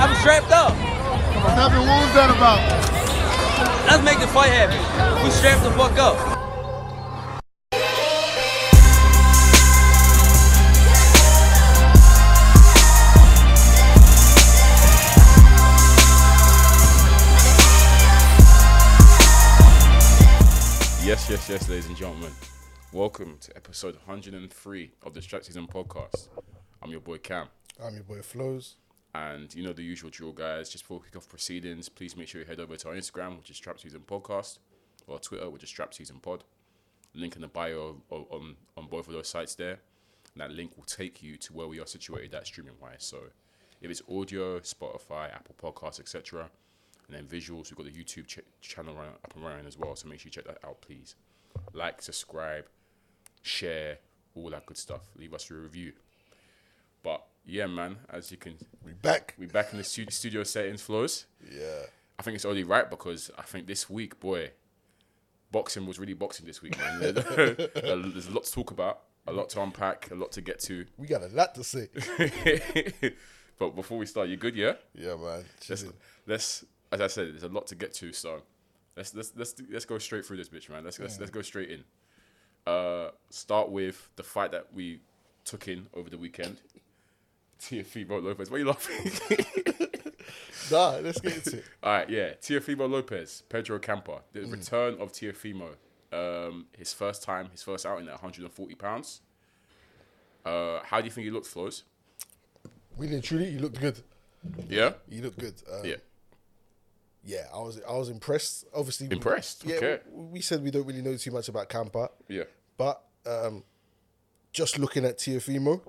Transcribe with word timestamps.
I'm 0.00 0.14
strapped 0.20 0.52
up. 0.52 0.76
Nothing. 0.76 1.56
happened? 1.56 1.88
What 1.88 2.04
was 2.04 2.14
that 2.14 2.30
about? 2.30 2.62
Let's 3.88 4.04
make 4.04 4.20
the 4.20 4.28
fight 4.28 4.52
happen. 4.52 5.24
We 5.24 5.30
strapped 5.30 5.64
the 5.64 5.72
fuck 5.72 5.98
up. 5.98 6.16
Yes, 21.04 21.28
yes, 21.28 21.48
yes, 21.48 21.68
ladies 21.68 21.86
and 21.86 21.96
gentlemen. 21.96 22.30
Welcome 22.92 23.38
to 23.40 23.56
episode 23.56 23.96
103 24.06 24.92
of 25.02 25.14
the 25.14 25.20
Strap 25.20 25.42
Season 25.42 25.66
podcast. 25.66 26.28
I'm 26.80 26.92
your 26.92 27.00
boy 27.00 27.18
Cam. 27.18 27.48
I'm 27.82 27.94
your 27.94 28.04
boy 28.04 28.22
Flows. 28.22 28.76
And 29.14 29.52
you 29.54 29.62
know 29.62 29.72
the 29.72 29.82
usual 29.82 30.10
drill, 30.10 30.32
guys. 30.32 30.68
Just 30.68 30.84
before 30.84 30.98
we 30.98 31.06
kick 31.06 31.16
off 31.16 31.28
proceedings, 31.28 31.88
please 31.88 32.16
make 32.16 32.28
sure 32.28 32.40
you 32.40 32.46
head 32.46 32.60
over 32.60 32.76
to 32.76 32.88
our 32.88 32.94
Instagram, 32.94 33.36
which 33.38 33.50
is 33.50 33.56
Strap 33.56 33.80
Season 33.80 34.02
Podcast, 34.06 34.58
or 35.06 35.14
our 35.14 35.20
Twitter, 35.20 35.48
which 35.48 35.62
is 35.62 35.68
Strap 35.70 35.94
Season 35.94 36.18
Pod. 36.20 36.44
Link 37.14 37.34
in 37.34 37.42
the 37.42 37.48
bio 37.48 38.02
o- 38.10 38.26
on, 38.30 38.56
on 38.76 38.86
both 38.86 39.08
of 39.08 39.14
those 39.14 39.28
sites 39.28 39.54
there. 39.54 39.78
And 40.34 40.42
that 40.42 40.50
link 40.50 40.76
will 40.76 40.84
take 40.84 41.22
you 41.22 41.36
to 41.38 41.52
where 41.54 41.66
we 41.66 41.80
are 41.80 41.86
situated 41.86 42.34
at 42.34 42.46
streaming 42.46 42.74
wise. 42.80 42.96
So 43.04 43.18
if 43.80 43.90
it's 43.90 44.02
audio, 44.10 44.60
Spotify, 44.60 45.34
Apple 45.34 45.54
Podcasts, 45.60 46.00
etc., 46.00 46.50
and 47.08 47.16
then 47.16 47.24
visuals, 47.24 47.70
we've 47.70 47.76
got 47.76 47.86
the 47.86 47.92
YouTube 47.92 48.26
ch- 48.26 48.40
channel 48.60 48.94
running, 48.94 49.14
up 49.24 49.34
and 49.34 49.42
running 49.42 49.66
as 49.66 49.78
well. 49.78 49.96
So 49.96 50.06
make 50.08 50.20
sure 50.20 50.26
you 50.26 50.30
check 50.30 50.44
that 50.44 50.58
out, 50.62 50.82
please. 50.82 51.14
Like, 51.72 52.02
subscribe, 52.02 52.66
share, 53.40 53.98
all 54.34 54.50
that 54.50 54.66
good 54.66 54.76
stuff. 54.76 55.00
Leave 55.16 55.32
us 55.32 55.50
a 55.50 55.54
review. 55.54 55.94
But 57.02 57.24
yeah, 57.48 57.66
man, 57.66 57.96
as 58.10 58.30
you 58.30 58.36
can 58.36 58.56
We 58.84 58.92
back. 58.92 59.34
we 59.38 59.46
back 59.46 59.72
in 59.72 59.78
the 59.78 59.84
stu- 59.84 60.10
studio 60.10 60.44
settings 60.44 60.82
flows. 60.82 61.26
Yeah. 61.50 61.82
I 62.18 62.22
think 62.22 62.34
it's 62.34 62.44
only 62.44 62.62
right 62.62 62.88
because 62.88 63.30
I 63.38 63.42
think 63.42 63.66
this 63.66 63.88
week, 63.88 64.20
boy, 64.20 64.50
boxing 65.50 65.86
was 65.86 65.98
really 65.98 66.14
boxing 66.14 66.46
this 66.46 66.60
week, 66.60 66.78
man. 66.78 67.00
There's 67.00 68.26
a 68.26 68.30
lot 68.30 68.44
to 68.44 68.52
talk 68.52 68.70
about, 68.70 69.00
a 69.26 69.32
lot 69.32 69.48
to 69.50 69.62
unpack, 69.62 70.10
a 70.10 70.14
lot 70.14 70.32
to 70.32 70.42
get 70.42 70.60
to. 70.60 70.84
We 70.98 71.06
got 71.06 71.22
a 71.22 71.28
lot 71.28 71.54
to 71.54 71.64
say. 71.64 71.88
but 73.58 73.74
before 73.74 73.98
we 73.98 74.06
start, 74.06 74.28
you 74.28 74.36
good, 74.36 74.54
yeah? 74.54 74.74
yeah, 74.94 75.16
man. 75.16 75.44
Let's, 75.68 75.84
let's, 76.26 76.64
as 76.92 77.00
I 77.00 77.06
said, 77.06 77.32
there's 77.32 77.44
a 77.44 77.48
lot 77.48 77.66
to 77.68 77.74
get 77.74 77.94
to, 77.94 78.12
so 78.12 78.42
let's 78.96 79.14
let's 79.14 79.32
let's 79.36 79.54
let's 79.70 79.84
go 79.84 79.98
straight 79.98 80.26
through 80.26 80.36
this 80.36 80.48
bitch, 80.48 80.68
man. 80.68 80.84
Let's 80.84 80.98
let's, 80.98 81.18
let's 81.18 81.30
go 81.30 81.42
straight 81.42 81.70
in. 81.70 81.84
Uh, 82.66 83.10
start 83.30 83.70
with 83.70 84.10
the 84.16 84.22
fight 84.22 84.52
that 84.52 84.66
we 84.74 85.00
took 85.44 85.68
in 85.68 85.86
over 85.94 86.10
the 86.10 86.18
weekend. 86.18 86.60
Teofimo 87.60 88.22
Lopez. 88.22 88.50
What 88.50 88.56
are 88.56 88.60
you 88.60 88.66
laughing? 88.66 89.36
Nah, 90.70 90.96
let's 90.98 91.18
get 91.20 91.34
into 91.34 91.58
it. 91.58 91.64
All 91.82 91.92
right, 91.92 92.10
yeah. 92.10 92.34
Teofimo 92.34 92.90
Lopez, 92.90 93.42
Pedro 93.48 93.78
Campa, 93.78 94.20
the 94.32 94.42
return 94.44 94.98
of 95.00 95.12
Teofimo. 95.12 95.68
Um, 96.12 96.66
his 96.76 96.92
first 96.92 97.22
time, 97.22 97.48
his 97.52 97.62
first 97.62 97.86
outing 97.86 98.06
at 98.06 98.12
140 98.12 98.74
pounds. 98.74 99.22
Uh, 100.44 100.80
how 100.84 100.98
do 101.00 101.06
you 101.06 101.10
think 101.10 101.24
he 101.24 101.30
looked, 101.30 101.46
Flows? 101.46 101.84
Really 102.98 103.14
and 103.14 103.24
truly, 103.24 103.48
you 103.48 103.60
looked 103.60 103.80
good. 103.80 104.00
Yeah, 104.68 104.92
he 105.08 105.22
looked 105.22 105.38
good. 105.38 105.54
Um, 105.72 105.86
yeah. 105.86 105.96
yeah, 107.24 107.46
I 107.54 107.58
was 107.60 107.80
I 107.88 107.92
was 107.96 108.10
impressed. 108.10 108.66
Obviously, 108.74 109.08
we- 109.08 109.16
Impressed? 109.16 109.64
Yeah, 109.64 109.76
Okay. 109.76 109.98
we, 110.10 110.24
we 110.26 110.40
said 110.42 110.62
we 110.62 110.70
don't 110.70 110.86
really 110.86 111.02
know 111.02 111.16
too 111.16 111.30
much 111.30 111.48
about 111.48 111.70
Campa, 111.70 112.10
Yeah, 112.28 112.44
but 112.76 113.02
um, 113.24 113.64
just 114.52 114.78
looking 114.78 115.04
at 115.06 115.16
Teofimo, 115.18 115.80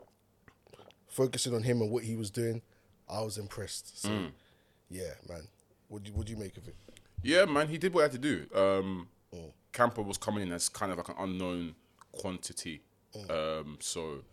focusing 1.09 1.53
on 1.53 1.63
him 1.63 1.81
and 1.81 1.91
what 1.91 2.03
he 2.03 2.15
was 2.15 2.29
doing, 2.29 2.61
I 3.09 3.21
was 3.21 3.37
impressed. 3.37 4.01
So, 4.01 4.09
Mm. 4.09 4.31
yeah, 4.89 5.13
man. 5.27 5.47
What 5.87 6.03
do 6.03 6.11
you, 6.11 6.15
what 6.17 6.25
do 6.27 6.31
you 6.33 6.37
make 6.37 6.55
of 6.57 6.67
it? 6.67 6.75
yeah, 7.23 7.45
man. 7.45 7.67
He 7.67 7.77
did 7.77 7.93
what 7.93 8.01
he 8.01 8.03
had 8.03 8.11
to 8.11 8.17
do. 8.17 8.47
Um, 8.55 9.07
Campa 9.73 10.05
was 10.05 10.17
coming 10.17 10.43
in 10.43 10.51
as 10.51 10.69
kind 10.69 10.91
of 10.91 10.97
like 10.97 11.09
an 11.09 11.15
unknown 11.19 11.75
quantity. 12.11 12.81
Um, 13.29 13.77
so 13.79 14.23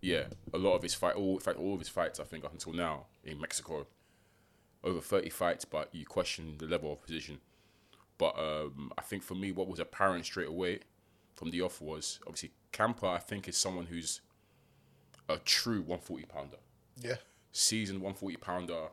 yeah, 0.00 0.24
a 0.52 0.58
lot 0.58 0.74
of 0.74 0.82
his 0.82 0.94
fight, 0.94 1.14
all 1.16 1.34
in 1.34 1.40
fact, 1.40 1.58
all 1.58 1.72
of 1.74 1.80
his 1.80 1.88
fights, 1.88 2.20
I 2.20 2.24
think, 2.24 2.44
up 2.44 2.52
until 2.52 2.72
now 2.74 3.06
in 3.24 3.40
Mexico, 3.40 3.86
over 4.82 5.00
30 5.00 5.30
fights, 5.30 5.64
but 5.64 5.88
you 5.94 6.04
question 6.04 6.56
the 6.58 6.66
level 6.66 6.92
of 6.92 7.02
position. 7.02 7.38
But 8.18 8.38
um, 8.38 8.92
I 8.98 9.02
think 9.02 9.22
for 9.22 9.34
me, 9.34 9.50
what 9.52 9.66
was 9.68 9.80
apparent 9.80 10.24
straight 10.26 10.48
away 10.48 10.80
from 11.34 11.50
the 11.50 11.62
off 11.62 11.80
was 11.80 12.20
obviously 12.26 12.52
Campa. 12.72 13.04
I 13.08 13.18
think 13.18 13.48
is 13.48 13.56
someone 13.56 13.86
who's 13.86 14.20
a 15.28 15.38
true 15.38 15.80
140 15.80 16.24
pounder, 16.26 16.56
Yeah, 17.02 17.16
Season 17.52 17.96
140 17.96 18.36
pounder. 18.36 18.88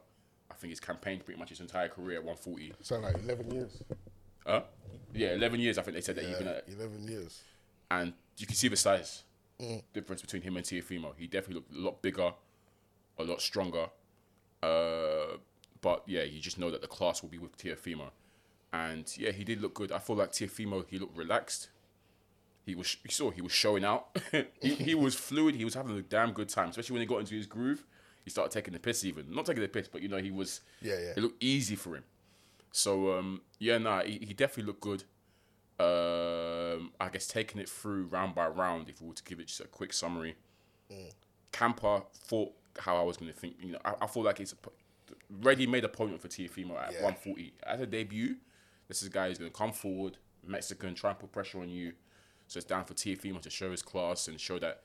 I 0.49 0.53
think 0.55 0.69
he's 0.71 0.79
campaigned 0.79 1.25
pretty 1.25 1.39
much 1.39 1.49
his 1.49 1.59
entire 1.59 1.87
career 1.89 2.17
at 2.19 2.23
140. 2.23 2.73
sound 2.81 3.03
like 3.03 3.15
eleven 3.23 3.51
years. 3.51 3.81
Huh? 4.45 4.61
Yeah, 5.13 5.33
11 5.33 5.59
years. 5.59 5.77
I 5.77 5.81
think 5.83 5.95
they 5.95 6.01
said 6.01 6.15
that 6.15 6.25
he's 6.25 6.37
been 6.37 6.47
at, 6.47 6.63
eleven 6.67 7.07
years. 7.07 7.41
and 7.89 8.13
you 8.37 8.45
can 8.47 8.55
see 8.55 8.67
the 8.67 8.75
size 8.75 9.23
difference 9.93 10.21
between 10.21 10.41
him 10.41 10.57
and 10.57 10.65
Teofimo. 10.65 11.13
He 11.17 11.27
definitely 11.27 11.55
looked 11.55 11.73
a 11.75 11.79
lot 11.79 12.01
bigger, 12.01 12.31
a 13.19 13.23
lot 13.23 13.41
stronger. 13.41 13.87
Uh, 14.63 15.37
but 15.81 16.03
yeah, 16.07 16.23
you 16.23 16.39
just 16.39 16.57
know 16.57 16.71
that 16.71 16.81
the 16.81 16.87
class 16.87 17.21
will 17.21 17.29
be 17.29 17.37
with 17.37 17.55
Teofimo. 17.57 18.09
And 18.73 19.05
yeah, 19.17 19.31
he 19.31 19.43
did 19.43 19.61
look 19.61 19.73
good. 19.73 19.91
I 19.91 19.99
feel 19.99 20.15
like 20.15 20.31
Teofimo, 20.31 20.85
he 20.87 20.97
looked 20.97 21.15
relaxed. 21.17 21.69
He 22.65 22.75
was, 22.75 22.97
you 23.03 23.09
saw, 23.11 23.31
he 23.31 23.41
was 23.41 23.51
showing 23.51 23.83
out. 23.83 24.15
he, 24.61 24.75
he 24.75 24.95
was 24.95 25.15
fluid. 25.15 25.55
He 25.55 25.65
was 25.65 25.73
having 25.73 25.97
a 25.97 26.01
damn 26.01 26.31
good 26.31 26.49
time, 26.49 26.69
especially 26.69 26.93
when 26.93 27.01
he 27.01 27.07
got 27.07 27.19
into 27.19 27.35
his 27.35 27.47
groove. 27.47 27.83
He 28.23 28.29
started 28.29 28.51
taking 28.51 28.73
the 28.73 28.79
piss, 28.79 29.03
even 29.03 29.33
not 29.33 29.45
taking 29.47 29.63
the 29.63 29.67
piss, 29.67 29.87
but 29.87 30.01
you 30.01 30.07
know, 30.07 30.17
he 30.17 30.29
was. 30.31 30.61
Yeah, 30.81 30.93
yeah. 30.93 31.13
It 31.15 31.17
looked 31.17 31.43
easy 31.43 31.75
for 31.75 31.95
him. 31.95 32.03
So 32.71 33.17
um, 33.17 33.41
yeah, 33.59 33.77
nah, 33.79 34.03
he, 34.03 34.19
he 34.21 34.33
definitely 34.33 34.65
looked 34.65 34.81
good. 34.81 35.03
Um, 35.79 36.91
I 37.01 37.09
guess 37.09 37.25
taking 37.27 37.59
it 37.59 37.67
through 37.67 38.05
round 38.05 38.35
by 38.35 38.47
round, 38.47 38.87
if 38.89 39.01
we 39.01 39.07
were 39.07 39.13
to 39.15 39.23
give 39.23 39.39
it 39.39 39.47
just 39.47 39.59
a 39.61 39.65
quick 39.67 39.91
summary, 39.93 40.35
Campa 41.51 42.03
thought 42.13 42.51
how 42.77 42.95
I 42.97 43.01
was 43.01 43.17
going 43.17 43.31
to 43.31 43.37
think. 43.37 43.55
You 43.61 43.71
know, 43.73 43.79
I, 43.83 43.93
I 44.01 44.07
feel 44.07 44.23
like 44.23 44.39
it's 44.39 44.51
a 44.51 44.55
p- 44.57 44.69
ready-made 45.41 45.83
opponent 45.83 46.21
for 46.21 46.27
Teofimo 46.27 46.77
at 46.79 46.93
Yeah. 46.93 47.03
140 47.03 47.53
as 47.65 47.81
a 47.81 47.87
debut. 47.87 48.35
This 48.87 49.01
is 49.01 49.07
a 49.07 49.11
guy 49.11 49.27
who's 49.29 49.37
going 49.39 49.49
to 49.51 49.57
come 49.57 49.71
forward, 49.71 50.17
Mexican, 50.45 50.93
try 50.93 51.09
and 51.09 51.19
put 51.19 51.31
pressure 51.31 51.59
on 51.59 51.69
you. 51.69 51.93
So 52.51 52.57
it's 52.57 52.65
down 52.67 52.83
for 52.83 52.93
Teofimo 52.93 53.39
to 53.43 53.49
show 53.49 53.71
his 53.71 53.81
class 53.81 54.27
and 54.27 54.37
show 54.37 54.59
that 54.59 54.81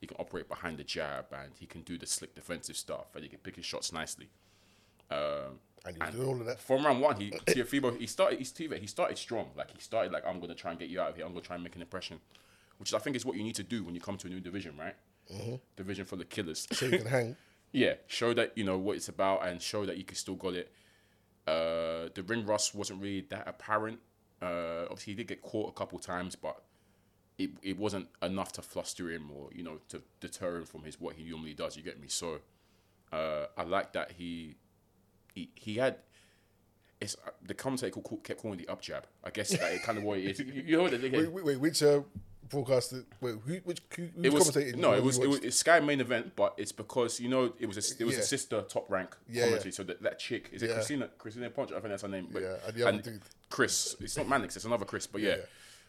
he 0.00 0.06
can 0.06 0.16
operate 0.18 0.48
behind 0.48 0.78
the 0.78 0.84
jab 0.84 1.26
and 1.34 1.52
he 1.60 1.66
can 1.66 1.82
do 1.82 1.98
the 1.98 2.06
slick 2.06 2.34
defensive 2.34 2.78
stuff 2.78 3.14
and 3.14 3.22
he 3.22 3.28
can 3.28 3.40
pick 3.40 3.56
his 3.56 3.66
shots 3.66 3.92
nicely. 3.92 4.30
Um, 5.10 5.60
And 5.84 5.96
he 5.96 6.00
was 6.00 6.14
doing 6.14 6.28
all 6.28 6.40
of 6.40 6.46
that. 6.46 6.58
from 6.58 6.86
round 6.86 7.02
one, 7.02 7.16
he 7.20 7.30
he 8.00 8.06
started 8.06 8.38
he 8.38 8.44
started, 8.46 8.80
he 8.80 8.86
started 8.86 9.18
strong. 9.18 9.50
Like 9.54 9.70
he 9.70 9.80
started 9.80 10.12
like 10.12 10.24
I'm 10.26 10.40
gonna 10.40 10.54
try 10.54 10.70
and 10.70 10.80
get 10.80 10.88
you 10.88 10.98
out 10.98 11.10
of 11.10 11.16
here. 11.16 11.26
I'm 11.26 11.32
gonna 11.32 11.44
try 11.44 11.56
and 11.56 11.62
make 11.62 11.76
an 11.76 11.82
impression, 11.82 12.20
which 12.78 12.94
I 12.94 12.98
think 12.98 13.16
is 13.16 13.26
what 13.26 13.36
you 13.36 13.42
need 13.42 13.56
to 13.56 13.62
do 13.62 13.84
when 13.84 13.94
you 13.94 14.00
come 14.00 14.16
to 14.16 14.26
a 14.26 14.30
new 14.30 14.40
division, 14.40 14.74
right? 14.78 14.96
Division 15.76 16.06
for 16.06 16.16
the 16.16 16.24
killers. 16.24 16.66
So 16.72 16.86
you 16.86 16.96
can 17.00 17.06
hang. 17.06 17.36
yeah, 17.72 17.96
show 18.06 18.32
that 18.32 18.56
you 18.56 18.64
know 18.64 18.78
what 18.78 18.96
it's 18.96 19.08
about 19.10 19.46
and 19.46 19.60
show 19.60 19.84
that 19.84 19.98
you 19.98 20.04
can 20.04 20.16
still 20.16 20.36
got 20.36 20.54
it. 20.54 20.72
Uh, 21.46 22.08
the 22.14 22.24
ring 22.26 22.46
rust 22.46 22.74
wasn't 22.74 23.02
really 23.02 23.26
that 23.28 23.46
apparent. 23.46 23.98
Uh, 24.40 24.84
obviously, 24.84 25.12
he 25.12 25.16
did 25.18 25.28
get 25.28 25.42
caught 25.42 25.68
a 25.68 25.72
couple 25.72 25.98
times, 25.98 26.34
but 26.34 26.62
it, 27.38 27.50
it 27.62 27.78
wasn't 27.78 28.06
enough 28.22 28.52
to 28.52 28.62
fluster 28.62 29.10
him 29.10 29.30
or 29.34 29.48
you 29.52 29.62
know 29.64 29.78
to 29.88 30.02
deter 30.20 30.58
him 30.58 30.64
from 30.64 30.84
his 30.84 31.00
what 31.00 31.16
he 31.16 31.24
normally 31.28 31.54
does. 31.54 31.76
You 31.76 31.82
get 31.82 32.00
me? 32.00 32.08
So 32.08 32.38
uh, 33.12 33.46
I 33.56 33.62
like 33.64 33.92
that 33.92 34.12
he 34.12 34.56
he, 35.34 35.50
he 35.54 35.74
had. 35.76 35.96
It's 37.00 37.16
uh, 37.26 37.30
the 37.44 37.54
commentator 37.54 38.00
kept 38.22 38.40
calling 38.40 38.58
the 38.58 38.68
up 38.68 38.80
jab. 38.80 39.06
I 39.24 39.30
guess 39.30 39.50
that 39.50 39.72
it 39.72 39.82
kind 39.82 39.98
of 39.98 40.04
what 40.04 40.18
it 40.18 40.30
is. 40.30 40.38
You, 40.46 40.62
you 40.64 40.76
know 40.76 40.84
what 40.84 41.00
they 41.00 41.10
Wait, 41.10 41.30
wait, 41.32 41.44
wait 41.44 41.60
which 41.60 41.82
uh, 41.82 42.00
broadcaster? 42.48 43.04
Wait, 43.20 43.34
who, 43.44 43.54
which 43.64 43.82
who, 43.96 44.08
it 44.22 44.32
was 44.32 44.50
commentated? 44.50 44.76
no, 44.76 44.92
it 44.92 45.02
was 45.02 45.18
it 45.18 45.28
was 45.28 45.40
it's 45.40 45.56
Sky 45.56 45.80
main 45.80 46.00
event, 46.00 46.32
but 46.36 46.54
it's 46.56 46.72
because 46.72 47.18
you 47.20 47.28
know 47.28 47.52
it 47.58 47.66
was 47.66 47.76
a, 47.76 48.02
it 48.02 48.06
was 48.06 48.14
Yeah. 48.14 48.20
a 48.20 48.24
sister 48.24 48.62
top 48.62 48.88
rank 48.90 49.16
Yeah, 49.28 49.44
commentary. 49.44 49.70
yeah. 49.70 49.74
So 49.74 49.82
that, 49.82 50.02
that 50.02 50.18
chick 50.20 50.50
is 50.52 50.62
it. 50.62 50.72
Christina 50.72 51.08
Christina 51.18 51.50
Ponch? 51.50 51.70
I 51.72 51.74
think 51.74 51.88
that's 51.88 52.02
her 52.02 52.08
name. 52.08 52.28
But, 52.32 52.42
Yeah, 52.76 52.88
and 52.88 52.98
the 53.00 53.10
dude. 53.10 53.22
Chris. 53.50 53.96
It's 54.00 54.16
not 54.16 54.28
Mannix. 54.28 54.54
It's 54.56 54.64
another 54.64 54.84
Chris. 54.84 55.06
But 55.06 55.20
Yeah, 55.20 55.36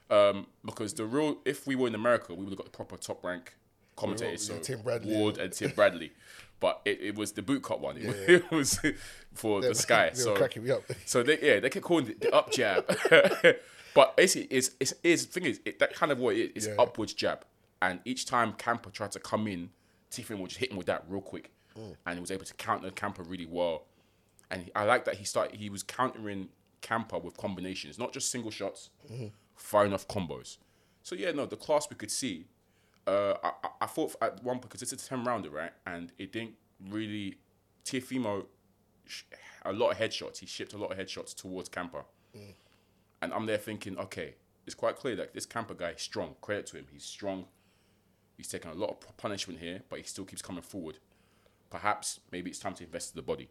Um, 0.10 0.48
because 0.64 0.94
the 0.94 1.06
real 1.06 1.38
if 1.46 1.66
we 1.66 1.76
were 1.76 1.88
in 1.88 1.96
America, 1.96 2.34
we 2.34 2.44
would 2.44 2.52
have 2.52 2.58
got 2.58 2.66
the 2.66 2.72
proper 2.72 2.98
top 2.98 3.24
rank 3.24 3.56
commentators. 3.96 4.48
yeah, 4.50 4.56
So 4.56 4.62
Tim 4.62 4.82
Bradley. 4.82 5.16
Ward 5.16 5.38
and 5.38 5.52
Tim 5.52 5.72
Bradley. 5.72 6.12
But 6.62 6.82
it, 6.86 7.00
it 7.02 7.16
was 7.16 7.34
the 7.34 7.42
boot 7.42 7.64
cut 7.64 7.82
one. 7.82 7.98
It, 7.98 8.04
Yeah, 8.06 8.36
it 8.38 8.50
was 8.52 8.80
for 9.34 9.60
They 9.62 9.68
the 9.68 9.76
sky. 9.76 10.12
so 10.14 10.32
were 10.32 10.38
cracking 10.38 10.64
me 10.64 10.72
up. 10.72 10.84
so 11.06 11.22
they 11.22 11.38
yeah 11.42 11.60
they 11.60 11.70
kept 11.70 11.84
calling 11.86 12.08
it 12.08 12.22
the 12.22 12.34
up 12.34 12.50
jab, 12.50 12.86
but 13.94 14.16
basically 14.16 14.48
it's 14.56 14.72
it's, 14.80 14.94
it's 15.04 15.26
the 15.26 15.32
thing 15.34 15.50
is 15.50 15.60
it, 15.66 15.80
that 15.80 15.94
kind 15.94 16.12
of 16.14 16.18
what 16.20 16.36
it 16.36 16.54
is. 16.56 16.68
It's 16.68 16.80
upwards 16.80 17.14
jab, 17.14 17.44
and 17.82 18.00
each 18.06 18.26
time 18.26 18.54
Campa 18.54 18.92
tried 18.92 19.12
to 19.12 19.20
come 19.20 19.48
in, 19.48 19.70
Tiffin 20.10 20.40
would 20.40 20.50
just 20.50 20.60
hit 20.60 20.72
him 20.72 20.78
with 20.78 20.88
that 20.88 21.04
real 21.10 21.22
quick, 21.22 21.52
Mm. 21.78 21.96
and 22.06 22.16
he 22.16 22.22
was 22.22 22.32
able 22.32 22.46
to 22.46 22.54
counter 22.54 22.90
Campa 22.90 23.30
really 23.30 23.46
well. 23.46 23.84
And 24.50 24.72
I 24.78 24.86
like 24.86 25.04
that 25.06 25.16
he 25.16 25.26
started 25.26 25.60
he 25.60 25.70
was 25.70 25.84
countering 25.84 26.48
Campa 26.82 27.22
with 27.22 27.36
combinations, 27.36 28.00
not 28.00 28.14
just 28.14 28.32
single 28.32 28.50
shots, 28.52 28.92
Mm-hmm. 29.12 29.28
Firing 29.56 29.94
off 29.94 30.08
combos. 30.08 30.58
So 31.04 31.16
yeah, 31.16 31.32
no, 31.32 31.46
the 31.46 31.56
class 31.58 31.88
we 31.90 31.96
could 31.96 32.12
see. 32.12 32.46
Uh, 33.08 33.36
I, 33.44 33.52
I- 33.64 33.70
I 33.82 33.86
thought 33.88 34.16
at 34.22 34.44
one 34.44 34.60
because 34.60 34.82
it's 34.82 34.94
a 34.94 34.98
ten 34.98 35.24
rounder, 35.24 35.50
right? 35.50 35.72
And 35.86 36.12
it 36.18 36.32
didn't 36.32 36.56
really 36.90 37.38
Teofimo, 37.86 38.46
a 39.64 39.72
lot 39.74 39.92
of 39.92 39.98
headshots. 39.98 40.40
He 40.40 40.46
shipped 40.46 40.74
a 40.74 40.78
lot 40.78 40.92
of 40.92 40.98
headshots 40.98 41.36
towards 41.36 41.70
Campa, 41.70 42.04
and 43.22 43.32
I'm 43.34 43.46
there 43.46 43.58
thinking, 43.60 43.98
okay, 44.00 44.36
it's 44.66 44.76
quite 44.76 44.96
clear 44.96 45.16
that 45.18 45.34
this 45.34 45.46
Campa 45.46 45.78
guy 45.78 45.92
is 45.92 46.02
strong. 46.02 46.36
Credit 46.42 46.66
to 46.68 46.78
him, 46.78 46.88
he's 46.92 47.04
strong. 47.04 47.46
He's 48.38 48.48
taking 48.48 48.72
a 48.72 48.74
lot 48.74 48.90
of 48.90 49.18
punishment 49.18 49.60
here, 49.60 49.82
but 49.90 50.00
he 50.00 50.04
still 50.06 50.26
keeps 50.26 50.42
coming 50.42 50.64
forward. 50.64 50.98
Perhaps 51.70 52.20
maybe 52.32 52.50
it's 52.50 52.60
time 52.60 52.74
to 52.76 52.84
invest 52.84 53.14
in 53.14 53.18
the 53.18 53.22
body. 53.22 53.50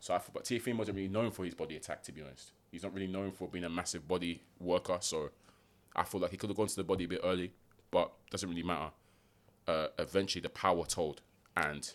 So 0.00 0.14
I 0.14 0.18
thought, 0.18 0.32
but 0.34 0.44
Teofimo 0.44 0.78
wasn't 0.78 0.96
really 0.96 1.08
known 1.08 1.30
for 1.30 1.44
his 1.44 1.54
body 1.54 1.76
attack, 1.76 2.02
to 2.04 2.12
be 2.12 2.22
honest. 2.22 2.52
He's 2.70 2.82
not 2.82 2.94
really 2.94 3.06
known 3.06 3.32
for 3.32 3.48
being 3.48 3.64
a 3.64 3.68
massive 3.68 4.06
body 4.06 4.42
worker. 4.60 4.98
So 5.00 5.30
I 5.96 6.04
feel 6.04 6.20
like 6.20 6.30
he 6.30 6.36
could 6.36 6.50
have 6.50 6.56
gone 6.56 6.68
to 6.68 6.76
the 6.76 6.84
body 6.84 7.04
a 7.04 7.08
bit 7.08 7.20
early, 7.24 7.52
but 7.90 8.12
doesn't 8.30 8.48
really 8.48 8.62
matter. 8.62 8.90
Uh, 9.66 9.88
eventually, 9.98 10.40
the 10.42 10.48
power 10.48 10.84
told, 10.84 11.20
and 11.56 11.92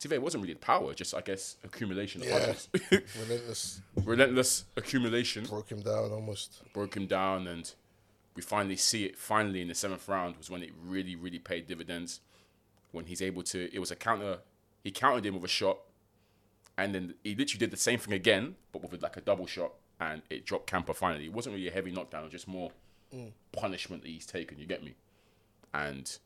to 0.00 0.14
it 0.14 0.20
wasn't 0.20 0.42
really 0.42 0.54
the 0.54 0.60
power, 0.60 0.92
just 0.94 1.14
I 1.14 1.20
guess 1.22 1.56
accumulation 1.64 2.22
of 2.22 2.28
Yeah. 2.28 2.98
Relentless. 3.20 3.80
relentless 4.04 4.64
accumulation 4.76 5.44
Broke 5.44 5.70
him 5.72 5.80
down 5.80 6.10
almost. 6.12 6.62
broke 6.74 6.96
him 6.96 7.06
down, 7.06 7.46
and 7.46 7.72
we 8.34 8.42
finally 8.42 8.76
see 8.76 9.04
it. 9.06 9.16
Finally, 9.16 9.62
in 9.62 9.68
the 9.68 9.74
seventh 9.74 10.06
round 10.08 10.36
was 10.36 10.50
when 10.50 10.62
it 10.62 10.70
really, 10.84 11.16
really 11.16 11.38
paid 11.38 11.66
dividends. 11.66 12.20
When 12.92 13.06
he's 13.06 13.22
able 13.22 13.42
to, 13.44 13.74
it 13.74 13.78
was 13.78 13.90
a 13.90 13.96
counter. 13.96 14.38
He 14.84 14.90
countered 14.90 15.24
him 15.26 15.34
with 15.34 15.44
a 15.44 15.48
shot, 15.48 15.78
and 16.76 16.94
then 16.94 17.14
he 17.24 17.34
literally 17.34 17.58
did 17.60 17.70
the 17.70 17.76
same 17.78 17.98
thing 17.98 18.12
again, 18.14 18.56
but 18.72 18.82
with 18.90 19.02
like 19.02 19.16
a 19.16 19.20
double 19.22 19.46
shot, 19.46 19.72
and 20.00 20.22
it 20.30 20.44
dropped 20.46 20.70
Campa. 20.70 20.94
Finally, 20.94 21.26
it 21.26 21.32
wasn't 21.32 21.54
really 21.54 21.68
a 21.68 21.72
heavy 21.72 21.90
knockdown; 21.90 22.22
it 22.22 22.24
was 22.24 22.32
just 22.32 22.48
more 22.48 22.70
punishment 23.52 24.02
that 24.02 24.08
he's 24.08 24.26
taken. 24.26 24.58
You 24.58 24.66
get 24.66 24.82
me? 24.84 24.94
And 25.72 26.16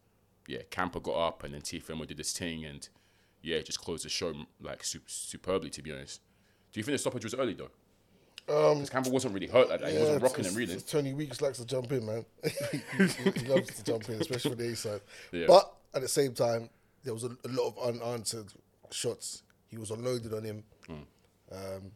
yeah, 0.46 0.60
Campa 0.70 1.02
got 1.02 1.16
up, 1.16 1.44
and 1.44 1.54
then 1.54 1.60
Teofimo 1.62 2.06
did 2.06 2.16
this 2.16 2.32
thing, 2.36 2.64
and 2.64 2.88
yeah, 3.42 3.60
just 3.60 3.80
closed 3.80 4.04
the 4.04 4.08
show 4.08 4.32
like 4.60 4.84
su- 4.84 5.00
superbly. 5.06 5.70
To 5.70 5.82
be 5.82 5.92
honest, 5.92 6.20
do 6.72 6.80
you 6.80 6.84
think 6.84 6.94
the 6.94 6.98
stoppage 6.98 7.24
was 7.24 7.34
early 7.34 7.54
though? 7.54 7.70
Because 8.46 8.90
Campbell 8.90 9.12
wasn't 9.12 9.34
really 9.34 9.46
hurt 9.46 9.68
like 9.68 9.80
that. 9.80 9.92
He 9.92 9.98
wasn't 9.98 10.22
rocking 10.22 10.44
and 10.46 10.56
reeling. 10.56 10.80
Tony 10.80 11.12
Weeks 11.12 11.40
likes 11.40 11.58
to 11.58 11.64
jump 11.64 11.92
in, 11.92 12.04
man. 12.04 12.24
he, 12.72 12.80
he- 13.32 13.46
loves 13.46 13.72
to 13.76 13.84
jump 13.84 14.08
in, 14.08 14.20
especially 14.20 14.50
for 14.50 14.56
the 14.56 14.68
A 14.72 14.74
side. 14.76 15.00
Yeah. 15.30 15.44
But 15.46 15.72
at 15.94 16.02
the 16.02 16.08
same 16.08 16.32
time, 16.34 16.68
there 17.04 17.14
was 17.14 17.22
a, 17.22 17.28
a 17.28 17.48
lot 17.48 17.68
of 17.68 17.78
unanswered 17.78 18.52
shots. 18.90 19.44
He 19.68 19.78
was 19.78 19.92
unloaded 19.92 20.34
on 20.34 20.42
him. 20.42 20.64
Hmm. 20.86 20.92
Um, 21.52 21.92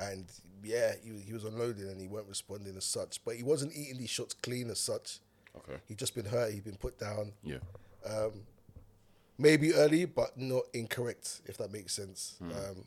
and 0.00 0.26
yeah, 0.64 0.92
he, 1.02 1.20
he 1.20 1.32
was 1.32 1.44
unloading 1.44 1.88
and 1.88 2.00
he 2.00 2.08
weren't 2.08 2.28
responding 2.28 2.76
as 2.76 2.84
such. 2.84 3.20
But 3.24 3.36
he 3.36 3.42
wasn't 3.42 3.72
eating 3.76 3.98
these 3.98 4.10
shots 4.10 4.34
clean 4.34 4.70
as 4.70 4.78
such. 4.80 5.18
Okay. 5.56 5.78
He'd 5.88 5.98
just 5.98 6.14
been 6.14 6.26
hurt, 6.26 6.52
he'd 6.52 6.64
been 6.64 6.76
put 6.76 6.98
down. 6.98 7.32
Yeah. 7.42 7.58
Um, 8.06 8.32
maybe 9.38 9.74
early, 9.74 10.04
but 10.04 10.36
not 10.38 10.64
incorrect, 10.72 11.42
if 11.46 11.56
that 11.58 11.72
makes 11.72 11.92
sense. 11.94 12.36
Hmm. 12.38 12.50
Um, 12.52 12.84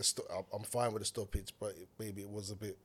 sto- 0.00 0.46
I'm- 0.52 0.62
fine 0.64 0.92
with 0.92 1.02
the 1.02 1.06
stoppage, 1.06 1.52
but 1.60 1.70
it, 1.70 1.88
maybe 1.98 2.22
it 2.22 2.30
was 2.30 2.50
a 2.50 2.56
bit. 2.56 2.78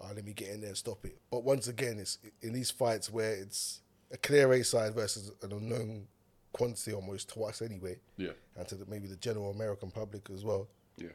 Uh, 0.00 0.12
let 0.14 0.24
me 0.24 0.32
get 0.34 0.50
in 0.50 0.60
there 0.60 0.68
and 0.68 0.76
stop 0.76 1.04
it. 1.06 1.18
But 1.30 1.42
once 1.44 1.68
again, 1.68 1.98
it's 1.98 2.18
in 2.42 2.52
these 2.52 2.70
fights 2.70 3.10
where 3.10 3.32
it's 3.32 3.80
a 4.12 4.16
clear 4.18 4.52
A 4.52 4.62
side 4.62 4.94
versus 4.94 5.32
an 5.42 5.52
unknown 5.52 6.06
quantity 6.52 6.92
almost 6.92 7.30
to 7.34 7.44
us 7.44 7.60
anyway, 7.62 7.96
Yeah. 8.16 8.32
and 8.56 8.66
to 8.68 8.74
the, 8.76 8.86
maybe 8.86 9.08
the 9.08 9.16
general 9.16 9.50
American 9.50 9.90
public 9.90 10.28
as 10.30 10.44
well. 10.44 10.68
Yeah. 10.96 11.08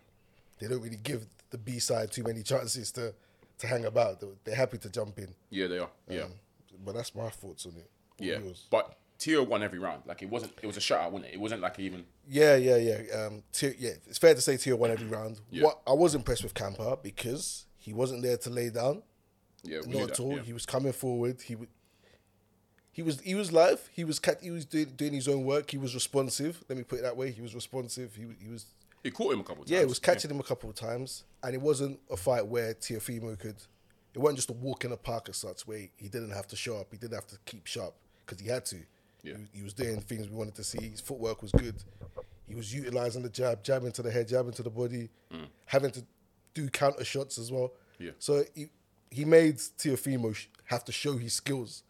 They 0.60 0.68
don't 0.68 0.82
really 0.82 0.98
give 0.98 1.26
the 1.52 1.58
B 1.58 1.80
side 1.80 2.12
too 2.12 2.24
many 2.24 2.42
chances 2.42 2.92
to, 2.94 3.14
to 3.60 3.68
hang 3.68 3.86
about. 3.86 4.24
They're, 4.44 4.56
happy 4.56 4.78
to 4.80 4.90
jump 4.90 5.20
in. 5.20 5.34
Yeah, 5.50 5.68
they 5.68 5.80
are. 5.80 5.90
Yeah. 6.10 6.24
Um, 6.24 6.32
but 6.84 6.96
that's 6.96 7.14
my 7.14 7.30
thoughts 7.30 7.66
on 7.66 7.74
it. 7.74 7.90
What 8.18 8.28
yeah. 8.28 8.40
yours? 8.40 8.68
But 8.70 8.98
Tio 9.22 9.44
won 9.44 9.62
every 9.62 9.78
round. 9.78 10.04
Like 10.08 10.24
it 10.24 10.30
wasn't. 10.30 10.54
It 10.64 10.68
was 10.68 10.78
a 10.78 10.80
shutout, 10.80 11.12
wasn't 11.12 11.32
it? 11.32 11.36
It 11.36 11.40
wasn't 11.40 11.62
like 11.62 11.78
even. 11.80 12.06
Yeah, 12.28 12.56
yeah, 12.56 12.78
yeah. 12.78 13.16
Um, 13.16 13.44
tier, 13.52 13.76
yeah, 13.78 13.92
it's 14.08 14.18
fair 14.18 14.34
to 14.34 14.42
say 14.42 14.58
Tier 14.58 14.76
won 14.76 14.90
every 14.90 15.08
round. 15.08 15.40
Yeah. 15.52 15.66
What 15.66 15.82
I 15.86 15.94
was 15.94 16.16
impressed 16.16 16.44
with 16.44 16.54
Campa 16.54 17.02
because 17.04 17.66
he 17.78 17.94
wasn't 17.94 18.24
there 18.24 18.38
to 18.38 18.50
lay 18.50 18.70
down, 18.70 19.04
Yeah. 19.64 19.82
not 19.86 20.12
at 20.12 20.20
all. 20.20 20.38
Yeah. 20.38 20.42
He 20.44 20.54
was 20.54 20.66
coming 20.66 20.94
forward. 20.94 21.42
He 21.42 21.56
would. 21.56 21.70
He 22.94 23.04
was 23.04 23.20
he 23.22 23.36
was 23.36 23.52
live. 23.52 23.90
He 23.94 24.04
was 24.04 24.18
cat. 24.18 24.40
He 24.42 24.50
was 24.50 24.66
doing, 24.66 24.94
doing 24.96 25.14
his 25.14 25.28
own 25.28 25.46
work. 25.46 25.70
He 25.70 25.78
was 25.78 25.94
responsive. 25.94 26.64
Let 26.68 26.78
me 26.78 26.84
put 26.84 27.00
it 27.00 27.04
that 27.04 27.16
way. 27.16 27.32
He 27.32 27.42
was 27.42 27.54
responsive. 27.54 28.16
He 28.16 28.26
he 28.40 28.50
was 28.50 28.66
He 29.04 29.12
caught 29.12 29.34
him 29.34 29.40
a 29.40 29.44
couple 29.44 29.64
of 29.64 29.68
times. 29.68 29.72
yeah. 29.72 29.82
It 29.82 29.88
was 29.90 30.00
catching 30.00 30.30
him 30.32 30.40
a 30.40 30.44
couple 30.44 30.70
of 30.70 30.76
times, 30.76 31.24
and 31.44 31.54
it 31.56 31.62
wasn't 31.62 32.00
a 32.10 32.18
fight 32.18 32.46
where 32.46 32.74
Teofimo 32.74 33.38
could. 33.40 33.56
It 34.14 34.20
wasn't 34.20 34.38
just 34.38 34.50
a 34.50 34.54
walk 34.54 34.84
in 34.84 34.92
the 34.92 34.98
park 34.98 35.30
as 35.30 35.38
such 35.38 35.66
where 35.68 35.88
he 35.98 36.08
didn't 36.10 36.32
have 36.32 36.48
to 36.48 36.56
show 36.56 36.78
up. 36.78 36.88
He 36.92 36.98
didn't 36.98 37.16
have 37.16 37.28
to 37.28 37.38
keep 37.46 37.66
sharp 37.66 37.94
because 38.26 38.40
he 38.42 38.50
had 38.50 38.66
to. 38.66 38.78
Yeah. 39.24 39.34
He, 39.54 39.60
he 39.60 39.64
was 39.64 39.74
doing 39.74 40.02
things 40.02 40.28
we 40.30 40.36
wanted 40.36 40.56
to 40.56 40.64
see. 40.64 40.90
His 40.90 41.00
footwork 41.02 41.42
was 41.42 41.52
good. 41.52 41.76
He 42.48 42.54
was 42.56 42.74
utilizing 42.74 43.24
the 43.24 43.30
jab, 43.30 43.64
jabbing 43.64 43.92
to 43.94 44.02
the 44.02 44.12
head, 44.12 44.28
jabbing 44.28 44.52
to 44.54 44.64
the 44.64 44.70
body, 44.70 45.10
having 45.66 45.92
to 45.92 46.04
do 46.54 46.70
counter 46.70 47.06
shots 47.06 47.38
as 47.38 47.52
well. 47.52 47.70
Mm. 48.00 48.06
Yeah. 48.06 48.12
So 48.20 48.44
he 48.54 48.68
he 49.10 49.26
made 49.26 49.58
Teofimo 49.58 50.36
sh- 50.36 50.48
have 50.66 50.84
to 50.86 50.92
show 50.92 51.18
his 51.18 51.34
skills, 51.34 51.84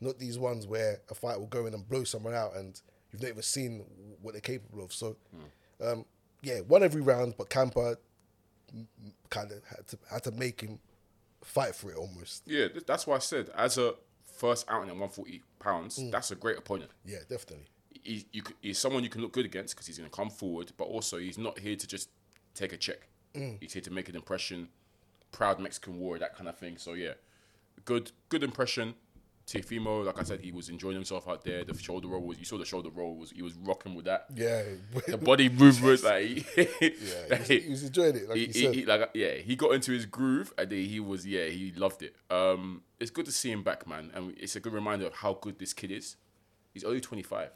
not 0.00 0.18
these 0.18 0.38
ones 0.38 0.66
where 0.66 1.00
a 1.10 1.14
fight 1.14 1.38
will 1.38 1.46
go 1.46 1.66
in 1.66 1.74
and 1.74 1.86
blow 1.88 2.04
someone 2.04 2.34
out 2.34 2.54
and 2.56 2.80
you've 3.12 3.20
not 3.22 3.28
even 3.30 3.42
seen 3.42 3.84
what 4.22 4.32
they're 4.32 4.40
capable 4.40 4.82
of. 4.84 4.92
So, 4.92 5.16
Mm. 5.82 5.92
um, 5.92 6.04
yeah, 6.42 6.60
won 6.60 6.82
every 6.82 7.00
round, 7.00 7.34
but 7.36 7.50
Campa 7.50 7.96
kind 9.30 9.52
of 9.52 9.62
had 9.64 9.86
to 9.88 9.98
had 10.10 10.22
to 10.24 10.30
make 10.32 10.60
him 10.60 10.78
fight 11.44 11.74
for 11.74 11.90
it 11.90 11.96
almost. 11.96 12.42
Yeah. 12.46 12.66
That's 12.86 13.06
why 13.06 13.16
I 13.16 13.20
said 13.20 13.50
as 13.56 13.78
a 13.78 13.94
first 14.36 14.66
outing 14.68 14.88
at 14.88 14.96
140 14.96 15.42
pounds, 15.58 15.98
Mm. 15.98 16.10
that's 16.10 16.30
a 16.30 16.34
great 16.36 16.58
opponent. 16.58 16.90
Yeah, 17.04 17.20
definitely. 17.28 17.66
He, 18.02 18.26
you, 18.32 18.42
he's 18.60 18.78
someone 18.78 19.02
you 19.02 19.08
can 19.10 19.22
look 19.22 19.32
good 19.32 19.46
against 19.46 19.74
because 19.74 19.86
he's 19.86 19.98
going 19.98 20.10
to 20.10 20.14
come 20.14 20.30
forward, 20.30 20.72
but 20.76 20.84
also 20.84 21.18
he's 21.18 21.38
not 21.38 21.58
here 21.58 21.74
to 21.76 21.86
just 21.86 22.10
take 22.54 22.72
a 22.72 22.76
check. 22.76 23.08
Mm. 23.34 23.56
He's 23.60 23.72
here 23.72 23.82
to 23.82 23.90
make 23.90 24.08
an 24.08 24.14
impression, 24.16 24.68
proud 25.32 25.58
Mexican 25.58 25.98
warrior, 25.98 26.20
that 26.20 26.36
kind 26.36 26.48
of 26.48 26.56
thing. 26.58 26.76
So 26.78 26.92
yeah, 26.92 27.14
good 27.84 28.12
good 28.28 28.42
impression. 28.42 28.94
Teofimo, 29.46 30.04
like 30.04 30.18
I 30.18 30.24
said, 30.24 30.40
he 30.40 30.50
was 30.50 30.68
enjoying 30.68 30.96
himself 30.96 31.28
out 31.28 31.44
there. 31.44 31.62
The 31.62 31.78
shoulder 31.78 32.08
roll 32.08 32.22
was 32.22 32.38
you 32.38 32.44
saw 32.44 32.58
the 32.58 32.64
shoulder 32.64 32.90
roll 32.92 33.14
was 33.14 33.30
he 33.30 33.42
was 33.42 33.54
rocking 33.54 33.94
with 33.94 34.06
that. 34.06 34.26
Yeah, 34.34 34.62
The 35.06 35.16
body 35.16 35.48
movement, 35.48 36.02
like 36.02 36.24
he, 36.26 36.44
yeah, 36.56 36.64
he 36.80 37.30
was, 37.30 37.48
he 37.48 37.70
was 37.70 37.82
enjoying 37.84 38.16
it, 38.16 38.28
like 38.28 38.38
he, 38.38 38.46
he- 38.46 38.52
said. 38.52 38.74
he- 38.74 38.84
like 38.86 39.10
yeah, 39.14 39.34
he 39.34 39.54
got 39.54 39.72
into 39.72 39.92
his 39.92 40.04
groove 40.04 40.52
and 40.58 40.72
he 40.72 40.98
was 40.98 41.24
yeah, 41.24 41.46
he 41.46 41.72
loved 41.76 42.02
it. 42.02 42.16
Um, 42.28 42.82
it's 42.98 43.12
good 43.12 43.26
to 43.26 43.32
see 43.32 43.52
him 43.52 43.62
back, 43.62 43.86
man, 43.86 44.10
and 44.14 44.34
it's 44.36 44.56
a 44.56 44.60
good 44.60 44.72
reminder 44.72 45.06
of 45.06 45.14
how 45.14 45.34
good 45.34 45.60
this 45.60 45.72
kid 45.72 45.92
is. 45.92 46.16
He's 46.74 46.82
only 46.82 47.00
twenty 47.00 47.22
five. 47.22 47.50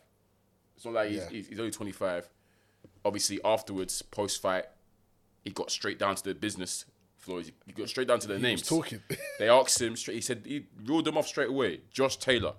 It's 0.77 0.85
not 0.85 0.95
like 0.95 1.09
he's, 1.11 1.19
Yeah. 1.19 1.29
he's, 1.31 1.49
he's 1.49 1.59
only 1.59 1.73
twenty 1.73 1.93
five. 1.93 2.29
Obviously, 3.05 3.41
afterwards, 3.45 4.01
post 4.03 4.41
fight, 4.41 4.67
he 5.45 5.51
got 5.51 5.71
straight 5.73 5.99
down 5.99 6.15
to 6.15 6.23
the 6.23 6.35
business 6.35 6.85
floors. 7.31 7.51
He 7.67 7.73
got 7.73 7.89
straight 7.89 8.09
down 8.09 8.19
to 8.21 8.29
the 8.29 8.37
he 8.37 8.43
names. 8.43 8.63
talking. 8.63 9.01
They 9.39 9.49
asked 9.49 9.81
him 9.81 9.97
straight. 9.97 10.17
He 10.17 10.21
said 10.21 10.43
he 10.45 10.67
ruled 10.85 11.05
them 11.05 11.17
off 11.17 11.27
straight 11.27 11.49
away. 11.49 11.81
Josh 11.93 12.17
Taylor, 12.17 12.55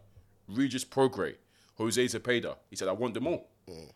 Regis 0.48 0.86
Prograis, 0.86 1.36
Jose 1.78 2.04
Zepeda. 2.06 2.56
He 2.70 2.76
said 2.76 2.88
I 2.88 2.94
want 2.94 3.14
them 3.14 3.28
all. 3.28 3.48
Mm. 3.70 3.92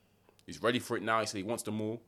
He's 0.45 0.61
ready 0.61 0.79
for 0.79 0.95
it 0.97 1.03
now. 1.03 1.19
He 1.21 1.25
said 1.25 1.37
he 1.37 1.43
wants 1.43 1.63
them 1.63 1.81
all. 1.81 2.01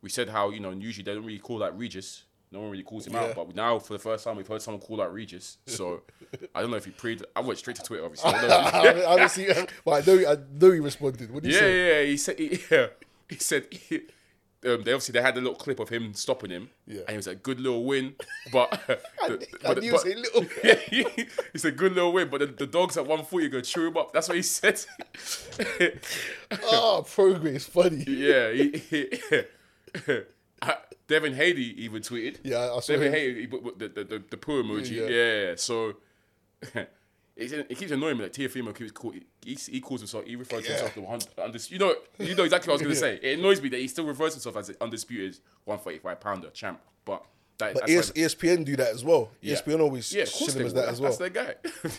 We 0.00 0.08
said 0.10 0.28
how 0.28 0.50
you 0.50 0.60
know 0.60 0.70
usually 0.70 1.04
they 1.04 1.14
don't 1.14 1.24
really 1.24 1.38
call 1.38 1.58
that 1.58 1.76
Regis. 1.78 2.24
No 2.50 2.60
one 2.60 2.70
really 2.70 2.82
calls 2.82 3.06
him 3.06 3.14
Yeah. 3.14 3.22
out, 3.24 3.34
but 3.36 3.54
now 3.54 3.78
for 3.78 3.94
the 3.94 3.98
first 3.98 4.24
time 4.24 4.36
we've 4.36 4.46
heard 4.46 4.60
someone 4.60 4.80
call 4.82 5.00
out 5.00 5.12
Regis. 5.12 5.58
So 5.66 6.02
I 6.54 6.60
don't 6.60 6.70
know 6.70 6.76
if 6.76 6.84
he 6.84 6.90
pre. 6.90 7.18
I 7.36 7.40
went 7.40 7.58
straight 7.58 7.76
to 7.76 7.82
Twitter, 7.82 8.04
obviously. 8.04 8.30
I 8.34 8.40
don't 8.40 8.96
know 8.96 9.02
if 9.02 9.06
I, 9.08 9.24
I 9.24 9.26
see, 9.28 9.50
I 9.50 10.00
know, 10.00 10.30
I 10.32 10.36
know 10.60 10.72
he 10.72 10.80
responded. 10.80 11.30
What 11.32 11.42
did 11.42 11.50
he 11.52 11.54
yeah, 11.54 11.60
say? 11.60 11.76
yeah, 11.78 12.00
yeah. 12.00 12.06
He 12.06 12.16
said, 12.16 12.38
he, 12.38 12.60
yeah. 12.70 12.86
He 13.28 13.36
said, 13.36 13.66
he, 13.72 14.00
um, 14.64 14.82
they 14.82 14.92
obviously 14.92 15.12
they 15.12 15.22
had 15.22 15.36
a 15.36 15.40
little 15.40 15.54
clip 15.56 15.80
of 15.80 15.88
him 15.88 16.14
stopping 16.14 16.50
him, 16.50 16.70
Yeah. 16.86 17.00
and 17.00 17.10
he 17.10 17.16
was 17.16 17.26
like, 17.26 17.42
"Good 17.42 17.58
little 17.60 17.84
win," 17.84 18.14
but 18.52 18.70
the, 18.86 18.98
but, 19.26 19.28
knew 19.30 19.44
but- 19.62 19.82
he 19.82 19.90
was 19.92 20.04
a 20.04 20.14
little. 20.14 20.46
yeah, 20.62 20.74
he, 20.90 21.06
he 21.52 21.58
said, 21.58 21.76
"Good 21.76 21.94
little 21.94 22.12
win," 22.12 22.28
but 22.30 22.40
the, 22.40 22.46
the 22.46 22.66
dogs 22.66 22.96
at 22.96 23.06
one 23.06 23.24
foot, 23.24 23.42
you 23.42 23.48
go 23.48 23.60
chew 23.60 23.88
him 23.88 23.96
up. 23.96 24.12
That's 24.12 24.28
what 24.28 24.36
he 24.36 24.42
said. 24.42 24.80
Oh, 26.64 27.04
progress, 27.08 27.64
funny. 27.64 28.04
yeah, 28.06 28.50
he, 28.52 28.78
he, 28.78 29.08
Uh, 30.62 30.74
Devin 31.08 31.34
Haney 31.34 31.60
even 31.60 32.00
tweeted. 32.02 32.38
Yeah, 32.44 32.72
I 32.72 32.80
saw 32.80 32.92
Devin 32.92 33.12
him. 33.12 33.50
Put 33.50 33.78
the 33.78 33.88
the, 33.88 34.04
the, 34.04 34.22
the 34.30 34.36
poo 34.36 34.62
emoji. 34.62 34.92
Yeah. 34.92 35.48
Yeah, 35.48 35.54
so. 35.56 35.94
It 37.42 37.76
keeps 37.78 37.90
annoying 37.92 38.18
me 38.18 38.24
that 38.24 38.32
Teofimo 38.34 38.74
keeps 38.74 38.92
call, 38.92 39.12
he, 39.12 39.54
he 39.54 39.80
calls 39.80 40.00
himself 40.00 40.24
he 40.24 40.36
refers 40.36 40.62
to 40.64 40.68
himself 40.70 40.94
to 40.94 41.00
one 41.00 41.18
undis, 41.20 41.70
you 41.70 41.78
know 41.78 41.94
you 42.18 42.34
know 42.34 42.44
exactly 42.44 42.70
what 42.72 42.80
I 42.82 42.86
was 42.86 43.00
gonna 43.00 43.10
say. 43.18 43.18
It 43.22 43.38
annoys 43.38 43.60
me 43.62 43.68
that 43.70 43.80
he 43.80 43.88
still 43.88 44.04
refers 44.06 44.32
to 44.32 44.36
himself 44.36 44.56
as 44.56 44.68
an 44.68 44.76
undisputed 44.80 45.38
one 45.64 45.78
forty 45.78 45.98
five 45.98 46.20
pounder 46.20 46.50
champ. 46.50 46.80
But 47.04 47.24
that, 47.58 47.74
But 47.74 47.88
ES, 47.90 48.08
like- 48.08 48.16
ESPN 48.16 48.64
do 48.64 48.76
that 48.76 48.92
as 48.94 49.04
well. 49.04 49.30
Yeah. 49.40 49.54
ESPN 49.56 49.80
always 49.80 50.12
yeah, 50.12 50.22
of 50.22 50.32
course 50.32 50.54
him 50.56 50.66
as 50.66 50.74
that 50.74 50.88
as 50.88 51.00
well. 51.00 51.10
that's 51.14 51.18
their 51.18 51.30
guy. 51.30 51.54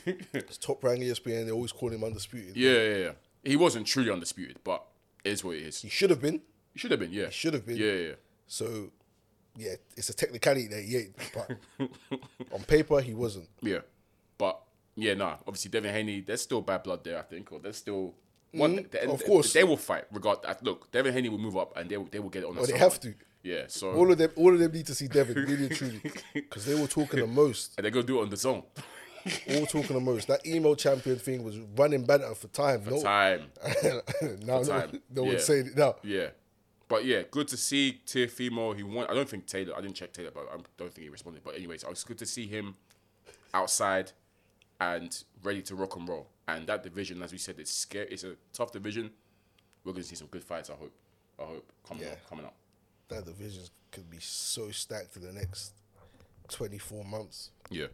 It's 0.33 0.57
top 0.57 0.83
rank 0.83 1.01
ESPN. 1.01 1.45
They 1.45 1.51
always 1.51 1.71
call 1.71 1.89
him 1.89 2.03
undisputed. 2.03 2.55
yeah, 2.55 2.71
yeah, 2.71 2.95
yeah. 2.97 3.12
He 3.43 3.55
wasn't 3.55 3.85
truly 3.88 4.09
undisputed, 4.09 4.59
but 4.63 4.83
it 5.23 5.31
is 5.31 5.43
what 5.43 5.55
it 5.57 5.63
is. 5.63 5.81
He 5.81 5.89
should 5.89 6.09
have 6.09 6.21
been. 6.21 6.41
He 6.73 6.79
should 6.79 6.91
have 6.91 7.00
been, 7.00 7.12
yeah. 7.12 7.25
He 7.25 7.31
should 7.31 7.53
have 7.53 7.65
been. 7.65 7.77
Yeah, 7.77 7.91
yeah. 7.91 8.12
So, 8.47 8.89
yeah, 9.57 9.75
it's 9.97 10.09
a 10.09 10.13
technicality 10.13 10.67
that 10.67 10.81
he 10.83 10.97
ain't. 10.97 11.15
But 11.33 11.89
on 12.53 12.63
paper, 12.63 13.00
he 13.01 13.13
wasn't. 13.13 13.47
Yeah. 13.62 13.79
But 14.38 14.59
yeah, 14.95 15.13
no. 15.13 15.35
Obviously 15.47 15.69
Devin 15.71 15.93
Haney, 15.93 16.21
there's 16.21 16.41
still 16.41 16.62
bad 16.62 16.83
blood 16.83 17.03
there, 17.03 17.17
I 17.19 17.23
think, 17.23 17.51
or 17.51 17.59
there's 17.59 17.77
still 17.77 18.13
One, 18.51 18.77
Mm-hmm. 18.77 19.09
of 19.12 19.23
course. 19.25 19.51
they 19.53 19.63
will 19.63 19.77
fight. 19.77 20.05
Regard 20.12 20.41
that. 20.43 20.63
Look, 20.63 20.91
Devin 20.91 21.13
Haney 21.13 21.29
will 21.29 21.39
move 21.39 21.57
up, 21.57 21.75
and 21.77 21.89
they 21.89 21.97
will, 21.97 22.05
they 22.12 22.19
will 22.19 22.29
get 22.29 22.43
it 22.43 22.45
on. 22.47 22.55
The 22.55 22.67
they 22.67 22.77
have 22.77 23.00
to. 23.01 23.13
Yeah. 23.41 23.63
So 23.67 23.91
All 23.93 24.12
of 24.12 24.17
them, 24.17 24.31
all 24.35 24.53
of 24.53 24.59
them 24.59 24.71
need 24.71 24.85
to 24.85 24.95
see 24.95 25.07
Devin 25.07 25.35
really 25.35 25.65
and 25.67 25.75
truly 25.75 26.00
because 26.33 26.65
they 26.65 26.79
were 26.79 26.88
talking 26.88 27.19
the 27.19 27.27
most. 27.27 27.73
and 27.77 27.83
they're 27.83 27.91
gonna 27.91 28.05
do 28.05 28.19
it 28.19 28.23
on 28.23 28.29
the 28.29 28.38
zone. 28.38 28.63
All 29.50 29.65
talking 29.65 29.95
the 29.95 30.01
most. 30.01 30.27
That 30.27 30.45
emo 30.45 30.75
champion 30.75 31.17
thing 31.17 31.43
was 31.43 31.57
running 31.77 32.03
banter 32.05 32.33
for 32.35 32.47
time. 32.50 32.83
no, 32.85 33.01
Time. 33.01 33.43
now 34.41 34.59
no, 34.59 34.63
time. 34.63 35.01
no 35.09 35.23
Yeah. 35.23 35.29
one's 35.29 35.43
saying 35.45 35.67
it 35.67 35.77
now. 35.77 35.95
Yeah. 36.03 36.27
But 36.89 37.05
yeah, 37.05 37.23
good 37.31 37.47
to 37.47 37.57
see 37.57 38.01
Teofimo. 38.05 38.75
He 38.75 38.83
won. 38.83 39.07
I 39.09 39.13
don't 39.13 39.27
think 39.27 39.47
Taylor. 39.47 39.73
I 39.75 39.81
didn't 39.81 39.95
check 39.95 40.13
Taylor, 40.13 40.31
but 40.33 40.47
I 40.53 40.57
don't 40.77 40.93
think 40.93 41.03
he 41.05 41.09
responded. 41.09 41.41
But 41.43 41.55
anyways, 41.55 41.83
it 41.83 41.89
was 41.89 42.03
good 42.03 42.17
to 42.19 42.25
see 42.25 42.45
him 42.47 42.75
outside 43.53 44.12
and 44.80 45.24
ready 45.44 45.62
to 45.63 45.75
rock 45.75 45.96
and 45.96 46.08
roll. 46.08 46.27
And 46.48 46.68
that 46.68 46.84
division, 46.84 47.22
as 47.24 47.32
we 47.32 47.38
said, 47.38 47.56
it's 47.60 47.72
scary. 47.74 48.08
It's 48.12 48.24
a 48.24 48.36
tough 48.51 48.72
division. 48.72 49.12
We're 49.84 49.94
gonna 49.94 50.03
see 50.03 50.15
some 50.15 50.27
good 50.27 50.44
fights. 50.44 50.70
I 50.70 50.74
hope. 50.74 50.94
I 51.39 51.44
hope 51.44 51.72
coming 51.88 52.03
Yeah. 52.03 52.12
up. 52.12 52.30
Coming 52.30 52.46
up. 52.46 52.56
That 53.10 53.25
division 53.25 53.63
could 53.92 54.10
be 54.10 54.20
so 54.20 54.72
stacked 54.72 55.15
in 55.18 55.24
the 55.24 55.34
next 55.34 55.74
twenty 56.50 56.77
four 56.77 57.03
months. 57.06 57.51
Yeah. 57.70 57.88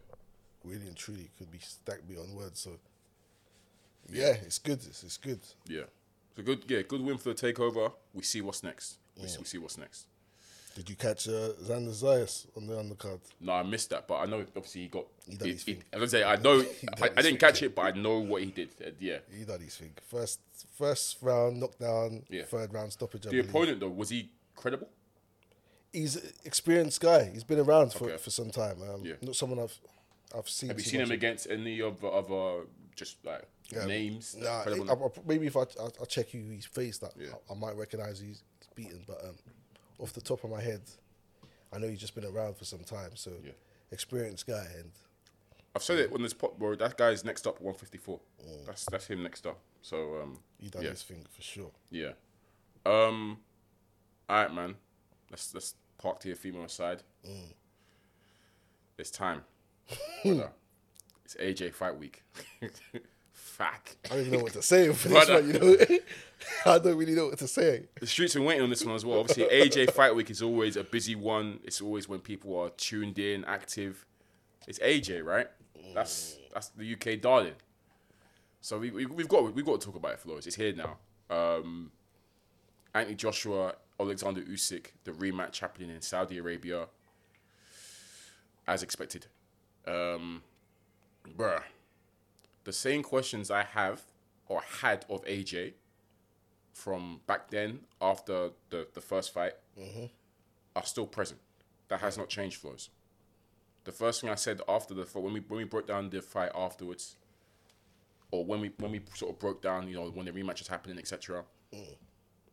Really 0.64 0.86
and 0.86 0.96
truly 0.96 1.30
could 1.38 1.50
be 1.50 1.58
stacked 1.58 2.06
beyond 2.08 2.36
words. 2.36 2.60
So 2.60 2.78
yeah, 4.10 4.32
it's 4.44 4.58
good. 4.58 4.78
It's, 4.86 5.02
it's 5.04 5.16
good. 5.16 5.40
Yeah. 5.66 5.84
So 6.36 6.42
good. 6.42 6.64
Yeah, 6.68 6.82
good 6.82 7.00
win 7.02 7.18
for 7.18 7.32
the 7.32 7.34
takeover. 7.52 7.92
We 8.12 8.22
see 8.22 8.40
what's 8.40 8.62
next. 8.62 8.98
We, 9.20 9.28
see, 9.28 9.38
we 9.38 9.44
see 9.44 9.58
what's 9.58 9.78
next. 9.78 10.06
Did 10.80 10.88
you 10.88 10.96
catch 10.96 11.28
uh, 11.28 11.52
Xander 11.62 11.90
Zayas 11.92 12.46
on 12.56 12.66
the 12.66 12.72
undercard? 12.74 13.20
No, 13.38 13.52
I 13.52 13.62
missed 13.62 13.90
that, 13.90 14.08
but 14.08 14.14
I 14.16 14.24
know 14.24 14.40
obviously 14.56 14.80
he 14.80 14.88
got. 14.88 15.04
He 15.28 15.36
done 15.36 15.48
his 15.50 15.62
thing. 15.62 15.82
I 15.92 16.06
say 16.06 16.24
I 16.24 16.36
know. 16.36 16.64
I, 17.02 17.10
I 17.18 17.20
didn't 17.20 17.38
catch 17.38 17.62
it, 17.62 17.74
but 17.74 17.82
I 17.82 17.90
know 17.90 18.18
what 18.20 18.42
he 18.42 18.50
did. 18.50 18.70
Uh, 18.82 18.88
yeah. 18.98 19.18
He 19.30 19.44
done 19.44 19.60
his 19.60 19.76
thing. 19.76 19.92
First, 20.08 20.40
first 20.78 21.18
round 21.20 21.60
knockdown. 21.60 22.22
Yeah. 22.30 22.44
Third 22.44 22.72
round 22.72 22.92
stoppage. 22.94 23.26
I 23.26 23.30
The 23.30 23.36
believe. 23.36 23.50
opponent 23.50 23.80
though 23.80 23.90
was 23.90 24.08
he 24.08 24.30
credible? 24.56 24.88
He's 25.92 26.16
an 26.16 26.32
experienced 26.46 26.98
guy. 27.02 27.28
He's 27.30 27.44
been 27.44 27.58
around 27.58 27.92
for, 27.92 28.04
Okay. 28.06 28.16
for 28.16 28.30
some 28.30 28.50
time. 28.50 28.80
Um, 28.82 29.04
Yeah. 29.04 29.16
Not 29.20 29.36
someone 29.36 29.58
I've 29.58 29.78
I've 30.34 30.48
seen. 30.48 30.70
Have 30.70 30.78
you 30.78 30.84
seen 30.84 31.00
him 31.00 31.08
of. 31.10 31.10
against 31.10 31.50
any 31.50 31.82
of 31.82 32.00
the 32.00 32.08
other 32.08 32.64
just 32.96 33.22
like 33.26 33.44
Yeah. 33.70 33.84
names? 33.84 34.34
Nah, 34.38 34.62
credible 34.62 34.90
I, 34.90 34.94
I- 34.94 35.22
maybe 35.26 35.46
if 35.46 35.56
I, 35.58 35.62
I, 35.62 35.88
I 36.00 36.04
check 36.06 36.30
who 36.30 36.48
he's 36.48 36.64
faced, 36.64 37.02
that 37.02 37.12
Yeah. 37.18 37.34
I, 37.50 37.52
I 37.52 37.56
might 37.58 37.76
recognize 37.76 38.18
he's 38.20 38.42
beaten. 38.74 39.02
But 39.06 39.22
um, 39.24 39.34
off 40.00 40.12
the 40.12 40.20
top 40.20 40.44
of 40.44 40.50
my 40.50 40.60
head, 40.60 40.82
I 41.72 41.78
know 41.78 41.88
he's 41.88 42.00
just 42.00 42.14
been 42.14 42.24
around 42.24 42.56
for 42.56 42.64
some 42.64 42.80
time. 42.84 43.14
So 43.16 43.32
Yeah. 43.44 43.52
experienced 43.92 44.46
guy, 44.46 44.66
and 44.78 44.90
I've 45.74 45.82
said 45.82 45.98
it 45.98 46.12
on 46.12 46.22
this 46.22 46.32
pot, 46.34 46.58
bro. 46.58 46.74
That 46.74 46.96
guy's 46.96 47.24
next 47.24 47.46
up, 47.46 47.60
154. 47.60 48.20
That's 48.66 48.84
that's 48.90 49.06
him 49.06 49.22
next 49.22 49.46
up. 49.46 49.58
So 49.82 50.20
um, 50.22 50.38
he 50.58 50.68
done 50.68 50.82
yeah, 50.82 50.90
his 50.90 51.02
thing 51.02 51.24
for 51.30 51.42
sure. 51.42 51.70
yeah. 51.90 52.12
Um, 52.84 53.38
all 54.28 54.36
right, 54.42 54.52
man. 54.52 54.74
Let's 55.30 55.54
let's 55.54 55.74
park 55.98 56.18
to 56.20 56.28
your 56.28 56.36
female 56.36 56.68
side. 56.68 57.02
It's 58.98 59.10
time. 59.10 59.42
It's 61.24 61.36
AJ 61.36 61.74
fight 61.74 61.96
week. 61.96 62.24
Fuck. 63.60 63.96
I 64.06 64.08
don't 64.08 64.20
even 64.20 64.32
know 64.32 64.38
what 64.38 64.54
to 64.54 64.62
say 64.62 64.90
for 64.90 65.08
this 65.08 65.28
one. 65.28 65.46
You 65.46 65.52
know, 65.52 65.76
I 66.64 66.78
don't 66.78 66.96
really 66.96 67.14
know 67.14 67.26
what 67.26 67.38
to 67.40 67.46
say. 67.46 67.88
The 68.00 68.06
streets 68.06 68.34
are 68.34 68.40
waiting 68.40 68.62
on 68.62 68.70
this 68.70 68.86
one 68.86 68.94
as 68.94 69.04
well. 69.04 69.20
Obviously, 69.20 69.44
AJ 69.44 69.92
Fight 69.92 70.16
Week 70.16 70.30
is 70.30 70.40
always 70.40 70.78
a 70.78 70.84
busy 70.84 71.14
one. 71.14 71.60
It's 71.62 71.82
always 71.82 72.08
when 72.08 72.20
people 72.20 72.58
are 72.58 72.70
tuned 72.70 73.18
in, 73.18 73.44
active. 73.44 74.06
It's 74.66 74.78
AJ, 74.78 75.26
right? 75.26 75.46
That's 75.94 76.38
that's 76.54 76.68
the 76.68 76.90
UK 76.94 77.20
darling. 77.20 77.52
So 78.62 78.78
we, 78.78 78.92
we 78.92 79.04
we've 79.04 79.28
got 79.28 79.54
we've 79.54 79.66
got 79.66 79.78
to 79.78 79.86
talk 79.86 79.96
about 79.96 80.12
it, 80.12 80.20
Flores. 80.20 80.46
It's 80.46 80.56
here 80.56 80.72
now. 80.72 80.96
Um, 81.28 81.92
Anthony 82.94 83.14
Joshua, 83.14 83.74
Alexander 84.00 84.40
Usyk, 84.40 84.86
the 85.04 85.10
rematch 85.12 85.58
happening 85.58 85.90
in 85.90 86.00
Saudi 86.00 86.38
Arabia, 86.38 86.86
as 88.66 88.82
expected. 88.82 89.26
Um, 89.86 90.44
bruh, 91.36 91.62
the 92.64 92.72
same 92.72 93.02
questions 93.02 93.50
I 93.50 93.62
have 93.62 94.02
or 94.48 94.62
had 94.82 95.04
of 95.08 95.24
AJ 95.24 95.74
from 96.72 97.20
back 97.26 97.50
then 97.50 97.80
after 98.00 98.50
the, 98.70 98.86
the 98.94 99.00
first 99.00 99.32
fight 99.32 99.54
mm-hmm. 99.78 100.06
are 100.74 100.84
still 100.84 101.06
present. 101.06 101.40
That 101.88 102.00
has 102.00 102.16
not 102.16 102.28
changed, 102.28 102.56
for 102.56 102.74
us. 102.74 102.88
The 103.84 103.92
first 103.92 104.20
thing 104.20 104.30
I 104.30 104.36
said 104.36 104.60
after 104.68 104.94
the 104.94 105.04
fight, 105.04 105.22
when 105.22 105.32
we 105.32 105.40
when 105.40 105.58
we 105.58 105.64
broke 105.64 105.88
down 105.88 106.10
the 106.10 106.22
fight 106.22 106.52
afterwards, 106.54 107.16
or 108.30 108.44
when 108.44 108.60
we 108.60 108.70
when 108.78 108.92
we 108.92 109.00
sort 109.14 109.32
of 109.32 109.38
broke 109.38 109.60
down, 109.60 109.88
you 109.88 109.94
know, 109.94 110.10
when 110.10 110.26
the 110.26 110.32
rematch 110.32 110.60
is 110.60 110.68
happening, 110.68 110.98
etc. 110.98 111.44
Mm. 111.74 111.96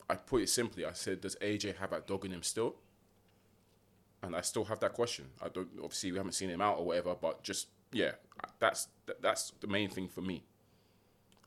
I 0.09 0.15
put 0.15 0.41
it 0.41 0.49
simply. 0.49 0.85
I 0.85 0.93
said, 0.93 1.21
does 1.21 1.35
AJ 1.41 1.77
have 1.77 1.91
that 1.91 2.07
dog 2.07 2.25
in 2.25 2.31
him 2.31 2.41
still? 2.41 2.75
And 4.23 4.35
I 4.35 4.41
still 4.41 4.65
have 4.65 4.79
that 4.79 4.93
question. 4.93 5.25
I 5.41 5.49
don't 5.49 5.67
obviously 5.83 6.11
we 6.11 6.17
haven't 6.17 6.33
seen 6.33 6.49
him 6.49 6.61
out 6.61 6.79
or 6.79 6.85
whatever, 6.85 7.13
but 7.13 7.43
just 7.43 7.67
yeah, 7.91 8.11
that's 8.59 8.87
that, 9.05 9.21
that's 9.21 9.51
the 9.59 9.67
main 9.67 9.89
thing 9.89 10.07
for 10.07 10.21
me. 10.21 10.43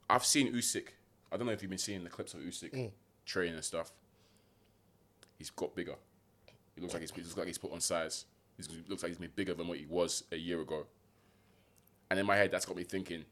I've 0.09 0.25
seen 0.25 0.53
Usyk. 0.53 0.89
I 1.33 1.37
don't 1.37 1.47
know 1.47 1.53
if 1.53 1.63
you've 1.63 1.71
been 1.71 1.79
seeing 1.79 2.03
the 2.03 2.11
clips 2.11 2.35
of 2.35 2.41
Usyk 2.41 2.73
mm. 2.73 2.91
training 3.25 3.55
and 3.55 3.65
stuff. 3.65 3.93
He's 5.39 5.51
got 5.51 5.75
bigger. 5.75 5.95
He 6.75 6.81
looks 6.81 6.95
like 6.95 7.03
he's 7.03 7.11
he 7.13 7.23
looks 7.23 7.37
like 7.37 7.47
he's 7.47 7.59
put 7.59 7.73
on 7.73 7.81
size. 7.81 8.25
He's, 8.57 8.67
he 8.67 8.83
looks 8.89 9.03
like 9.03 9.11
he's 9.11 9.19
been 9.19 9.31
bigger 9.35 9.55
than 9.55 9.69
what 9.69 9.79
he 9.79 9.87
was 9.87 10.25
a 10.33 10.37
year 10.37 10.61
ago. 10.61 10.87
And 12.11 12.19
in 12.19 12.27
my 12.27 12.37
head, 12.37 12.51
that's 12.51 12.67
got 12.67 12.77
me 12.77 12.83
thinking, 12.83 13.25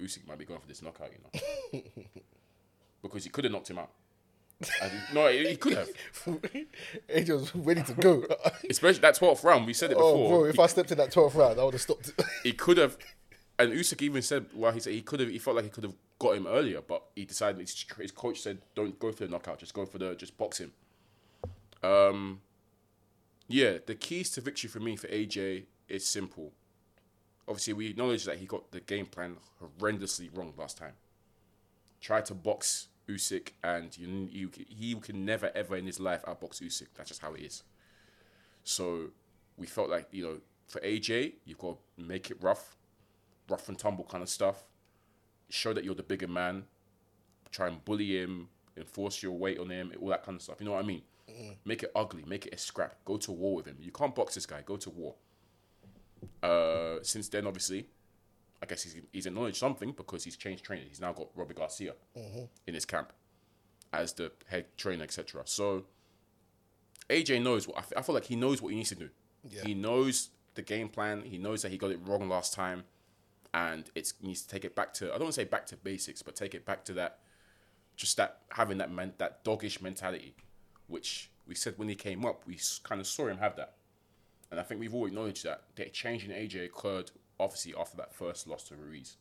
Usyk 0.00 0.26
might 0.26 0.38
be 0.38 0.44
going 0.44 0.60
for 0.60 0.66
this 0.66 0.82
knockout, 0.82 1.10
you 1.12 1.80
know, 1.80 1.82
because 3.02 3.24
he 3.24 3.30
could 3.30 3.44
have 3.44 3.52
knocked 3.52 3.70
him 3.70 3.78
out. 3.78 3.90
No, 5.12 5.28
he 5.28 5.56
could 5.56 5.76
have. 5.76 5.88
AJ 7.08 7.28
was 7.30 7.54
ready 7.54 7.82
to 7.82 7.94
go. 7.94 8.24
Especially 8.68 9.00
that 9.00 9.16
12th 9.16 9.44
round. 9.44 9.66
We 9.66 9.74
said 9.74 9.90
it 9.90 9.96
oh, 9.98 10.12
before. 10.12 10.28
bro, 10.28 10.44
if 10.44 10.56
he, 10.56 10.62
I 10.62 10.66
stepped 10.66 10.92
in 10.92 10.98
that 10.98 11.10
12th 11.10 11.34
round, 11.34 11.60
I 11.60 11.64
would 11.64 11.74
have 11.74 11.80
stopped. 11.80 12.12
he 12.42 12.52
could 12.52 12.78
have, 12.78 12.96
and 13.58 13.72
Usyk 13.72 14.02
even 14.02 14.22
said, 14.22 14.46
well, 14.54 14.72
he 14.72 14.80
said 14.80 14.92
he 14.92 15.02
could 15.02 15.20
have. 15.20 15.28
He 15.28 15.38
felt 15.38 15.56
like 15.56 15.64
he 15.64 15.70
could 15.70 15.84
have 15.84 15.94
got 16.18 16.36
him 16.36 16.46
earlier, 16.46 16.80
but 16.80 17.02
he 17.16 17.24
decided. 17.24 17.60
His, 17.60 17.84
his 17.98 18.12
coach 18.12 18.40
said, 18.40 18.58
"Don't 18.74 18.98
go 18.98 19.12
for 19.12 19.24
the 19.24 19.30
knockout. 19.30 19.58
Just 19.58 19.74
go 19.74 19.84
for 19.84 19.98
the 19.98 20.14
just 20.14 20.38
box 20.38 20.58
him." 20.58 20.72
Um, 21.82 22.40
yeah, 23.48 23.78
the 23.84 23.94
keys 23.94 24.30
to 24.30 24.40
victory 24.40 24.70
for 24.70 24.80
me 24.80 24.96
for 24.96 25.08
AJ 25.08 25.64
is 25.88 26.06
simple. 26.06 26.52
Obviously, 27.48 27.72
we 27.72 27.88
acknowledge 27.88 28.24
that 28.24 28.38
he 28.38 28.46
got 28.46 28.70
the 28.70 28.80
game 28.80 29.06
plan 29.06 29.36
horrendously 29.60 30.30
wrong 30.32 30.54
last 30.56 30.78
time. 30.78 30.92
Tried 32.00 32.24
to 32.26 32.34
box 32.34 32.88
Usyk, 33.14 33.50
and 33.62 33.96
you, 33.96 34.28
you 34.30 34.50
he 34.68 34.94
can 34.94 35.24
never 35.24 35.50
ever 35.54 35.76
in 35.76 35.86
his 35.86 36.00
life 36.00 36.22
outbox 36.26 36.62
Usyk. 36.62 36.88
That's 36.96 37.08
just 37.08 37.22
how 37.22 37.34
it 37.34 37.40
is. 37.40 37.62
So 38.64 39.08
we 39.56 39.66
felt 39.66 39.90
like 39.90 40.08
you 40.10 40.24
know 40.24 40.36
for 40.68 40.80
AJ, 40.80 41.34
you've 41.44 41.58
got 41.58 41.76
to 41.76 42.02
make 42.02 42.30
it 42.30 42.38
rough, 42.40 42.76
rough 43.48 43.68
and 43.68 43.78
tumble 43.78 44.04
kind 44.04 44.22
of 44.22 44.28
stuff. 44.28 44.64
Show 45.50 45.72
that 45.74 45.84
you're 45.84 45.94
the 45.94 46.02
bigger 46.02 46.28
man. 46.28 46.64
Try 47.50 47.68
and 47.68 47.84
bully 47.84 48.18
him, 48.18 48.48
enforce 48.76 49.22
your 49.22 49.32
weight 49.32 49.58
on 49.58 49.68
him, 49.68 49.92
all 50.00 50.08
that 50.08 50.24
kind 50.24 50.36
of 50.36 50.42
stuff. 50.42 50.56
You 50.60 50.66
know 50.66 50.72
what 50.72 50.84
I 50.84 50.86
mean? 50.86 51.02
Make 51.64 51.82
it 51.82 51.92
ugly, 51.94 52.24
make 52.26 52.46
it 52.46 52.54
a 52.54 52.58
scrap. 52.58 52.96
Go 53.04 53.18
to 53.18 53.32
war 53.32 53.56
with 53.56 53.66
him. 53.66 53.76
You 53.80 53.90
can't 53.92 54.14
box 54.14 54.34
this 54.34 54.46
guy. 54.46 54.62
Go 54.64 54.76
to 54.76 54.90
war. 54.90 55.14
Uh, 56.42 56.98
since 57.02 57.28
then, 57.28 57.46
obviously, 57.46 57.86
I 58.62 58.66
guess 58.66 58.82
he's 58.84 58.96
he's 59.12 59.26
acknowledged 59.26 59.56
something 59.56 59.92
because 59.92 60.22
he's 60.24 60.36
changed 60.36 60.64
trainers. 60.64 60.88
He's 60.88 61.00
now 61.00 61.12
got 61.12 61.28
Robbie 61.34 61.54
Garcia 61.54 61.94
mm-hmm. 62.16 62.44
in 62.66 62.74
his 62.74 62.84
camp 62.84 63.12
as 63.92 64.12
the 64.12 64.30
head 64.46 64.66
trainer, 64.76 65.02
etc. 65.02 65.42
So 65.44 65.84
AJ 67.10 67.42
knows 67.42 67.66
what 67.66 67.78
I 67.78 67.82
fe- 67.82 67.96
I 67.96 68.02
feel 68.02 68.14
like 68.14 68.24
he 68.24 68.36
knows 68.36 68.62
what 68.62 68.70
he 68.70 68.76
needs 68.76 68.90
to 68.90 68.94
do. 68.94 69.10
Yeah. 69.48 69.62
He 69.64 69.74
knows 69.74 70.30
the 70.54 70.62
game 70.62 70.88
plan. 70.88 71.22
He 71.22 71.38
knows 71.38 71.62
that 71.62 71.70
he 71.70 71.78
got 71.78 71.90
it 71.90 71.98
wrong 72.04 72.28
last 72.28 72.54
time, 72.54 72.84
and 73.52 73.90
it 73.94 74.12
needs 74.22 74.42
to 74.42 74.48
take 74.48 74.64
it 74.64 74.76
back 74.76 74.94
to 74.94 75.06
I 75.06 75.12
don't 75.12 75.22
want 75.22 75.34
to 75.34 75.40
say 75.40 75.44
back 75.44 75.66
to 75.66 75.76
basics, 75.76 76.22
but 76.22 76.36
take 76.36 76.54
it 76.54 76.64
back 76.64 76.84
to 76.84 76.92
that 76.94 77.18
just 77.96 78.16
that 78.16 78.42
having 78.50 78.78
that 78.78 78.90
man, 78.90 79.12
that 79.18 79.44
doggish 79.44 79.82
mentality, 79.82 80.34
which 80.86 81.30
we 81.46 81.54
said 81.54 81.74
when 81.76 81.88
he 81.88 81.94
came 81.94 82.24
up, 82.24 82.46
we 82.46 82.58
kind 82.84 83.00
of 83.00 83.06
saw 83.06 83.26
him 83.26 83.38
have 83.38 83.56
that, 83.56 83.74
and 84.50 84.60
I 84.60 84.62
think 84.62 84.80
we've 84.80 84.94
all 84.94 85.06
acknowledged 85.06 85.44
that 85.44 85.62
the 85.74 85.86
change 85.86 86.24
in 86.24 86.30
AJ 86.30 86.66
occurred 86.66 87.10
obviously 87.42 87.74
after 87.78 87.96
that 87.98 88.14
first 88.14 88.46
loss 88.46 88.64
to 88.64 88.76
Ruiz. 88.76 89.16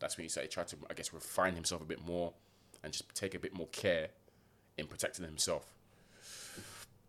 That's 0.00 0.16
when 0.16 0.24
he 0.24 0.28
said 0.28 0.42
he 0.44 0.48
tried 0.48 0.68
to 0.68 0.76
I 0.90 0.94
guess 0.94 1.12
refine 1.12 1.54
himself 1.54 1.82
a 1.82 1.84
bit 1.84 2.04
more 2.04 2.32
and 2.84 2.92
just 2.92 3.12
take 3.14 3.34
a 3.34 3.38
bit 3.38 3.54
more 3.54 3.66
care 3.68 4.08
in 4.76 4.86
protecting 4.86 5.24
himself. 5.24 5.74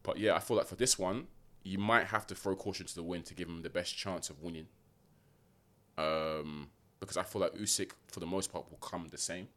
But 0.04 0.18
yeah, 0.18 0.36
I 0.36 0.40
feel 0.40 0.58
like 0.58 0.68
for 0.68 0.76
this 0.76 0.98
one, 0.98 1.28
you 1.64 1.78
might 1.78 2.08
have 2.08 2.26
to 2.28 2.36
throw 2.36 2.56
caution 2.56 2.86
to 2.88 2.96
the 2.96 3.04
wind 3.04 3.26
to 3.26 3.34
give 3.34 3.48
him 3.48 3.62
the 3.62 3.70
best 3.70 3.96
chance 3.96 4.30
of 4.30 4.42
winning. 4.42 4.68
Um, 5.98 6.70
because 7.00 7.18
I 7.18 7.24
feel 7.24 7.42
like 7.42 7.54
Usyk, 7.54 7.92
for 8.08 8.20
the 8.20 8.26
most 8.26 8.52
part, 8.52 8.70
will 8.70 8.78
come 8.78 9.08
the 9.10 9.18
same. 9.18 9.50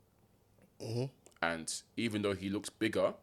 And 1.40 1.72
even 1.96 2.22
though 2.22 2.34
he 2.34 2.50
looks 2.50 2.68
bigger, 2.68 3.14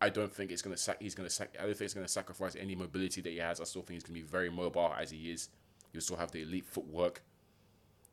I 0.00 0.08
don't 0.08 0.32
think 0.32 0.50
it's 0.50 0.62
gonna 0.62 0.76
sac- 0.76 1.00
He's 1.00 1.14
gonna 1.14 1.30
sac- 1.30 1.56
I 1.58 1.62
don't 1.64 1.72
think 1.76 1.82
it's 1.82 1.94
gonna 1.94 2.08
sacrifice 2.08 2.56
any 2.56 2.74
mobility 2.74 3.20
that 3.20 3.30
he 3.30 3.38
has. 3.38 3.60
I 3.60 3.64
still 3.64 3.82
think 3.82 3.94
he's 3.94 4.02
gonna 4.02 4.18
be 4.18 4.22
very 4.22 4.50
mobile 4.50 4.92
as 4.98 5.10
he 5.10 5.30
is. 5.30 5.48
He'll 5.92 6.00
still 6.00 6.16
have 6.16 6.30
the 6.30 6.42
elite 6.42 6.66
footwork. 6.66 7.22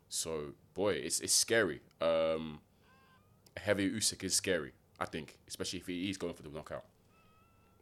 So 0.09 0.53
boy, 0.73 0.93
it's 0.93 1.19
it's 1.19 1.33
scary. 1.33 1.81
Um, 2.01 2.59
a 3.55 3.59
heavy 3.59 3.89
Usyk 3.89 4.23
is 4.23 4.35
scary. 4.35 4.73
I 4.99 5.05
think, 5.05 5.37
especially 5.47 5.79
if 5.79 5.87
he, 5.87 6.05
he's 6.07 6.17
going 6.17 6.33
for 6.33 6.43
the 6.43 6.49
knockout. 6.49 6.85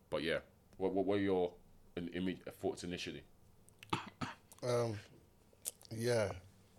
But 0.09 0.23
yeah, 0.23 0.39
what 0.77 0.93
what 0.93 1.05
were 1.05 1.17
your 1.17 1.51
imme- 1.97 2.39
thoughts 2.59 2.83
initially? 2.83 3.23
Um, 4.63 4.97
yeah, 5.95 6.31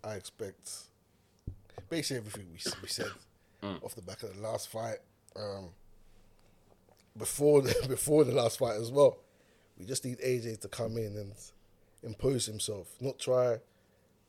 I 0.03 0.13
expect 0.13 0.71
basically 1.89 2.17
everything 2.17 2.47
we, 2.51 2.71
we 2.81 2.87
said 2.87 3.11
off 3.83 3.95
the 3.95 4.01
back 4.01 4.23
of 4.23 4.35
the 4.35 4.41
last 4.41 4.69
fight. 4.69 4.97
Um, 5.35 5.69
before 7.17 7.61
the, 7.61 7.75
before 7.87 8.23
the 8.23 8.31
last 8.33 8.59
fight 8.59 8.75
as 8.75 8.91
well, 8.91 9.17
we 9.77 9.85
just 9.85 10.05
need 10.05 10.19
AJ 10.19 10.61
to 10.61 10.67
come 10.67 10.97
in 10.97 11.15
and 11.17 11.33
impose 12.03 12.45
himself, 12.45 12.87
not 12.99 13.19
try 13.19 13.57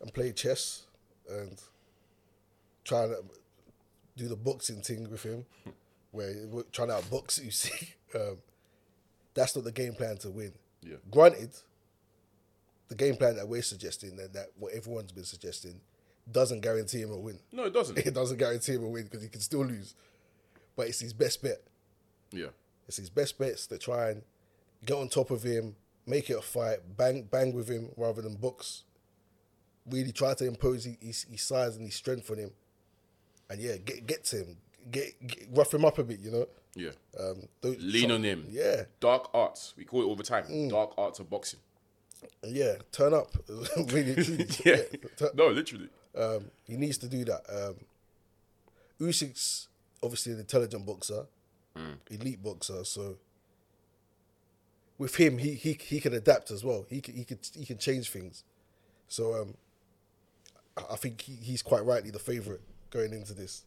and 0.00 0.12
play 0.14 0.32
chess 0.32 0.86
and 1.28 1.60
try 2.84 3.06
to 3.06 3.16
do 4.16 4.28
the 4.28 4.36
boxing 4.36 4.80
thing 4.80 5.08
with 5.10 5.22
him, 5.22 5.44
where 6.10 6.34
we're 6.46 6.62
trying 6.72 6.88
to 6.88 6.94
outbox 6.94 7.42
you 7.44 7.50
see. 7.50 7.94
Um, 8.14 8.38
that's 9.34 9.54
not 9.54 9.66
the 9.66 9.70
game 9.72 9.92
plan 9.92 10.16
to 10.16 10.30
win. 10.30 10.54
Yeah. 10.80 10.96
Granted, 11.10 11.50
the 12.88 12.94
game 12.94 13.16
plan 13.16 13.36
that 13.36 13.46
we're 13.46 13.60
suggesting 13.60 14.18
and 14.18 14.32
that 14.32 14.46
what 14.58 14.72
everyone's 14.72 15.12
been 15.12 15.24
suggesting 15.24 15.82
doesn't 16.32 16.62
guarantee 16.62 17.02
him 17.02 17.10
a 17.12 17.18
win. 17.18 17.38
No, 17.52 17.64
it 17.64 17.74
doesn't. 17.74 17.98
It 18.06 18.14
doesn't 18.14 18.38
guarantee 18.38 18.72
him 18.76 18.84
a 18.84 18.88
win 18.88 19.04
because 19.04 19.22
he 19.22 19.28
can 19.28 19.42
still 19.42 19.62
lose. 19.62 19.94
But 20.74 20.88
it's 20.88 21.00
his 21.00 21.12
best 21.12 21.42
bet. 21.42 21.58
yeah, 22.32 22.46
It's 22.86 22.96
his 22.96 23.10
best 23.10 23.38
bets 23.38 23.66
to 23.66 23.76
try 23.76 24.08
and 24.08 24.22
get 24.86 24.94
on 24.96 25.10
top 25.10 25.30
of 25.30 25.42
him, 25.42 25.76
make 26.08 26.30
it 26.30 26.38
a 26.38 26.42
fight, 26.42 26.78
bang 26.96 27.22
bang 27.30 27.52
with 27.52 27.68
him 27.68 27.90
rather 27.96 28.22
than 28.22 28.34
box. 28.34 28.84
Really 29.88 30.12
try 30.12 30.34
to 30.34 30.46
impose 30.46 30.84
his, 30.84 31.24
his, 31.30 31.40
size 31.42 31.76
and 31.76 31.86
his 31.86 31.94
strength 31.94 32.30
on 32.30 32.38
him, 32.38 32.50
and 33.48 33.60
yeah, 33.60 33.76
get 33.76 34.06
get 34.06 34.24
to 34.24 34.36
him, 34.38 34.56
get, 34.90 35.26
get 35.26 35.48
rough 35.50 35.72
him 35.72 35.84
up 35.84 35.98
a 35.98 36.04
bit, 36.04 36.20
you 36.20 36.30
know. 36.30 36.46
yeah. 36.74 36.90
Um, 37.18 37.48
don't 37.62 37.80
Lean 37.80 38.10
on 38.10 38.22
him. 38.22 38.46
Yeah, 38.50 38.82
Dark 39.00 39.30
arts. 39.32 39.74
We 39.78 39.84
call 39.84 40.02
it 40.02 40.06
all 40.06 40.16
the 40.16 40.22
time. 40.24 40.68
Dark 40.68 40.92
arts 40.98 41.20
of 41.20 41.30
boxing. 41.30 41.60
yeah, 42.44 42.74
turn 42.92 43.14
up. 43.14 43.30
really. 43.76 44.46
Yeah. 44.64 44.76
turn- 45.16 45.30
no, 45.34 45.48
literally. 45.48 45.88
Um, 46.16 46.50
he 46.66 46.76
needs 46.76 46.98
to 46.98 47.08
do 47.08 47.24
that. 47.24 47.42
Um, 47.48 47.76
Usyk's 49.00 49.68
obviously 50.02 50.32
an 50.32 50.40
intelligent 50.40 50.84
boxer, 50.84 51.26
elite 52.10 52.42
boxer. 52.42 52.84
So 52.84 53.16
with 54.98 55.14
him, 55.16 55.38
he 55.38 55.54
he 55.54 55.72
he 55.80 56.00
can 56.00 56.12
adapt 56.14 56.50
as 56.50 56.64
well. 56.64 56.86
He 56.90 57.00
can, 57.00 57.14
he 57.14 57.24
could 57.24 57.38
he 57.54 57.64
can 57.64 57.78
change 57.78 58.10
things. 58.10 58.44
So 59.08 59.40
um, 59.40 59.54
I- 60.76 60.96
think 60.96 61.20
he, 61.22 61.34
he's 61.34 61.62
quite 61.62 61.84
rightly 61.84 62.10
the 62.10 62.18
favorite 62.18 62.60
going 62.90 63.12
into 63.12 63.32
this. 63.34 63.64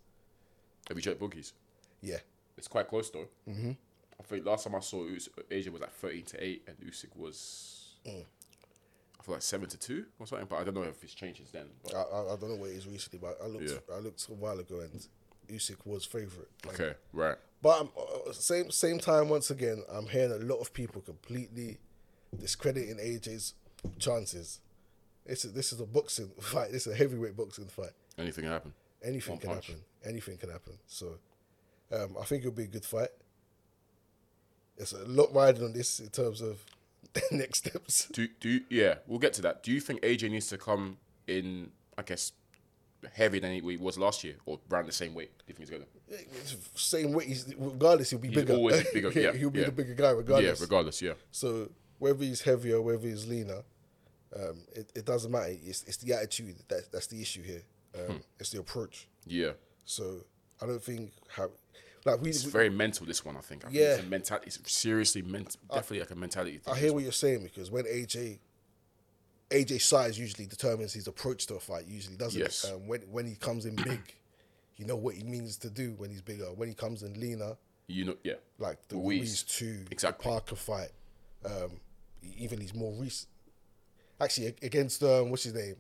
Have 0.88 0.98
you 0.98 1.02
checked 1.04 1.20
bookies? 1.20 1.54
Yeah, 2.02 2.18
It's 2.58 2.68
quite 2.68 2.88
close 2.88 3.10
though. 3.10 3.28
Mm-hmm. 3.50 3.72
I 4.20 4.24
think 4.24 4.46
last 4.46 4.66
time 4.66 4.76
I 4.76 4.80
saw 4.80 5.04
Us- 5.08 5.30
Asia 5.50 5.72
was 5.72 5.82
like 5.82 5.92
thirteen 5.94 6.26
to 6.26 6.44
eight, 6.44 6.64
and 6.68 6.78
Usyk 6.80 7.16
was 7.16 7.96
I 8.06 9.24
feel 9.24 9.36
like 9.36 9.42
seven 9.44 9.70
to 9.70 9.78
two 9.78 10.06
or 10.20 10.26
something. 10.28 10.48
But 10.50 10.58
I 10.60 10.64
don't 10.64 10.74
know 10.74 10.84
if 10.84 11.04
it's 11.04 11.14
changed 11.14 11.38
since 11.38 11.52
then. 11.52 11.68
But, 11.84 11.96
I, 11.96 12.02
I, 12.02 12.34
I 12.34 12.36
don't 12.38 12.50
know 12.50 12.56
what 12.56 12.70
it 12.72 12.74
is 12.78 12.88
recently, 12.88 13.20
but 13.20 13.38
I 13.44 13.48
looked 13.48 13.70
Yeah. 13.70 13.96
I 13.96 14.00
looked 14.00 14.28
a 14.30 14.34
while 14.34 14.60
ago 14.60 14.80
and 14.82 15.08
Usyk 15.50 15.86
was 15.86 16.06
favorite. 16.06 16.50
okay, 16.68 16.94
right. 17.14 17.38
But 17.62 17.82
I'm, 17.82 17.90
uh, 17.98 18.32
same 18.34 18.72
same 18.72 19.00
time, 19.00 19.30
once 19.30 19.52
again, 19.52 19.84
I'm 19.92 20.08
hearing 20.08 20.32
a 20.32 20.38
lot 20.38 20.58
of 20.60 20.74
people 20.74 21.02
completely 21.02 21.78
discrediting 22.40 22.96
AJ's 22.98 23.54
chances. 24.00 24.60
It's 25.26 25.44
a, 25.46 25.50
this 25.50 25.72
is 25.72 25.80
a 25.80 25.86
boxing 25.86 26.30
fight. 26.40 26.72
This 26.72 26.88
is 26.88 26.94
a 26.94 26.96
heavyweight 26.96 27.38
boxing 27.38 27.66
fight. 27.68 27.92
Anything 28.18 28.46
can 28.46 28.54
happen. 28.54 28.74
Anything 29.04 29.34
One 29.34 29.40
can 29.42 29.50
punch. 29.52 29.68
happen. 29.68 29.82
Anything 30.06 30.38
can 30.38 30.50
happen. 30.50 30.74
So, 30.88 31.18
um, 31.92 32.16
I 32.20 32.26
think 32.26 32.42
it'll 32.42 32.52
be 32.54 32.64
a 32.64 32.68
good 32.68 32.86
fight. 32.86 33.10
It's 34.78 34.94
a 34.94 35.06
lot 35.06 35.34
riding 35.34 35.64
on 35.64 35.74
this 35.74 36.00
in 36.00 36.08
terms 36.10 36.42
of 36.42 36.64
next 37.32 37.60
steps. 37.60 38.08
Do 38.12 38.28
do 38.40 38.50
you, 38.50 38.62
yeah, 38.70 38.96
we'll 39.06 39.20
get 39.20 39.34
to 39.34 39.42
that. 39.44 39.62
Do 39.64 39.72
you 39.72 39.80
think 39.80 40.02
AJ 40.02 40.32
needs 40.32 40.48
to 40.48 40.58
come 40.58 40.98
in? 41.28 41.72
I 41.98 42.02
guess 42.04 42.32
heavier 43.14 43.42
than 43.42 43.52
he 43.54 43.78
was 43.78 43.98
last 43.98 44.24
year, 44.24 44.36
or 44.46 44.60
around 44.72 44.88
the 44.88 44.92
same 44.92 45.14
weight? 45.14 45.32
Do 45.40 45.44
you 45.48 45.54
think 45.56 45.70
he's 45.70 45.78
gonna? 45.78 46.26
Same 46.76 47.14
weight, 47.14 47.28
he's, 47.28 47.54
regardless, 47.58 48.10
he'll 48.10 48.20
be 48.20 48.28
He's 48.30 48.38
bigger. 48.38 48.54
always 48.54 48.84
bigger, 48.94 49.12
yeah, 49.12 49.34
he'll 49.34 49.50
be 49.50 49.60
yeah. 49.60 49.66
the 49.66 49.72
bigger 49.72 49.94
guy 49.94 50.12
regardless. 50.12 50.60
Yeah, 50.60 50.64
regardless. 50.64 51.02
Yeah, 51.02 51.14
So 51.32 51.70
whether 52.00 52.24
he's 52.24 52.42
heavier, 52.42 52.82
whether 52.82 53.08
he's 53.08 53.28
leaner, 53.28 53.64
um, 54.36 54.60
it, 54.74 54.92
it 54.96 55.06
doesn't 55.06 55.32
matter. 55.32 55.50
It's, 55.64 55.84
it's 55.84 55.98
the 55.98 56.14
attitude 56.14 56.56
that 56.70 56.92
that's 56.92 57.08
the 57.08 57.22
issue 57.22 57.44
here. 57.44 57.64
Um, 57.96 58.22
It's 58.40 58.52
the 58.52 58.60
approach. 58.60 59.08
yeah. 59.26 59.52
So 59.84 60.22
I 60.62 60.66
don't 60.68 60.82
think 60.82 61.12
how 61.28 61.50
like 62.06 62.22
we. 62.22 62.30
It's 62.30 62.46
we- 62.46 62.52
very 62.52 62.70
mental. 62.70 63.06
This 63.06 63.26
one, 63.26 63.36
I 63.36 63.42
think. 63.42 63.66
I 63.66 63.68
think 63.68 63.80
Yeah. 63.80 63.96
it's 63.96 64.04
a 64.04 64.08
mentality. 64.08 64.48
It's 64.48 64.72
seriously 64.72 65.22
meant. 65.22 65.58
Definitely 65.70 66.00
like 66.02 66.12
a 66.12 66.16
mentality. 66.16 66.60
Thing 66.60 66.74
I 66.74 66.78
hear 66.78 66.94
what 66.94 67.04
you're 67.04 67.12
saying 67.12 67.44
because 67.44 67.70
when 67.72 67.86
AJ. 67.86 68.40
AJ 69.52 69.82
size 69.82 70.18
usually 70.18 70.46
determines 70.48 70.94
his 70.94 71.08
approach 71.08 71.46
to 71.48 71.56
a 71.56 71.60
fight. 71.60 71.86
Usually 71.88 72.16
doesn't 72.18 72.40
Yes. 72.40 72.66
Um, 72.66 72.88
when 72.88 73.02
when 73.12 73.26
he 73.26 73.36
comes 73.36 73.66
in 73.66 73.76
big, 73.76 74.16
you 74.78 74.86
know 74.86 74.96
what 74.96 75.16
he 75.16 75.24
means 75.24 75.58
to 75.58 75.70
do 75.70 75.94
when 75.98 76.10
he's 76.10 76.22
bigger. 76.22 76.46
When 76.54 76.68
he 76.70 76.74
comes 76.74 77.04
in 77.04 77.20
leaner, 77.20 77.58
You 77.88 78.06
know, 78.06 78.16
yeah. 78.24 78.36
like 78.58 78.88
the 78.88 78.96
Ruiz. 78.96 79.20
Ruiz 79.20 79.44
two, 79.44 79.86
Exactly. 79.92 80.24
Parker 80.30 80.56
fight, 80.56 80.92
um, 81.46 81.80
even 82.38 82.60
he's 82.62 82.74
more 82.74 82.94
recent. 82.94 83.28
Actually, 84.20 84.56
against 84.62 85.04
um, 85.04 85.30
what's 85.30 85.44
his 85.44 85.54
name? 85.54 85.76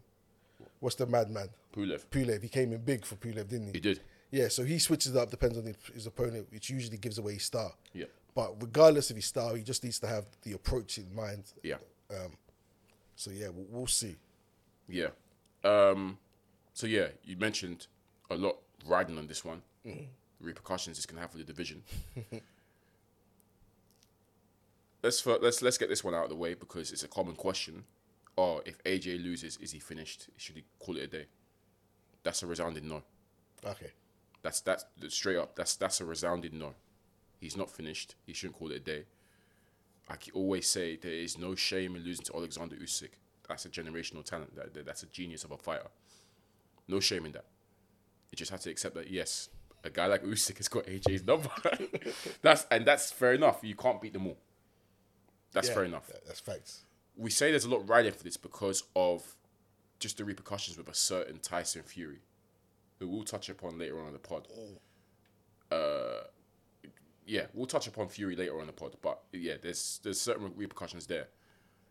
What's 0.80 0.96
the 0.96 1.06
madman? 1.06 1.50
Pulev. 1.76 2.06
Pulev. 2.08 2.42
He 2.42 2.50
came 2.50 2.74
in 2.74 2.82
big 2.82 3.06
for 3.06 3.16
Pulev, 3.16 3.48
didn't 3.48 3.68
he? 3.68 3.74
He 3.74 3.80
did. 3.80 4.02
Yeah, 4.32 4.48
so 4.48 4.64
he 4.64 4.80
switches 4.80 5.14
it 5.16 5.18
up 5.18 5.30
depends 5.30 5.58
on 5.58 5.66
his- 5.94 6.08
opponent, 6.08 6.48
which 6.52 6.70
usually 6.70 6.98
gives 6.98 7.18
away 7.18 7.34
his 7.34 7.44
style. 7.44 7.76
Yeah. 7.94 8.06
But 8.34 8.62
regardless 8.62 9.10
of 9.10 9.16
his 9.18 9.26
style, 9.26 9.54
he 9.56 9.64
just 9.64 9.84
needs 9.84 10.00
to 10.00 10.08
have 10.08 10.26
the 10.44 10.54
approach 10.54 10.98
in 10.98 11.14
mind. 11.14 11.44
Yeah. 11.64 11.78
So 13.22 13.30
yeah, 13.30 13.50
we'll, 13.54 13.68
we'll 13.70 13.86
see. 13.86 14.16
Yeah. 14.90 15.10
Um, 15.64 16.18
so 16.74 16.88
yeah, 16.88 17.10
you 17.24 17.38
mentioned 17.38 17.86
a 18.32 18.36
lot 18.36 18.58
riding 18.84 19.20
on 19.20 19.28
this 19.28 19.46
one. 19.46 19.62
Repercussions 20.40 20.98
this 20.98 21.06
can 21.06 21.20
have 21.20 21.30
for 21.30 21.38
the 21.38 21.44
division. 21.44 21.84
let's 25.04 25.24
let's 25.24 25.62
let's 25.62 25.78
get 25.78 25.88
this 25.88 26.04
one 26.04 26.16
out 26.16 26.24
of 26.24 26.30
the 26.32 26.36
way 26.36 26.56
because 26.56 26.92
it's 26.92 27.04
a 27.04 27.08
common 27.08 27.36
question. 27.36 27.84
Oh, 28.40 28.64
if 28.66 28.84
AJ 28.86 29.24
loses, 29.24 29.56
is 29.58 29.72
he 29.72 29.78
finished? 29.78 30.30
Should 30.38 30.56
he 30.56 30.64
call 30.80 30.98
it 30.98 31.04
a 31.04 31.08
day? 31.08 31.26
That's 32.24 32.42
a 32.42 32.48
resounding 32.48 32.88
no. 32.90 33.04
Okay. 33.64 33.92
That's 34.42 34.62
that's 34.62 34.86
straight 35.10 35.38
up. 35.38 35.56
That's 35.56 35.76
that's 35.76 36.02
a 36.02 36.06
resounding 36.06 36.58
no. 36.58 36.74
He's 37.40 37.56
not 37.56 37.70
finished. 37.70 38.16
He 38.26 38.34
shouldn't 38.34 38.58
call 38.58 38.72
it 38.72 38.78
a 38.78 38.80
day. 38.80 39.04
I 40.12 40.16
c- 40.20 40.32
always 40.34 40.68
say 40.68 40.98
there 40.98 41.12
is 41.12 41.38
no 41.38 41.56
shame 41.56 41.96
in 41.96 42.04
losing 42.04 42.26
to 42.26 42.36
Alexander 42.36 42.76
Usyk. 42.76 43.10
That's 43.48 43.66
a 43.66 43.70
generational 43.70 44.24
talent. 44.24 44.56
That, 44.56 44.74
that- 44.74 44.86
that's 44.86 45.04
a 45.04 45.08
genius 45.08 45.44
of 45.44 45.52
a 45.52 45.58
fighter. 45.58 45.88
No 46.88 47.00
shame 47.00 47.26
in 47.26 47.32
that. 47.34 47.46
You 48.32 48.36
just 48.36 48.52
have 48.52 48.60
to 48.62 48.70
accept 48.70 48.96
that 48.96 49.10
yes, 49.10 49.50
a 49.84 49.90
guy 49.90 50.08
like 50.08 50.24
Usyk 50.24 50.58
has 50.58 50.68
got 50.68 50.86
AJ's 50.86 51.24
number. 51.26 51.50
that's 52.42 52.66
and 52.72 52.86
that's 52.86 53.12
fair 53.12 53.34
enough. 53.34 53.60
You 53.64 53.76
can't 53.76 54.02
beat 54.02 54.14
them 54.14 54.28
all. 54.28 54.38
That's 55.54 55.68
Yeah, 55.70 55.74
fair 55.76 55.84
enough 55.86 56.10
That's 56.28 56.40
facts. 56.40 56.86
we 57.18 57.30
say 57.30 57.50
there's 57.52 57.66
a 57.66 57.70
lot 57.70 57.88
riding 57.90 58.14
for 58.14 58.24
this 58.24 58.38
because 58.38 58.84
of 58.96 59.36
just 60.00 60.18
the 60.18 60.24
repercussions 60.26 60.78
with 60.78 60.88
a 60.88 60.94
certain 60.94 61.40
Tyson 61.40 61.84
Fury, 61.84 62.20
who 63.00 63.08
we'll 63.10 63.24
touch 63.24 63.50
upon 63.50 63.78
later 63.78 64.00
on 64.00 64.08
in 64.08 64.14
the 64.14 64.20
pod. 64.20 64.48
Uh, 65.72 66.24
yeah, 67.32 67.46
we'll 67.54 67.66
touch 67.66 67.88
upon 67.88 68.10
Fury 68.10 68.36
later 68.36 68.60
on 68.60 68.68
the 68.68 68.74
pod, 68.74 68.98
but 69.02 69.22
yeah, 69.32 69.54
there's 69.62 70.02
there's 70.04 70.20
certain 70.20 70.52
repercussions 70.58 71.08
there 71.08 71.30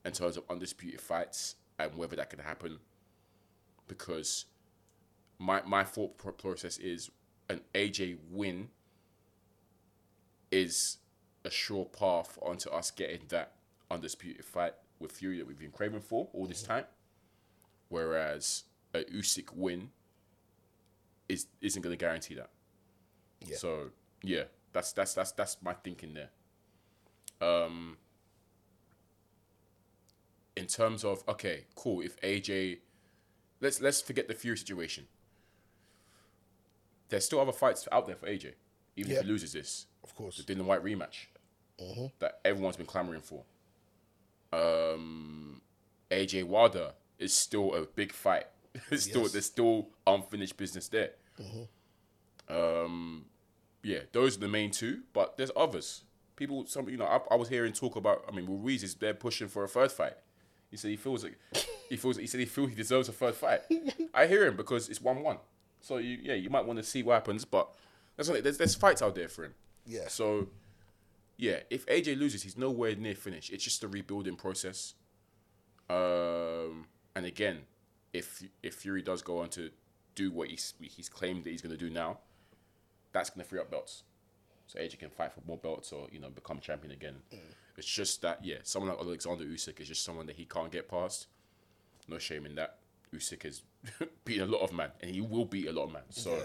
in 0.04 0.12
terms 0.12 0.36
of 0.36 0.44
undisputed 0.50 1.00
fights 1.00 1.54
and 1.78 1.94
whether 1.94 2.14
that 2.16 2.28
could 2.28 2.40
happen. 2.40 2.78
Because 3.88 4.44
my 5.38 5.62
my 5.62 5.82
thought 5.82 6.18
process 6.36 6.76
is 6.76 7.10
an 7.48 7.62
AJ 7.74 8.18
win 8.30 8.68
is 10.50 10.98
a 11.46 11.50
sure 11.50 11.86
path 11.86 12.38
onto 12.42 12.68
us 12.68 12.90
getting 12.90 13.20
that 13.28 13.52
undisputed 13.90 14.44
fight 14.44 14.74
with 14.98 15.10
Fury 15.12 15.38
that 15.38 15.46
we've 15.46 15.58
been 15.58 15.70
craving 15.70 16.02
for 16.02 16.28
all 16.34 16.44
this 16.44 16.62
mm-hmm. 16.64 16.72
time. 16.72 16.84
Whereas 17.88 18.64
a 18.92 19.04
Usyk 19.04 19.54
win 19.54 19.88
is 21.30 21.46
isn't 21.62 21.80
going 21.80 21.96
to 21.96 22.04
guarantee 22.04 22.34
that. 22.34 22.50
Yeah. 23.40 23.56
So 23.56 23.90
yeah, 24.22 24.42
that's 24.72 24.92
that's 24.92 25.14
that's 25.14 25.32
that's 25.32 25.56
my 25.62 25.72
thinking 25.74 26.14
there. 26.14 26.30
Um. 27.40 27.96
In 30.56 30.66
terms 30.66 31.04
of 31.04 31.22
okay, 31.28 31.64
cool. 31.74 32.00
If 32.02 32.20
AJ, 32.20 32.78
let's 33.60 33.80
let's 33.80 34.02
forget 34.02 34.28
the 34.28 34.34
Fury 34.34 34.58
situation. 34.58 35.06
There's 37.08 37.24
still 37.24 37.40
other 37.40 37.52
fights 37.52 37.88
out 37.90 38.06
there 38.06 38.16
for 38.16 38.26
AJ, 38.26 38.52
even 38.96 39.12
Yeah. 39.12 39.18
if 39.18 39.24
he 39.24 39.30
loses 39.30 39.52
this 39.52 39.86
Of 40.04 40.14
course. 40.14 40.36
the 40.36 40.42
Dillian 40.54 40.64
Whyte 40.64 40.84
rematch 40.84 41.26
that 42.18 42.40
everyone's 42.44 42.76
been 42.76 42.86
clamoring 42.86 43.22
for. 43.22 43.42
Um, 44.52 45.62
AJ 46.10 46.44
Wilder 46.44 46.92
is 47.18 47.32
still 47.32 47.74
a 47.74 47.86
big 47.86 48.12
fight. 48.12 48.46
Still 48.96 49.22
Yes. 49.22 49.32
there's 49.32 49.46
still 49.46 49.88
unfinished 50.06 50.56
business 50.56 50.86
there. 50.88 51.12
Um, 52.48 53.24
yeah, 53.82 54.00
those 54.12 54.36
are 54.36 54.40
the 54.40 54.48
main 54.48 54.70
two, 54.70 55.02
but 55.12 55.36
there's 55.36 55.50
others. 55.56 56.04
People, 56.36 56.66
some 56.66 56.88
you 56.88 56.96
know, 56.96 57.06
I, 57.06 57.20
I 57.30 57.36
was 57.36 57.48
hearing 57.48 57.72
talk 57.72 57.96
about. 57.96 58.24
I 58.28 58.32
mean, 58.34 58.46
Ruiz 58.46 58.82
is 58.82 58.94
they're 58.94 59.14
pushing 59.14 59.48
for 59.48 59.64
a 59.64 59.68
third 59.68 59.92
fight. 59.92 60.14
He 60.70 60.76
said 60.76 60.90
he 60.90 60.96
feels 60.96 61.24
like 61.24 61.38
he 61.88 61.96
feels. 61.96 62.16
He 62.16 62.26
said 62.26 62.40
he 62.40 62.46
feels 62.46 62.70
he 62.70 62.74
deserves 62.74 63.08
a 63.08 63.12
third 63.12 63.34
fight. 63.34 63.60
I 64.14 64.26
hear 64.26 64.46
him 64.46 64.56
because 64.56 64.88
it's 64.88 65.00
one 65.00 65.22
one. 65.22 65.38
So 65.80 65.96
you, 65.96 66.18
yeah, 66.22 66.34
you 66.34 66.50
might 66.50 66.64
want 66.64 66.78
to 66.78 66.82
see 66.82 67.02
what 67.02 67.14
happens, 67.14 67.44
but 67.44 67.68
that's 68.16 68.28
not, 68.28 68.42
there's 68.42 68.58
there's 68.58 68.74
fights 68.74 69.02
out 69.02 69.14
there 69.14 69.28
for 69.28 69.44
him. 69.44 69.54
Yeah. 69.86 70.08
So 70.08 70.48
yeah, 71.36 71.60
if 71.70 71.86
AJ 71.86 72.18
loses, 72.18 72.42
he's 72.42 72.56
nowhere 72.56 72.94
near 72.94 73.14
finish. 73.14 73.50
It's 73.50 73.64
just 73.64 73.82
a 73.82 73.88
rebuilding 73.88 74.36
process. 74.36 74.94
Um, 75.88 76.86
and 77.16 77.26
again, 77.26 77.60
if 78.12 78.42
if 78.62 78.74
Fury 78.74 79.02
does 79.02 79.22
go 79.22 79.40
on 79.40 79.48
to 79.50 79.70
do 80.14 80.30
what 80.30 80.48
he's 80.48 80.74
he's 80.80 81.08
claimed 81.08 81.44
that 81.44 81.50
he's 81.50 81.62
going 81.62 81.76
to 81.76 81.78
do 81.78 81.90
now, 81.90 82.18
that's 83.12 83.30
going 83.30 83.42
to 83.42 83.48
free 83.48 83.60
up 83.60 83.70
belts. 83.70 84.02
So 84.66 84.78
AJ 84.78 84.98
can 85.00 85.10
fight 85.10 85.32
for 85.32 85.40
more 85.46 85.58
belts 85.58 85.92
or 85.92 86.06
you 86.12 86.20
know 86.20 86.30
become 86.30 86.60
champion 86.60 86.92
again. 86.92 87.16
Mm. 87.34 87.38
It's 87.76 87.86
just 87.86 88.22
that 88.22 88.44
yeah, 88.44 88.58
someone 88.62 88.90
like 88.90 89.00
Alexander 89.00 89.44
Usyk 89.44 89.80
is 89.80 89.88
just 89.88 90.04
someone 90.04 90.26
that 90.26 90.36
he 90.36 90.44
can't 90.44 90.70
get 90.70 90.88
past. 90.88 91.26
No 92.08 92.18
shame 92.18 92.46
in 92.46 92.54
that. 92.56 92.76
Usyk 93.14 93.42
has 93.42 93.62
beaten 94.24 94.48
a 94.48 94.52
lot 94.52 94.62
of 94.62 94.72
man, 94.72 94.90
and 95.00 95.10
he 95.10 95.20
will 95.20 95.44
beat 95.44 95.66
a 95.66 95.72
lot 95.72 95.84
of 95.84 95.92
man. 95.92 96.02
So 96.10 96.36
Yeah. 96.36 96.44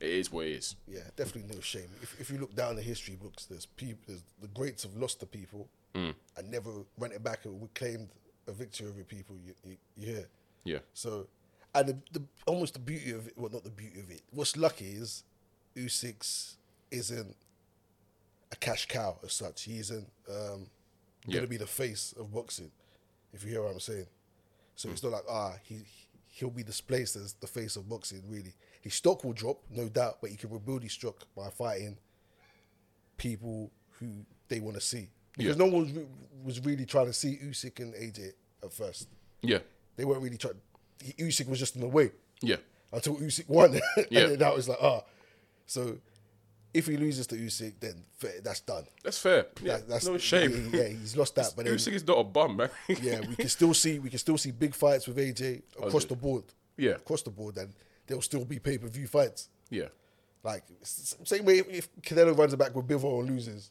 it 0.00 0.10
is 0.10 0.30
what 0.30 0.46
it 0.46 0.52
is. 0.52 0.76
Yeah, 0.86 1.00
definitely 1.16 1.52
no 1.54 1.60
shame. 1.60 1.88
If, 2.02 2.20
if 2.20 2.30
you 2.30 2.38
look 2.38 2.54
down 2.54 2.76
the 2.76 2.82
history 2.82 3.16
books, 3.16 3.46
there's 3.46 3.66
people, 3.66 3.98
there's, 4.06 4.22
the 4.40 4.48
greats 4.48 4.84
have 4.84 4.94
lost 4.96 5.18
to 5.20 5.26
people 5.26 5.68
mm. 5.94 6.14
and 6.36 6.50
never 6.50 6.70
went 6.96 7.12
it 7.12 7.24
back 7.24 7.44
and 7.44 7.72
claimed 7.74 8.08
a 8.46 8.52
victory 8.52 8.86
over 8.86 9.02
people. 9.02 9.36
You, 9.44 9.54
you, 9.64 9.76
you 9.96 10.06
hear? 10.06 10.28
Yeah, 10.64 10.78
So, 10.92 11.26
and 11.74 11.88
the, 11.88 11.98
the 12.12 12.22
almost 12.46 12.74
the 12.74 12.80
beauty 12.80 13.10
of 13.12 13.26
it, 13.28 13.32
well, 13.36 13.50
not 13.52 13.64
the 13.64 13.70
beauty 13.70 14.00
of 14.00 14.10
it. 14.10 14.22
What's 14.30 14.56
lucky 14.56 14.86
is 14.86 15.24
Usyk 15.78 16.54
isn't 16.90 17.36
a 18.52 18.56
cash 18.56 18.86
cow 18.86 19.18
as 19.24 19.32
such. 19.32 19.62
He 19.64 19.78
isn't 19.78 20.10
um, 20.28 20.66
Yeah. 21.26 21.34
going 21.34 21.44
to 21.44 21.50
be 21.50 21.56
the 21.58 21.66
face 21.66 22.14
of 22.18 22.32
boxing, 22.32 22.70
if 23.32 23.44
you 23.44 23.50
hear 23.50 23.62
what 23.62 23.72
I'm 23.72 23.80
saying. 23.80 24.06
So 24.76 24.88
it's 24.90 25.02
not 25.02 25.12
like 25.12 25.24
ah 25.28 25.54
he 25.62 25.82
he'll 26.28 26.50
be 26.50 26.62
displaced 26.62 27.16
as 27.16 27.32
the 27.34 27.46
face 27.48 27.74
of 27.76 27.88
boxing. 27.88 28.22
Really, 28.28 28.54
his 28.80 28.94
stock 28.94 29.24
will 29.24 29.32
drop, 29.32 29.62
no 29.70 29.88
doubt, 29.88 30.18
but 30.20 30.30
he 30.30 30.36
can 30.36 30.50
rebuild 30.50 30.82
his 30.84 30.92
stock 30.92 31.26
by 31.36 31.48
fighting 31.50 31.98
people 33.16 33.70
who 33.98 34.24
they 34.48 34.60
want 34.60 34.76
to 34.76 34.80
see. 34.80 35.10
Because 35.36 35.56
Yeah. 35.56 35.64
no 35.66 35.72
one 35.72 35.82
was, 35.84 35.92
re- 35.92 36.06
was 36.44 36.60
really 36.64 36.86
trying 36.86 37.06
to 37.06 37.12
see 37.12 37.38
Usyk 37.42 37.80
and 37.80 37.94
AJ 37.94 38.32
at 38.62 38.72
first. 38.72 39.08
yeah, 39.42 39.58
They 39.96 40.04
weren't 40.04 40.22
really 40.22 40.38
trying. 40.38 40.60
Usyk 41.18 41.48
was 41.48 41.58
just 41.58 41.74
in 41.76 41.80
the 41.80 41.88
way 41.88 42.10
yeah, 42.40 42.56
until 42.92 43.16
Usyk 43.16 43.48
won, 43.48 43.74
and 43.96 44.06
Yeah. 44.10 44.26
then 44.28 44.38
that 44.38 44.54
was 44.54 44.68
like 44.68 44.78
ah. 44.80 45.02
So 45.68 45.98
if 46.74 46.86
he 46.86 46.96
loses 46.96 47.26
to 47.28 47.36
Usyk, 47.36 47.74
then 47.78 48.02
fair, 48.16 48.40
that's 48.42 48.60
done. 48.60 48.84
that's 49.04 49.18
fair. 49.18 49.46
Yeah, 49.62 49.76
That- 49.76 49.88
that's 49.88 50.06
no 50.06 50.18
shame. 50.18 50.70
Yeah, 50.72 50.88
he's 50.88 51.16
lost 51.16 51.34
that. 51.36 51.52
But 51.56 51.66
then, 51.66 51.74
Usyk 51.74 51.92
is 51.92 52.06
not 52.06 52.18
a 52.18 52.24
bum, 52.24 52.56
man. 52.56 52.70
yeah, 52.88 53.20
we 53.20 53.36
can 53.36 53.48
still 53.48 53.74
see 53.74 53.98
we 54.00 54.10
can 54.10 54.18
still 54.18 54.38
see 54.38 54.50
big 54.50 54.74
fights 54.74 55.06
with 55.06 55.18
AJ 55.18 55.62
oh, 55.80 55.84
across 55.86 56.04
the 56.06 56.16
board. 56.16 56.44
Yeah. 56.76 56.92
across 56.92 57.22
the 57.22 57.30
board, 57.30 57.56
and 57.58 57.72
there'll 58.06 58.22
still 58.22 58.44
be 58.44 58.58
pay 58.58 58.78
per 58.78 58.88
view 58.88 59.06
fights. 59.06 59.48
yeah, 59.70 59.88
Like 60.42 60.64
same 60.82 61.44
way 61.44 61.58
if, 61.58 61.88
Canelo 62.02 62.36
runs 62.36 62.52
it 62.52 62.56
back 62.56 62.74
with 62.74 62.86
Bivol 62.86 63.20
and 63.20 63.30
loses, 63.30 63.70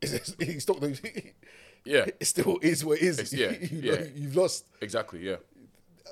he's 0.00 0.68
not. 0.68 0.80
yeah, 1.84 2.04
It 2.20 2.26
still 2.26 2.58
is 2.62 2.84
what 2.84 2.98
it 2.98 3.04
is. 3.04 3.18
It's- 3.18 3.32
yeah, 3.32 3.52
you 3.52 3.80
yeah. 3.82 3.94
know, 4.00 4.06
you've 4.14 4.36
lost. 4.36 4.66
exactly. 4.80 5.20
Yeah, 5.28 5.36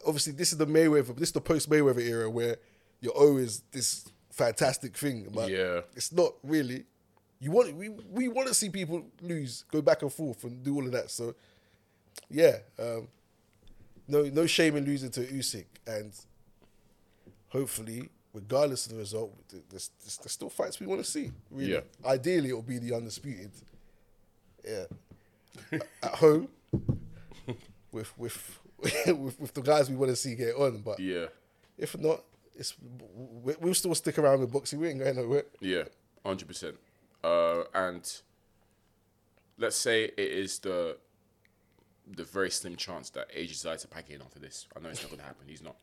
Obviously, 0.07 0.33
this 0.33 0.51
is 0.53 0.59
the 0.59 0.67
Mayweather. 0.67 1.15
This 1.15 1.29
is 1.29 1.33
the 1.33 1.41
post 1.43 1.69
Mayweather 1.69 2.01
era 2.01 2.31
where 2.31 2.57
your 3.01 3.13
O 3.17 3.37
is 3.37 3.63
this 3.73 4.07
fantastic 4.31 4.97
thing, 4.97 5.29
but 5.35 5.51
Yeah. 5.51 5.81
it's 5.95 6.13
not 6.13 6.35
really. 6.43 6.85
You 7.41 7.51
want 7.53 7.75
we 7.75 7.89
we 7.89 8.29
want 8.29 8.49
to 8.49 8.55
see 8.55 8.69
people 8.71 9.05
lose, 9.23 9.65
go 9.71 9.81
back 9.83 10.03
and 10.03 10.13
forth, 10.13 10.45
and 10.45 10.63
do 10.63 10.75
all 10.75 10.85
of 10.85 10.93
that. 10.93 11.11
So, 11.11 11.35
yeah, 12.29 12.59
um, 12.79 13.09
no 14.09 14.25
no 14.25 14.47
shame 14.47 14.77
in 14.77 14.85
losing 14.85 15.11
to 15.13 15.21
Usyk, 15.27 15.65
and 15.87 16.13
hopefully, 17.49 18.11
regardless 18.35 18.87
of 18.87 18.93
the 18.93 18.99
result, 18.99 19.33
there's, 19.71 19.91
there's, 20.03 20.21
still 20.33 20.51
fights 20.51 20.79
we 20.81 20.87
want 20.87 21.03
to 21.05 21.11
see. 21.11 21.33
Really, 21.51 21.73
Yeah. 21.73 21.81
ideally, 22.05 22.51
it'll 22.51 22.63
be 22.63 22.79
the 22.79 22.95
undisputed. 22.95 23.51
Yeah, 24.65 24.85
at 26.03 26.15
home 26.17 26.49
with 27.93 28.17
with 28.19 28.59
with, 29.07 29.41
with 29.41 29.55
the 29.55 29.63
guys 29.63 29.89
we 29.91 29.97
want 29.97 30.11
to 30.11 30.17
see 30.17 30.35
get 30.35 30.55
on, 30.57 30.79
but 30.83 31.01
yeah, 31.01 31.27
if 31.79 31.97
not, 31.99 32.23
it's 32.61 32.75
we- 33.43 33.57
we'll 33.59 33.75
still 33.75 33.95
stick 33.97 34.19
around 34.19 34.41
with 34.41 34.53
boxing. 34.53 34.79
We 34.79 34.89
ain't 34.89 35.01
going 35.01 35.17
nowhere. 35.17 35.45
yeah, 35.61 35.85
hundred 36.25 36.47
percent. 36.47 36.77
Uh, 37.25 37.65
and 37.75 38.21
let's 39.59 39.77
say 39.77 40.05
it 40.05 40.19
is 40.19 40.61
the 40.61 40.97
the 42.07 42.25
very 42.25 42.51
slim 42.51 42.77
chance 42.77 43.11
that 43.11 43.29
AJ 43.33 43.49
decides 43.49 43.83
to 43.83 43.89
pack 43.89 44.11
it 44.11 44.15
in 44.15 44.23
after 44.23 44.39
this. 44.39 44.67
I 44.77 44.81
know 44.81 44.89
it's 44.91 45.03
not 45.03 45.11
going 45.11 45.21
to 45.21 45.27
happen. 45.27 45.47
He's 45.47 45.63
not. 45.63 45.77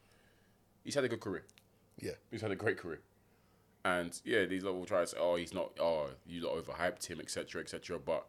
He's 0.83 0.95
had 0.95 1.03
a 1.03 1.09
good 1.09 1.19
career. 1.21 1.43
Yeah, 1.99 2.11
He's 2.31 2.41
had 2.41 2.51
a 2.51 2.55
great 2.55 2.77
career. 2.77 3.01
And 3.83 4.19
yeah, 4.23 4.45
these 4.45 4.63
will 4.63 4.85
to 4.85 5.07
say, 5.07 5.17
"Oh, 5.19 5.35
he's 5.35 5.53
not. 5.53 5.71
Oh, 5.79 6.09
you 6.25 6.41
lot 6.41 6.55
overhyped 6.63 7.05
him, 7.07 7.19
etc., 7.19 7.61
etc." 7.61 7.97
But 7.99 8.25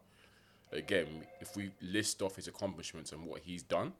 again, 0.71 1.07
if 1.41 1.55
we 1.55 1.71
list 1.81 2.21
off 2.21 2.35
his 2.35 2.47
accomplishments 2.47 3.11
and 3.11 3.25
what 3.25 3.41
he's 3.41 3.63
done, 3.63 3.93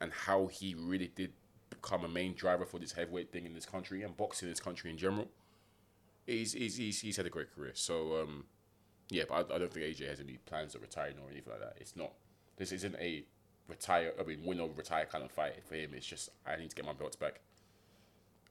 and 0.00 0.12
how 0.12 0.46
he 0.46 0.74
really 0.74 1.10
did 1.14 1.32
become 1.70 2.04
a 2.04 2.08
main 2.08 2.34
driver 2.34 2.64
for 2.64 2.78
this 2.78 2.92
heavyweight 2.92 3.32
thing 3.32 3.46
in 3.46 3.54
this 3.54 3.66
country 3.66 4.02
and 4.02 4.16
boxing 4.16 4.48
in 4.48 4.52
this 4.52 4.60
country 4.60 4.90
in 4.90 4.98
general, 4.98 5.28
he's 6.26 6.52
he's 6.52 6.76
he's, 6.76 7.00
he's 7.00 7.16
had 7.16 7.26
a 7.26 7.30
great 7.30 7.54
career. 7.54 7.72
So 7.74 8.20
um, 8.20 8.44
yeah, 9.08 9.24
but 9.28 9.50
I, 9.50 9.54
I 9.54 9.58
don't 9.58 9.72
think 9.72 9.86
AJ 9.86 10.08
has 10.08 10.20
any 10.20 10.38
plans 10.46 10.74
of 10.74 10.82
retiring 10.82 11.16
or 11.22 11.30
anything 11.30 11.52
like 11.52 11.60
that. 11.60 11.76
It's 11.80 11.96
not. 11.96 12.12
This 12.56 12.72
isn't 12.72 12.96
a 12.96 13.24
retire. 13.68 14.12
I 14.18 14.22
mean, 14.24 14.44
win 14.44 14.60
or 14.60 14.70
retire 14.74 15.06
kind 15.06 15.24
of 15.24 15.30
fight 15.30 15.62
for 15.64 15.74
him. 15.74 15.90
It's 15.94 16.06
just 16.06 16.30
I 16.46 16.56
need 16.56 16.70
to 16.70 16.76
get 16.76 16.84
my 16.84 16.92
belts 16.92 17.16
back. 17.16 17.40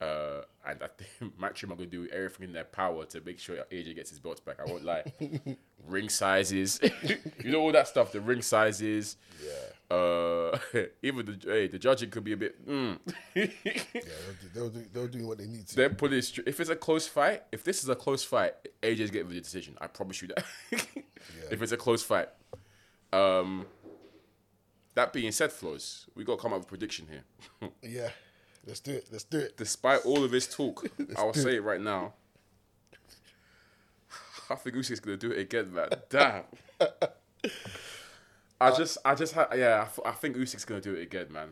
Uh, 0.01 0.41
and 0.67 0.83
I 0.83 0.87
think 0.97 1.37
Matchroom 1.39 1.71
are 1.71 1.75
going 1.75 1.89
to 1.89 2.07
do 2.07 2.07
everything 2.11 2.47
in 2.47 2.53
their 2.53 2.65
power 2.65 3.05
to 3.05 3.21
make 3.21 3.39
sure 3.39 3.55
AJ 3.71 3.95
gets 3.95 4.09
his 4.09 4.19
belts 4.19 4.41
back. 4.41 4.59
I 4.59 4.65
won't 4.65 4.83
lie. 4.83 5.03
ring 5.87 6.09
sizes, 6.09 6.79
you 7.43 7.51
know 7.51 7.61
all 7.61 7.71
that 7.71 7.87
stuff. 7.87 8.11
The 8.11 8.19
ring 8.19 8.41
sizes. 8.41 9.17
Yeah. 9.43 9.51
Uh, 9.91 10.57
even 11.03 11.25
the 11.25 11.37
hey, 11.43 11.67
the 11.67 11.77
judging 11.77 12.09
could 12.09 12.23
be 12.23 12.33
a 12.33 12.37
bit. 12.37 12.67
Mm. 12.67 12.97
yeah, 13.35 13.45
they'll 13.45 13.49
do, 14.41 14.49
they'll 14.53 14.69
do 14.69 14.85
they'll 14.93 15.07
do 15.07 15.27
what 15.27 15.37
they 15.37 15.45
need 15.45 15.67
to. 15.67 15.75
Then 15.75 15.95
put 15.95 16.11
it. 16.13 16.23
str- 16.23 16.41
If 16.47 16.59
it's 16.59 16.69
a 16.71 16.75
close 16.75 17.07
fight, 17.07 17.43
if 17.51 17.63
this 17.63 17.83
is 17.83 17.89
a 17.89 17.95
close 17.95 18.23
fight, 18.23 18.53
AJ's 18.81 19.11
getting 19.11 19.29
the 19.29 19.39
decision. 19.39 19.77
I 19.79 19.87
promise 19.87 20.21
you 20.21 20.29
that. 20.29 20.45
If 21.51 21.61
it's 21.61 21.71
a 21.71 21.77
close 21.77 22.01
fight. 22.03 22.29
Um. 23.13 23.65
That 24.95 25.11
being 25.11 25.31
said, 25.33 25.51
Flows, 25.51 26.07
we 26.15 26.23
got 26.23 26.37
to 26.37 26.41
come 26.41 26.53
up 26.53 26.59
with 26.59 26.67
a 26.67 26.69
prediction 26.69 27.07
here. 27.09 27.69
Yeah, 27.83 28.09
let's 28.65 28.79
do 28.79 28.91
it. 28.93 29.07
Let's 29.11 29.25
do 29.25 29.39
it. 29.39 29.57
despite 29.57 30.05
all 30.05 30.23
of 30.23 30.31
this 30.31 30.47
talk, 30.47 30.87
I'll 31.17 31.33
say 31.33 31.55
it 31.57 31.63
right 31.63 31.81
now. 31.81 32.13
I 34.49 34.55
think 34.55 34.75
Usyk's 34.77 34.99
gonna 35.01 35.17
do 35.17 35.31
it 35.31 35.39
again, 35.39 35.73
man. 35.73 35.89
Damn. 36.09 36.43
I 38.61 38.71
just, 38.75 38.97
I 39.03 39.15
just, 39.15 39.33
ha- 39.33 39.49
yeah, 39.55 39.79
I, 39.79 39.81
f- 39.81 39.99
I 40.05 40.11
think 40.11 40.35
Usyk's 40.37 40.65
gonna 40.65 40.81
do 40.81 40.93
it 40.93 41.01
again, 41.01 41.27
man. 41.31 41.49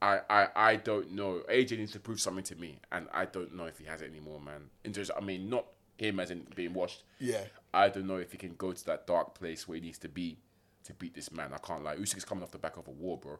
I, 0.00 0.20
I, 0.28 0.48
I 0.56 0.76
don't 0.76 1.12
know. 1.12 1.42
AJ 1.48 1.78
needs 1.78 1.92
to 1.92 2.00
prove 2.00 2.20
something 2.20 2.44
to 2.44 2.56
me, 2.56 2.78
and 2.90 3.06
I 3.12 3.24
don't 3.24 3.54
know 3.54 3.64
if 3.66 3.78
he 3.78 3.84
has 3.86 4.02
it 4.02 4.10
anymore, 4.10 4.40
man. 4.40 4.62
In 4.84 4.92
terms, 4.92 5.10
I 5.16 5.20
mean, 5.20 5.48
not 5.48 5.64
him 5.96 6.18
as 6.20 6.30
in 6.32 6.46
being 6.56 6.74
washed. 6.74 7.04
Yeah. 7.20 7.44
I 7.72 7.88
don't 7.88 8.06
know 8.08 8.16
if 8.16 8.32
he 8.32 8.38
can 8.38 8.54
go 8.56 8.72
to 8.72 8.84
that 8.86 9.06
dark 9.06 9.34
place 9.38 9.66
where 9.68 9.76
he 9.76 9.80
needs 9.80 9.98
to 9.98 10.08
be 10.08 10.38
to 10.84 10.92
beat 10.94 11.14
this 11.14 11.30
man. 11.30 11.52
I 11.54 11.58
can't 11.58 11.84
lie. 11.84 11.96
Usyk's 11.96 12.24
coming 12.24 12.42
off 12.42 12.50
the 12.50 12.58
back 12.58 12.76
of 12.76 12.88
a 12.88 12.90
war, 12.90 13.16
bro. 13.18 13.38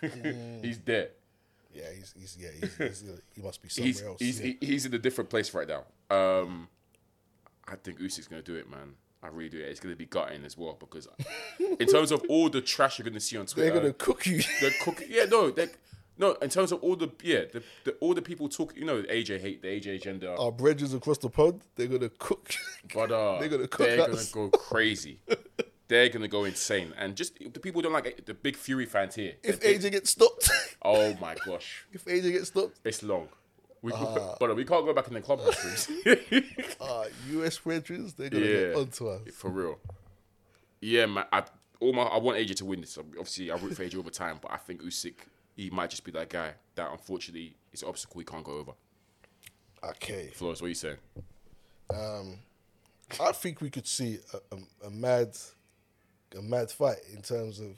He's 0.62 0.78
there 0.80 1.10
Yeah, 1.72 1.84
he's, 1.94 2.12
he's 2.18 2.36
yeah 2.40 2.48
he's, 2.60 2.76
he's, 2.76 3.04
he 3.34 3.42
must 3.42 3.62
be 3.62 3.68
somewhere 3.68 3.86
he's 3.86 4.02
else. 4.02 4.18
he's, 4.18 4.40
yeah. 4.40 4.52
he- 4.60 4.66
he's 4.66 4.86
in 4.86 4.94
a 4.94 4.98
different 4.98 5.30
place 5.30 5.54
right 5.54 5.68
now. 5.68 5.84
Um, 6.14 6.68
I 7.66 7.76
think 7.76 8.00
Usyk's 8.00 8.26
gonna 8.26 8.42
do 8.42 8.54
it, 8.56 8.68
man. 8.70 8.94
I 9.22 9.28
really 9.28 9.48
do. 9.48 9.58
It's 9.58 9.80
gonna 9.80 9.96
be 9.96 10.06
gutting 10.06 10.44
as 10.44 10.56
well 10.56 10.76
because, 10.78 11.08
in 11.80 11.86
terms 11.88 12.12
of 12.12 12.22
all 12.28 12.48
the 12.48 12.60
trash 12.60 12.98
you're 12.98 13.04
gonna 13.08 13.18
see 13.20 13.36
on 13.36 13.46
Twitter, 13.46 13.70
They're 13.70 13.80
gonna 13.80 13.92
cook 13.92 14.26
you. 14.26 14.38
the 14.38 14.72
cook. 14.82 15.02
Yeah, 15.08 15.24
no, 15.24 15.50
they, 15.50 15.68
no. 16.18 16.32
In 16.34 16.48
terms 16.50 16.70
of 16.70 16.80
all 16.84 16.94
the 16.94 17.10
yeah, 17.22 17.40
the, 17.52 17.62
the 17.84 17.92
all 18.00 18.14
the 18.14 18.22
people 18.22 18.48
talk. 18.48 18.76
You 18.76 18.84
know, 18.84 19.02
AJ 19.02 19.40
hate 19.40 19.62
the 19.62 19.68
AJ 19.68 19.96
agenda, 19.96 20.36
Our 20.36 20.52
bridges 20.52 20.94
across 20.94 21.18
the 21.18 21.30
pond. 21.30 21.62
They're 21.74 21.88
gonna 21.88 22.10
cook. 22.10 22.54
but 22.94 23.10
uh, 23.10 23.38
they're 23.40 23.48
gonna 23.48 23.66
cook 23.68 23.86
they're 23.86 24.06
gonna 24.06 24.22
go 24.32 24.50
crazy. 24.50 25.18
they're 25.88 26.08
gonna 26.10 26.28
go 26.28 26.44
insane, 26.44 26.92
and 26.96 27.16
just 27.16 27.38
the 27.40 27.58
people 27.60 27.82
don't 27.82 27.92
like 27.92 28.24
the 28.24 28.34
big 28.34 28.56
Fury 28.56 28.86
fans 28.86 29.16
here. 29.16 29.34
if 29.42 29.58
AJ 29.60 29.90
gets 29.92 30.10
stopped, 30.10 30.48
oh 30.82 31.14
my 31.20 31.34
gosh, 31.44 31.86
if 31.92 32.04
AJ 32.04 32.32
gets 32.32 32.48
stopped, 32.48 32.78
it's 32.84 33.02
long. 33.02 33.28
We, 33.82 33.92
but 34.40 34.56
we 34.56 34.64
can't 34.64 34.84
go 34.84 34.92
back 34.92 35.06
in 35.08 35.14
the 35.14 35.20
clubhouse 35.20 35.64
rooms. 35.88 35.88
uh, 36.80 37.04
US 37.30 37.58
bridges, 37.58 38.14
they're 38.14 38.28
gonna 38.30 38.44
Yeah. 38.44 38.56
get 38.68 38.76
onto 38.76 39.08
us. 39.08 39.20
For 39.34 39.50
real. 39.50 39.78
Yeah, 40.80 41.06
man. 41.06 41.24
I 41.32 41.44
all 41.80 41.92
my 41.92 42.02
I 42.02 42.18
want 42.18 42.38
AJ 42.38 42.56
to 42.56 42.64
win 42.64 42.80
this. 42.80 42.98
Obviously, 42.98 43.50
I 43.50 43.56
root 43.56 43.76
for 43.76 43.84
AJ 43.84 43.96
all 43.96 44.02
the 44.02 44.10
time, 44.10 44.38
but 44.42 44.50
I 44.52 44.56
think 44.56 44.82
Usyk 44.82 45.14
he 45.56 45.70
might 45.70 45.90
just 45.90 46.04
be 46.04 46.10
that 46.12 46.28
guy 46.28 46.52
that 46.76 46.90
unfortunately 46.90 47.54
is 47.72 47.82
an 47.82 47.88
obstacle 47.88 48.18
he 48.20 48.24
can't 48.24 48.44
go 48.44 48.52
over. 48.58 48.72
Okay. 49.84 50.30
Flores, 50.34 50.60
what 50.60 50.66
are 50.66 50.68
you 50.70 50.74
saying? 50.74 50.96
Um, 51.90 52.38
I 53.20 53.32
think 53.32 53.60
we 53.60 53.70
could 53.70 53.86
see 53.86 54.18
a, 54.34 54.54
a, 54.54 54.86
a 54.88 54.90
mad, 54.90 55.36
a 56.36 56.42
mad 56.42 56.70
fight 56.70 56.98
in 57.14 57.22
terms 57.22 57.58
of 57.60 57.76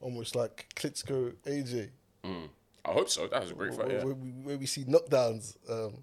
almost 0.00 0.34
like 0.36 0.66
Klitschko 0.76 1.32
AJ, 1.46 1.88
I 2.84 2.92
hope 2.92 3.08
so. 3.10 3.26
That 3.28 3.42
was 3.42 3.50
a 3.50 3.54
great 3.54 3.74
fight. 3.74 3.86
where, 3.86 3.96
Yeah. 3.98 4.04
where 4.04 4.14
we, 4.14 4.30
where 4.30 4.58
we 4.58 4.66
see 4.66 4.84
knockdowns. 4.84 5.56
Um, 5.70 6.02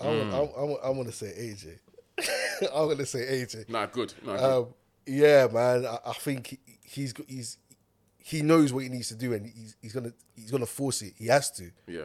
I 0.00 0.06
want, 0.06 0.34
I, 0.34 0.38
I, 0.38 0.72
I 0.86 0.90
want 0.90 1.08
to 1.08 1.14
say 1.14 1.26
AJ. 1.28 1.78
I'm 2.74 2.88
gonna 2.88 3.06
say 3.06 3.20
AJ. 3.20 3.68
Nah, 3.68 3.86
good. 3.86 4.12
Nah, 4.24 4.36
good. 4.36 4.44
Um, 4.44 4.66
yeah, 5.06 5.46
man. 5.52 5.86
I, 5.86 5.98
I 6.06 6.12
think 6.12 6.48
he, 6.48 6.58
he's 6.82 7.12
got, 7.12 7.26
he's 7.28 7.58
he 8.18 8.42
knows 8.42 8.72
what 8.72 8.82
he 8.82 8.88
needs 8.90 9.08
to 9.08 9.14
do, 9.14 9.32
and 9.32 9.46
he's 9.46 9.76
he's 9.80 9.92
gonna 9.92 10.12
he's 10.34 10.50
gonna 10.50 10.66
force 10.66 11.00
it. 11.02 11.14
He 11.16 11.26
has 11.28 11.50
to. 11.52 11.70
yeah. 11.86 12.04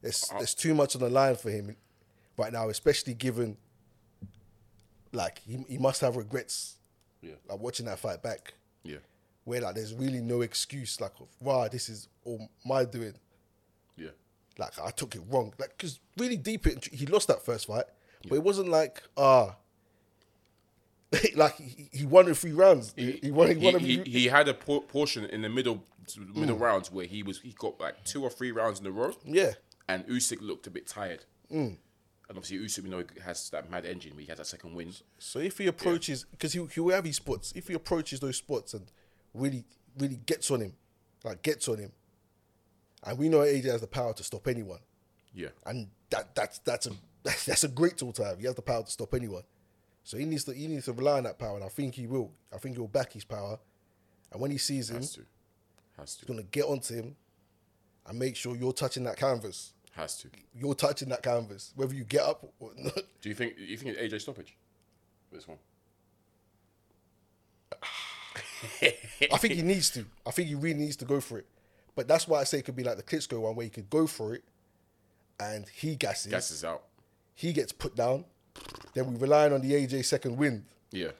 There's 0.00 0.28
there's 0.36 0.54
too 0.54 0.74
much 0.74 0.94
on 0.96 1.00
the 1.02 1.10
line 1.10 1.36
for 1.36 1.50
him 1.50 1.76
right 2.36 2.52
now, 2.52 2.68
especially 2.68 3.14
given 3.14 3.56
like 5.12 5.38
he 5.40 5.64
he 5.68 5.78
must 5.78 6.00
have 6.00 6.16
regrets 6.16 6.76
Yeah. 7.20 7.34
like 7.48 7.58
watching 7.60 7.86
that 7.86 7.98
fight 7.98 8.22
back, 8.22 8.54
Yeah. 8.82 8.98
Where 9.44 9.60
like 9.60 9.74
there's 9.74 9.92
really 9.94 10.20
no 10.20 10.40
excuse 10.42 11.00
like 11.00 11.12
wow 11.40 11.66
this 11.68 11.88
is 11.88 12.08
all 12.24 12.48
my 12.64 12.84
doing. 12.84 13.14
Yeah. 13.96 14.10
Like 14.58 14.78
I 14.78 14.90
took 14.90 15.14
it 15.14 15.22
wrong. 15.30 15.52
Like 15.58 15.76
because 15.76 15.98
really 16.16 16.36
deep 16.36 16.66
it 16.66 16.86
he 16.92 17.06
lost 17.06 17.28
that 17.28 17.42
first 17.44 17.66
fight, 17.66 17.84
but 18.28 18.34
it 18.36 18.42
wasn't 18.42 18.68
like 18.68 19.02
ah. 19.16 19.56
like 21.36 21.56
he, 21.56 21.88
he 21.92 22.06
won 22.06 22.26
in 22.28 22.34
three 22.34 22.52
rounds. 22.52 22.94
He, 22.96 23.18
he 23.22 23.30
won. 23.30 23.48
He, 23.48 23.54
He, 23.54 23.72
won. 23.72 23.80
he, 23.80 24.02
he 24.02 24.26
had 24.28 24.48
a 24.48 24.54
por- 24.54 24.82
portion 24.82 25.24
in 25.26 25.42
the 25.42 25.48
middle 25.48 25.84
middle 26.34 26.56
Mm. 26.56 26.60
rounds 26.60 26.90
where 26.90 27.04
he 27.06 27.22
was 27.22 27.40
he 27.40 27.54
got 27.58 27.78
like 27.80 28.02
two 28.04 28.22
or 28.22 28.30
three 28.30 28.50
rounds 28.50 28.80
in 28.80 28.86
a 28.86 28.90
row, 28.90 29.12
yeah, 29.24 29.52
and 29.88 30.06
Usyk 30.06 30.40
looked 30.40 30.66
a 30.66 30.70
bit 30.70 30.86
tired. 30.86 31.24
Mm. 31.52 31.76
And 32.28 32.38
obviously 32.38 32.58
Usyk, 32.58 32.82
we 32.84 32.88
know, 32.90 33.04
has 33.24 33.50
that 33.50 33.70
mad 33.70 33.84
engine. 33.84 34.12
Where 34.14 34.22
he 34.22 34.28
has 34.28 34.38
that 34.38 34.46
second 34.46 34.74
win. 34.74 34.92
So 35.18 35.38
if 35.38 35.58
he 35.58 35.66
approaches, 35.66 36.24
because 36.30 36.54
he 36.54 36.64
he 36.72 36.80
will 36.80 36.94
have 36.94 37.04
his 37.04 37.16
spots. 37.16 37.52
If 37.54 37.68
he 37.68 37.74
approaches 37.74 38.20
those 38.20 38.36
spots 38.38 38.72
and 38.74 38.86
really 39.34 39.64
really 39.98 40.16
gets 40.26 40.50
on 40.50 40.60
him, 40.60 40.72
like 41.24 41.42
gets 41.42 41.68
on 41.68 41.78
him, 41.78 41.92
and 43.04 43.18
we 43.18 43.28
know 43.28 43.38
AJ 43.40 43.64
has 43.66 43.80
the 43.80 43.86
power 43.86 44.12
to 44.14 44.22
stop 44.24 44.46
anyone, 44.48 44.78
Yeah. 45.34 45.48
and 45.66 45.88
that 46.10 46.34
that's 46.34 46.58
that's 46.60 46.86
a 46.86 46.90
that's 47.22 47.64
a 47.64 47.68
great 47.68 47.96
tool 47.98 48.12
to 48.12 48.24
have. 48.24 48.38
He 48.38 48.46
has 48.46 48.54
the 48.54 48.62
power 48.62 48.82
to 48.82 48.90
stop 48.90 49.14
anyone, 49.14 49.42
so 50.04 50.16
he 50.16 50.24
needs 50.24 50.44
to 50.44 50.52
he 50.54 50.66
needs 50.68 50.86
to 50.86 50.92
rely 50.92 51.18
on 51.18 51.24
that 51.24 51.38
power, 51.38 51.56
and 51.56 51.64
I 51.64 51.68
think 51.68 51.94
he 51.94 52.06
will. 52.06 52.30
I 52.54 52.58
think 52.58 52.76
he'll 52.76 52.88
back 52.88 53.12
his 53.12 53.24
power, 53.24 53.58
and 54.32 54.40
when 54.40 54.50
he 54.50 54.58
sees 54.58 54.90
him, 54.90 54.96
Has 54.96 55.14
he's 55.14 55.24
to. 55.24 55.30
Has 56.00 56.14
to. 56.16 56.20
he's 56.20 56.28
gonna 56.28 56.42
get 56.44 56.64
onto 56.64 56.94
him, 56.94 57.16
and 58.06 58.18
make 58.18 58.36
sure 58.36 58.56
you're 58.56 58.72
touching 58.72 59.04
that 59.04 59.16
canvas. 59.16 59.72
Has 59.92 60.16
to. 60.18 60.28
You're 60.54 60.74
touching 60.74 61.10
that 61.10 61.22
canvas, 61.22 61.72
whether 61.76 61.94
you 61.94 62.04
get 62.04 62.22
up 62.22 62.50
or 62.60 62.70
not. 62.76 62.94
Do 63.20 63.28
you 63.28 63.34
think 63.34 63.54
you 63.58 63.76
think 63.76 63.96
it's 63.96 64.14
AJ 64.14 64.20
stoppage? 64.22 64.56
This 65.30 65.46
one. 65.46 65.58
I 69.32 69.38
think 69.38 69.54
he 69.54 69.62
needs 69.62 69.90
to. 69.90 70.04
I 70.26 70.30
think 70.30 70.48
he 70.48 70.54
really 70.54 70.78
needs 70.78 70.96
to 70.96 71.04
go 71.04 71.20
for 71.20 71.38
it. 71.38 71.46
But 71.94 72.08
that's 72.08 72.26
why 72.26 72.40
I 72.40 72.44
say 72.44 72.58
it 72.58 72.64
could 72.64 72.76
be 72.76 72.84
like 72.84 72.96
the 72.96 73.02
Klitschko 73.02 73.40
one 73.40 73.54
where 73.54 73.64
he 73.64 73.70
could 73.70 73.90
go 73.90 74.06
for 74.06 74.34
it 74.34 74.44
and 75.38 75.66
he 75.68 75.96
gasses. 75.96 76.30
Gasses 76.30 76.64
out. 76.64 76.84
He 77.34 77.52
gets 77.52 77.72
put 77.72 77.94
down. 77.94 78.24
Then 78.94 79.12
we 79.12 79.18
relying 79.18 79.52
on 79.52 79.60
the 79.60 79.72
AJ 79.72 80.04
second 80.04 80.36
wind. 80.36 80.64
Yeah. 80.90 81.10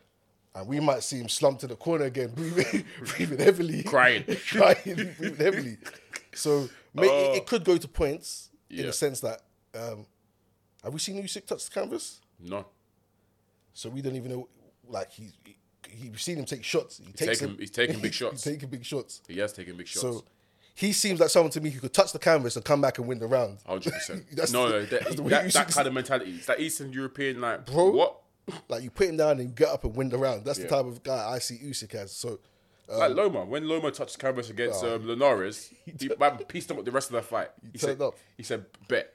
And 0.55 0.67
we 0.67 0.81
might 0.81 1.03
see 1.03 1.19
him 1.19 1.29
slump 1.29 1.61
to 1.61 1.67
the 1.67 1.77
corner 1.77 2.05
again, 2.05 2.31
breathing, 2.35 2.85
breathing 3.05 3.39
heavily. 3.39 3.83
Crying. 3.83 4.25
crying, 4.51 4.77
breathing 4.85 5.37
heavily. 5.37 5.79
So 6.35 6.69
may, 6.95 7.07
it, 7.07 7.37
it 7.39 7.47
could 7.47 7.65
go 7.65 7.79
to 7.79 7.89
points 7.89 8.51
in 8.69 8.87
the 8.87 8.93
sense 8.93 9.21
that 9.21 9.41
um, 9.75 10.07
have 10.83 10.93
we 10.93 10.99
seen 10.99 11.23
Usyk 11.23 11.47
touch 11.47 11.65
the 11.65 11.71
canvas? 11.71 12.21
No. 12.39 12.67
So 13.73 13.89
we 13.89 14.03
don't 14.03 14.17
even 14.17 14.31
know. 14.31 14.49
Like 14.87 15.11
he's 15.13 15.33
he, 15.93 16.05
he, 16.05 16.11
we've 16.11 16.21
seen 16.21 16.39
him 16.39 16.45
take 16.45 16.65
shots. 16.65 16.99
He 17.05 17.13
takes 17.13 17.39
taking- 17.39 17.49
them- 17.49 17.59
he's 17.59 17.71
taking 17.71 18.01
big 18.01 18.15
shots. 18.21 18.45
he's 18.45 18.53
taking 18.55 18.69
big 18.69 18.85
shots. 18.85 19.21
He 19.29 19.39
has 19.39 19.53
taken 19.53 19.77
big 19.77 19.87
shots. 19.89 20.01
So 20.03 20.25
he 20.75 20.93
seems 20.93 21.21
like 21.21 21.29
someone 21.29 21.51
to 21.53 21.61
me 21.61 21.71
who 21.71 21.81
could 21.81 21.93
touch 21.93 22.13
the 22.13 22.19
canvas 22.19 22.57
and 22.57 22.65
come 22.65 22.81
back 22.81 22.99
and 22.99 23.07
win 23.07 23.19
the 23.19 23.27
round. 23.27 23.59
Hundred 23.67 23.93
percent. 23.93 24.25
That's 24.33 24.53
No, 24.53 24.69
the- 24.69 24.73
no, 24.79 24.85
that, 24.87 25.17
the 25.17 25.23
that, 25.25 25.53
that 25.53 25.69
kind 25.69 25.87
of 25.87 25.93
mentality. 25.95 26.33
It's 26.33 26.47
that 26.47 26.61
Eastern 26.61 26.93
European, 26.93 27.41
like, 27.41 27.67
Bro. 27.67 27.91
what? 27.91 28.19
Like 28.69 28.83
you 28.83 28.91
put 28.91 29.09
him 29.09 29.17
down 29.19 29.39
and 29.39 29.49
you 29.51 29.55
get 29.55 29.69
up 29.69 29.85
and 29.85 29.95
win 29.95 30.09
the 30.09 30.19
round. 30.19 30.45
That's 30.45 30.59
Yeah. 30.59 30.65
the 30.65 30.71
type 30.71 30.87
of 30.87 31.03
guy 31.05 31.31
I 31.31 31.39
see 31.39 31.59
Usyk 31.59 31.95
as. 31.95 32.11
So 32.13 32.41
like 32.89 33.15
Loma, 33.15 33.45
when 33.45 33.69
Loma 33.69 33.91
touched 33.93 34.19
canvas 34.19 34.51
against 34.51 34.83
um, 34.85 35.07
Linares, 35.07 35.73
he 35.87 36.11
man, 36.19 36.37
pieced 36.49 36.69
him 36.71 36.79
up 36.79 36.85
the 36.85 36.91
rest 36.91 37.09
of 37.11 37.15
the 37.15 37.23
fight. 37.23 37.51
He, 37.63 37.79
turned 37.79 37.99
said, 37.99 38.03
up. 38.03 38.15
he 38.37 38.43
said, 38.43 38.65
bet. 38.89 39.15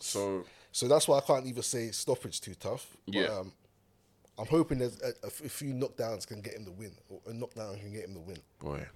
So, 0.00 0.44
so 0.72 0.88
that's 0.88 1.06
why 1.06 1.18
I 1.18 1.20
can't 1.20 1.46
even 1.46 1.62
say 1.62 1.90
stoppage 1.90 2.40
too 2.40 2.54
tough. 2.54 2.96
But, 3.06 3.14
Yeah. 3.14 3.26
um, 3.26 3.52
I'm 4.38 4.46
hoping 4.46 4.78
there's 4.78 5.00
a 5.22 5.30
few 5.30 5.72
knockdowns 5.72 6.26
can 6.26 6.40
get 6.40 6.54
him 6.54 6.64
the 6.64 6.72
win, 6.72 6.92
or 7.08 7.20
a 7.28 7.32
knockdown 7.32 7.78
can 7.78 7.92
get 7.92 8.04
him 8.04 8.14
the 8.14 8.20
win. 8.20 8.38
Oh, 8.62 8.66
boy, 8.66 8.86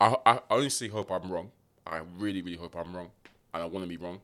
I, 0.00 0.16
I 0.26 0.40
honestly 0.50 0.88
hope 0.88 1.10
I'm 1.12 1.30
wrong. 1.30 1.50
I 1.86 2.00
really, 2.18 2.42
really 2.42 2.56
hope 2.56 2.76
I'm 2.76 2.96
wrong. 2.96 3.10
And 3.52 3.62
I 3.62 3.66
want 3.66 3.84
to 3.84 3.88
be 3.88 3.96
wrong. 3.96 4.20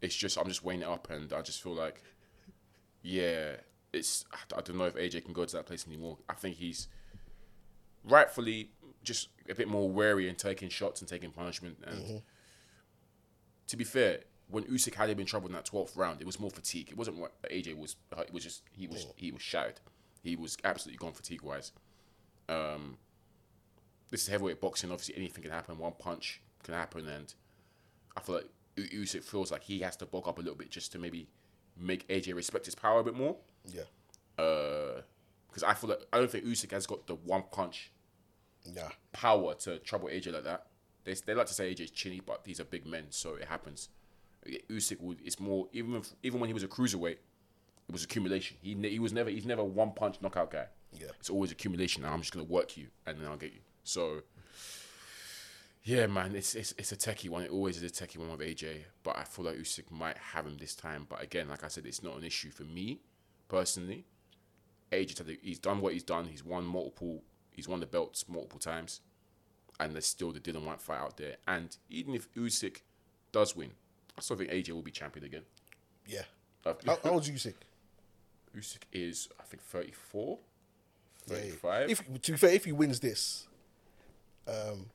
It's 0.00 0.14
just, 0.14 0.38
I'm 0.38 0.48
just 0.48 0.64
weighing 0.64 0.82
it 0.82 0.88
up 0.88 1.10
and 1.10 1.32
I 1.32 1.42
just 1.42 1.62
feel 1.62 1.74
like, 1.74 2.02
yeah, 3.02 3.56
it's, 3.92 4.24
I, 4.32 4.58
I 4.58 4.60
don't 4.62 4.78
know 4.78 4.84
if 4.84 4.94
AJ 4.94 5.24
can 5.24 5.34
go 5.34 5.44
to 5.44 5.56
that 5.56 5.66
place 5.66 5.86
anymore. 5.86 6.18
I 6.28 6.34
think 6.34 6.56
he's 6.56 6.88
rightfully 8.04 8.70
just 9.02 9.28
a 9.48 9.54
bit 9.54 9.68
more 9.68 9.88
wary 9.88 10.28
and 10.28 10.38
taking 10.38 10.68
shots 10.68 11.00
and 11.00 11.08
taking 11.08 11.30
punishment. 11.30 11.78
And 11.86 11.98
mm-hmm. 11.98 12.16
to 13.66 13.76
be 13.76 13.84
fair, 13.84 14.20
when 14.50 14.64
Usyk 14.64 14.94
had 14.94 15.10
him 15.10 15.20
in 15.20 15.26
trouble 15.26 15.46
in 15.48 15.52
that 15.54 15.64
twelfth 15.64 15.96
round, 15.96 16.20
it 16.20 16.26
was 16.26 16.38
more 16.40 16.50
fatigue. 16.50 16.88
It 16.90 16.96
wasn't 16.96 17.18
what 17.18 17.40
AJ 17.44 17.76
was. 17.78 17.96
uh, 18.16 18.22
It 18.22 18.32
was 18.32 18.42
just 18.44 18.62
he 18.72 18.86
was 18.86 19.06
he 19.16 19.30
was 19.32 19.42
shattered. 19.42 19.80
He 20.22 20.36
was 20.36 20.56
absolutely 20.64 20.98
gone 20.98 21.12
fatigue 21.12 21.42
wise. 21.42 21.72
Um, 22.48 22.98
this 24.10 24.22
is 24.22 24.28
heavyweight 24.28 24.60
boxing. 24.60 24.90
Obviously, 24.90 25.16
anything 25.16 25.42
can 25.42 25.52
happen. 25.52 25.78
One 25.78 25.92
punch 25.98 26.40
can 26.62 26.74
happen, 26.74 27.06
and 27.08 27.32
I 28.16 28.20
feel 28.20 28.36
like 28.36 28.48
Usyk 28.76 29.22
feels 29.22 29.50
like 29.52 29.62
he 29.62 29.80
has 29.80 29.96
to 29.96 30.06
bulk 30.06 30.26
up 30.28 30.38
a 30.38 30.40
little 30.42 30.56
bit 30.56 30.70
just 30.70 30.92
to 30.92 30.98
maybe 30.98 31.28
make 31.76 32.06
AJ 32.08 32.34
respect 32.34 32.66
his 32.66 32.74
power 32.74 33.00
a 33.00 33.04
bit 33.04 33.14
more. 33.14 33.36
Yeah, 33.66 33.82
Because 34.36 35.62
I 35.66 35.74
feel 35.74 35.90
like 35.90 36.00
I 36.12 36.18
don't 36.18 36.30
think 36.30 36.44
Usyk 36.44 36.70
has 36.72 36.86
got 36.86 37.06
the 37.06 37.14
one 37.14 37.44
punch 37.50 37.90
yeah, 38.64 38.88
power 39.12 39.54
to 39.54 39.78
trouble 39.78 40.08
AJ 40.08 40.32
like 40.32 40.44
that. 40.44 40.66
They, 41.04 41.14
they 41.14 41.34
like 41.34 41.46
to 41.46 41.54
say 41.54 41.72
AJ's 41.74 41.90
chinny, 41.90 42.20
but 42.24 42.44
these 42.44 42.60
are 42.60 42.64
big 42.64 42.86
men, 42.86 43.06
so 43.10 43.34
it 43.34 43.44
happens. 43.48 43.88
Usyk 44.46 45.16
it's 45.24 45.38
more 45.38 45.68
even 45.72 45.94
if, 45.96 46.10
even 46.22 46.40
when 46.40 46.48
he 46.48 46.54
was 46.54 46.62
a 46.62 46.68
cruiserweight, 46.68 47.18
it 47.88 47.92
was 47.92 48.04
accumulation. 48.04 48.56
He 48.62 48.74
ne- 48.74 48.90
he 48.90 48.98
was 48.98 49.12
never 49.12 49.30
he's 49.30 49.46
never 49.46 49.64
one 49.64 49.92
punch 49.92 50.20
knockout 50.20 50.50
guy. 50.50 50.66
Yeah. 50.92 51.08
it's 51.20 51.30
always 51.30 51.52
accumulation. 51.52 52.04
I'm 52.04 52.20
just 52.20 52.32
gonna 52.32 52.44
work 52.44 52.76
you 52.76 52.88
and 53.06 53.18
then 53.18 53.26
I'll 53.26 53.36
get 53.36 53.52
you. 53.52 53.60
So 53.84 54.22
yeah, 55.82 56.06
man, 56.06 56.34
it's 56.34 56.54
it's 56.54 56.74
it's 56.76 56.92
a 56.92 56.96
techie 56.96 57.30
one. 57.30 57.42
It 57.42 57.50
always 57.50 57.82
is 57.82 57.82
a 57.82 58.04
techie 58.04 58.18
one 58.18 58.30
with 58.30 58.40
AJ, 58.40 58.84
but 59.02 59.16
I 59.16 59.24
feel 59.24 59.46
like 59.46 59.56
Usyk 59.56 59.90
might 59.90 60.18
have 60.18 60.46
him 60.46 60.58
this 60.58 60.74
time. 60.74 61.06
But 61.08 61.22
again, 61.22 61.48
like 61.48 61.64
I 61.64 61.68
said, 61.68 61.86
it's 61.86 62.02
not 62.02 62.16
an 62.16 62.24
issue 62.24 62.50
for 62.50 62.64
me 62.64 63.00
personally. 63.48 64.04
AJ, 64.92 65.38
he's 65.42 65.58
done 65.58 65.80
what 65.80 65.94
he's 65.94 66.02
done. 66.02 66.26
He's 66.26 66.44
won 66.44 66.64
multiple. 66.64 67.22
He's 67.50 67.66
won 67.66 67.80
the 67.80 67.86
belts 67.86 68.28
multiple 68.28 68.58
times, 68.58 69.00
and 69.78 69.94
there's 69.94 70.06
still 70.06 70.32
the 70.32 70.40
Dillian 70.40 70.64
Whyte 70.64 70.80
fight 70.80 70.98
out 70.98 71.16
there. 71.16 71.36
And 71.48 71.76
even 71.88 72.14
if 72.14 72.32
Usyk 72.34 72.82
does 73.32 73.56
win, 73.56 73.70
I 74.18 74.20
still 74.22 74.36
think 74.36 74.50
AJ 74.50 74.70
will 74.70 74.82
be 74.82 74.90
champion 74.90 75.24
again. 75.24 75.42
yeah. 76.06 76.22
Uh, 76.66 76.74
How, 76.84 76.98
how 77.02 77.10
old's 77.12 77.30
Usyk? 77.30 77.54
Usyk 78.54 78.82
is, 78.92 79.28
I 79.40 79.44
think, 79.44 79.62
34, 79.62 80.38
Yeah, 81.26 81.36
35. 81.36 81.90
If 81.90 82.22
to 82.22 82.32
be 82.32 82.36
fair, 82.38 82.50
if 82.50 82.64
he 82.66 82.72
wins 82.72 83.00
this, 83.00 83.46
um, 84.46 84.86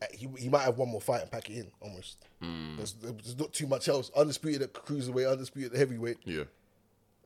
uh, 0.00 0.06
he 0.12 0.28
he 0.38 0.48
might 0.48 0.62
have 0.62 0.78
one 0.78 0.88
more 0.88 1.00
fight 1.00 1.22
and 1.22 1.30
pack 1.30 1.48
it 1.50 1.54
in 1.58 1.70
almost. 1.80 2.18
Hmm. 2.40 2.76
There's, 2.76 2.92
there's 2.94 3.38
not 3.38 3.52
too 3.52 3.66
much 3.66 3.88
else. 3.88 4.10
Undisputed 4.16 4.62
at 4.62 4.72
cruiserweight, 4.72 5.30
undisputed 5.30 5.72
at 5.72 5.78
heavyweight. 5.78 6.18
yeah. 6.24 6.44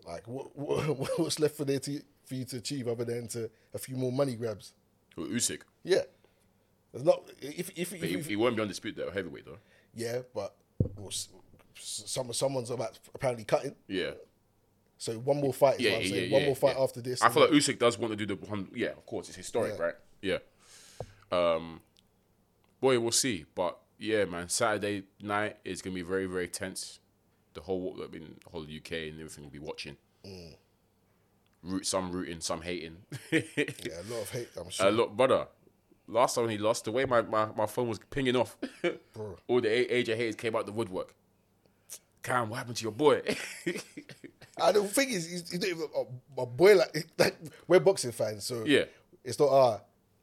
Like 0.07 0.27
what, 0.29 0.57
what 0.57 1.19
what's 1.19 1.41
left 1.41 1.57
for 1.57 1.65
there 1.65 1.81
to, 1.81 2.01
for 2.27 2.35
you 2.37 2.45
to 2.47 2.57
achieve 2.59 2.87
other 2.89 3.05
than 3.05 3.27
to 3.29 3.51
a 3.75 3.79
few 3.79 3.97
more 3.97 4.13
money 4.13 4.35
grabs? 4.37 4.73
Well, 5.17 5.27
Usyk, 5.27 5.63
Yeah, 5.83 6.03
there's 6.97 7.05
not 7.07 7.23
if 7.41 7.71
if, 7.77 7.93
if, 7.93 8.03
he, 8.03 8.15
if- 8.15 8.27
he 8.27 8.37
won't 8.37 8.57
be 8.57 8.63
undisputed 8.63 9.07
at 9.07 9.13
heavyweight 9.15 9.45
though. 9.47 9.59
yeah, 9.95 10.21
but 10.35 10.55
well, 10.97 11.11
some 11.79 12.33
someone's 12.33 12.71
about 12.71 12.99
apparently 13.15 13.45
cutting. 13.45 13.75
Yeah. 13.89 14.13
So 14.99 15.13
one 15.19 15.39
more 15.41 15.53
fight. 15.53 15.79
Yeah, 15.79 15.99
yeah, 15.99 16.21
yeah, 16.23 16.33
One 16.33 16.47
more 16.47 16.57
fight 16.57 16.77
yeah. 16.77 16.83
after 16.83 17.03
this. 17.03 17.21
I 17.21 17.29
feel 17.29 17.43
like 17.43 17.53
Usyk 17.53 17.79
does 17.79 17.99
want 17.99 18.13
to 18.13 18.17
do 18.17 18.35
the 18.35 18.47
one. 18.47 18.69
Yeah, 18.75 18.89
of 18.89 19.05
course, 19.05 19.29
it's 19.29 19.37
historic, 19.37 19.75
Yeah. 19.79 19.85
right? 19.85 19.95
Yeah. 20.23 20.39
Um, 21.31 21.81
boy, 22.81 22.99
we'll 22.99 23.13
see. 23.13 23.45
But 23.55 23.77
yeah, 23.99 24.25
man, 24.25 24.49
Saturday 24.49 25.03
night 25.21 25.59
is 25.65 25.83
gonna 25.83 25.95
be 25.95 26.01
very, 26.03 26.25
very 26.27 26.49
tense. 26.49 27.01
The 27.53 27.61
whole, 27.63 27.97
I 28.03 28.07
mean, 28.11 28.37
the 28.45 28.51
whole 28.51 28.63
UK 28.63 28.93
and 28.93 29.15
everything 29.21 29.45
will 29.45 29.51
be 29.51 29.59
watching. 29.59 29.97
Mm. 30.25 30.55
Root, 31.63 31.87
some 31.87 32.11
rooting, 32.13 32.41
some 32.41 32.63
hating. 32.63 32.97
yeah, 33.31 33.41
a 33.51 34.05
lot 34.11 34.23
of 34.23 34.31
hate. 34.31 34.49
I'm 34.59 34.71
sure. 34.71 34.87
a 34.89 34.91
lot, 34.91 35.17
brother. 35.17 35.47
Last 36.09 36.35
time 36.35 36.49
he 36.49 36.59
lost, 36.59 36.85
the 36.85 36.93
way 36.93 37.05
my, 37.05 37.23
my, 37.23 37.47
my 37.57 37.67
phone 37.67 37.89
was 37.89 37.99
pinging 38.11 38.37
off, 38.37 38.57
Bro. 39.13 39.37
all 39.49 39.61
the 39.61 39.69
A- 39.69 40.03
AJ 40.05 40.17
haters 40.17 40.37
came 40.37 40.55
out 40.57 40.67
the 40.67 40.73
woodwork. 40.73 41.15
Cam, 42.23 42.49
what 42.51 42.57
happened 42.59 42.77
to 42.77 42.83
your 42.83 42.93
boy? 42.93 43.23
I 44.61 44.73
don't 44.73 44.91
think 44.91 45.11
he's, 45.11 45.29
he's, 45.31 45.51
he's 45.51 45.61
not 45.61 45.69
even 45.69 45.85
a, 45.97 46.43
a 46.43 46.47
boy 46.47 46.77
like, 46.77 47.07
like 47.19 47.37
we're 47.69 47.81
boxing 47.81 48.13
fans, 48.13 48.45
so 48.45 48.65
Yeah. 48.65 48.85
it's 49.25 49.39
not 49.39 49.51
ah, 49.51 49.81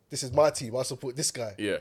this 0.09 0.23
is 0.23 0.31
my 0.33 0.49
team. 0.49 0.75
I 0.75 0.83
support 0.83 1.15
this 1.15 1.31
guy. 1.31 1.53
yeah, 1.57 1.77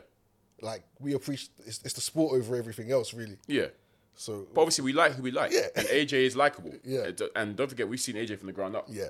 Like 0.61 0.85
we 1.01 1.15
appreciate 1.15 1.51
it's, 1.67 1.81
it's 1.85 1.95
the 1.95 2.01
sport 2.01 2.35
over 2.39 2.57
everything 2.57 2.91
else, 2.93 3.15
really. 3.15 3.39
yeah. 3.47 3.67
So 4.15 4.47
But 4.53 4.61
obviously, 4.61 4.85
we 4.85 4.93
like 4.93 5.13
who 5.13 5.23
we 5.23 5.31
like. 5.31 5.53
Yeah. 5.53 5.69
And 5.75 5.87
AJ 5.89 6.13
is 6.13 6.37
likable. 6.37 6.73
Yeah. 6.85 7.11
And- 7.35 7.57
don't 7.57 7.69
forget, 7.71 7.89
we've 7.89 7.99
seen 8.01 8.17
AJ 8.17 8.39
from 8.39 8.47
the 8.47 8.53
ground 8.53 8.77
up. 8.77 8.87
yeah, 8.91 9.09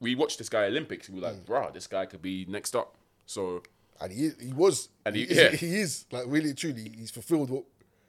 We 0.00 0.14
watched 0.14 0.38
this 0.38 0.48
guy 0.48 0.64
Olympics. 0.64 1.10
We 1.10 1.20
were 1.20 1.26
Mm. 1.28 1.32
like, 1.32 1.44
bruh, 1.44 1.72
this 1.74 1.86
guy 1.86 2.06
could 2.06 2.22
be 2.22 2.46
next 2.48 2.74
up. 2.74 2.96
So 3.26 3.62
and 4.00 4.12
he 4.12 4.30
he 4.40 4.52
was 4.52 4.88
And 5.04 5.14
he- 5.16 5.26
he, 5.26 5.34
yeah. 5.34 5.50
he 5.64 5.76
is 5.80 6.04
like 6.12 6.24
really 6.26 6.54
truly 6.54 6.92
he's 6.96 7.10
fulfilled 7.10 7.50
what 7.50 7.64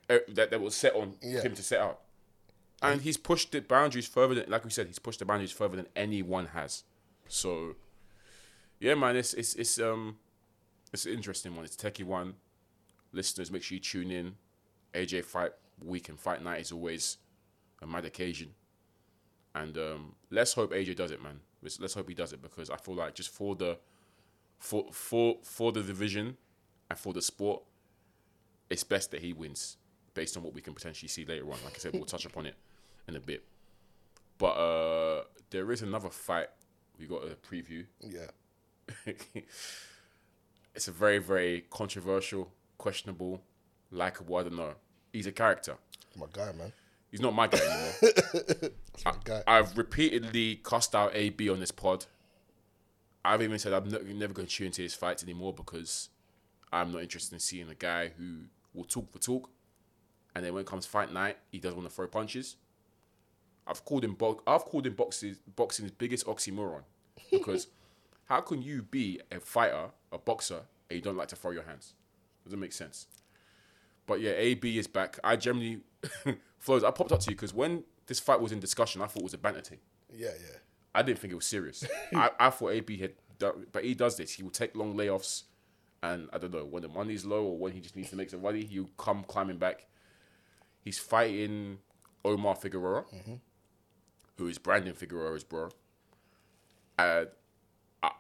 uh, 0.10 0.20
that, 0.30 0.52
that 0.52 0.62
was 0.62 0.76
set 0.76 0.96
on 0.96 1.16
Yeah. 1.22 1.42
him 1.42 1.54
to 1.56 1.64
set 1.64 1.80
out. 1.82 2.00
And 2.82 3.02
he's 3.02 3.18
pushed 3.18 3.52
the 3.52 3.60
boundaries 3.62 4.06
further 4.08 4.36
than, 4.36 4.50
like 4.50 4.64
we 4.64 4.70
said, 4.70 4.86
he's 4.88 5.00
pushed 5.00 5.18
the 5.20 5.26
boundaries 5.26 5.52
further 5.52 5.76
than 5.76 5.88
anyone 5.96 6.46
has. 6.48 6.84
So, 7.28 7.76
yeah, 8.80 8.94
man, 8.94 9.16
it's 9.16 9.34
it's 9.34 9.56
it's 9.56 9.80
um, 9.80 10.18
it's 10.94 11.06
an 11.08 11.14
interesting 11.14 11.56
one. 11.56 11.66
It's 11.66 11.76
a 11.76 11.92
techie 11.92 12.06
one. 12.06 12.36
Listeners, 13.12 13.52
make 13.52 13.64
sure 13.64 13.76
you 13.76 13.80
tune 13.82 14.12
in. 14.12 14.36
AJ 14.94 15.26
Fight 15.26 15.52
Week 15.84 16.08
and 16.10 16.20
Fight 16.20 16.44
Night 16.44 16.62
is 16.62 16.72
always 16.72 17.18
a 17.82 17.88
mad 17.88 18.06
occasion, 18.06 18.54
and 19.56 19.78
um, 19.78 20.16
let's 20.30 20.54
hope 20.54 20.72
AJ 20.72 20.96
does 20.98 21.12
it, 21.12 21.22
man. 21.22 21.40
Let's, 21.64 21.80
let's 21.80 21.94
hope 21.96 22.08
he 22.08 22.14
does 22.16 22.32
it 22.32 22.42
because 22.42 22.70
I 22.70 22.78
feel 22.78 22.96
like 22.96 23.16
just 23.16 23.30
for 23.30 23.56
the 23.56 23.78
for 24.60 24.88
for 24.92 25.38
for 25.44 25.72
the 25.72 25.82
division 25.82 26.38
and 26.90 27.00
for 27.00 27.14
the 27.14 27.22
sport, 27.22 27.64
it's 28.70 28.84
best 28.84 29.12
that 29.12 29.22
he 29.22 29.34
wins 29.34 29.78
based 30.14 30.36
on 30.36 30.44
what 30.44 30.54
we 30.54 30.62
can 30.62 30.74
potentially 30.74 31.10
see 31.10 31.26
later 31.26 31.46
on. 31.46 31.58
Like 31.64 31.76
I 31.76 31.78
said, 31.78 31.94
we'll 31.94 32.06
touch 32.06 32.26
upon 32.26 32.46
it 32.46 32.56
in 33.08 33.16
a 33.16 33.20
bit. 33.20 33.44
But 34.38 34.54
uh, 34.54 35.24
there 35.50 35.72
is 35.72 35.82
another 35.82 36.10
fight 36.10 36.50
we 37.00 37.06
got 37.06 37.24
a 37.24 37.36
preview. 37.36 37.86
yeah 38.02 38.28
it's 40.76 40.88
a 40.88 40.92
very, 40.92 41.18
very 41.20 41.66
controversial, 41.70 42.52
questionable, 42.78 43.42
likable. 43.92 44.38
I 44.38 44.44
don't 44.44 44.56
know. 44.56 44.74
He's 45.12 45.28
a 45.28 45.32
character. 45.32 45.76
my 46.16 46.28
guy 46.32 46.52
man 46.52 46.72
He's 47.10 47.22
not 47.22 47.34
my 47.34 47.48
guy 47.48 47.60
anymore. 47.60 48.72
my 49.06 49.14
guy 49.24 49.44
I've 49.48 49.78
repeatedly 49.78 50.60
cussed 50.64 50.94
out 50.94 51.16
AB 51.16 51.50
on 51.50 51.60
this 51.60 51.72
pod. 51.72 52.06
I've 53.28 53.42
even 53.42 53.60
said 53.60 53.74
I'm 53.74 53.90
not, 53.90 54.06
never 54.06 54.34
going 54.34 54.48
to 54.48 54.54
tune 54.54 54.68
into 54.68 54.82
his 54.82 54.94
fights 54.94 55.22
anymore 55.22 55.54
because 55.54 56.10
I'm 56.72 56.92
not 56.94 57.02
interested 57.02 57.34
in 57.34 57.40
seeing 57.40 57.70
a 57.70 57.76
guy 57.76 58.12
who 58.18 58.46
will 58.74 58.86
talk 58.86 59.12
for 59.12 59.20
talk, 59.20 59.50
and 60.34 60.46
then 60.46 60.54
when 60.54 60.62
it 60.62 60.68
comes 60.68 60.86
fight 60.86 61.12
night, 61.12 61.38
he 61.52 61.60
doesn't 61.60 61.78
want 61.78 61.90
to 61.90 61.96
throw 61.96 62.08
punches. 62.08 62.56
I've 63.68 63.84
called 63.84 64.06
him 64.06 64.14
bo- 64.14 64.42
I've 64.48 64.64
called 64.64 64.88
him 64.88 64.94
boxing 64.94 65.36
boxing's 65.56 65.92
biggest 65.92 66.26
oxymoron 66.26 66.84
because 67.32 67.68
how 68.26 68.40
can 68.42 68.62
you 68.62 68.82
be 68.82 69.20
a 69.30 69.40
fighter, 69.40 69.90
a 70.12 70.18
boxer, 70.18 70.62
and 70.90 70.96
you 70.96 71.02
don't 71.02 71.18
like 71.18 71.28
to 71.30 71.36
throw 71.36 71.52
your 71.52 71.64
hands? 71.64 71.94
Doesn't 72.46 72.60
make 72.60 72.74
sense. 72.74 73.08
But 74.06 74.22
yeah, 74.22 74.32
AB 74.32 74.78
is 74.78 74.88
back. 74.88 75.20
I 75.22 75.36
generally, 75.36 75.82
flows. 76.60 76.86
I 76.86 76.92
popped 76.92 77.12
up 77.12 77.20
to 77.20 77.30
you 77.30 77.36
because 77.36 77.54
when 77.54 77.84
this 78.06 78.22
fight 78.22 78.40
was 78.40 78.54
in 78.54 78.62
discussion, 78.62 79.02
I 79.02 79.08
thought 79.08 79.20
it 79.20 79.24
was 79.24 79.34
a 79.34 79.38
banter 79.38 79.62
thing. 79.62 79.80
yeah 80.14 80.30
yeah 80.30 80.58
I 80.94 81.02
didn't 81.04 81.20
think 81.20 81.34
it 81.34 81.36
was 81.36 81.46
serious. 81.46 81.86
I, 82.16 82.32
I 82.40 82.50
thought 82.50 82.72
AB 82.72 82.98
had, 82.98 83.14
done, 83.40 83.68
but 83.72 83.84
he 83.84 83.94
does 83.94 84.18
this. 84.18 84.34
He 84.34 84.44
will 84.44 84.50
take 84.50 84.76
long 84.76 84.96
layoffs, 84.96 85.44
and 86.04 86.30
I 86.34 86.38
don't 86.38 86.54
know 86.54 86.66
when 86.66 86.84
the 86.84 86.90
money's 86.90 87.26
low 87.26 87.44
or 87.46 87.58
when 87.58 87.72
he 87.72 87.80
just 87.80 87.96
needs 87.96 88.10
to 88.10 88.16
make 88.16 88.30
some 88.30 88.42
money, 88.42 88.64
he'll 88.64 88.90
come 88.98 89.24
climbing 89.24 89.58
back. 89.58 89.86
He's 90.84 90.98
fighting 90.98 91.80
Omar 92.24 92.56
Figueroa, 92.56 93.06
who 94.38 94.48
is 94.48 94.58
Brandon 94.58 94.94
Figueroa's 94.94 95.44
bro. 95.44 95.70
And 96.98 97.28
I, 98.02 98.12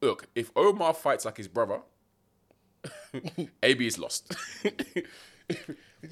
look, 0.00 0.26
if 0.34 0.50
Omar 0.56 0.94
fights 0.94 1.24
like 1.24 1.36
his 1.36 1.48
brother, 1.48 1.80
AB 3.62 3.86
is 3.86 3.98
lost. 3.98 4.34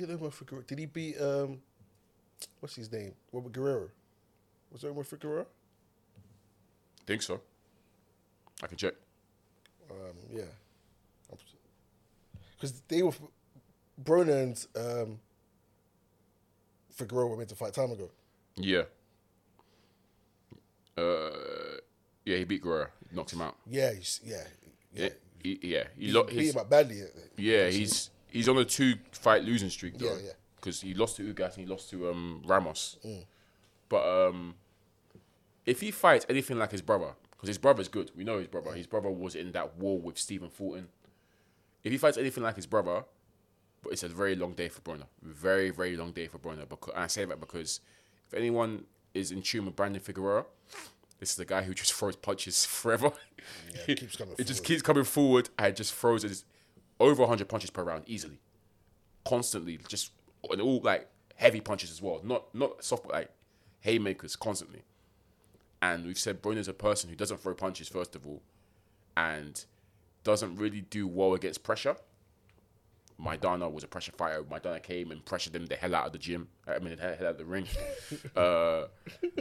Omar 0.09 0.31
Figueroa? 0.31 0.65
Did 0.65 0.79
he 0.79 0.87
beat 0.87 1.21
um, 1.21 1.61
what's 2.61 2.77
his 2.77 2.91
name? 2.93 3.15
Robert 3.33 3.53
Guerrero. 3.53 3.89
Was 4.71 4.85
it 4.85 4.89
Omar 4.89 5.05
Figueroa? 5.05 5.47
Think 7.11 7.23
so. 7.23 7.41
I 8.63 8.69
can 8.69 8.77
check. 8.77 8.95
Um, 9.91 9.97
yeah, 10.33 10.43
because 12.55 12.81
they 12.87 13.03
were 13.03 13.11
Broner 14.01 14.45
and 14.45 14.67
um, 14.77 15.19
Figueroa 16.95 17.27
were 17.27 17.37
meant 17.37 17.49
to 17.49 17.57
fight 17.57 17.75
time 17.75 17.91
ago. 17.91 18.09
Yeah. 18.55 18.83
Uh, 20.97 21.31
yeah, 22.25 22.37
he 22.37 22.45
beat 22.45 22.63
Guerrero, 22.63 22.87
knocked 23.11 23.33
him 23.33 23.43
out. 23.43 23.57
Yeah, 23.69 23.93
he's, 23.93 24.21
yeah, 24.23 24.45
yeah. 24.93 25.03
Yeah, 25.03 25.09
he, 25.43 25.59
yeah, 25.63 25.85
he 25.99 26.07
He 26.07 26.13
lo- 26.13 26.23
beat 26.23 26.37
his- 26.39 26.55
him 26.55 26.61
up 26.61 26.71
badly. 26.71 27.03
yeah, 27.39 27.69
he's 27.71 28.11
he's 28.29 28.49
on 28.49 28.57
a 28.59 28.65
two 28.65 28.95
fight 29.11 29.43
losing 29.43 29.69
streak 29.71 29.99
though. 29.99 30.15
Yeah, 30.15 30.27
yeah. 30.27 30.33
Because 30.55 30.81
he 30.81 30.95
lost 30.95 31.17
to 31.17 31.35
Ugas 31.35 31.57
and 31.57 31.65
he 31.65 31.67
lost 31.67 31.91
to 31.91 32.09
um, 32.09 32.41
Ramos. 32.47 32.99
Mm. 33.05 33.25
But 33.89 34.29
um, 34.29 34.55
if 35.67 35.81
he 35.81 35.91
fights 35.91 36.27
anything 36.29 36.59
like 36.59 36.73
his 36.73 36.83
brother, 36.83 37.15
because 37.31 37.49
his 37.49 37.59
brother's 37.59 37.89
good, 37.89 38.11
we 38.17 38.25
know 38.25 38.39
his 38.39 38.49
brother. 38.49 38.73
His 38.73 38.87
brother 38.87 39.11
was 39.11 39.35
in 39.35 39.53
that 39.53 39.77
war 39.77 39.99
with 39.99 40.19
Stephen 40.19 40.51
Fulton. 40.51 40.89
If 41.85 41.93
he 41.93 41.99
fights 41.99 42.19
anything 42.19 42.43
like 42.43 42.57
his 42.57 42.67
brother, 42.67 43.05
but 43.83 43.93
it's 43.93 44.03
a 44.03 44.09
very 44.09 44.37
long 44.37 44.53
day 44.53 44.69
for 44.69 44.81
Broner. 44.83 45.07
Very, 45.23 45.71
very 45.71 45.97
long 45.97 46.13
day 46.13 46.27
for 46.27 46.39
Broner. 46.39 46.69
Because 46.69 46.93
and 46.95 47.05
I 47.05 47.07
say 47.07 47.25
that 47.25 47.41
because 47.41 47.81
if 48.29 48.35
anyone 48.35 48.85
is 49.15 49.33
in 49.33 49.41
tune 49.43 49.65
with 49.65 49.77
Brandon 49.77 50.01
Figueroa, 50.03 50.45
this 51.19 51.31
is 51.31 51.37
the 51.37 51.47
guy 51.47 51.63
who 51.63 51.73
just 51.73 51.93
throws 51.95 52.17
punches 52.17 52.65
forever. 52.67 53.13
Yeah, 53.89 53.95
keeps 53.95 54.17
coming 54.17 54.35
it 54.39 54.45
just 54.47 54.61
forward. 54.61 54.67
keeps 54.67 54.83
coming 54.83 55.05
forward 55.05 55.49
and 55.59 55.75
just 55.75 55.95
throws 55.95 56.25
it 56.25 56.45
over 56.99 57.23
100 57.23 57.49
punches 57.49 57.71
per 57.71 57.83
round 57.83 58.05
easily, 58.07 58.39
constantly. 59.25 59.79
Just 59.89 60.13
and 60.51 60.61
all 60.61 60.81
like 60.83 61.09
heavy 61.37 61.61
punches 61.61 61.91
as 61.91 62.03
well, 62.03 62.21
not 62.23 62.55
not 62.55 62.85
soft 62.85 63.05
but 63.05 63.13
like 63.13 63.31
haymakers 63.81 64.37
constantly. 64.37 64.83
And 65.83 66.07
we've 66.07 66.19
said 66.19 66.43
Broner's 66.43 66.69
a 66.69 66.75
person 66.75 67.09
who 67.09 67.17
doesn't 67.17 67.39
throw 67.39 67.55
punches 67.55 67.89
first 67.89 68.15
of 68.15 68.27
all, 68.27 68.43
and 69.17 69.65
doesn't 70.25 70.57
really 70.57 70.83
do 70.83 71.07
well 71.07 71.35
against 71.35 71.63
pressure. 71.63 71.97
Maidana 73.23 73.71
was 73.71 73.85
a 73.85 73.89
pressure 73.89 74.13
fighter. 74.13 74.43
Maidana 74.43 74.83
came 74.83 75.11
and 75.11 75.25
pressured 75.25 75.55
him 75.55 75.67
the 75.67 75.77
hell 75.77 75.95
out 75.95 76.07
of 76.07 76.13
the 76.13 76.19
gym. 76.19 76.49
I 76.67 76.79
mean, 76.79 76.97
the 76.97 77.03
hell 77.03 77.27
out 77.27 77.33
of 77.33 77.39
the 77.39 77.45
ring. 77.45 77.67
uh, 78.37 78.85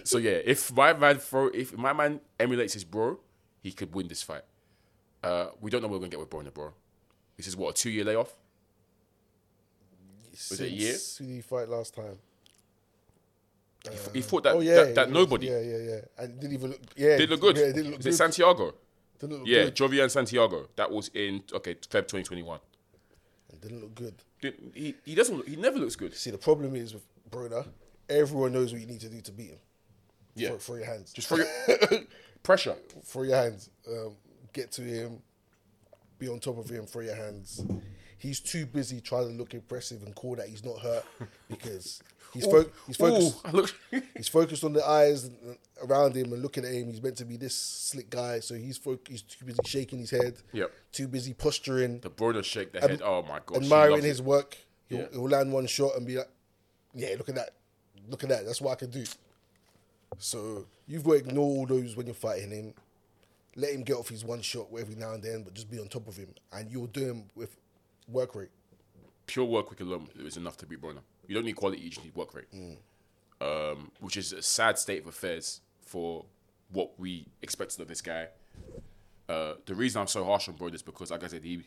so 0.04 0.18
yeah, 0.18 0.40
if 0.44 0.72
my 0.74 0.94
man 0.94 1.18
throw, 1.18 1.48
if 1.48 1.78
my 1.78 1.94
man 1.94 2.20
emulates 2.40 2.74
his 2.74 2.84
bro, 2.84 3.20
he 3.62 3.72
could 3.72 3.94
win 3.94 4.08
this 4.08 4.24
fight. 4.24 4.44
Uh, 5.24 5.48
we 5.62 5.70
don't 5.70 5.82
know 5.82 5.88
what 5.88 5.96
we're 5.96 6.08
gonna 6.08 6.10
get 6.10 6.20
with 6.20 6.30
Broner, 6.30 6.54
bro. 6.54 6.74
This 7.38 7.48
is 7.48 7.56
what 7.56 7.70
a 7.70 7.74
two-year 7.74 8.04
layoff. 8.04 8.36
Was 10.32 10.60
it 10.60 10.66
a 10.66 10.70
year? 10.70 10.96
Did 11.18 11.28
he 11.28 11.42
fight 11.42 11.70
last 11.70 11.96
time? 11.96 12.18
He, 13.84 13.90
f- 13.96 14.14
he 14.14 14.22
fought 14.22 14.44
that 14.44 14.56
oh 14.56 14.60
yeah, 14.60 14.76
that, 14.84 14.96
that 14.96 15.12
nobody 15.12 15.48
Yeah, 15.48 15.60
yeah, 15.62 15.78
yeah. 15.78 16.00
And 16.18 16.40
didn't 16.40 16.54
even 16.54 16.70
look. 16.72 16.82
Yeah, 16.98 17.18
did 17.18 17.30
look 17.30 17.40
good. 17.42 17.58
Yeah, 17.58 17.68
didn't 17.68 17.92
look 17.92 18.00
is 18.00 18.06
good. 18.06 18.14
it 18.14 18.18
Santiago? 18.18 18.74
didn't 19.20 19.38
look 19.40 19.48
Yeah, 19.48 19.64
good. 19.66 19.76
Jovanie 19.76 20.10
Santiago. 20.10 20.68
That 20.76 20.92
was 20.92 21.10
in 21.14 21.44
okay 21.54 21.76
Feb 21.76 22.08
2021. 22.08 22.60
Didn't 23.62 23.82
look 23.82 23.96
good. 23.96 24.16
Didn't- 24.42 24.74
He, 24.76 24.96
he 25.06 25.16
doesn't. 25.16 25.36
Look, 25.38 25.48
he 25.48 25.56
never 25.58 25.78
looks 25.80 25.96
good. 25.98 26.16
See, 26.16 26.30
the 26.32 26.38
problem 26.38 26.76
is 26.76 26.94
with 26.94 27.04
Broner, 27.30 27.68
everyone 28.10 28.54
knows 28.54 28.72
what 28.72 28.80
you 28.82 28.88
need 28.88 29.02
to 29.02 29.10
do 29.10 29.20
to 29.22 29.32
beat 29.32 29.50
him. 29.52 29.58
Yeah, 30.36 30.50
Throw, 30.50 30.58
throw 30.58 30.76
your 30.78 30.86
hands. 30.86 31.12
just 31.12 31.28
for 31.28 31.38
your 31.38 31.48
pressure. 32.44 32.76
throw 33.04 33.24
your 33.24 33.36
hands. 33.36 33.70
Um, 33.88 34.16
get 34.54 34.72
to 34.74 34.82
him. 34.82 35.22
Be 36.20 36.28
on 36.30 36.40
top 36.40 36.58
of 36.58 36.70
him. 36.70 36.86
Throw 36.86 37.02
your 37.02 37.16
hands. 37.16 37.62
He's 38.18 38.40
too 38.40 38.66
busy 38.66 39.02
trying 39.02 39.28
to 39.30 39.34
look 39.34 39.54
impressive 39.54 40.04
and 40.04 40.14
cool 40.16 40.36
that 40.36 40.48
he's 40.48 40.64
not 40.64 40.80
hurt 40.80 41.06
because 41.50 42.02
he's 42.34 42.46
fo- 42.46 42.70
he's 42.88 42.98
focused. 42.98 43.40
I 43.46 43.52
look. 43.52 43.74
He's 44.16 44.28
focused 44.28 44.64
on 44.64 44.74
the 44.74 44.86
eyes 44.86 45.30
around 45.84 46.16
him 46.16 46.32
and 46.34 46.42
looking 46.42 46.66
at 46.66 46.72
him. 46.74 46.90
He's 46.92 47.02
meant 47.02 47.16
to 47.18 47.26
be 47.26 47.38
this 47.38 47.56
slick 47.56 48.10
guy, 48.10 48.40
so 48.42 48.54
he's 48.56 48.78
fo- 48.78 49.00
he's 49.08 49.22
too 49.22 49.46
busy 49.46 49.60
shaking 49.66 50.00
his 50.00 50.12
head. 50.12 50.36
Yep. 50.54 50.72
Too 50.92 51.08
busy 51.08 51.34
posturing, 51.34 52.00
the 52.02 52.10
Broner 52.10 52.44
shake 52.44 52.74
the 52.74 52.82
head. 52.82 53.02
Oh 53.04 53.22
my 53.24 53.40
god. 53.46 53.60
she 53.60 53.64
admiring 53.64 53.92
loves 53.94 54.04
his 54.06 54.20
it. 54.20 54.26
work. 54.26 54.58
He'll, 54.90 55.00
Yeah. 55.00 55.06
he'll 55.14 55.30
land 55.30 55.52
one 55.54 55.68
shot 55.68 55.96
and 55.96 56.06
be 56.06 56.18
like, 56.18 56.30
"Yeah, 56.94 57.16
look 57.18 57.30
at 57.30 57.36
that, 57.36 57.52
look 58.10 58.24
at 58.24 58.30
that. 58.30 58.46
That's 58.46 58.60
what 58.62 58.72
I 58.74 58.76
can 58.76 58.90
do." 58.90 59.04
So 60.18 60.66
you've 60.88 61.04
got 61.04 61.12
to 61.12 61.18
ignore 61.18 61.46
all 61.46 61.66
those 61.66 61.96
when 61.96 62.06
you're 62.08 62.16
fighting 62.16 62.52
him. 62.52 62.74
Let 63.56 63.74
him 63.74 63.84
get 63.84 63.96
off 63.96 64.10
his 64.10 64.24
one 64.24 64.42
shot 64.42 64.68
every 64.78 64.96
now 64.96 65.14
and 65.14 65.24
then, 65.24 65.44
but 65.44 65.54
just 65.54 65.70
be 65.70 65.80
on 65.80 65.88
top 65.88 66.08
of 66.08 66.16
him, 66.18 66.30
and 66.54 66.72
you'll 66.72 66.88
do 66.88 67.06
him 67.06 67.26
with 67.36 67.56
work 68.08 68.36
rate. 68.36 68.50
pure 69.28 69.46
work 69.46 69.72
rate 69.72 69.82
alone 69.82 70.08
is 70.18 70.38
enough 70.38 70.58
to 70.58 70.66
beat 70.66 70.82
Broner. 70.82 71.00
You 71.30 71.36
don't 71.36 71.46
need 71.46 71.56
quality, 71.56 71.80
you 71.84 71.92
just 71.92 72.04
need 72.04 72.16
work 72.16 72.34
rate. 72.34 72.48
Um, 73.40 73.92
which 74.00 74.18
is 74.18 74.34
a 74.34 74.42
sad 74.42 74.80
state 74.80 75.04
of 75.04 75.08
affairs 75.08 75.62
for 75.80 76.26
what 76.72 77.00
we 77.00 77.28
expected 77.44 77.80
of 77.82 77.88
this 77.88 78.02
guy. 78.02 78.30
Uh, 79.30 79.54
the 79.68 79.76
reason 79.76 80.02
I'm 80.02 80.08
so 80.08 80.26
harsh 80.26 80.50
on 80.50 80.56
Broner 80.56 80.74
is 80.74 80.82
because, 80.82 81.12
like 81.12 81.24
I 81.24 81.28
said, 81.28 81.44
he 81.44 81.62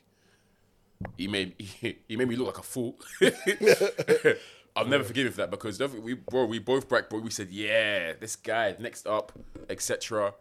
he 1.17 1.29
made 1.29 1.55
he, 1.59 1.97
he 2.09 2.17
made 2.17 2.29
me 2.29 2.35
look 2.35 2.49
like 2.49 2.59
a 2.59 2.63
fool. 2.65 2.99
I'll 4.75 4.87
never 4.87 5.05
forgive 5.05 5.27
him 5.27 5.33
for 5.33 5.39
that 5.43 5.53
because 5.53 5.79
we 5.79 6.15
bro 6.15 6.47
we 6.47 6.59
both 6.59 6.89
back 6.89 7.09
bro 7.09 7.21
we 7.21 7.31
said 7.31 7.51
yeah 7.51 8.15
this 8.19 8.35
guy 8.35 8.75
next 8.81 9.07
up 9.07 9.33
etc. 9.71 10.35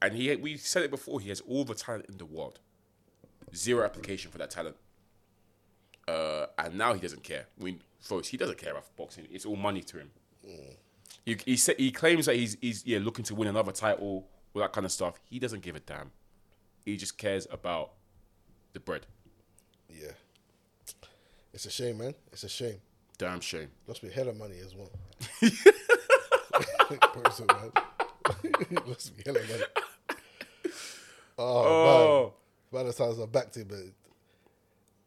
And 0.00 0.14
he 0.14 0.36
we 0.36 0.56
said 0.58 0.84
it 0.84 0.92
before 0.92 1.18
he 1.18 1.30
has 1.30 1.40
all 1.40 1.64
the 1.64 1.74
talent 1.74 2.06
in 2.08 2.18
the 2.18 2.24
world, 2.24 2.60
zero 3.52 3.84
application 3.84 4.30
for 4.30 4.38
that 4.38 4.50
talent. 4.50 4.76
Uh, 6.08 6.46
and 6.58 6.78
now 6.78 6.94
he 6.94 7.00
doesn't 7.00 7.22
care. 7.22 7.44
I 7.60 7.64
mean, 7.64 7.80
folks, 8.00 8.28
he 8.28 8.36
doesn't 8.38 8.56
care 8.58 8.70
about 8.72 8.84
boxing. 8.96 9.26
It's 9.30 9.44
all 9.44 9.56
money 9.56 9.82
to 9.82 9.98
him. 9.98 10.10
He 11.24 11.36
he, 11.44 11.56
sa 11.56 11.72
he 11.76 11.90
claims 11.92 12.24
that 12.26 12.36
he's 12.36 12.56
he's 12.60 12.86
yeah 12.86 12.98
looking 12.98 13.24
to 13.26 13.34
win 13.34 13.48
another 13.48 13.72
title, 13.72 14.26
all 14.54 14.60
that 14.62 14.72
kind 14.72 14.86
of 14.86 14.92
stuff. 14.92 15.20
He 15.24 15.38
doesn't 15.38 15.62
give 15.62 15.76
a 15.76 15.80
damn. 15.80 16.10
He 16.86 16.96
just 16.96 17.18
cares 17.18 17.46
about 17.50 17.90
the 18.72 18.80
bread. 18.80 19.04
Yeah. 19.90 20.12
It's 21.52 21.66
a 21.66 21.70
shame, 21.70 21.98
man. 21.98 22.14
It's 22.32 22.44
a 22.44 22.48
shame. 22.48 22.76
Damn 23.18 23.40
shame. 23.40 23.68
Must 23.86 24.00
be 24.00 24.08
hella 24.08 24.32
money 24.32 24.58
as 24.64 24.74
well. 24.74 24.90
Person, 27.12 27.46
man. 27.48 27.72
Must 28.86 29.16
be 29.16 29.22
hella 29.26 29.40
money. 29.40 29.64
Oh, 31.40 31.44
Oh. 31.66 32.32
man. 32.72 32.82
By 32.84 32.88
the 32.88 32.92
times 32.92 33.20
I 33.20 33.26
backed 33.26 33.56
him, 33.56 33.66
but 33.68 33.78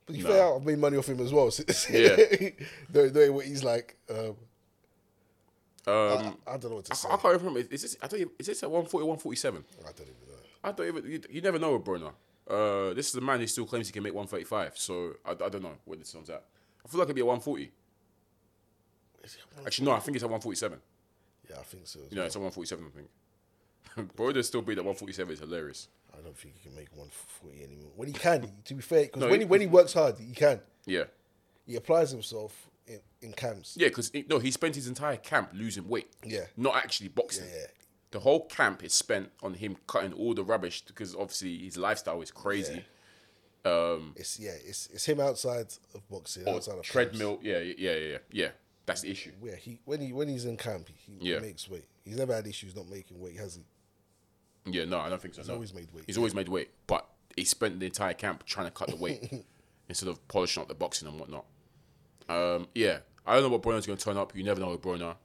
but 0.06 0.16
you 0.16 0.24
Nah. 0.24 0.30
fair, 0.30 0.56
I've 0.56 0.64
made 0.66 0.80
money 0.80 0.98
off 0.98 1.08
him 1.08 1.20
as 1.20 1.32
well. 1.34 1.50
Yeah. 1.92 2.16
knowing, 2.94 3.14
knowing 3.14 3.34
what 3.34 3.46
he's 3.46 3.64
like, 3.64 3.98
um, 4.10 4.36
Um, 5.88 6.38
I, 6.48 6.54
I 6.54 6.58
don't 6.58 6.70
know 6.70 6.76
what 6.78 6.86
to 6.86 6.94
I, 6.94 6.96
say. 6.96 7.10
I 7.10 7.18
can't 7.18 7.38
remember. 7.42 7.60
Is 7.60 7.82
this? 7.82 7.98
I 8.02 8.08
don't. 8.08 8.20
Even, 8.20 8.34
is 8.40 8.48
this 8.48 8.64
at 8.64 8.70
140, 8.70 9.06
147? 9.06 9.64
I 9.80 9.84
don't 9.84 10.02
even 10.02 10.14
know. 10.28 10.40
I 10.64 10.72
don't 10.72 10.88
even. 10.88 11.12
You, 11.12 11.22
you 11.30 11.42
never 11.42 11.58
know 11.60 11.74
with 11.78 11.84
Broner. 11.86 12.12
Uh, 12.50 12.94
this 12.94 13.10
is 13.10 13.16
a 13.16 13.22
man 13.22 13.40
who 13.40 13.48
still 13.48 13.66
claims 13.66 13.88
he 13.88 13.94
can 13.94 14.04
make 14.04 14.14
135. 14.14 14.78
So 14.78 15.14
I, 15.26 15.32
I 15.32 15.50
don't 15.50 15.64
know 15.64 15.76
where 15.86 15.98
this 15.98 16.14
one's 16.14 16.30
at. 16.30 16.44
I 16.86 16.88
feel 16.88 17.00
like 17.00 17.06
it'd 17.08 17.16
be 17.16 17.22
at 17.22 17.28
140. 17.28 17.72
Is 19.24 19.36
it 19.36 19.40
one- 19.58 19.66
Actually, 19.66 19.86
no. 19.86 19.92
I 19.94 20.00
think 20.00 20.16
it's 20.18 20.24
at 20.24 20.30
147. 20.30 20.80
Yeah, 21.50 21.56
I 21.60 21.64
think 21.64 21.88
so. 21.88 22.00
know, 22.00 22.06
well. 22.16 22.26
it's 22.26 22.36
at 22.36 22.42
147. 22.42 22.86
I 22.86 23.98
think. 24.00 24.16
Broner 24.16 24.44
still 24.44 24.62
beat 24.62 24.78
at 24.78 24.84
147 24.86 25.34
is 25.34 25.40
hilarious. 25.40 25.88
I 26.22 26.26
don't 26.26 26.38
think 26.38 26.54
he 26.56 26.62
can 26.70 26.76
make 26.76 26.90
140 26.96 27.64
anymore. 27.64 27.92
When 27.96 28.08
he 28.08 28.14
can, 28.14 28.52
to 28.66 28.74
be 28.76 28.82
fair, 28.82 29.04
because 29.06 29.22
No, 29.22 29.28
when 29.30 29.40
he- 29.40 29.46
he 29.46 29.50
when 29.50 29.62
he 29.62 29.68
works 29.68 29.94
hard, 29.94 30.18
he 30.20 30.34
can. 30.34 30.60
Yeah. 30.86 31.06
He 31.66 31.76
applies 31.76 32.12
himself 32.12 32.70
in, 32.86 33.00
in 33.22 33.34
camps. 33.34 33.76
Yeah, 33.80 33.88
because 33.88 34.12
no, 34.30 34.40
he 34.40 34.52
spent 34.52 34.76
his 34.76 34.88
entire 34.88 35.18
camp 35.18 35.52
losing 35.54 35.88
weight. 35.88 36.10
Yeah. 36.24 36.46
Not 36.58 36.76
actually 36.76 37.10
boxing. 37.10 37.46
Yeah, 37.48 37.60
yeah. 37.62 37.68
The 38.12 38.20
whole 38.20 38.46
camp 38.48 38.84
is 38.84 38.94
spent 38.94 39.30
on 39.42 39.54
him 39.54 39.78
cutting 39.88 40.14
all 40.14 40.34
the 40.34 40.44
rubbish 40.44 40.82
because 40.82 41.16
obviously 41.16 41.58
his 41.60 41.78
lifestyle 41.78 42.22
is 42.22 42.30
crazy. 42.32 42.84
Um 43.64 44.14
it's 44.16 44.40
yeah, 44.40 44.56
it's 44.66 44.88
it's 44.88 45.06
him 45.06 45.20
outside 45.20 45.68
of 45.94 46.08
boxing, 46.10 46.48
outside 46.48 46.80
of 46.80 46.84
treadmill. 46.84 47.40
Yeah, 47.44 47.60
yeah, 47.60 47.74
yeah, 47.78 47.96
yeah, 47.96 48.18
yeah. 48.32 48.48
That's 48.88 49.02
the 49.02 49.12
issue. 49.12 49.32
Yeah, 49.44 49.56
he 49.56 49.80
when 49.86 50.02
he 50.02 50.12
when 50.12 50.28
he's 50.28 50.46
in 50.46 50.58
camp, 50.58 50.90
he, 50.90 51.14
he 51.20 51.32
Yeah. 51.32 51.40
makes 51.40 51.70
weight. 51.70 51.86
He's 52.04 52.18
never 52.18 52.34
had 52.34 52.48
issues 52.48 52.76
not 52.76 52.90
making 52.90 53.20
weight, 53.20 53.38
has 53.38 53.56
he? 53.56 53.62
Yeah, 54.66 54.86
no, 54.86 55.00
I 55.00 55.10
don't 55.10 55.22
think 55.22 55.34
so. 55.34 55.42
no. 55.44 55.54
always 55.56 55.74
made 55.74 55.88
weight. 55.94 56.04
He's 56.06 56.18
always 56.18 56.36
made 56.36 56.50
weight, 56.50 56.70
but 56.88 57.08
he 57.36 57.46
spent 57.46 57.80
the 57.80 57.86
entire 57.86 58.14
camp 58.14 58.46
trying 58.46 58.68
to 58.68 58.72
cut 58.72 58.90
the 58.90 58.96
weight 58.96 59.46
instead 59.90 60.10
of 60.10 60.26
polishing 60.28 60.62
up 60.62 60.68
the 60.68 60.76
boxing 60.76 61.08
and 61.08 61.20
whatnot. 61.20 61.46
Um, 62.30 62.68
yeah, 62.76 63.00
I 63.26 63.34
don't 63.34 63.44
know 63.44 63.50
what 63.50 63.62
Broner's 63.62 63.86
going 63.86 63.98
to 63.98 64.04
turn 64.04 64.18
up. 64.18 64.36
You 64.36 64.44
never 64.44 64.60
know 64.60 64.70
with 64.70 64.82
Broner. 64.82 65.16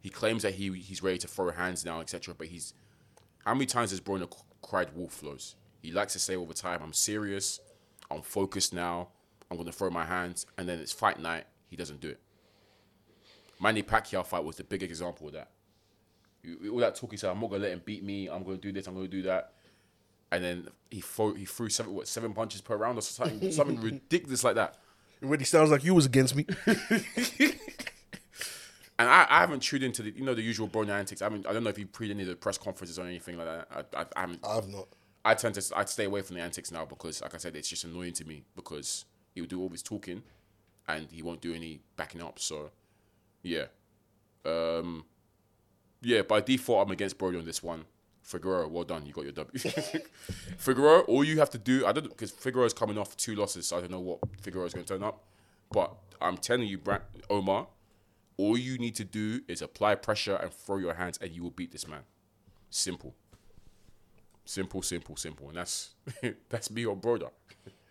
He 0.00 0.10
claims 0.10 0.42
that 0.42 0.54
he 0.54 0.72
he's 0.72 1.02
ready 1.02 1.18
to 1.18 1.28
throw 1.28 1.50
hands 1.50 1.84
now, 1.84 2.00
etc. 2.00 2.34
But 2.36 2.48
he's 2.48 2.74
how 3.44 3.54
many 3.54 3.66
times 3.66 3.90
has 3.90 4.00
Broner 4.00 4.32
c- 4.32 4.40
cried 4.62 4.94
wolf 4.94 5.12
flows? 5.12 5.56
He 5.82 5.92
likes 5.92 6.12
to 6.14 6.18
say 6.18 6.36
all 6.36 6.46
the 6.46 6.54
time, 6.54 6.80
"I'm 6.82 6.92
serious, 6.92 7.60
I'm 8.10 8.22
focused 8.22 8.72
now, 8.74 9.08
I'm 9.50 9.56
going 9.56 9.66
to 9.66 9.72
throw 9.72 9.90
my 9.90 10.04
hands," 10.04 10.46
and 10.58 10.68
then 10.68 10.78
it's 10.78 10.92
fight 10.92 11.18
night. 11.18 11.44
He 11.68 11.76
doesn't 11.76 12.00
do 12.00 12.10
it. 12.10 12.20
Manny 13.60 13.82
Pacquiao 13.82 14.24
fight 14.26 14.44
was 14.44 14.56
the 14.56 14.64
biggest 14.64 14.90
example 14.90 15.28
of 15.28 15.34
that. 15.34 15.50
You- 16.44 16.72
all 16.72 16.78
that 16.78 16.94
talk, 16.94 17.10
he 17.10 17.16
said, 17.16 17.30
I'm 17.30 17.40
not 17.40 17.50
gonna 17.50 17.62
let 17.62 17.72
him 17.72 17.82
beat 17.84 18.04
me. 18.04 18.28
I'm 18.28 18.42
gonna 18.44 18.56
do 18.56 18.72
this. 18.72 18.86
I'm 18.86 18.94
gonna 18.94 19.08
do 19.08 19.22
that. 19.22 19.52
And 20.30 20.42
then 20.44 20.68
he 20.90 21.00
threw, 21.00 21.34
he 21.34 21.44
threw 21.44 21.68
seven 21.68 21.94
what 21.94 22.08
seven 22.08 22.32
punches 22.32 22.60
per 22.60 22.76
round 22.76 22.98
or 22.98 23.02
something 23.02 23.50
something 23.52 23.80
ridiculous 23.80 24.44
like 24.44 24.56
that. 24.56 24.76
It 25.20 25.26
really 25.28 25.44
sounds 25.44 25.70
like 25.70 25.84
you 25.84 25.94
was 25.94 26.06
against 26.06 26.36
me. 26.36 26.46
And 28.98 29.08
I, 29.08 29.26
I 29.28 29.40
haven't 29.40 29.60
tuned 29.60 29.82
into 29.82 30.02
the 30.02 30.10
you 30.12 30.24
know 30.24 30.34
the 30.34 30.42
usual 30.42 30.68
Broner 30.68 30.90
antics. 30.90 31.20
I 31.20 31.28
mean 31.28 31.44
I 31.48 31.52
don't 31.52 31.64
know 31.64 31.70
if 31.70 31.78
you 31.78 31.86
pre 31.86 32.10
any 32.10 32.22
of 32.22 32.28
the 32.28 32.36
press 32.36 32.58
conferences 32.58 32.98
or 32.98 33.04
anything 33.04 33.36
like 33.36 33.46
that. 33.46 33.68
I, 33.94 34.00
I, 34.00 34.06
I 34.16 34.20
haven't. 34.20 34.40
I've 34.46 34.68
not. 34.68 34.86
I 35.24 35.34
tend 35.34 35.54
to 35.56 35.76
I'd 35.76 35.88
stay 35.88 36.04
away 36.04 36.22
from 36.22 36.36
the 36.36 36.42
antics 36.42 36.70
now 36.70 36.84
because 36.84 37.20
like 37.22 37.34
I 37.34 37.38
said 37.38 37.56
it's 37.56 37.68
just 37.68 37.84
annoying 37.84 38.12
to 38.14 38.24
me 38.24 38.44
because 38.54 39.04
he'll 39.34 39.46
do 39.46 39.60
all 39.60 39.68
his 39.68 39.82
talking 39.82 40.22
and 40.86 41.08
he 41.10 41.22
won't 41.22 41.40
do 41.40 41.54
any 41.54 41.80
backing 41.96 42.22
up. 42.22 42.38
So 42.38 42.70
yeah, 43.42 43.64
um, 44.44 45.04
yeah. 46.04 46.22
By 46.22 46.40
default, 46.40 46.86
I'm 46.86 46.92
against 46.92 47.18
Brody 47.18 47.38
on 47.38 47.44
this 47.44 47.62
one. 47.62 47.84
Figueroa, 48.22 48.68
well 48.68 48.84
done. 48.84 49.04
You 49.04 49.12
got 49.12 49.24
your 49.24 49.32
W. 49.32 49.58
Figueroa, 50.56 51.00
all 51.00 51.22
you 51.22 51.38
have 51.38 51.50
to 51.50 51.58
do, 51.58 51.84
I 51.84 51.92
don't 51.92 52.08
because 52.08 52.30
Figueroa's 52.30 52.72
coming 52.72 52.96
off 52.96 53.16
two 53.16 53.34
losses, 53.34 53.66
so 53.66 53.76
I 53.76 53.80
don't 53.80 53.90
know 53.90 54.00
what 54.00 54.20
Figueroa's 54.40 54.72
going 54.72 54.86
to 54.86 54.94
turn 54.94 55.02
up. 55.02 55.24
But 55.70 55.94
I'm 56.20 56.38
telling 56.38 56.66
you, 56.66 56.78
Brad, 56.78 57.02
Omar, 57.28 57.66
all 58.38 58.56
you 58.56 58.78
need 58.78 58.94
to 58.96 59.04
do 59.04 59.42
is 59.46 59.60
apply 59.60 59.96
pressure 59.96 60.36
and 60.36 60.52
throw 60.52 60.78
your 60.78 60.94
hands, 60.94 61.18
and 61.20 61.32
you 61.32 61.42
will 61.42 61.50
beat 61.50 61.72
this 61.72 61.86
man. 61.86 62.00
Simple. 62.70 63.14
Simple, 64.46 64.82
simple, 64.82 65.16
simple, 65.16 65.48
and 65.48 65.56
that's 65.56 65.94
that's 66.48 66.70
me 66.70 66.84
or 66.86 66.96
brother. 66.96 67.28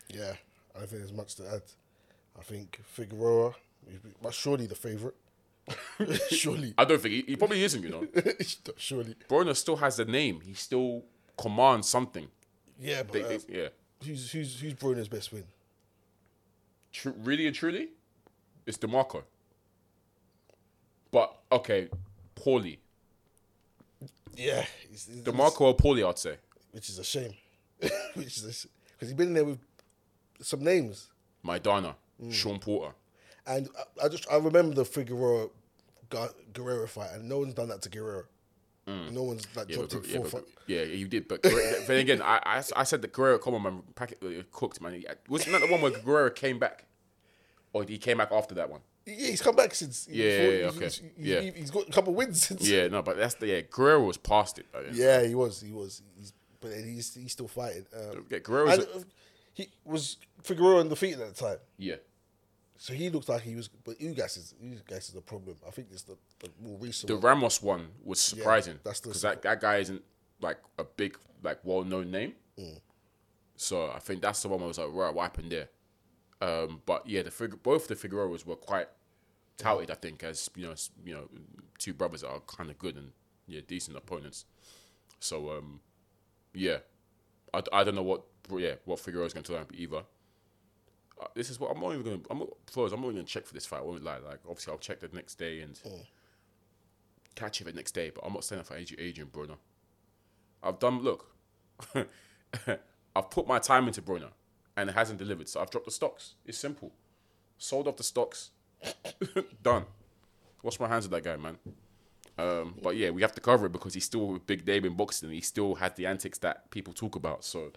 Yeah, 0.09 0.33
I 0.75 0.79
don't 0.79 0.89
think 0.89 1.01
there's 1.01 1.13
much 1.13 1.35
to 1.35 1.47
add. 1.47 1.63
I 2.37 2.41
think 2.41 2.79
Figueroa, 2.85 3.53
but 4.21 4.33
surely 4.33 4.65
the 4.65 4.75
favorite. 4.75 5.15
surely, 6.29 6.73
I 6.77 6.85
don't 6.85 7.01
think 7.01 7.13
he, 7.13 7.21
he 7.31 7.35
probably 7.35 7.63
isn't. 7.63 7.81
You 7.83 7.89
know, 7.89 8.07
surely. 8.77 9.15
Broner 9.29 9.55
still 9.55 9.77
has 9.77 9.97
the 9.97 10.05
name. 10.05 10.41
He 10.41 10.53
still 10.53 11.03
commands 11.37 11.87
something. 11.87 12.27
Yeah, 12.79 13.03
but 13.03 13.13
They- 13.13 13.23
uh, 13.23 13.27
they- 13.47 13.59
yeah, 13.61 13.67
who's 14.05 14.31
who's 14.31 14.59
who's 14.59 14.73
Broner's 14.73 15.07
best 15.07 15.31
win? 15.31 15.45
Really 17.23 17.47
and 17.47 17.55
truly, 17.55 17.89
it's 18.65 18.77
DeMarco. 18.77 19.23
But 21.11 21.35
okay, 21.51 21.89
Paulie. 22.35 22.77
Yeah, 24.35 24.65
it's, 24.91 25.07
it's, 25.07 25.21
DeMarco 25.21 25.61
or 25.61 25.77
Paulie, 25.77 26.07
I'd 26.07 26.17
say. 26.19 26.37
which 26.71 26.89
is 26.89 26.97
a 26.99 27.03
shame. 27.03 27.33
which 28.15 28.37
is 28.37 28.67
because 28.93 29.07
he's 29.09 29.13
been 29.17 29.33
there 29.33 29.45
with 29.45 29.59
some 30.41 30.63
names, 30.63 31.07
Maidana, 31.45 31.95
Mm. 32.21 32.31
Shawn 32.31 32.59
Porter. 32.59 32.93
And 33.47 33.69
I, 34.01 34.05
I 34.05 34.09
just 34.09 34.29
I 34.31 34.37
remember 34.37 34.75
the 34.75 34.85
Figueroa 34.85 35.49
Guerrero 36.53 36.87
fight, 36.87 37.11
and 37.13 37.27
no 37.27 37.39
one's 37.39 37.53
done 37.53 37.69
that 37.69 37.81
to 37.83 37.89
Guerrero. 37.89 38.25
No 38.85 39.23
one's 39.23 39.47
like 39.55 39.67
Mm. 39.67 39.69
Yeah, 39.69 39.75
dropped 39.77 39.91
but, 39.93 40.05
him 40.05 40.09
yeah, 40.09 40.15
four 40.17 40.23
but, 40.23 40.31
fight. 40.31 40.43
yeah, 40.67 40.81
you 40.83 41.07
did. 41.07 41.27
But 41.29 41.41
Guerrero- 41.41 41.83
then 41.87 41.99
again, 41.99 42.21
I, 42.21 42.39
I, 42.45 42.63
I 42.75 42.83
said 42.83 43.01
that 43.01 43.13
Guerrero, 43.13 43.37
come 43.39 43.55
on, 43.55 43.63
man, 43.63 43.83
packet 43.95 44.19
uh, 44.21 44.43
cooked, 44.51 44.81
man. 44.81 45.01
Wasn't 45.29 45.51
that 45.53 45.61
the 45.65 45.71
one 45.71 45.81
where 45.81 45.91
Guerrero 45.91 46.29
came 46.29 46.59
back, 46.59 46.85
or 47.71 47.83
he 47.85 47.97
came 47.97 48.17
back 48.17 48.31
after 48.33 48.55
that 48.55 48.69
one? 48.69 48.81
Yeah, 49.05 49.27
he's 49.27 49.41
come 49.41 49.55
back 49.55 49.73
since. 49.73 50.07
Yeah, 50.09 50.25
yeah, 50.25 50.41
yeah, 50.49 50.65
okay. 50.67 50.79
He's, 50.85 51.01
Yeah. 51.17 51.39
he, 51.41 51.51
has 51.61 51.71
got 51.71 51.87
a 51.87 51.91
couple 51.91 52.13
wins 52.13 52.45
since. 52.45 52.67
Yeah, 52.67 52.87
no, 52.89 53.01
but 53.01 53.15
that's 53.17 53.35
the 53.35 53.47
yeah. 53.47 53.61
Guerrero 53.61 54.03
was 54.03 54.17
past 54.17 54.59
it. 54.59 54.65
Though, 54.73 54.83
Yeah, 54.91 55.23
he 55.23 55.33
was. 55.35 55.61
He 55.61 55.71
was. 55.71 56.01
He's, 56.17 56.33
but 56.59 56.71
he's 56.73 57.13
he's 57.15 57.31
still 57.31 57.47
fighting. 57.47 57.85
Um, 57.95 58.25
Yeah, 58.29 58.39
Guerrero's 58.39 58.79
and, 58.79 58.87
uh, 58.95 58.99
he 59.53 59.69
was 59.85 60.17
Figueroa 60.41 60.81
undefeated 60.81 61.21
at 61.21 61.35
the 61.35 61.41
time, 61.41 61.57
yeah. 61.77 61.95
So 62.83 62.93
he 62.93 63.09
looked 63.09 63.29
like 63.29 63.43
he 63.43 63.55
was. 63.55 63.69
But 63.69 63.97
Ugas 63.99 64.37
is 64.37 64.53
Ugas 64.61 65.07
is 65.07 65.11
the 65.11 65.21
problem. 65.21 65.55
I 65.65 65.71
think 65.71 65.87
it's 65.89 66.01
the, 66.01 66.17
the 66.39 66.49
more 66.61 66.77
recent. 66.77 67.07
The 67.07 67.13
one. 67.15 67.23
Ramos 67.23 67.61
one 67.61 67.87
was 68.03 68.19
surprising 68.19 68.77
that's 68.83 68.99
the- 68.99 69.07
because 69.07 69.21
that, 69.21 69.41
that 69.43 69.61
guy 69.61 69.77
isn't 69.77 70.01
like 70.41 70.57
a 70.77 70.83
big 70.83 71.17
like 71.41 71.59
well 71.63 71.85
known 71.85 72.11
name. 72.11 72.33
Mm. 72.59 72.81
So 73.55 73.89
I 73.89 73.99
think 73.99 74.21
that's 74.21 74.41
the 74.41 74.49
one 74.49 74.61
I 74.61 74.65
was 74.65 74.79
like, 74.79 74.89
right, 74.91 75.13
what 75.13 75.21
happened 75.21 75.53
there? 75.53 75.69
Um, 76.41 76.81
but 76.85 77.07
yeah, 77.07 77.21
the 77.21 77.31
fig- 77.31 77.63
both 77.63 77.87
the 77.87 77.95
Figueroas 77.95 78.45
were 78.45 78.57
quite 78.57 78.89
touted, 79.57 79.89
I 79.89 79.93
think, 79.93 80.21
as 80.25 80.49
you 80.53 80.65
know, 80.67 80.75
you 81.05 81.13
know, 81.13 81.29
two 81.79 81.93
brothers 81.93 82.21
are 82.21 82.41
kind 82.41 82.69
of 82.69 82.77
good 82.77 82.97
and 82.97 83.11
yeah, 83.47 83.61
decent 83.65 83.95
opponents. 83.95 84.43
So 85.21 85.51
um, 85.51 85.79
yeah, 86.53 86.79
I, 87.53 87.61
I 87.71 87.85
don't 87.85 87.95
know 87.95 88.03
what 88.03 88.23
yeah 88.51 88.73
what 88.83 88.99
Figueroa 88.99 89.27
is 89.27 89.33
going 89.33 89.45
to 89.45 89.53
turn 89.53 89.61
up 89.61 89.71
either. 89.73 90.03
Uh, 91.23 91.27
this 91.35 91.49
is 91.49 91.59
what 91.59 91.71
I'm 91.71 91.81
not 91.81 91.91
even 91.93 92.03
going. 92.03 92.21
to 92.21 92.27
I'm 92.31 92.39
not, 92.39 92.49
first, 92.71 92.93
I'm 92.93 92.99
not 92.99 93.07
even 93.07 93.15
going 93.17 93.25
to 93.25 93.31
check 93.31 93.45
for 93.45 93.53
this 93.53 93.65
fight. 93.65 93.79
I 93.79 93.83
won't 93.83 94.03
lie. 94.03 94.17
Like 94.17 94.39
obviously, 94.47 94.73
I'll 94.73 94.79
check 94.79 94.99
the 94.99 95.09
next 95.13 95.35
day 95.35 95.61
and 95.61 95.79
catch 97.35 97.61
it 97.61 97.65
the 97.65 97.73
next 97.73 97.93
day. 97.93 98.11
But 98.13 98.25
I'm 98.25 98.33
not 98.33 98.43
saying 98.43 98.59
that 98.59 98.67
for 98.67 98.75
Adrian, 98.75 99.09
Adrien 99.09 99.29
Broner. 99.29 99.57
I've 100.61 100.79
done. 100.79 101.01
Look, 101.01 101.33
I've 103.15 103.29
put 103.29 103.47
my 103.47 103.59
time 103.59 103.87
into 103.87 104.01
Broner, 104.01 104.31
and 104.75 104.89
it 104.89 104.93
hasn't 104.93 105.19
delivered. 105.19 105.47
So 105.47 105.61
I've 105.61 105.69
dropped 105.69 105.85
the 105.85 105.91
stocks. 105.91 106.35
It's 106.45 106.57
simple. 106.57 106.91
Sold 107.57 107.87
off 107.87 107.97
the 107.97 108.03
stocks. 108.03 108.49
Done. 109.63 109.85
Wash 110.61 110.79
my 110.79 110.87
hands 110.87 111.05
of 111.05 111.11
that 111.11 111.23
guy, 111.23 111.37
man. 111.37 111.57
Um, 112.37 112.75
but 112.81 112.95
yeah, 112.95 113.11
we 113.11 113.21
have 113.21 113.33
to 113.33 113.41
cover 113.41 113.67
it 113.67 113.71
because 113.71 113.93
he's 113.93 114.05
still 114.05 114.35
a 114.35 114.39
big 114.39 114.65
name 114.65 114.85
in 114.85 114.95
boxing. 114.95 115.29
He 115.29 115.41
still 115.41 115.75
had 115.75 115.95
the 115.95 116.05
antics 116.07 116.39
that 116.39 116.69
people 116.71 116.91
talk 116.93 117.15
about. 117.15 117.43
So 117.43 117.71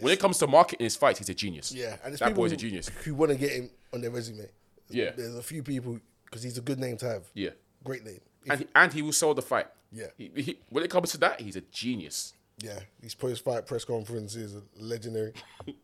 when 0.00 0.12
it 0.12 0.18
comes 0.20 0.38
to 0.38 0.46
marketing 0.46 0.84
his 0.84 0.96
fights, 0.96 1.18
he's 1.18 1.28
a 1.28 1.34
genius. 1.34 1.72
Yeah, 1.72 1.96
and 2.02 2.12
it's 2.14 2.20
that 2.20 2.34
boy's 2.34 2.52
a 2.52 2.56
genius. 2.56 2.88
who 3.04 3.14
want 3.14 3.32
to 3.32 3.36
get 3.38 3.50
him 3.52 3.70
on 3.92 4.00
their 4.00 4.10
resume. 4.10 4.48
Yeah. 4.88 5.10
there's 5.16 5.36
a 5.36 5.42
few 5.42 5.62
people 5.62 6.00
because 6.24 6.42
he's 6.42 6.56
a 6.56 6.62
good 6.62 6.78
name 6.78 6.96
to 6.98 7.06
have. 7.06 7.24
Yeah. 7.34 7.50
great 7.84 8.04
name. 8.04 8.20
If- 8.44 8.50
And 8.50 8.60
he, 8.60 8.66
and 8.74 8.92
he 8.92 9.02
will 9.02 9.12
sell 9.12 9.34
the 9.34 9.42
fight. 9.42 9.66
Yeah. 9.92 10.06
He, 10.16 10.30
he, 10.36 10.58
when 10.70 10.84
it 10.84 10.90
comes 10.90 11.10
to 11.12 11.18
that, 11.18 11.40
he's 11.40 11.56
a 11.56 11.60
genius. 11.60 12.32
yeah, 12.62 12.80
his 13.02 13.14
post-fight 13.14 13.66
press 13.66 13.84
conferences 13.84 14.56
are 14.56 14.62
legendary. 14.78 15.32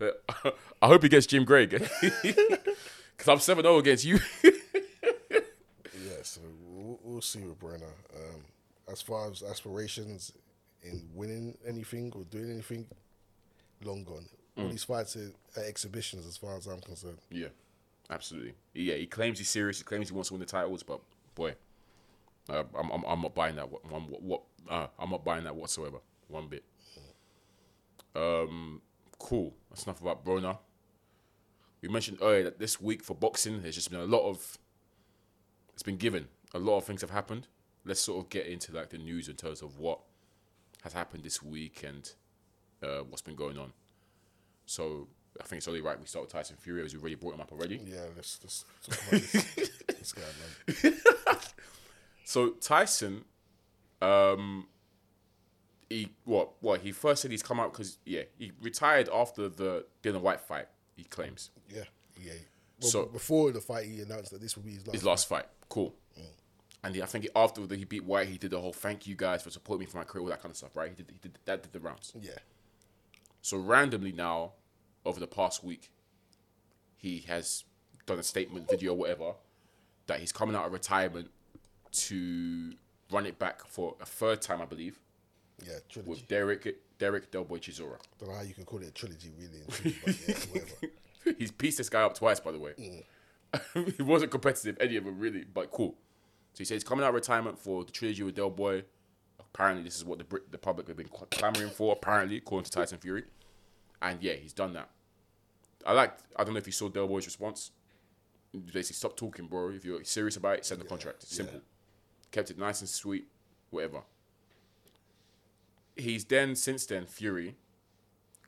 Uh, 0.00 0.10
I 0.82 0.86
hope 0.88 1.02
he 1.02 1.08
gets 1.08 1.26
Jim 1.26 1.44
Gray 1.44 1.66
because 1.66 1.88
I'm 3.28 3.38
7 3.38 3.62
0 3.62 3.78
against 3.78 4.04
you. 4.04 4.18
We'll, 7.12 7.20
see 7.20 7.40
with 7.40 7.60
Broner. 7.60 7.82
Um, 8.14 8.42
as 8.90 9.02
far 9.02 9.30
as 9.30 9.42
aspirations 9.42 10.32
in 10.82 11.02
winning 11.14 11.56
anything 11.66 12.12
or 12.14 12.24
doing 12.24 12.50
anything, 12.50 12.86
long 13.84 14.04
gone. 14.04 14.26
All 14.56 14.68
these 14.68 14.84
fights 14.84 15.16
are, 15.16 15.32
are 15.56 15.64
exhibitions, 15.64 16.26
as 16.26 16.36
far 16.36 16.56
as 16.56 16.66
I'm 16.66 16.80
concerned. 16.80 17.18
yeah, 17.30 17.48
absolutely. 18.10 18.54
Yeah, 18.74 18.94
he 18.94 19.06
claims 19.06 19.38
he's 19.38 19.48
serious. 19.48 19.78
He 19.78 19.84
claims 19.84 20.08
he 20.08 20.14
wants 20.14 20.28
to 20.28 20.34
win 20.34 20.40
the 20.40 20.46
titles, 20.46 20.82
but 20.82 21.00
boy, 21.34 21.54
uh, 22.50 22.64
I'm, 22.78 22.90
I'm, 22.90 23.04
I'm 23.04 23.22
not 23.22 23.34
buying 23.34 23.56
that. 23.56 23.70
What, 23.70 23.84
what, 23.90 24.22
what 24.22 24.42
uh, 24.68 24.86
I'm 24.98 25.10
not 25.10 25.24
buying 25.24 25.44
that 25.44 25.56
whatsoever. 25.56 25.98
One 26.28 26.48
bit. 26.48 26.64
Um, 28.14 28.82
cool. 29.18 29.54
That's 29.70 29.84
enough 29.84 30.00
about 30.00 30.24
Broner. 30.24 30.58
We 31.80 31.88
mentioned 31.88 32.18
earlier 32.20 32.44
that 32.44 32.58
this 32.58 32.80
week 32.80 33.02
for 33.02 33.14
boxing, 33.14 33.62
there's 33.62 33.74
just 33.74 33.90
been 33.90 34.00
a 34.00 34.04
lot 34.04 34.28
of. 34.28 34.58
It's 35.72 35.82
been 35.82 35.96
given. 35.96 36.28
A 36.54 36.58
lot 36.58 36.76
of 36.78 36.84
things 36.84 37.00
have 37.00 37.10
happened. 37.10 37.46
Let's 37.84 38.00
sort 38.00 38.24
of 38.24 38.30
get 38.30 38.46
into 38.46 38.72
like 38.72 38.90
the 38.90 38.98
news 38.98 39.28
in 39.28 39.36
terms 39.36 39.62
of 39.62 39.78
what 39.78 40.00
has 40.82 40.92
happened 40.92 41.24
this 41.24 41.42
week 41.42 41.84
and 41.86 42.10
uh, 42.82 43.00
what's 43.08 43.22
been 43.22 43.36
going 43.36 43.58
on. 43.58 43.72
So 44.66 45.08
I 45.40 45.44
think 45.44 45.58
it's 45.58 45.68
only 45.68 45.80
right 45.80 45.98
we 45.98 46.06
start 46.06 46.24
with 46.26 46.32
Tyson 46.32 46.56
Fury 46.60 46.84
as 46.84 46.92
we 46.94 47.00
already 47.00 47.14
brought 47.16 47.34
him 47.34 47.40
up 47.40 47.50
already. 47.52 47.80
Yeah, 47.84 48.00
let's, 48.14 48.38
let's 48.42 48.64
talk 48.82 48.98
about 49.08 49.20
this, 49.22 49.32
this 49.98 50.12
guy, 50.12 50.22
man. 50.84 50.94
So 52.24 52.50
Tyson, 52.50 53.24
um, 54.00 54.66
he 55.90 56.08
what 56.24 56.52
what 56.60 56.80
he 56.80 56.92
first 56.92 57.22
said 57.22 57.30
he's 57.30 57.42
come 57.42 57.60
out 57.60 57.72
because 57.72 57.98
yeah 58.06 58.22
he 58.38 58.52
retired 58.62 59.08
after 59.12 59.48
the 59.48 59.84
Dillian 60.02 60.20
Whyte 60.20 60.40
fight. 60.40 60.68
He 60.96 61.04
claims 61.04 61.50
Yeah, 61.68 61.84
yeah. 62.22 62.32
Well, 62.80 62.90
So- 62.90 63.06
before 63.06 63.50
the 63.52 63.60
fight, 63.60 63.86
he 63.86 64.00
announced 64.00 64.30
that 64.32 64.40
this 64.40 64.56
would 64.56 64.64
be 64.66 64.72
his 64.72 64.86
last. 64.86 64.94
his 64.94 65.04
last 65.04 65.28
fight. 65.28 65.46
Cool. 65.68 65.94
And 66.84 67.00
I 67.00 67.06
think 67.06 67.28
after 67.36 67.64
that 67.66 67.78
he 67.78 67.84
beat 67.84 68.04
Whyte, 68.04 68.28
he 68.28 68.38
did 68.38 68.50
the 68.50 68.60
whole 68.60 68.72
thank 68.72 69.06
you 69.06 69.14
guys 69.14 69.42
for 69.42 69.50
supporting 69.50 69.80
me 69.80 69.86
for 69.86 69.98
my 69.98 70.04
career, 70.04 70.22
all 70.22 70.28
that 70.30 70.42
kind 70.42 70.50
of 70.50 70.56
stuff, 70.56 70.74
right? 70.76 70.88
He 70.90 70.96
did, 70.96 71.10
he 71.12 71.18
did 71.18 71.38
that 71.44 71.62
did 71.62 71.72
the 71.72 71.80
rounds. 71.80 72.12
Yeah, 72.20 72.32
So 73.40 73.56
randomly 73.58 74.10
now, 74.12 74.52
over 75.04 75.20
the 75.20 75.28
past 75.28 75.62
week, 75.62 75.90
he 76.96 77.20
has 77.28 77.64
done 78.06 78.18
a 78.18 78.22
statement, 78.22 78.68
video, 78.68 78.94
whatever, 78.94 79.34
that 80.06 80.18
he's 80.20 80.32
coming 80.32 80.56
out 80.56 80.66
of 80.66 80.72
retirement 80.72 81.30
to 81.92 82.72
run 83.12 83.26
it 83.26 83.38
back 83.38 83.66
for 83.68 83.94
a 84.00 84.06
third 84.06 84.42
time, 84.42 84.60
I 84.60 84.64
believe, 84.64 84.98
yeah, 85.64 85.74
trilogy. 85.88 86.10
with 86.10 86.28
Derek 86.28 86.76
Derek 86.98 87.30
Delboy 87.30 87.60
Chisora. 87.60 87.98
Don't 88.18 88.28
know 88.30 88.36
how 88.36 88.42
you 88.42 88.54
can 88.54 88.64
call 88.64 88.80
it 88.82 88.88
a 88.88 88.90
trilogy, 88.92 89.30
really. 89.38 89.62
but 90.04 90.28
yeah, 90.28 90.34
whatever. 90.50 91.38
He's 91.38 91.52
pieced 91.52 91.78
this 91.78 91.88
guy 91.88 92.02
up 92.02 92.14
twice, 92.14 92.40
by 92.40 92.50
the 92.52 92.58
way. 92.58 92.72
Mm. 92.78 93.94
he 93.96 94.02
wasn't 94.02 94.30
competitive, 94.32 94.76
any 94.80 94.96
of 94.96 95.04
them 95.04 95.18
really, 95.18 95.44
but 95.44 95.70
cool. 95.70 95.94
So 96.52 96.58
he 96.58 96.64
says 96.64 96.76
he's 96.76 96.84
coming 96.84 97.04
out 97.04 97.08
of 97.10 97.14
retirement 97.14 97.58
for 97.58 97.84
the 97.84 97.92
trilogy 97.92 98.22
with 98.22 98.34
Del 98.34 98.50
Boy. 98.50 98.84
Apparently, 99.40 99.82
this 99.82 99.96
is 99.96 100.04
what 100.04 100.18
the 100.18 100.24
Brit- 100.24 100.50
the 100.50 100.58
public 100.58 100.88
have 100.88 100.96
been 100.96 101.08
clamoring 101.30 101.70
for. 101.70 101.92
Apparently, 101.92 102.36
according 102.38 102.64
to 102.64 102.70
Tyson 102.70 102.98
Fury, 102.98 103.24
and 104.00 104.22
yeah, 104.22 104.34
he's 104.34 104.52
done 104.52 104.72
that. 104.74 104.90
I 105.86 105.92
like. 105.92 106.16
I 106.36 106.44
don't 106.44 106.54
know 106.54 106.58
if 106.58 106.66
you 106.66 106.72
saw 106.72 106.88
Del 106.88 107.08
Boy's 107.08 107.26
response. 107.26 107.70
He 108.52 108.58
Basically, 108.58 108.94
stop 108.94 109.16
talking, 109.16 109.46
bro. 109.46 109.70
If 109.70 109.84
you're 109.84 110.04
serious 110.04 110.36
about 110.36 110.58
it, 110.58 110.64
send 110.66 110.80
the 110.80 110.84
contract. 110.84 111.22
It's 111.22 111.34
simple. 111.34 111.60
Kept 112.30 112.50
it 112.50 112.58
nice 112.58 112.80
and 112.80 112.88
sweet. 112.88 113.28
Whatever. 113.70 114.02
He's 115.96 116.24
then 116.24 116.54
since 116.54 116.86
then 116.86 117.06
Fury 117.06 117.56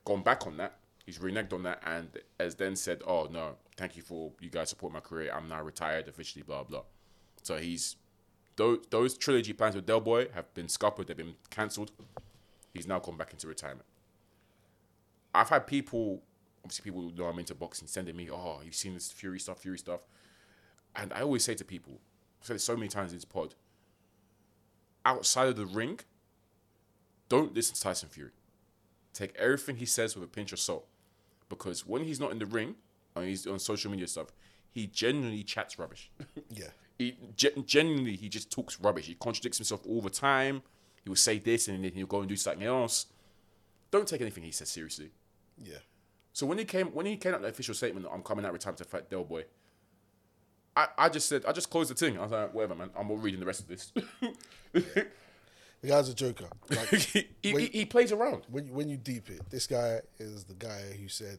gone 0.03 0.21
back 0.23 0.45
on 0.47 0.57
that. 0.57 0.77
He's 1.05 1.19
reneged 1.19 1.53
on 1.53 1.63
that 1.63 1.81
and 1.85 2.09
has 2.39 2.55
then 2.55 2.75
said, 2.75 3.01
"Oh 3.05 3.27
no, 3.31 3.57
thank 3.77 3.95
you 3.95 4.01
for 4.01 4.31
you 4.39 4.49
guys 4.49 4.69
support 4.69 4.93
my 4.93 4.99
career. 4.99 5.31
I'm 5.33 5.47
now 5.47 5.61
retired 5.61 6.07
officially." 6.07 6.43
Blah 6.43 6.63
blah. 6.63 6.83
So 7.45 7.57
he's 7.57 7.95
those 8.55 8.79
those 8.89 9.17
trilogy 9.17 9.53
plans 9.53 9.75
with 9.75 9.85
Del 9.85 10.01
Boy 10.01 10.27
have 10.33 10.51
been 10.53 10.67
scuppered. 10.67 11.07
They've 11.07 11.17
been 11.17 11.35
cancelled. 11.49 11.91
He's 12.73 12.87
now 12.87 12.99
gone 12.99 13.17
back 13.17 13.31
into 13.31 13.47
retirement. 13.47 13.85
I've 15.33 15.49
had 15.49 15.67
people, 15.67 16.23
obviously 16.63 16.83
people 16.83 17.01
who 17.01 17.11
know 17.11 17.25
I'm 17.25 17.37
into 17.39 17.53
boxing, 17.53 17.87
sending 17.87 18.15
me, 18.15 18.29
"Oh, 18.31 18.61
you've 18.63 18.75
seen 18.75 18.93
this 18.93 19.11
Fury 19.11 19.39
stuff, 19.39 19.59
Fury 19.59 19.77
stuff," 19.77 20.01
and 20.95 21.13
I 21.13 21.21
always 21.21 21.43
say 21.43 21.53
to 21.55 21.63
people, 21.63 21.99
I've 22.41 22.47
said 22.47 22.55
it 22.55 22.59
so 22.59 22.75
many 22.75 22.87
times 22.87 23.11
in 23.11 23.17
this 23.17 23.25
pod. 23.25 23.55
Outside 25.05 25.49
of 25.49 25.55
the 25.55 25.67
ring, 25.67 25.99
don't 27.29 27.53
listen 27.53 27.75
to 27.75 27.81
Tyson 27.81 28.09
Fury 28.09 28.31
take 29.15 29.35
everything 29.37 29.77
he 29.77 29.85
says 29.85 30.13
with 30.13 30.23
a 30.23 30.27
pinch 30.27 30.51
of 30.51 30.59
salt. 30.59 30.85
Because 31.49 31.87
when 31.87 32.03
he's 32.03 32.19
not 32.19 32.31
in 32.31 32.39
the 32.39 32.45
ring 32.45 32.75
and 33.15 33.25
he's 33.25 33.47
on 33.47 33.59
social 33.59 33.89
media 33.89 34.07
stuff, 34.07 34.27
he 34.71 34.87
genuinely 34.87 35.43
chats 35.43 35.79
rubbish. 35.79 36.11
yeah, 36.49 36.67
he 36.97 37.17
genuinely 37.35 38.15
he 38.15 38.29
just 38.29 38.51
talks 38.51 38.79
rubbish. 38.79 39.05
He 39.07 39.15
contradicts 39.15 39.57
himself 39.57 39.81
all 39.87 40.01
the 40.01 40.09
time. 40.09 40.61
He 41.03 41.09
will 41.09 41.15
say 41.17 41.37
this 41.39 41.67
and 41.67 41.83
then 41.83 41.91
he'll 41.91 42.07
go 42.07 42.19
and 42.19 42.29
do 42.29 42.35
something 42.35 42.63
else. 42.65 43.07
Don't 43.91 44.07
take 44.07 44.21
anything 44.21 44.43
he 44.43 44.51
says 44.51 44.69
seriously. 44.69 45.11
yeah. 45.57 45.77
So 46.33 46.45
when 46.45 46.57
he 46.57 46.65
came 46.65 46.87
when 46.87 47.05
he 47.05 47.15
came 47.15 47.33
out 47.33 47.41
the 47.41 47.47
official 47.47 47.73
statement 47.75 48.05
that 48.05 48.11
I'm 48.11 48.21
coming 48.23 48.43
out 48.45 48.51
retirement 48.53 48.79
to 48.79 48.83
fight 48.85 49.09
Del 49.09 49.23
Boy, 49.23 49.45
I, 50.75 50.87
I 50.97 51.09
just 51.09 51.29
said 51.29 51.45
I 51.45 51.53
just 51.53 51.69
closed 51.69 51.89
the 51.89 51.95
thing. 51.95 52.17
I 52.17 52.23
was 52.23 52.31
like, 52.31 52.53
whatever 52.53 52.75
man, 52.75 52.89
I'm 52.97 53.07
not 53.07 53.23
reading 53.23 53.39
the 53.39 53.45
rest 53.45 53.61
of 53.61 53.67
this. 53.67 53.93
The 55.81 55.89
guy's 55.91 56.09
a 56.09 56.15
joker. 56.15 56.45
Like, 56.69 56.87
he, 56.93 57.27
he, 57.43 57.53
When- 57.53 57.61
he, 57.63 57.67
he 57.69 57.85
plays 57.85 58.11
around. 58.11 58.43
when 58.49 58.73
when 58.73 58.89
you 58.89 58.97
deep 58.97 59.29
it, 59.29 59.47
this 59.51 59.67
guy 59.67 60.01
is 60.17 60.45
the 60.45 60.55
guy 60.55 60.81
who 60.99 61.07
said, 61.07 61.37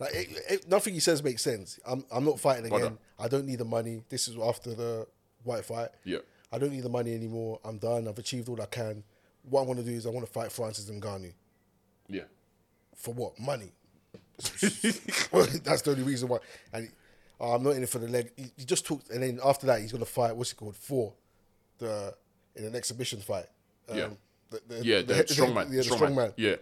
like, 0.00 0.14
it, 0.14 0.28
it, 0.48 0.68
nothing 0.68 0.94
he 0.94 1.00
says 1.00 1.22
makes 1.22 1.42
sense. 1.42 1.78
I'm 1.86 2.04
I'm 2.10 2.24
not 2.24 2.40
fighting 2.40 2.66
again. 2.66 2.80
Brother. 2.80 2.96
I 3.18 3.28
don't 3.28 3.46
need 3.46 3.58
the 3.58 3.64
money. 3.64 4.02
This 4.08 4.26
is 4.28 4.36
after 4.38 4.74
the 4.74 5.06
Whyte 5.44 5.64
fight. 5.64 5.88
Yeah. 6.04 6.18
I 6.52 6.58
don't 6.58 6.72
need 6.72 6.82
the 6.82 6.88
money 6.90 7.14
anymore. 7.14 7.60
I'm 7.64 7.78
done. 7.78 8.08
I've 8.08 8.18
achieved 8.18 8.48
all 8.48 8.60
I 8.60 8.66
can. 8.66 9.04
What 9.42 9.62
I 9.62 9.64
want 9.64 9.78
to 9.78 9.84
do 9.84 9.92
is 9.92 10.06
I 10.06 10.10
want 10.10 10.26
to 10.26 10.32
fight 10.32 10.50
Francis 10.50 10.90
Ngannou. 10.90 11.32
Yeah. 12.08 12.24
For 12.96 13.14
what? 13.14 13.38
Money. 13.38 13.72
That's 14.36 15.82
the 15.82 15.90
only 15.92 16.02
reason 16.02 16.28
why. 16.28 16.38
And 16.72 16.90
oh, 17.38 17.52
I'm 17.52 17.62
not 17.62 17.76
in 17.76 17.82
it 17.82 17.88
for 17.88 17.98
the 17.98 18.08
leg. 18.08 18.32
He, 18.36 18.46
he 18.56 18.64
just 18.64 18.84
talked, 18.86 19.10
and 19.10 19.22
then 19.22 19.38
after 19.44 19.66
that, 19.66 19.80
he's 19.80 19.92
gonna 19.92 20.04
fight. 20.04 20.34
What's 20.36 20.52
it 20.52 20.56
called? 20.56 20.76
For 20.76 21.12
the 21.78 22.14
in 22.56 22.64
an 22.64 22.74
exhibition 22.74 23.20
fight. 23.20 23.46
Um, 23.88 23.98
Yeah. 23.98 24.08
The, 24.50 24.60
the, 24.68 24.84
Yeah, 24.84 25.02
the, 25.02 25.14
strongman. 25.24 25.72
Yeah, 25.72 25.82
the 25.82 25.88
strongman. 25.88 25.98
strongman. 25.98 26.32
Yeah. 26.36 26.56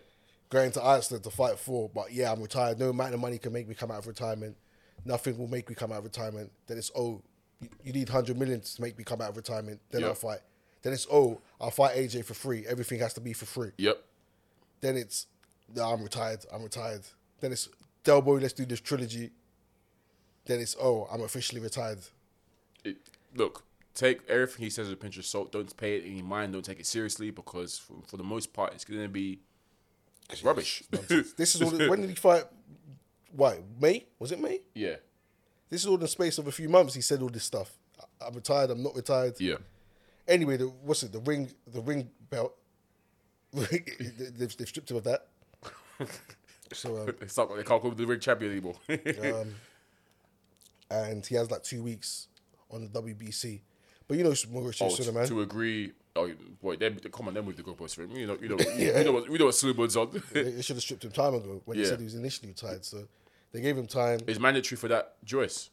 Going 0.51 0.71
to 0.73 0.83
Iceland 0.85 1.25
to 1.25 1.31
fight 1.31 1.59
for, 1.59 1.91
but 1.95 2.13
yeah, 2.13 2.33
I'm 2.33 2.41
retired. 2.41 2.79
No 2.79 2.89
amount 2.91 3.13
of 3.13 3.21
money 3.21 3.39
can 3.39 3.53
make 3.53 3.69
me 3.69 3.75
come 3.75 3.91
out 3.91 3.99
of 3.99 4.07
retirement. 4.07 4.57
Nothing 5.05 5.37
will 5.37 5.49
make 5.49 5.69
me 5.69 5.75
come 5.75 5.93
out 5.93 5.99
of 5.99 6.05
retirement. 6.05 6.51
Then 6.67 6.79
it's 6.79 6.91
oh, 6.97 7.23
you, 7.83 7.93
need 7.93 8.09
hundred 8.09 8.39
million 8.39 8.61
to 8.61 8.83
make 8.83 8.97
me 8.97 9.05
come 9.05 9.21
out 9.21 9.31
of 9.31 9.37
retirement. 9.37 9.81
Then 9.91 10.03
Yeah. 10.03 10.09
I'll 10.09 10.15
fight. 10.15 10.41
Then 10.83 10.93
it's 10.93 11.07
oh, 11.13 11.41
I'll 11.61 11.71
fight 11.71 11.97
AJ 11.97 12.25
for 12.25 12.35
free. 12.35 12.65
Everything 12.67 12.99
has 13.01 13.13
to 13.15 13.21
be 13.21 13.33
for 13.33 13.47
free. 13.47 13.73
Yep. 13.77 14.03
Then 14.81 14.97
it's 14.97 15.27
no, 15.75 15.85
I'm 15.85 16.03
retired. 16.03 16.47
I'm 16.53 16.63
retired. 16.63 17.03
Then 17.41 17.53
it's 17.53 17.69
Del 18.05 18.23
Boy, 18.23 18.39
let's 18.39 18.55
do 18.55 18.65
this 18.65 18.81
trilogy. 18.81 19.31
Then 20.47 20.61
it's 20.61 20.77
oh, 20.81 21.09
I'm 21.13 21.21
officially 21.23 21.61
retired. 21.61 21.99
it, 22.85 22.97
look, 23.35 23.65
take 23.95 24.21
everything 24.29 24.65
he 24.65 24.71
says 24.71 24.87
with 24.87 24.95
a 24.95 24.97
pinch 24.97 25.19
of 25.19 25.27
salt. 25.27 25.53
Don't 25.53 25.77
pay 25.77 25.97
it 25.97 26.05
any 26.07 26.23
mind. 26.23 26.55
Don't 26.55 26.65
take 26.65 26.81
it 26.81 26.87
seriously 26.87 27.31
because 27.31 27.79
for, 27.79 27.97
for 28.07 28.17
the 28.17 28.23
most 28.23 28.55
part, 28.55 28.73
it's 28.73 28.85
going 28.85 29.03
to 29.03 29.09
be 29.09 29.41
rubbish. 30.43 30.83
This 31.37 31.55
is 31.55 31.63
all. 31.63 31.71
when 31.71 32.01
did 32.01 32.11
he 32.11 32.17
fight? 32.17 32.45
Why 33.33 33.61
May? 33.81 34.07
Was 34.19 34.33
it 34.33 34.41
May? 34.41 34.61
yeah, 34.75 34.97
This 35.69 35.83
is 35.83 35.87
all 35.87 35.95
in 35.95 36.01
the 36.01 36.09
space 36.09 36.39
of 36.39 36.47
a 36.47 36.53
few 36.53 36.69
months. 36.69 36.95
He 36.95 37.01
said 37.01 37.21
all 37.23 37.29
this 37.29 37.45
stuff. 37.45 37.77
I- 38.01 38.27
I'm 38.27 38.35
retired. 38.35 38.71
I'm 38.71 38.83
not 38.83 38.95
retired. 38.97 39.35
yeah, 39.41 39.57
Anyway, 40.27 40.57
the, 40.57 40.67
what's 40.67 41.03
it? 41.03 41.13
The 41.13 41.21
ring, 41.21 41.51
the 41.67 41.81
ring 41.81 42.11
belt. 42.31 42.55
they've, 43.53 44.57
they've 44.57 44.69
stripped 44.69 44.91
him 44.91 44.97
of 44.99 45.05
that. 45.05 45.27
So, 46.73 46.99
um, 46.99 47.09
it's 47.23 47.35
not 47.35 47.49
they 47.49 47.63
can't 47.63 47.81
call 47.81 47.91
him 47.91 47.97
the 47.97 48.07
ring 48.07 48.21
champion 48.21 48.53
anymore. 48.53 48.75
um, 48.91 49.55
and 50.91 51.25
he 51.25 51.35
has 51.35 51.51
like 51.51 51.63
two 51.63 51.83
weeks 51.83 52.29
on 52.71 52.83
the 52.93 53.03
WBC. 53.03 53.61
But 54.07 54.19
you 54.19 54.25
know, 54.25 54.31
Mauricio 54.31 54.83
oh, 54.83 54.89
Sulaimán. 54.89 55.27
to 55.29 55.41
agree. 55.41 55.93
Oh 56.19 56.31
boy, 56.61 56.77
they, 56.77 56.91
come 56.91 57.29
on, 57.29 57.35
them 57.35 57.47
with 57.47 57.57
the 57.57 57.63
goalpost 57.63 57.95
for 57.95 58.03
him. 58.03 58.11
You 58.13 58.27
know, 58.27 58.39
you 58.41 58.49
know, 58.49 58.57
you 58.77 59.05
know 59.05 59.13
what, 59.13 59.29
we 59.29 59.39
know 59.39 59.47
what 59.47 59.55
Sulaimán's 59.55 59.97
on. 59.97 60.23
they, 60.33 60.43
they 60.43 60.63
should 60.63 60.77
have 60.77 60.83
stripped 60.83 61.05
him 61.05 61.13
time 61.13 61.35
ago 61.35 61.63
when 61.65 61.79
he 61.79 61.85
said 61.85 61.99
he 61.99 62.05
was 62.05 62.15
initially 62.15 62.49
retired. 62.49 62.85
So 62.85 63.05
they 63.53 63.61
gave 63.61 63.77
him 63.77 63.87
time. 63.87 64.21
it's 64.27 64.41
mandatory 64.41 64.77
for 64.77 64.89
that, 64.89 65.15
Joyce. 65.25 65.71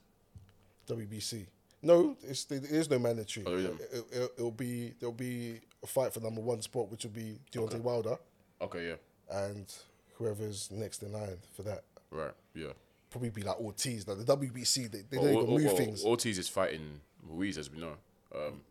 WBC. 0.87 1.47
No, 1.81 2.15
it's 2.23 2.45
there 2.45 2.61
is 2.63 2.89
no 2.89 2.99
mandatory. 2.99 3.45
Oh, 3.47 3.57
yeah. 3.57 3.67
it, 3.91 4.05
it, 4.11 4.31
it'll 4.37 4.51
be 4.51 4.93
there'll 4.99 5.13
be 5.13 5.61
a 5.83 5.87
fight 5.87 6.13
for 6.13 6.19
number 6.19 6.41
one 6.41 6.61
spot, 6.61 6.89
which 6.89 7.03
will 7.03 7.11
be 7.11 7.39
Deontay 7.51 7.81
Wilder 7.81 8.17
Okay, 8.61 8.87
yeah, 8.87 8.95
and 9.43 9.73
whoever's 10.17 10.71
next 10.71 11.03
in 11.03 11.11
line 11.11 11.37
for 11.53 11.63
that. 11.63 11.83
right, 12.11 12.31
yeah. 12.53 12.69
Probably 13.09 13.29
be 13.29 13.43
like 13.43 13.59
Ortiz. 13.59 14.07
Like 14.07 14.25
the 14.25 14.37
WBC, 14.37 14.91
they, 14.91 15.03
they 15.09 15.17
Well, 15.17 15.25
don't 15.25 15.35
well, 15.35 15.43
even 15.43 15.53
move 15.55 15.65
well, 15.65 15.75
things. 15.77 16.03
Ortiz 16.03 16.37
is 16.37 16.49
fighting 16.49 16.99
Ruiz, 17.23 17.57
as 17.57 17.71
we 17.71 17.79
know. 17.79 17.93
Um, 18.33 18.61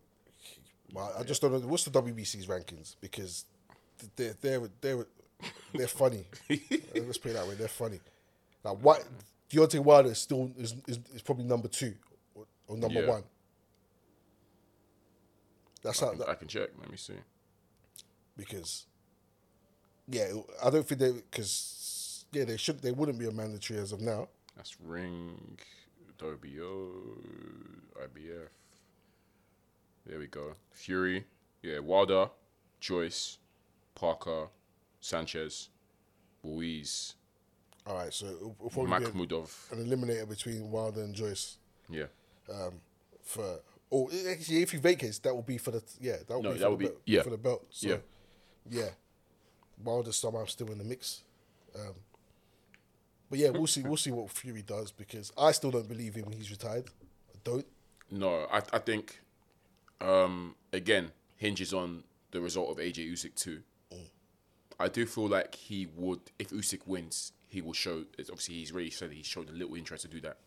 Well, 0.93 1.13
I 1.19 1.23
just 1.25 1.41
don't 1.43 1.53
know 1.53 1.59
what's 1.67 1.85
the 1.85 1.91
WBC's 1.91 2.47
rankings 2.47 2.97
because 3.01 3.45
they're 4.17 4.35
they're 4.41 4.69
they're 4.81 5.07
they're 5.75 5.89
funny. 5.89 6.25
Let's 6.95 7.19
put 7.19 7.31
it 7.31 7.35
that 7.35 7.47
way. 7.49 7.55
They're 7.55 7.69
funny. 7.69 8.01
Like 8.63 8.79
what 8.79 9.05
Deontay 9.51 9.81
Wilder 9.81 10.11
is 10.11 10.19
still 10.19 10.51
is, 10.59 10.75
is, 10.87 10.99
is 11.15 11.23
probably 11.23 11.45
number 11.45 11.69
two 11.69 11.95
or, 12.35 12.45
or 12.69 12.77
number 12.77 13.01
Yeah. 13.03 13.09
one. 13.09 13.25
That's 15.83 16.03
I 16.03 16.07
not 16.07 16.11
can, 16.13 16.19
that, 16.21 16.29
I 16.31 16.35
can 16.35 16.49
check. 16.49 16.71
Let 16.81 16.91
me 16.91 16.97
see. 16.97 17.15
because 18.37 18.87
yeah, 20.09 20.33
I 20.65 20.71
don't 20.71 20.87
think 20.87 21.01
they 21.01 21.13
because 21.13 22.25
yeah 22.33 22.45
they 22.45 22.57
should 22.57 22.81
they 22.81 22.93
wouldn't 22.93 23.19
be 23.19 23.27
a 23.27 23.33
mandatory 23.33 23.81
as 23.81 23.93
of 23.93 24.01
now. 24.01 24.29
That's 24.57 24.77
Ring, 24.81 25.59
WBO, 26.19 26.91
IBF. 28.03 28.49
There 30.07 30.19
we 30.19 30.27
go. 30.27 30.55
Fury, 30.73 31.25
yeah, 31.63 31.79
Wilder, 31.79 32.29
Joyce, 32.81 33.39
Parker, 33.95 34.49
Sanchez, 35.01 35.69
Ruiz, 36.43 37.15
All 37.87 37.97
right, 37.97 38.13
so 38.13 38.27
it'll, 38.27 38.57
it'll 38.67 38.71
probably 38.87 38.99
be 38.99 39.35
an 39.73 39.87
eliminator 39.87 40.29
between 40.29 40.71
Wilder 40.71 41.03
and 41.03 41.15
Joyce 41.15 41.59
Yeah. 41.89 42.07
for. 43.23 43.61
Or 43.91 44.09
actually, 44.29 44.63
if 44.63 44.73
he 44.73 44.79
vacates, 44.79 45.19
that 45.21 45.35
will 45.35 45.43
be 45.43 45.57
for 45.59 45.71
the 45.71 45.83
yeah. 46.01 46.17
That 46.27 46.35
will 46.35 46.43
No, 46.43 46.53
be 46.53 46.59
that 46.59 46.65
for 46.65 46.71
would 46.71 46.79
the 46.79 46.85
be- 46.85 46.89
belt, 46.89 47.01
yeah. 47.07 47.23
for 47.23 47.31
the 47.31 47.39
belt. 47.39 47.67
So, 47.71 47.89
Yeah. 47.89 47.97
yeah. 48.71 48.89
Wilder's 49.85 50.17
somehow 50.17 50.47
still 50.47 50.71
in 50.73 50.79
the 50.79 50.85
mix. 50.85 51.23
Um, 51.79 51.95
but 53.31 53.39
yeah, 53.39 53.51
we'll 53.51 53.67
see. 53.69 53.83
We'll 53.83 53.97
see 53.99 54.11
what 54.11 54.31
Fury 54.31 54.63
does 54.63 54.91
because 54.91 55.33
I 55.39 55.53
still 55.53 55.71
don't 55.71 55.87
believe 55.89 56.15
him. 56.17 56.33
He's 56.33 56.51
retired. 56.51 56.87
I 57.35 57.39
don't. 57.45 57.67
No, 58.11 58.47
I 58.51 58.63
I 58.73 58.79
think 58.79 59.21
um 60.01 60.55
again 60.73 61.13
hinges 61.37 61.73
on 61.73 62.05
the 62.31 62.41
result 62.41 62.71
of 62.71 62.79
AJ 62.79 63.13
Usyk 63.13 63.35
too. 63.35 63.63
I 64.79 64.89
do 64.89 65.07
feel 65.07 65.29
like 65.29 65.55
he 65.55 65.87
would 65.97 66.21
if 66.39 66.51
Usyk 66.51 66.81
wins, 66.87 67.33
he 67.49 67.63
will 67.63 67.73
show. 67.73 68.05
It's 68.19 68.29
obviously, 68.29 68.57
he's 68.57 68.73
really 68.73 68.91
said 68.91 69.13
he 69.13 69.23
showed 69.23 69.49
a 69.49 69.53
little 69.53 69.77
interest 69.77 70.03
to 70.03 70.09
do 70.09 70.21
that, 70.23 70.39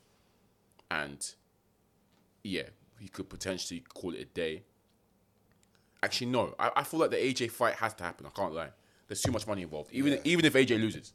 and 0.92 1.26
yeah, 2.44 2.64
he 3.00 3.08
could 3.08 3.30
potentially 3.30 3.84
call 3.94 4.14
it 4.14 4.20
a 4.20 4.26
day. 4.26 4.64
Actually, 6.04 6.28
no, 6.28 6.54
I, 6.60 6.72
I 6.78 6.84
feel 6.84 7.00
like 7.00 7.12
the 7.12 7.18
AJ 7.18 7.52
fight 7.52 7.76
has 7.76 7.94
to 7.96 8.04
happen. 8.04 8.26
I 8.26 8.30
can't 8.30 8.54
lie. 8.54 8.70
There's 9.08 9.22
too 9.22 9.32
much 9.32 9.48
money 9.48 9.62
involved. 9.62 9.92
Even 9.94 10.20
even 10.26 10.46
if 10.46 10.54
AJ 10.54 10.80
loses, 10.82 11.14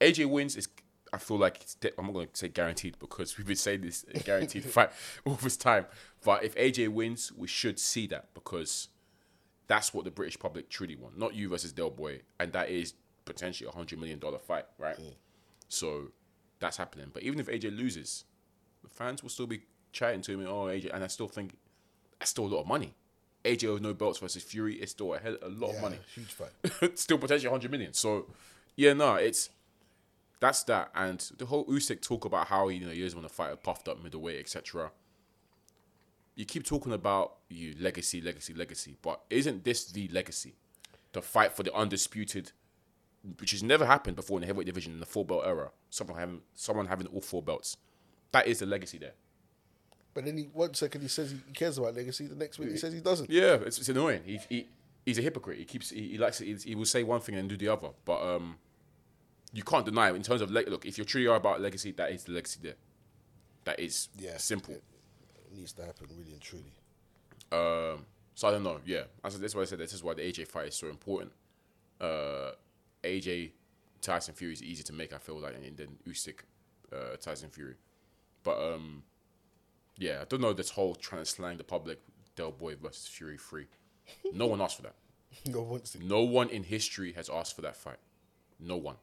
AJ 0.00 0.26
wins 0.26 0.56
is. 0.56 0.67
I 1.12 1.18
feel 1.18 1.38
like 1.38 1.60
it's. 1.62 1.74
De- 1.74 1.98
I'm 1.98 2.06
not 2.06 2.12
going 2.14 2.28
to 2.28 2.36
say 2.36 2.48
guaranteed 2.48 2.98
because 2.98 3.36
we've 3.38 3.46
been 3.46 3.56
saying 3.56 3.80
this 3.82 4.04
guaranteed 4.24 4.64
fight 4.76 4.90
all 5.24 5.34
this 5.34 5.56
time. 5.56 5.86
But 6.24 6.44
if 6.44 6.54
AJ 6.56 6.88
wins, 6.88 7.32
we 7.36 7.46
should 7.48 7.78
see 7.78 8.06
that 8.08 8.34
because 8.34 8.88
that's 9.66 9.92
what 9.94 10.04
the 10.04 10.10
British 10.10 10.38
public 10.38 10.68
truly 10.68 10.96
want. 10.96 11.18
Not 11.18 11.34
you 11.34 11.48
versus 11.48 11.72
Del 11.72 11.90
Boy, 11.90 12.20
and 12.40 12.52
that 12.52 12.70
is 12.70 12.94
potentially 13.24 13.68
a 13.68 13.72
hundred 13.76 13.98
million 14.00 14.18
dollar 14.18 14.38
fight, 14.38 14.64
right? 14.78 14.98
So 15.68 16.08
that's 16.60 16.76
happening. 16.76 17.10
But 17.12 17.22
even 17.22 17.38
if 17.40 17.46
AJ 17.46 17.76
loses, 17.76 18.24
the 18.82 18.88
fans 18.88 19.22
will 19.22 19.30
still 19.30 19.46
be 19.46 19.60
chatting 19.92 20.22
to 20.22 20.32
him. 20.32 20.46
Oh, 20.48 20.64
AJ, 20.66 20.92
and 20.94 21.04
I 21.04 21.06
still 21.06 21.28
think 21.28 21.56
that's 22.18 22.30
still 22.30 22.46
a 22.46 22.48
lot 22.54 22.60
of 22.62 22.66
money. 22.66 22.94
AJ 23.44 23.72
with 23.72 23.82
no 23.82 23.94
belts 23.94 24.18
versus 24.18 24.42
Fury 24.42 24.74
is 24.74 24.90
still 24.90 25.14
a 25.14 25.18
hell 25.20 25.36
a 25.42 25.48
lot 25.48 25.70
Yeah, 25.70 25.76
of 25.76 25.82
money. 25.82 25.98
huge 26.14 26.32
fight. 26.32 26.98
still 26.98 27.18
potentially 27.18 27.48
100 27.48 27.70
million. 27.70 27.92
So, 27.94 28.26
yeah, 28.76 28.92
no, 28.94 29.14
it's 29.14 29.50
that's 30.40 30.62
that. 30.64 30.90
And 30.94 31.20
the 31.38 31.46
whole 31.46 31.66
Usyk 31.66 32.00
talk 32.00 32.24
about 32.24 32.48
how 32.48 32.68
you 32.68 32.84
know 32.84 32.92
he 32.92 33.02
doesn't 33.02 33.18
want 33.18 33.28
to 33.28 33.34
fight 33.34 33.52
a 33.52 33.56
puffed 33.56 33.88
up 33.88 34.02
middleweight, 34.02 34.40
etc. 34.40 34.90
You 36.34 36.44
keep 36.44 36.64
talking 36.64 36.92
about 36.92 37.36
you 37.48 37.74
legacy, 37.78 38.20
legacy, 38.20 38.54
legacy, 38.54 38.96
but 39.02 39.20
isn't 39.30 39.64
this 39.64 39.86
the 39.90 40.08
legacy? 40.08 40.54
The 41.12 41.22
fight 41.22 41.52
for 41.52 41.62
the 41.62 41.74
undisputed, 41.74 42.52
which 43.40 43.50
has 43.50 43.62
never 43.62 43.86
happened 43.86 44.14
before 44.16 44.38
in 44.38 44.42
the 44.42 44.46
heavyweight 44.46 44.66
division 44.66 44.92
in 44.92 45.00
the 45.00 45.06
four 45.06 45.24
belt 45.24 45.42
era. 45.44 45.70
Someone 45.90 46.18
having 46.18 46.40
someone 46.54 46.86
having 46.86 47.06
all 47.08 47.20
four 47.20 47.42
belts. 47.42 47.76
That 48.32 48.46
is 48.46 48.58
the 48.58 48.66
legacy 48.66 48.98
there. 48.98 49.14
But 50.14 50.24
then 50.24 50.36
he 50.36 50.44
one 50.52 50.74
second 50.74 51.00
he 51.00 51.08
says 51.08 51.32
he 51.32 51.52
cares 51.52 51.78
about 51.78 51.94
legacy, 51.94 52.26
the 52.26 52.34
next 52.34 52.58
week 52.58 52.70
he 52.70 52.76
says 52.76 52.92
he 52.92 53.00
doesn't. 53.00 53.30
Yeah, 53.30 53.54
it's, 53.54 53.78
it's 53.78 53.88
annoying. 53.88 54.22
He, 54.24 54.38
he 54.48 54.68
he's 55.04 55.18
a 55.18 55.22
hypocrite. 55.22 55.58
He 55.58 55.64
keeps 55.64 55.90
he, 55.90 56.08
he 56.08 56.18
likes 56.18 56.38
he, 56.38 56.54
he 56.54 56.74
will 56.74 56.84
say 56.84 57.02
one 57.02 57.20
thing 57.20 57.34
and 57.34 57.48
do 57.48 57.56
the 57.56 57.68
other. 57.68 57.88
But 58.04 58.22
um, 58.22 58.56
you 59.52 59.62
can't 59.62 59.84
deny 59.84 60.10
it 60.10 60.16
in 60.16 60.22
terms 60.22 60.40
of 60.40 60.50
leg. 60.50 60.68
Look, 60.68 60.84
if 60.86 60.98
you're 60.98 61.04
truly 61.04 61.26
are 61.26 61.36
about 61.36 61.60
legacy, 61.60 61.92
that 61.92 62.10
is 62.10 62.24
the 62.24 62.32
legacy 62.32 62.60
there. 62.62 62.74
That 63.64 63.80
is 63.80 64.08
Yeah, 64.18 64.36
simple. 64.36 64.74
It 64.74 65.56
needs 65.56 65.72
to 65.74 65.84
happen 65.84 66.06
really 66.16 66.32
and 66.32 66.40
truly. 66.40 66.72
Um, 67.50 68.04
so 68.34 68.48
I 68.48 68.50
don't 68.50 68.62
know. 68.62 68.80
Yeah, 68.84 69.02
that's, 69.22 69.38
that's 69.38 69.54
why 69.54 69.62
I 69.62 69.64
said 69.64 69.78
this 69.78 69.92
is 69.92 70.02
why 70.04 70.14
the 70.14 70.22
AJ 70.22 70.48
fight 70.48 70.68
is 70.68 70.74
so 70.74 70.88
important. 70.88 71.32
Uh, 72.00 72.52
AJ 73.02 73.52
Tyson 74.00 74.34
Fury 74.34 74.52
is 74.52 74.62
easy 74.62 74.82
to 74.84 74.92
make. 74.92 75.12
I 75.12 75.18
feel 75.18 75.38
like, 75.40 75.54
and 75.54 75.76
then 75.76 75.96
Usyk 76.06 76.40
uh, 76.92 77.16
Tyson 77.20 77.48
Fury. 77.50 77.74
But 78.44 78.58
um, 78.58 79.02
yeah, 79.96 80.18
I 80.22 80.24
don't 80.24 80.40
know 80.40 80.52
this 80.52 80.70
whole 80.70 80.94
trying 80.94 81.22
to 81.22 81.26
slang 81.26 81.56
the 81.56 81.64
public 81.64 82.00
Del 82.36 82.52
Boy 82.52 82.76
versus 82.76 83.06
Fury 83.06 83.36
free. 83.36 83.66
No 84.32 84.46
one 84.46 84.60
asked 84.60 84.76
for 84.76 84.82
that. 84.82 84.94
No 85.46 85.78
to. 85.78 86.04
No 86.06 86.22
one 86.22 86.48
in 86.48 86.64
history 86.64 87.12
has 87.12 87.28
asked 87.28 87.54
for 87.54 87.62
that 87.62 87.76
fight. 87.76 87.98
No 88.58 88.76
one. 88.76 88.96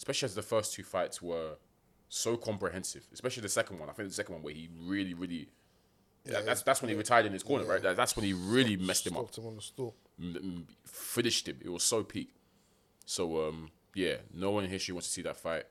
Especially 0.00 0.26
as 0.26 0.34
the 0.34 0.40
first 0.42 0.72
two 0.72 0.82
fights 0.82 1.20
were 1.20 1.56
so 2.08 2.34
comprehensive. 2.36 3.06
Especially 3.12 3.42
the 3.42 3.50
second 3.50 3.78
one. 3.78 3.90
I 3.90 3.92
think 3.92 4.08
the 4.08 4.14
second 4.14 4.36
one 4.36 4.42
where 4.42 4.54
he 4.54 4.70
really, 4.82 5.12
really. 5.12 5.48
that- 6.24 6.46
that's 6.46 6.62
that's 6.62 6.80
when 6.80 6.88
he 6.88 6.94
retired 6.96 7.26
in 7.26 7.34
his 7.34 7.42
corner, 7.42 7.64
right? 7.66 7.82
That, 7.82 7.96
that's 7.96 8.16
when 8.16 8.24
he 8.24 8.32
really 8.32 8.76
messed 8.78 9.06
him 9.06 9.16
up, 9.18 9.34
him 9.36 9.46
on 9.46 9.56
the 9.56 9.60
store. 9.62 9.92
m- 10.18 10.66
finished 10.86 11.46
him. 11.46 11.58
It 11.62 11.68
was 11.68 11.82
so 11.82 12.02
peak. 12.02 12.30
So 13.04 13.46
um, 13.46 13.70
yeah, 13.94 14.16
no 14.32 14.50
one 14.52 14.64
in 14.64 14.70
history 14.70 14.94
wants 14.94 15.08
to 15.08 15.12
see 15.12 15.22
that 15.22 15.36
fight. 15.36 15.64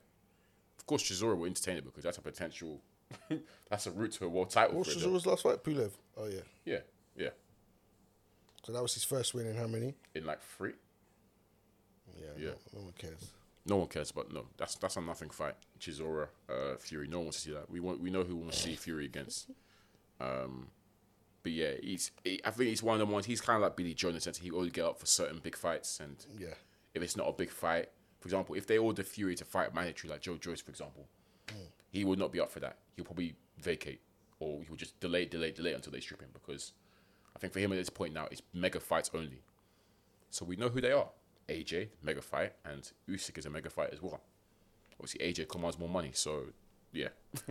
Of 0.78 0.86
course, 0.86 1.02
Chisora 1.02 1.36
will 1.36 1.46
entertain 1.46 1.76
it 1.78 1.84
because 1.84 2.04
that's 2.04 2.18
a 2.18 2.22
potential. 2.22 2.80
that's 3.68 3.86
a 3.88 3.90
route 3.90 4.12
to 4.12 4.26
a 4.26 4.28
world 4.28 4.50
title. 4.50 4.76
Him. 4.84 4.84
Chisora's 4.94 5.26
last 5.26 5.42
fight? 5.42 5.64
Pulev. 5.64 5.90
Oh 6.16 6.26
yeah. 6.26 6.40
Yeah, 6.64 6.78
yeah. 7.16 7.30
So 8.64 8.72
that 8.72 8.80
was 8.82 8.94
his 8.94 9.02
first 9.02 9.34
win 9.34 9.46
in 9.46 9.56
how 9.56 9.66
many? 9.66 9.94
In 10.14 10.24
like 10.24 10.40
three. 10.56 10.74
Yeah. 12.16 12.26
Yeah. 12.38 12.48
No, 12.72 12.78
no 12.78 12.84
one 12.84 12.92
cares. 12.96 13.30
No 13.66 13.76
one 13.76 13.88
cares, 13.88 14.10
but 14.10 14.32
no, 14.32 14.46
that's 14.56 14.74
that's 14.76 14.96
a 14.96 15.00
nothing 15.00 15.30
fight. 15.30 15.54
Chisora, 15.78 16.28
uh, 16.48 16.76
Fury. 16.78 17.06
No 17.08 17.18
one 17.18 17.26
wants 17.26 17.42
to 17.42 17.48
see 17.48 17.54
that. 17.54 17.70
We 17.70 17.80
want 17.80 18.00
we 18.00 18.10
know 18.10 18.24
who 18.24 18.34
we 18.36 18.42
want 18.42 18.52
to 18.54 18.58
see 18.58 18.74
Fury 18.74 19.04
against. 19.04 19.50
Um, 20.20 20.68
but 21.42 21.52
yeah, 21.52 21.72
he's. 21.82 22.10
He, 22.24 22.40
I 22.44 22.50
think 22.50 22.68
he's 22.70 22.82
one 22.82 23.00
of 23.00 23.06
the 23.06 23.12
ones. 23.12 23.26
He's 23.26 23.40
kind 23.40 23.56
of 23.56 23.62
like 23.62 23.76
Billy 23.76 23.94
Joe 23.94 24.08
in 24.08 24.14
the 24.14 24.20
sense 24.20 24.38
he 24.38 24.50
only 24.50 24.70
get 24.70 24.84
up 24.84 24.98
for 24.98 25.06
certain 25.06 25.38
big 25.42 25.56
fights, 25.56 26.00
and 26.00 26.16
Yeah. 26.38 26.54
if 26.94 27.02
it's 27.02 27.16
not 27.16 27.28
a 27.28 27.32
big 27.32 27.50
fight, 27.50 27.88
for 28.20 28.26
example, 28.28 28.54
if 28.54 28.66
they 28.66 28.78
order 28.78 29.02
Fury 29.02 29.34
to 29.36 29.44
fight 29.44 29.74
mandatory 29.74 30.10
like 30.10 30.20
Joe 30.22 30.36
Joyce, 30.36 30.60
for 30.60 30.70
example, 30.70 31.06
he 31.90 32.04
would 32.04 32.18
not 32.18 32.32
be 32.32 32.40
up 32.40 32.50
for 32.50 32.60
that. 32.60 32.76
He'll 32.96 33.04
probably 33.04 33.34
vacate, 33.58 34.00
or 34.38 34.62
he 34.62 34.68
will 34.68 34.76
just 34.76 34.98
delay, 35.00 35.24
delay, 35.26 35.50
delay 35.52 35.72
until 35.74 35.92
they 35.92 36.00
strip 36.00 36.20
him 36.20 36.30
because 36.32 36.72
I 37.34 37.38
think 37.38 37.52
for 37.52 37.58
him 37.60 37.72
at 37.72 37.76
this 37.76 37.90
point 37.90 38.12
now 38.14 38.26
it's 38.30 38.42
mega 38.52 38.80
fights 38.80 39.10
only. 39.14 39.42
So 40.30 40.44
we 40.44 40.56
know 40.56 40.68
who 40.68 40.80
they 40.80 40.92
are. 40.92 41.08
AJ, 41.50 41.88
mega 42.02 42.22
fight, 42.22 42.52
and 42.64 42.90
Usyk 43.08 43.38
is 43.38 43.46
a 43.46 43.50
mega 43.50 43.70
fight 43.70 43.90
as 43.92 44.00
well. 44.00 44.20
Obviously, 45.00 45.20
AJ 45.26 45.48
commands 45.48 45.78
more 45.78 45.88
money, 45.88 46.10
so 46.14 46.44
yeah. 46.92 47.08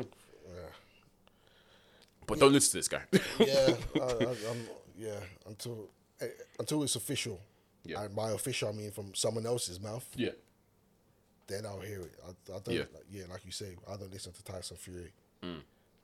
But 2.28 2.40
don't 2.40 2.54
listen 2.54 2.72
to 2.72 2.78
this 2.78 2.88
guy. 2.88 3.02
Yeah. 3.40 3.76
I, 3.96 4.24
I, 4.24 4.52
I'm, 4.52 4.68
yeah. 4.96 5.20
Until 5.48 5.90
eh, 6.22 6.28
until 6.60 6.84
it's 6.84 6.96
official. 6.96 7.40
Yeah. 7.84 8.04
And 8.04 8.16
by 8.16 8.32
official, 8.32 8.70
I 8.70 8.72
mean 8.72 8.92
from 8.92 9.16
someone 9.16 9.46
else's 9.48 9.80
mouth. 9.82 10.08
yeah. 10.16 10.32
Then 11.48 11.66
I'll 11.66 11.80
hear 11.80 12.02
it. 12.02 12.14
I, 12.24 12.30
I 12.30 12.60
don't. 12.60 12.76
Yeah. 12.76 12.82
Like, 12.94 13.06
yeah, 13.10 13.24
like 13.32 13.44
you 13.44 13.52
say, 13.52 13.76
I 13.92 13.98
don't 13.98 14.14
listen 14.14 14.32
to 14.34 14.44
Tyson 14.44 14.78
Fury. 14.78 15.12
Mm. 15.44 15.62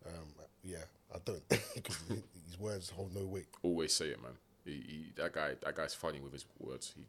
Um, 0.07 0.27
yeah, 0.63 0.79
I 1.13 1.19
don't 1.23 1.47
because 1.49 1.99
his 2.47 2.59
words 2.59 2.89
hold 2.89 3.13
no 3.13 3.25
weight. 3.25 3.45
always 3.61 3.93
say 3.93 4.07
it, 4.07 4.21
man. 4.21 4.31
He, 4.65 4.71
he, 4.71 5.11
that 5.17 5.33
guy, 5.33 5.53
that 5.63 5.75
guy's 5.75 5.93
funny 5.93 6.19
with 6.19 6.33
his 6.33 6.45
words. 6.59 6.93
He, 6.95 7.05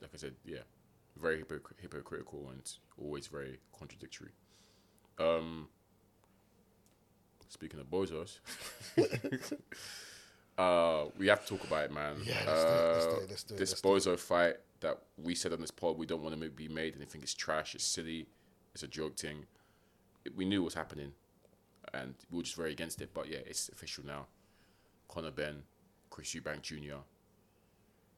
like 0.00 0.10
I 0.14 0.16
said, 0.16 0.34
yeah, 0.44 0.60
very 1.20 1.42
hypocr- 1.42 1.80
hypocritical 1.80 2.48
and 2.50 2.62
always 3.02 3.26
very 3.26 3.58
contradictory. 3.76 4.30
Um, 5.18 5.68
speaking 7.48 7.80
of 7.80 7.90
bozos, 7.90 8.38
uh, 10.58 11.04
we 11.18 11.28
have 11.28 11.44
to 11.44 11.56
talk 11.56 11.66
about 11.66 11.84
it, 11.84 11.92
man. 11.92 12.16
Yeah, 12.24 12.34
let's 12.46 12.64
do 12.64 12.70
it, 12.70 12.92
let's 12.92 13.04
do 13.04 13.10
it, 13.10 13.30
let's 13.30 13.42
do 13.44 13.54
it, 13.54 13.58
This 13.58 13.70
let's 13.70 13.80
do 13.80 13.88
bozo 13.88 14.18
fight 14.18 14.56
that 14.80 14.98
we 15.16 15.34
said 15.34 15.52
on 15.52 15.60
this 15.60 15.70
pod, 15.70 15.96
we 15.96 16.06
don't 16.06 16.22
want 16.22 16.38
to 16.38 16.48
be 16.50 16.68
made, 16.68 16.92
and 16.92 17.02
they 17.02 17.06
think 17.06 17.24
it's 17.24 17.34
trash, 17.34 17.74
it's 17.74 17.84
silly, 17.84 18.26
it's 18.74 18.82
a 18.82 18.88
joke 18.88 19.16
thing. 19.16 19.46
We 20.34 20.44
knew 20.44 20.60
what 20.62 20.66
was 20.66 20.74
happening, 20.74 21.12
and 21.94 22.14
we 22.30 22.38
were 22.38 22.42
just 22.42 22.56
very 22.56 22.72
against 22.72 23.00
it. 23.00 23.10
But 23.14 23.28
yeah, 23.28 23.38
it's 23.46 23.68
official 23.68 24.04
now. 24.04 24.26
Conor 25.08 25.30
Benn, 25.30 25.62
Chris 26.10 26.34
Eubank 26.34 26.62
Jr. 26.62 26.96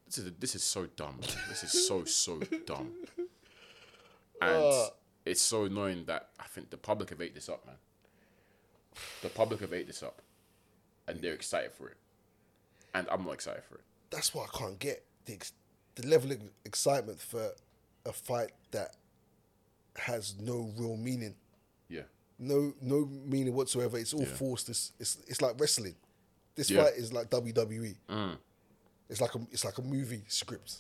This 0.09 0.19
is 0.19 0.33
this 0.39 0.55
is 0.55 0.63
so 0.65 0.87
dumb. 0.97 1.19
This 1.49 1.65
is 1.65 1.87
so 1.87 2.05
so 2.05 2.41
dumb, 2.67 2.93
and 4.41 4.51
uh. 4.65 4.87
it's 5.27 5.41
so 5.43 5.65
annoying 5.65 6.05
that 6.07 6.29
I 6.41 6.45
think 6.45 6.71
the 6.71 6.77
public 6.79 7.11
have 7.11 7.21
ate 7.21 7.35
this 7.35 7.49
up, 7.49 7.65
man. 7.67 7.77
The 9.23 9.29
public 9.29 9.61
have 9.61 9.73
ate 9.73 9.87
this 9.87 10.03
up, 10.03 10.23
and 11.07 11.21
they're 11.21 11.35
excited 11.35 11.73
for 11.73 11.89
it, 11.89 11.97
and 12.95 13.07
I'm 13.11 13.25
not 13.25 13.35
excited 13.35 13.63
for 13.65 13.77
it. 13.77 13.83
That's 14.11 14.35
what 14.35 14.49
I 14.53 14.59
can't 14.59 14.79
get 14.79 15.05
the 15.27 15.35
ex- 15.35 15.53
the 15.97 16.07
level 16.07 16.33
of 16.33 16.41
excitement 16.65 17.21
for 17.21 17.51
a 18.07 18.13
fight 18.13 18.53
that 18.71 18.97
has 19.97 20.37
no 20.41 20.71
real 20.79 20.97
meaning, 20.97 21.35
Yeah, 21.89 22.03
no 22.39 22.73
no 22.81 23.05
meaning 23.27 23.53
whatsoever. 23.55 23.99
It's 23.99 24.15
all 24.15 24.21
Yeah. 24.23 24.35
forced. 24.37 24.71
It's, 24.71 24.93
it's 24.99 25.19
it's 25.29 25.43
like 25.43 25.61
wrestling. 25.61 25.97
This 26.55 26.71
Yeah. 26.71 26.85
fight 26.85 26.95
is 26.95 27.13
like 27.13 27.29
WWE. 27.31 27.97
Mm. 28.09 28.39
It's 29.09 29.21
like 29.21 29.35
a 29.35 29.41
it's 29.51 29.65
like 29.65 29.79
a 29.79 29.83
movie 29.83 30.23
script. 30.29 30.77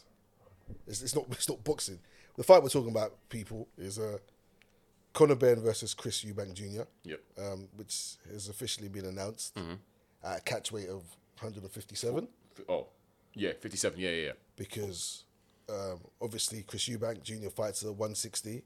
It's, 0.87 1.03
it's 1.03 1.15
not 1.15 1.27
it's 1.31 1.49
not 1.49 1.63
boxing. 1.65 1.99
The 2.37 2.45
fight 2.45 2.63
we're 2.63 2.69
talking 2.69 2.91
about, 2.93 3.29
people, 3.29 3.67
is 3.77 3.99
uh, 3.99 4.19
Conor 5.13 5.35
Benn 5.35 5.61
versus 5.61 5.93
Chris 5.93 6.25
Eubank 6.25 6.55
Jr. 6.55 6.83
yep, 7.03 7.21
um, 7.37 7.69
which 7.75 8.15
has 8.31 8.49
officially 8.49 8.89
been 8.89 9.07
announced 9.07 9.59
at 10.23 10.39
a 10.39 10.41
catch 10.43 10.71
weight 10.71 10.89
of 10.89 11.03
157 11.41 12.29
oh, 12.69 12.87
yeah, 13.35 13.53
57. 13.61 13.99
Yeah, 13.99 14.11
yeah, 14.11 14.27
yeah. 14.27 14.33
because 14.57 15.25
um, 15.69 15.99
obviously 16.21 16.63
Chris 16.63 16.89
Eubank 16.89 17.23
Jr. 17.23 17.49
fights 17.49 17.83
at 17.83 17.91
160 17.91 18.63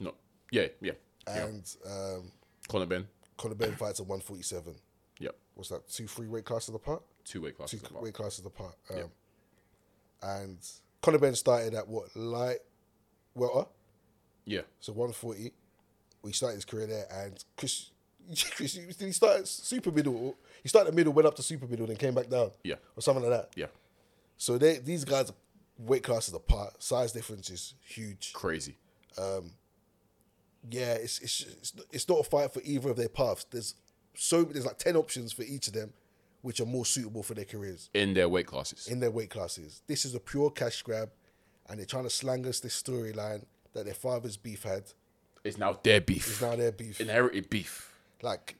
No, 0.00 0.14
yeah, 0.50 0.66
yeah. 0.80 0.92
yeah. 1.26 1.44
and 1.44 1.76
um, 1.86 2.32
Conor 2.68 2.86
Benn. 2.86 3.06
Conor 3.36 3.54
Benn 3.54 3.74
fights 3.76 4.00
at 4.00 4.06
147. 4.06 4.74
Yep, 5.18 5.34
What's 5.54 5.70
that? 5.70 5.88
Two, 5.88 6.06
three 6.06 6.28
weight 6.28 6.44
classes 6.44 6.74
apart. 6.74 7.02
Two 7.24 7.40
weight 7.42 7.50
Two 7.54 7.56
classes. 7.58 7.82
apart. 7.82 8.02
weight 8.04 8.14
classes 8.14 8.46
apart. 8.46 8.74
Um, 8.90 8.96
Yeah. 8.98 9.04
And 10.22 10.58
Conor 11.00 11.18
Benn 11.18 11.34
started 11.34 11.74
at 11.74 11.88
what 11.88 12.14
light 12.16 12.58
welter, 13.34 13.68
Yeah, 14.44 14.60
so 14.80 14.92
140. 14.92 15.52
We 16.22 16.32
started 16.32 16.54
his 16.56 16.64
career 16.64 16.86
there, 16.86 17.06
and 17.10 17.42
Chris. 17.56 17.90
Chris, 18.54 18.74
did 18.74 18.94
he 19.00 19.10
start 19.10 19.40
at 19.40 19.48
super 19.48 19.90
middle? 19.90 20.36
He 20.62 20.68
started 20.68 20.94
middle, 20.94 21.12
went 21.12 21.26
up 21.26 21.34
to 21.36 21.42
super 21.42 21.66
middle, 21.66 21.86
then 21.88 21.96
came 21.96 22.14
back 22.14 22.28
down. 22.28 22.52
Yeah. 22.62 22.76
or 22.96 23.02
something 23.02 23.24
like 23.28 23.32
that. 23.32 23.50
yeah. 23.56 23.66
So 24.36 24.58
they 24.58 24.78
these 24.78 25.04
guys 25.04 25.30
are 25.30 25.34
weight 25.78 26.04
classes 26.04 26.32
apart. 26.34 26.80
Size 26.82 27.10
difference 27.12 27.50
is 27.50 27.74
huge. 27.84 28.32
Crazy. 28.32 28.76
Um, 29.18 29.50
Yeah, 30.70 30.92
it's 30.94 31.18
it's 31.20 31.40
it's, 31.40 31.72
it's 31.90 32.08
not 32.08 32.20
a 32.20 32.24
fight 32.24 32.52
for 32.52 32.62
either 32.64 32.90
of 32.90 32.96
their 32.96 33.08
paths. 33.08 33.44
There's 33.50 33.74
so 34.14 34.44
there's 34.44 34.66
like 34.66 34.78
ten 34.78 34.96
options 34.96 35.32
for 35.32 35.42
each 35.42 35.66
of 35.66 35.72
them, 35.74 35.92
which 36.42 36.60
are 36.60 36.66
more 36.66 36.84
suitable 36.84 37.22
for 37.22 37.34
their 37.34 37.44
careers 37.44 37.88
In 37.94 38.14
their 38.14 38.28
weight 38.28 38.46
classes. 38.46 38.86
in 38.88 39.00
their 39.00 39.10
weight 39.10 39.30
classes. 39.30 39.82
This 39.86 40.04
is 40.04 40.14
a 40.14 40.20
pure 40.20 40.50
cash 40.50 40.82
grab, 40.82 41.10
and 41.68 41.78
they're 41.78 41.86
trying 41.86 42.04
to 42.04 42.10
slang 42.10 42.46
us 42.46 42.60
this 42.60 42.80
storyline 42.80 43.44
that 43.72 43.84
their 43.86 43.94
father's 43.94 44.36
beef 44.36 44.62
had 44.64 44.82
It's 45.44 45.56
now 45.58 45.78
their 45.82 46.00
beef. 46.00 46.28
is 46.28 46.40
now 46.42 46.54
their 46.56 46.72
beef. 46.72 47.00
Inherited 47.00 47.48
beef. 47.48 47.92
Like 48.22 48.56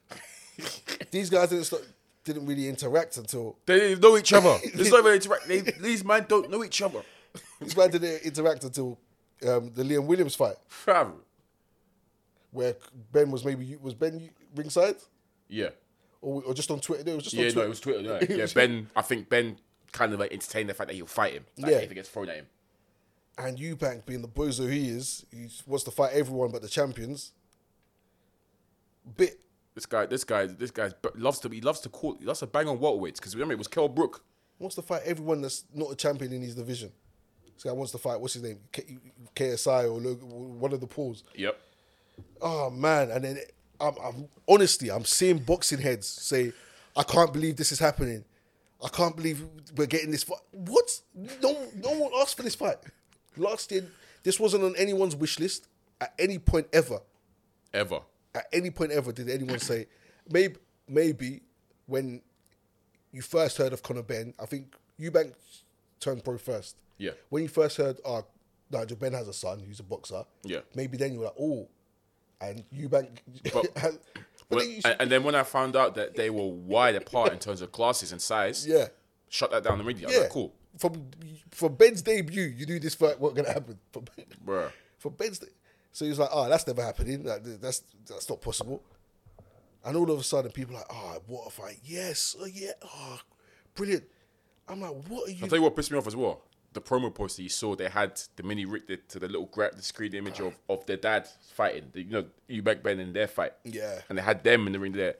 these 1.10 1.28
guys 1.30 1.48
didn't 1.50 1.64
start, 1.64 1.86
didn't 2.24 2.46
really 2.46 2.68
interact 2.68 3.16
until 3.16 3.56
They 3.66 3.78
didn't 3.78 4.00
know 4.02 4.16
each 4.16 4.32
other. 4.32 4.56
There's 4.74 4.90
no 4.90 5.02
way 5.02 5.10
to 5.10 5.14
interact. 5.16 5.48
They, 5.48 5.60
these 5.60 6.04
men 6.04 6.24
don't 6.28 6.50
know 6.50 6.64
each 6.64 6.80
other. 6.82 7.02
these 7.60 7.74
guys 7.74 7.90
didn't 7.90 8.22
interact 8.22 8.64
until 8.64 8.98
um, 9.46 9.70
the 9.74 9.82
Liam 9.82 10.06
Williams 10.06 10.34
fight, 10.36 10.56
Fam. 10.68 11.14
where 12.52 12.76
Benn 13.12 13.30
was 13.30 13.44
maybe 13.44 13.76
was 13.80 13.94
Benn 13.94 14.30
ringside 14.54 14.96
Yeah. 15.48 15.70
Or, 16.22 16.42
or 16.44 16.54
just 16.54 16.70
on 16.70 16.80
Twitter. 16.80 17.02
It 17.10 17.14
was 17.14 17.24
just 17.24 17.34
Yeah, 17.34 17.42
on 17.42 17.46
no, 17.48 17.52
Twitter. 17.52 17.66
it 17.66 17.68
was 17.68 17.80
Twitter. 17.80 18.26
Yeah, 18.30 18.36
yeah 18.36 18.46
Benn, 18.54 18.88
I 18.96 19.02
think 19.02 19.28
Benn 19.28 19.58
kind 19.92 20.14
of 20.14 20.20
like 20.20 20.32
entertained 20.32 20.70
the 20.70 20.74
fact 20.74 20.88
that 20.88 20.94
he'll 20.94 21.04
fight 21.06 21.34
him. 21.34 21.44
Like, 21.58 21.72
Yeah. 21.72 21.78
if 21.78 21.90
it 21.90 21.94
gets 21.94 22.08
thrown 22.08 22.28
at 22.30 22.36
him. 22.36 22.46
And 23.38 23.58
Eubank, 23.58 24.06
being 24.06 24.22
the 24.22 24.28
bozo 24.28 24.70
he 24.72 24.88
is, 24.88 25.26
he 25.30 25.48
wants 25.66 25.84
to 25.84 25.90
fight 25.90 26.12
everyone 26.14 26.50
but 26.52 26.62
the 26.62 26.68
champions. 26.68 27.32
Bit 29.16 29.40
This 29.74 29.86
guy, 29.86 30.06
this 30.06 30.22
guy, 30.24 30.46
this 30.46 30.70
guy 30.70 30.90
loves 31.16 31.40
to. 31.40 31.48
He 31.48 31.60
loves 31.60 31.80
to 31.80 31.88
call. 31.88 32.16
He 32.20 32.24
loves 32.24 32.40
to 32.40 32.46
bang 32.46 32.68
on 32.68 32.78
welterweights 32.78 33.16
because 33.16 33.34
remember 33.34 33.54
it 33.54 33.58
was 33.58 33.68
Kell 33.68 33.88
Brook. 33.88 34.22
wants 34.58 34.76
to 34.76 34.82
fight 34.82 35.02
everyone 35.04 35.40
that's 35.42 35.64
not 35.74 35.90
a 35.90 35.96
champion 35.96 36.32
in 36.32 36.42
his 36.42 36.54
division. 36.54 36.92
This 37.54 37.64
guy 37.64 37.72
wants 37.72 37.90
to 37.92 37.98
fight. 37.98 38.20
What's 38.20 38.34
his 38.34 38.42
name? 38.44 38.58
K- 38.70 38.98
KSI 39.34 39.84
or 39.84 39.98
Logan, 40.00 40.60
one 40.60 40.72
of 40.72 40.80
the 40.80 40.86
pools. 40.86 41.24
Yep. 41.34 41.58
Oh 42.40 42.70
man! 42.70 43.10
And 43.10 43.24
then 43.24 43.38
I'm, 43.82 43.94
I'm 44.02 44.28
honestly, 44.48 44.90
I'm 44.90 45.04
seeing 45.04 45.38
boxing 45.38 45.80
heads 45.80 46.06
say, 46.06 46.52
"I 46.96 47.02
can't 47.02 47.32
believe 47.32 47.56
this 47.56 47.72
is 47.72 47.78
happening. 47.78 48.24
I 48.82 48.88
can't 48.88 49.16
believe 49.16 49.44
we're 49.76 49.86
getting 49.86 50.10
this 50.10 50.22
fight." 50.22 50.38
What? 50.52 51.00
No, 51.14 51.66
no 51.76 51.90
one 51.90 52.12
asked 52.20 52.36
for 52.36 52.42
this 52.42 52.54
fight. 52.54 52.78
Last 53.36 53.72
year, 53.72 53.86
this 54.22 54.38
wasn't 54.38 54.64
on 54.64 54.76
anyone's 54.76 55.16
wish 55.16 55.38
list 55.40 55.68
at 56.00 56.14
any 56.18 56.38
point 56.38 56.68
ever. 56.72 57.00
Ever. 57.74 58.00
At 58.34 58.46
any 58.52 58.70
point 58.70 58.92
ever, 58.92 59.12
did 59.12 59.28
anyone 59.28 59.58
say, 59.58 59.86
maybe, 60.30 60.56
maybe 60.88 61.42
when 61.86 62.22
you 63.12 63.22
first 63.22 63.58
heard 63.58 63.72
of 63.72 63.82
Conor 63.82 64.02
Benn, 64.02 64.34
I 64.40 64.46
think 64.46 64.74
Eubank 64.98 65.34
turned 66.00 66.24
pro 66.24 66.38
first. 66.38 66.76
Yeah. 66.98 67.12
When 67.30 67.42
you 67.42 67.48
first 67.48 67.76
heard, 67.76 67.98
oh, 68.04 68.24
Nigel 68.70 68.96
Benn 68.96 69.12
has 69.12 69.28
a 69.28 69.32
son 69.32 69.60
who's 69.60 69.80
a 69.80 69.82
boxer. 69.82 70.24
Yeah. 70.44 70.60
Maybe 70.74 70.96
then 70.96 71.12
you 71.12 71.20
were 71.20 71.26
like, 71.26 71.34
oh, 71.38 71.68
and 72.42 72.64
Eubank. 72.70 73.18
But- 73.52 74.66
you- 74.68 74.80
and, 74.84 74.96
and 75.00 75.10
then 75.10 75.22
when 75.24 75.34
I 75.34 75.42
found 75.44 75.76
out 75.76 75.94
that 75.94 76.14
they 76.14 76.28
were 76.30 76.46
wide 76.46 76.94
apart 76.94 77.32
in 77.32 77.38
terms 77.38 77.62
of 77.62 77.72
classes 77.72 78.12
and 78.12 78.20
size, 78.20 78.66
yeah, 78.66 78.88
shut 79.28 79.50
that 79.50 79.64
down 79.64 79.80
immediately. 79.80 80.06
I 80.06 80.08
was 80.08 80.16
yeah, 80.16 80.22
like, 80.22 80.30
cool, 80.30 80.54
From 80.78 81.06
from 81.50 81.74
Benn's 81.74 82.02
debut, 82.02 82.42
you 82.44 82.66
knew 82.66 82.78
this 82.78 82.94
fight 82.94 83.18
wasn't 83.18 83.38
gonna 83.38 83.52
happen. 83.52 83.78
From, 83.92 84.04
bruh. 84.44 84.70
from 84.98 85.14
Benn's, 85.14 85.38
de- 85.38 85.46
so 85.92 86.04
he 86.04 86.10
was 86.10 86.18
like, 86.18 86.30
oh, 86.32 86.48
that's 86.48 86.66
never 86.66 86.82
happening. 86.82 87.24
Like, 87.24 87.42
that's 87.60 87.82
that's 88.06 88.28
not 88.28 88.40
possible. 88.40 88.82
And 89.84 89.96
all 89.96 90.10
of 90.10 90.18
a 90.18 90.22
sudden, 90.22 90.52
people 90.52 90.76
are 90.76 90.78
like, 90.78 90.86
oh, 90.90 91.22
what 91.26 91.46
a 91.46 91.50
fight! 91.50 91.78
Yes, 91.84 92.36
oh 92.40 92.46
yeah, 92.46 92.72
oh, 92.84 93.20
brilliant. 93.74 94.04
I'm 94.68 94.80
like, 94.80 94.92
what 95.08 95.28
are 95.28 95.32
you? 95.32 95.40
I'll 95.42 95.48
tell 95.48 95.58
you 95.58 95.62
what 95.64 95.74
pissed 95.74 95.90
me 95.90 95.98
off 95.98 96.06
as 96.06 96.14
well. 96.16 96.42
The 96.72 96.80
promo 96.80 97.14
poster 97.14 97.42
you 97.42 97.48
saw, 97.48 97.74
they 97.76 97.88
had 97.88 98.20
the 98.36 98.42
mini 98.42 98.64
rig 98.64 98.86
the, 98.86 98.96
to 98.96 99.18
the 99.18 99.26
little 99.26 99.46
grab 99.46 99.76
the 99.76 99.82
screen 99.82 100.14
image 100.14 100.40
of, 100.40 100.56
of 100.68 100.86
their 100.86 100.96
dad 100.96 101.28
fighting. 101.52 101.90
The, 101.92 102.02
you 102.02 102.10
know, 102.10 102.24
Eubank 102.48 102.82
Benn 102.82 102.98
in 103.00 103.12
their 103.12 103.26
fight. 103.28 103.52
Yeah. 103.64 104.00
And 104.08 104.16
they 104.16 104.22
had 104.22 104.42
them 104.42 104.66
in 104.66 104.72
the 104.72 104.80
ring 104.80 104.92
there. 104.92 105.16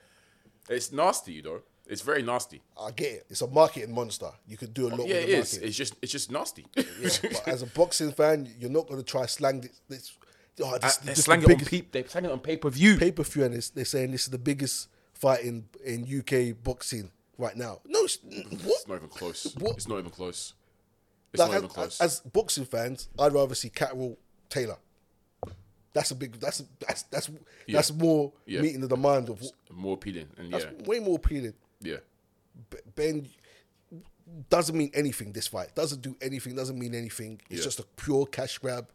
It's 0.69 0.93
nasty, 0.93 1.33
you 1.35 1.43
know. 1.43 1.61
It's 1.87 2.01
very 2.01 2.23
nasty. 2.23 2.63
I 2.81 2.91
get 2.93 3.13
it. 3.13 3.27
It's 3.29 3.43
a 3.43 3.47
marketing 3.49 3.93
monster. 3.95 4.31
You 4.47 4.57
could 4.57 4.73
do 4.73 4.87
a 4.87 4.91
lot 4.91 5.07
Yeah, 5.07 5.17
with 5.17 5.25
it 5.25 5.27
the 5.27 5.33
is. 5.39 5.53
market. 5.55 5.67
It's 5.67 5.77
just 5.77 5.95
it's 6.01 6.13
just 6.13 6.31
nasty. 6.31 6.65
but 6.75 7.43
as 7.49 7.63
a 7.63 7.67
boxing 7.67 8.13
fan, 8.13 8.49
you're 8.59 8.71
not 8.71 8.87
going 8.87 9.01
to 9.01 9.05
try 9.05 9.27
slang 9.27 9.61
this. 9.63 9.81
this 9.89 10.13
oh, 10.63 10.79
this, 10.79 10.97
they 10.99 11.13
this 11.13 11.25
slang 11.25 11.41
it 11.41 11.45
on 11.45 11.49
biggest 11.49 11.71
peep. 11.71 11.93
They 11.93 12.05
slang 12.05 12.25
it 12.25 12.31
on 12.31 12.39
pay 12.39 12.57
per 12.57 12.71
view. 12.71 12.97
pay 12.97 13.11
per 13.11 13.25
view, 13.25 13.45
and 13.45 13.55
they're 13.75 13.85
saying 13.85 14.13
this 14.13 14.23
is 14.23 14.31
the 14.31 14.39
biggest 14.39 14.89
fight 15.13 15.43
in 15.43 15.67
in 15.85 16.05
UK 16.05 16.57
boxing 16.63 17.11
right 17.37 17.57
now. 17.57 17.81
No, 17.87 18.05
it's, 18.05 18.19
what? 18.23 18.43
It's 18.53 18.89
not 18.89 18.97
even 18.97 19.09
close. 19.09 19.55
What? 19.59 19.77
It's 19.77 19.89
not 19.89 19.99
even 19.99 20.11
close. 20.11 20.55
It's 21.33 21.41
Like, 21.41 21.51
not 21.51 21.57
even 21.59 21.67
as, 21.71 21.73
close. 21.75 22.01
as 22.01 22.21
boxing 22.21 22.65
fans, 22.65 23.09
I'd 23.19 23.33
rather 23.33 23.55
see 23.55 23.71
Catterall 23.71 24.17
Taylor. 24.49 24.77
That's 25.95 26.11
a 26.11 26.15
big. 26.15 26.41
That's 26.41 26.63
that's 26.87 27.03
that's 27.05 27.31
that's 27.69 27.93
more 27.93 28.33
Yeah. 28.47 28.63
meeting 28.63 28.81
the 28.81 28.89
demand 28.89 29.29
of. 29.29 29.43
More 29.71 29.95
appealing. 29.95 30.29
And 30.39 30.53
That's 30.53 30.65
yeah, 30.65 30.87
way 30.87 30.99
more 31.01 31.17
appealing. 31.17 31.55
yeah. 31.81 31.99
Benn 32.95 33.29
doesn't 34.49 34.77
mean 34.77 34.91
anything. 34.95 35.33
This 35.33 35.49
fight 35.49 35.75
doesn't 35.75 36.01
do 36.03 36.17
anything. 36.23 36.55
Doesn't 36.57 36.79
mean 36.79 36.95
anything. 36.95 37.41
It's 37.51 37.59
Yeah. 37.61 37.65
just 37.65 37.81
a 37.81 37.85
pure 37.97 38.25
cash 38.27 38.57
grab. 38.59 38.89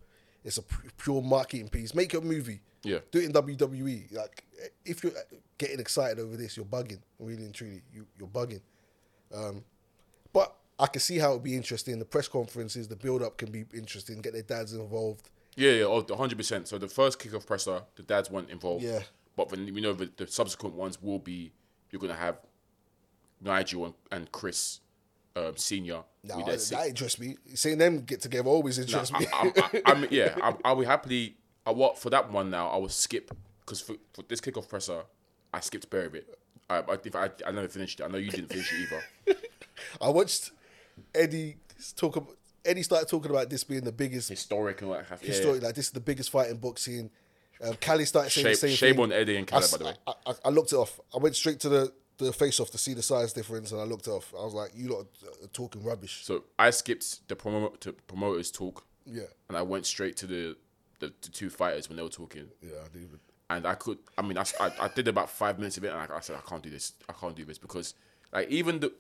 It's 0.43 0.57
a 0.57 0.63
pure 0.97 1.21
marketing 1.21 1.69
piece. 1.69 1.93
Make 1.93 2.13
a 2.13 2.21
movie. 2.21 2.61
Yeah. 2.83 2.99
Do 3.11 3.19
it 3.19 3.25
in 3.25 3.31
WWE. 3.33 4.07
Like 4.11 4.43
if 4.85 5.03
you're 5.03 5.13
getting 5.57 5.79
excited 5.79 6.19
over 6.19 6.35
this, 6.37 6.55
you're 6.57 6.65
bugging. 6.65 7.01
Really 7.19 7.45
and 7.45 7.53
truly, 7.53 7.81
you 7.93 8.07
you're 8.17 8.27
bugging. 8.27 8.61
Um, 9.33 9.63
but 10.33 10.55
I 10.79 10.87
can 10.87 11.01
see 11.01 11.17
how 11.17 11.31
it'd 11.31 11.43
be 11.43 11.55
interesting. 11.55 11.97
The 11.99 12.05
press 12.05 12.27
conferences, 12.27 12.87
the 12.87 12.95
build 12.95 13.23
up 13.23 13.37
can 13.37 13.51
be 13.51 13.65
interesting. 13.73 14.21
Get 14.21 14.33
their 14.33 14.43
dads 14.43 14.73
involved. 14.73 15.29
Yeah, 15.55 15.71
yeah, 15.71 15.83
oh, 15.85 16.03
100%. 16.03 16.67
So 16.67 16.77
the 16.77 16.87
first 16.87 17.19
kickoff 17.19 17.47
presser, 17.47 17.81
the 17.95 18.03
dads 18.03 18.29
weren't 18.29 18.51
involved. 18.51 18.83
Yeah. 18.83 18.99
But 19.35 19.49
then 19.49 19.71
we 19.73 19.81
know 19.81 19.93
that 19.93 20.17
the 20.17 20.27
subsequent 20.27 20.75
ones 20.75 21.01
will 21.01 21.19
be, 21.19 21.51
you're 21.89 21.99
going 21.99 22.13
to 22.13 22.19
have 22.19 22.37
Nigel 23.41 23.85
and, 23.85 23.93
and 24.11 24.31
Chris 24.31 24.81
um, 25.35 25.57
Senior. 25.57 26.03
I, 26.33 26.43
their 26.43 26.59
si- 26.59 26.75
that 26.75 26.87
interests 26.87 27.19
me. 27.19 27.37
Seeing 27.55 27.79
them 27.79 28.01
get 28.01 28.21
together 28.21 28.49
always 28.49 28.77
interests 28.77 29.11
I, 29.13 29.19
me. 29.19 29.27
I, 29.33 29.51
I, 29.85 29.93
I 29.93 30.07
yeah, 30.11 30.35
I, 30.43 30.55
I 30.63 30.73
would 30.73 30.85
happily, 30.85 31.37
I, 31.65 31.71
what, 31.71 31.97
for 31.97 32.11
that 32.11 32.31
one 32.31 32.51
now, 32.51 32.69
I 32.69 32.77
will 32.77 32.89
skip, 32.89 33.31
because 33.61 33.81
for, 33.81 33.95
for 34.13 34.23
this 34.23 34.41
kickoff 34.41 34.69
presser, 34.69 35.03
I 35.53 35.59
skipped 35.59 35.89
bare 35.89 36.09
bit. 36.09 36.37
I, 36.69 36.79
I, 36.79 36.97
if 37.03 37.15
I, 37.15 37.29
I 37.45 37.51
never 37.51 37.67
finished 37.67 37.99
it. 37.99 38.03
I 38.03 38.07
know 38.07 38.17
you 38.17 38.29
didn't 38.29 38.49
finish 38.49 38.71
it 38.73 38.89
either. 39.27 39.37
I 40.01 40.09
watched 40.09 40.51
Eddie 41.15 41.57
talk. 41.95 42.15
About, 42.15 42.35
Eddie 42.65 42.83
started 42.83 43.07
talking 43.07 43.31
about 43.31 43.49
this 43.49 43.63
being 43.63 43.83
the 43.83 43.91
biggest 43.91 44.29
Historic 44.29 44.81
and 44.81 44.89
what 44.89 45.05
have 45.05 45.21
you. 45.21 45.29
historic. 45.29 45.61
Like 45.63 45.75
this 45.75 45.85
is 45.85 45.91
the 45.91 45.99
biggest 46.01 46.29
fight 46.29 46.49
in 46.49 46.57
boxing. 46.57 47.09
Um, 47.63 47.75
Kalle 47.79 48.05
started 48.05 48.29
saying 48.29 48.45
Shame, 48.45 48.51
the 48.51 48.57
same 48.57 48.75
shame 48.75 48.93
thing. 48.95 49.03
on 49.05 49.11
Eddie 49.13 49.37
and 49.37 49.47
Kalle, 49.47 49.61
by 49.71 49.77
the 49.77 49.85
way. 49.85 49.93
I, 50.05 50.13
I, 50.27 50.33
I 50.45 50.49
looked 50.49 50.73
it 50.73 50.75
off. 50.75 50.99
I 51.13 51.17
went 51.17 51.35
straight 51.35 51.59
to 51.61 51.69
the, 51.69 51.93
the 52.17 52.31
face 52.33 52.59
off 52.59 52.69
to 52.71 52.77
see 52.77 52.93
the 52.93 53.01
size 53.01 53.33
difference, 53.33 53.71
and 53.71 53.79
I 53.81 53.85
looked 53.85 54.07
it 54.07 54.11
off. 54.11 54.31
I 54.37 54.43
was 54.43 54.53
like, 54.53 54.71
"You 54.75 54.89
lot 54.89 55.05
are 55.43 55.47
talking 55.53 55.83
rubbish." 55.83 56.23
So 56.23 56.43
I 56.59 56.69
skipped 56.71 57.27
the 57.29 57.35
promo- 57.35 57.79
to 57.79 57.93
promoters 57.93 58.51
talk, 58.51 58.83
Yeah, 59.05 59.23
and 59.47 59.57
I 59.57 59.61
went 59.61 59.85
straight 59.85 60.17
to 60.17 60.27
the, 60.27 60.57
the 60.99 61.13
the 61.21 61.29
two 61.29 61.49
fighters 61.49 61.87
when 61.89 61.95
they 61.97 62.03
were 62.03 62.09
talking. 62.09 62.47
yeah, 62.61 62.71
I 62.83 62.87
didn't 62.89 63.07
even. 63.07 63.19
and 63.49 63.65
I 63.65 63.75
could. 63.75 63.97
I 64.17 64.21
mean, 64.23 64.37
I, 64.37 64.43
I, 64.59 64.71
I 64.81 64.87
did 64.89 65.07
about 65.07 65.29
five 65.29 65.57
minutes 65.57 65.77
of 65.77 65.83
it, 65.85 65.93
and 65.93 65.99
I, 65.99 66.17
I 66.17 66.19
said 66.19 66.35
I 66.35 66.47
can't 66.47 66.61
do 66.61 66.69
this. 66.69 66.93
I 67.09 67.13
can't 67.13 67.35
do 67.35 67.45
this 67.45 67.57
because, 67.57 67.93
like, 68.33 68.49
even 68.49 68.81
the, 68.81 68.91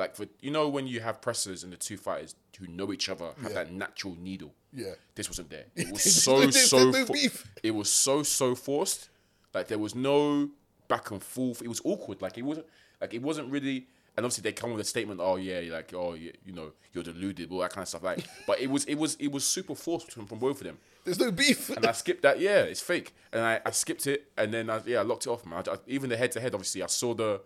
like 0.00 0.16
for 0.16 0.26
you 0.40 0.50
know 0.50 0.68
when 0.68 0.86
you 0.86 0.98
have 1.00 1.20
pressers 1.20 1.62
and 1.64 1.72
the 1.72 1.76
two 1.76 1.96
fighters 1.96 2.34
who 2.58 2.66
know 2.66 2.92
each 2.92 3.08
other 3.08 3.26
have 3.42 3.52
Yeah. 3.52 3.64
that 3.64 3.72
natural 3.72 4.16
needle. 4.20 4.52
Yeah. 4.72 4.94
This 5.14 5.28
wasn't 5.28 5.50
there. 5.50 5.66
It 5.76 5.90
was 5.92 6.02
so 6.02 6.50
so. 6.50 6.90
no 6.90 7.04
fo- 7.06 7.12
beef. 7.12 7.46
it 7.62 7.70
was 7.80 7.88
so 7.88 8.22
so 8.22 8.54
forced. 8.54 9.08
Like 9.54 9.68
there 9.68 9.78
was 9.78 9.94
no 9.94 10.50
back 10.88 11.10
and 11.12 11.22
forth. 11.22 11.62
It 11.62 11.68
was 11.68 11.80
awkward. 11.84 12.20
Like 12.22 12.36
it 12.38 12.42
wasn't. 12.42 12.66
Like 13.00 13.14
it 13.14 13.22
wasn't 13.22 13.50
really. 13.52 13.86
And 14.16 14.26
obviously 14.26 14.42
they 14.42 14.52
come 14.52 14.70
with 14.72 14.80
a 14.80 14.84
statement. 14.84 15.20
Oh 15.22 15.36
yeah, 15.36 15.60
like 15.72 15.92
oh 15.94 16.14
yeah, 16.14 16.32
you 16.44 16.52
know 16.52 16.72
you're 16.92 17.04
deluded, 17.04 17.50
all 17.50 17.60
that 17.60 17.70
kind 17.72 17.82
of 17.84 17.88
stuff. 17.88 18.02
Like, 18.02 18.24
but 18.46 18.60
it 18.60 18.68
was 18.68 18.84
it 18.86 18.96
was 18.96 19.14
it 19.20 19.30
was 19.32 19.44
super 19.46 19.74
forced 19.74 20.12
from, 20.12 20.26
from 20.26 20.38
both 20.38 20.58
of 20.60 20.66
them 20.66 20.78
There's 21.04 21.18
no 21.20 21.30
beef. 21.30 21.70
and 21.70 21.86
I 21.86 21.92
skipped 21.92 22.22
that. 22.22 22.38
Yeah, 22.40 22.62
it's 22.72 22.80
fake, 22.80 23.14
and 23.32 23.42
I, 23.42 23.60
I 23.64 23.70
skipped 23.70 24.06
it, 24.06 24.20
and 24.36 24.52
then 24.52 24.68
I, 24.68 24.80
yeah, 24.84 24.98
I 25.00 25.02
locked 25.02 25.26
it 25.26 25.30
off, 25.30 25.46
man. 25.46 25.62
I, 25.66 25.72
I- 25.72 25.78
even 25.86 26.10
the 26.10 26.16
head 26.16 26.32
to 26.32 26.40
head, 26.40 26.54
obviously, 26.54 26.82
I 26.82 26.86
saw 26.88 27.14
the, 27.14 27.40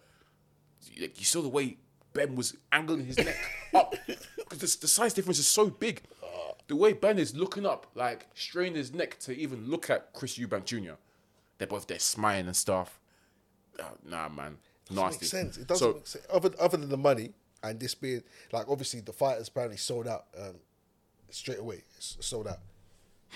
like, 1.01 1.19
you 1.19 1.25
saw 1.27 1.43
the 1.43 1.49
way 1.49 1.77
Benn 2.15 2.35
was 2.37 2.57
angling 2.73 3.05
his 3.05 3.19
neck 3.19 3.37
up 3.75 3.95
because 4.07 4.77
the, 4.77 4.81
the 4.83 4.89
size 4.89 5.13
difference 5.13 5.39
is 5.39 5.47
so 5.47 5.69
big. 5.69 6.03
The 6.67 6.77
way 6.77 6.95
Benn 6.95 7.19
is 7.19 7.37
looking 7.37 7.67
up, 7.67 7.89
like 7.95 8.27
straining 8.35 8.77
his 8.77 8.95
neck 8.95 9.19
to 9.21 9.37
even 9.37 9.67
look 9.69 9.91
at 9.91 10.15
Chris 10.15 10.39
Eubank 10.39 10.65
Jr. 10.65 10.95
They're 11.59 11.67
both 11.69 11.87
there 11.87 11.99
smiling 11.99 12.47
and 12.47 12.57
stuff. 12.57 12.99
Uh, 13.79 13.83
nah, 14.09 14.31
man, 14.31 14.57
nasty. 14.91 15.19
makes 15.25 15.31
sense. 15.31 15.57
It 15.59 15.67
doesn't 15.67 15.87
So- 15.87 15.95
make 15.95 16.07
sense. 16.07 16.27
Other, 16.33 16.51
other 16.59 16.79
than 16.79 16.89
the 16.89 16.97
money 16.97 17.35
and 17.63 17.79
this 17.79 17.95
being 17.95 18.23
like 18.53 18.67
obviously 18.69 19.01
the 19.01 19.13
fighters 19.13 19.49
apparently 19.49 19.77
sold 19.77 20.07
out 20.09 20.27
um, 20.41 20.55
straight 21.29 21.59
away. 21.59 21.83
Sold 21.99 22.47
out. 22.49 22.61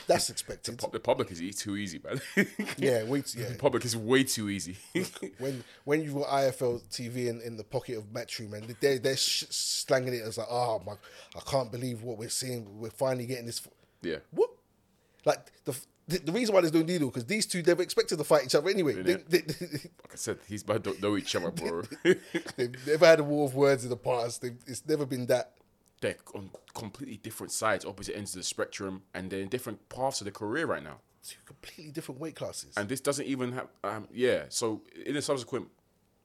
That's 0.07 0.31
expected. 0.31 0.79
The 0.93 1.01
public 1.01 1.31
is 1.31 1.57
too 1.57 1.77
easy, 1.77 2.01
man. 2.05 2.21
yeah, 2.79 3.05
wait. 3.05 3.35
Yeah. 3.35 3.49
the 3.49 3.55
public 3.59 3.85
is 3.85 3.97
way 3.97 4.25
too 4.25 4.49
easy. 4.49 4.77
When 5.39 5.65
when 5.85 6.03
you've 6.03 6.15
got 6.15 6.29
IFL 6.29 6.83
TV 6.89 7.27
in, 7.29 7.41
in 7.43 7.57
the 7.57 7.65
pocket 7.65 7.99
of 7.99 8.13
Metro, 8.13 8.47
man, 8.47 8.77
they're 8.81 8.99
they're 8.99 9.17
sh- 9.17 9.45
slanging 9.51 10.15
it 10.15 10.23
as 10.23 10.39
like, 10.39 10.49
oh 10.51 10.83
my, 10.87 10.93
I 11.37 11.41
can't 11.51 11.71
believe 11.71 12.03
what 12.03 12.19
we're 12.19 12.29
seeing. 12.29 12.81
We're 12.81 12.91
finally 12.91 13.27
getting 13.27 13.47
this. 13.47 13.61
f-" 13.65 13.73
yeah. 14.03 14.17
What? 14.31 14.51
Like 15.25 15.53
the 15.65 15.79
the, 16.09 16.19
the 16.19 16.33
reason 16.33 16.55
why 16.55 16.63
there's 16.63 16.73
no 16.73 16.83
needle 16.83 17.09
because 17.09 17.27
these 17.27 17.47
two 17.47 17.63
never 17.63 17.83
expected 17.83 18.17
to 18.17 18.25
fight 18.25 18.45
each 18.45 18.55
other 18.55 18.71
anyway. 18.71 18.95
They, 18.95 19.15
they, 19.15 19.39
Like 19.41 20.13
I 20.13 20.17
said, 20.17 20.39
these 20.49 20.63
both 20.63 20.83
don't 20.83 21.03
know 21.03 21.17
each 21.19 21.37
other, 21.37 21.51
bro. 21.51 21.83
they've 22.57 22.87
never 22.87 23.07
had 23.07 23.21
a 23.21 23.25
war 23.25 23.47
of 23.47 23.55
words 23.55 23.85
in 23.85 23.91
the 23.91 23.97
past. 23.97 24.41
They've, 24.41 24.57
it's 24.67 24.83
never 24.89 25.05
been 25.05 25.27
that. 25.27 25.53
They're 26.01 26.17
on 26.35 26.51
completely 26.75 27.17
different 27.17 27.53
sides, 27.53 27.85
opposite 27.85 28.17
ends 28.17 28.35
of 28.35 28.41
the 28.41 28.45
spectrum, 28.45 29.03
and 29.15 29.31
they're 29.31 29.41
in 29.41 29.49
different 29.49 29.89
paths 29.89 30.21
of 30.21 30.27
their 30.27 30.33
career 30.33 30.67
right 30.67 30.83
now. 30.83 30.99
Two 31.25 31.37
completely 31.45 31.93
different 31.93 32.21
weight 32.21 32.37
classes. 32.37 32.75
And 32.77 32.89
this 32.89 33.01
doesn't 33.01 33.27
even 33.27 33.53
have, 33.53 33.69
um, 33.85 34.09
yeah. 34.13 34.45
So 34.49 34.83
in 35.05 35.15
the 35.15 35.23
subsequent 35.23 35.69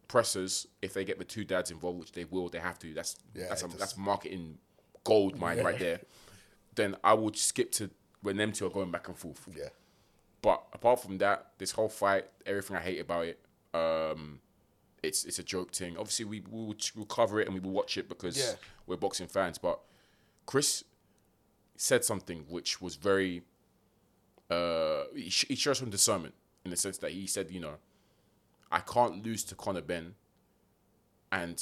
presses, 0.08 0.68
if 0.82 0.94
they 0.94 1.04
get 1.04 1.18
the 1.18 1.26
two 1.26 1.44
dads 1.44 1.72
involved, 1.72 2.00
which 2.00 2.12
they 2.12 2.26
will, 2.26 2.50
they 2.50 2.60
have 2.60 2.78
to. 2.80 2.94
That's 2.94 3.18
Yeah, 3.34 3.48
that's 3.50 3.64
a, 3.64 3.68
that's 3.68 3.98
marketing 3.98 4.60
gold 5.04 5.38
mine 5.38 5.64
right 5.64 5.80
there. 5.80 6.02
Then 6.76 6.96
I 7.04 7.14
would 7.14 7.36
skip 7.36 7.72
to 7.74 7.90
when 8.22 8.38
them 8.38 8.52
two 8.52 8.66
are 8.66 8.70
going 8.70 8.92
back 8.92 9.08
and 9.08 9.18
forth. 9.18 9.48
yeah. 9.56 9.70
But 10.42 10.64
apart 10.74 11.02
from 11.02 11.18
that, 11.20 11.52
this 11.58 11.72
whole 11.72 11.90
fight, 11.90 12.26
everything 12.46 12.76
I 12.76 12.82
hate 12.82 13.00
about 13.00 13.26
it, 13.26 13.40
um, 13.74 14.40
it's 15.04 15.26
it's 15.26 15.38
a 15.40 15.44
joke 15.44 15.72
thing. 15.74 15.98
Obviously, 15.98 16.26
we 16.26 16.40
we 16.50 16.60
will 16.66 16.76
we'll 16.96 17.06
cover 17.06 17.40
it 17.42 17.48
and 17.48 17.54
we 17.54 17.60
will 17.60 17.72
watch 17.72 17.98
it 17.98 18.08
because 18.10 18.38
Yeah. 18.38 18.54
we're 18.88 18.98
boxing 18.98 19.28
fans. 19.28 19.58
But 19.58 19.80
Chris 20.46 20.84
said 21.76 22.04
something 22.04 22.46
which 22.50 22.82
was 22.82 22.96
very. 22.96 23.44
Uh, 24.50 25.04
he, 25.16 25.30
sh- 25.30 25.46
he 25.48 25.56
showed 25.56 25.74
some 25.78 25.90
discernment 25.90 26.34
in 26.64 26.72
the 26.72 26.78
sense 26.78 26.98
that 27.00 27.12
he 27.12 27.26
said, 27.26 27.50
you 27.50 27.60
know, 27.60 27.76
I 28.72 28.80
can't 28.80 29.26
lose 29.26 29.44
to 29.46 29.56
Conor 29.56 29.82
Benn, 29.82 30.16
and 31.32 31.62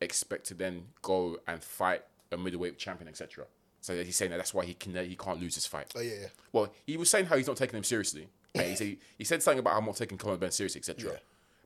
expect 0.00 0.46
to 0.46 0.54
then 0.54 0.84
go 1.02 1.38
and 1.46 1.62
fight 1.62 2.04
a 2.30 2.36
middleweight 2.36 2.78
champion, 2.78 3.08
etc. 3.08 3.46
So 3.80 4.02
he's 4.02 4.16
saying 4.16 4.30
that 4.30 4.36
that's 4.36 4.54
why 4.54 4.64
he 4.64 4.74
can 4.74 4.94
he 5.04 5.16
can't 5.16 5.40
lose 5.40 5.54
this 5.54 5.66
fight. 5.66 5.92
Oh 5.96 6.00
yeah, 6.00 6.12
yeah. 6.22 6.26
Well, 6.52 6.72
he 6.86 6.96
was 6.96 7.10
saying 7.10 7.26
how 7.26 7.36
he's 7.36 7.46
not 7.46 7.56
taking 7.56 7.76
him 7.76 7.84
seriously. 7.84 8.28
He, 8.54 8.74
said, 8.76 8.96
he 9.18 9.24
said 9.24 9.42
something 9.42 9.58
about 9.60 9.74
how 9.74 9.78
I'm 9.78 9.84
not 9.86 9.96
taking 9.96 10.18
Conor 10.18 10.36
Benn 10.36 10.50
seriously, 10.50 10.80
etc. 10.80 11.12
Yeah. 11.12 11.18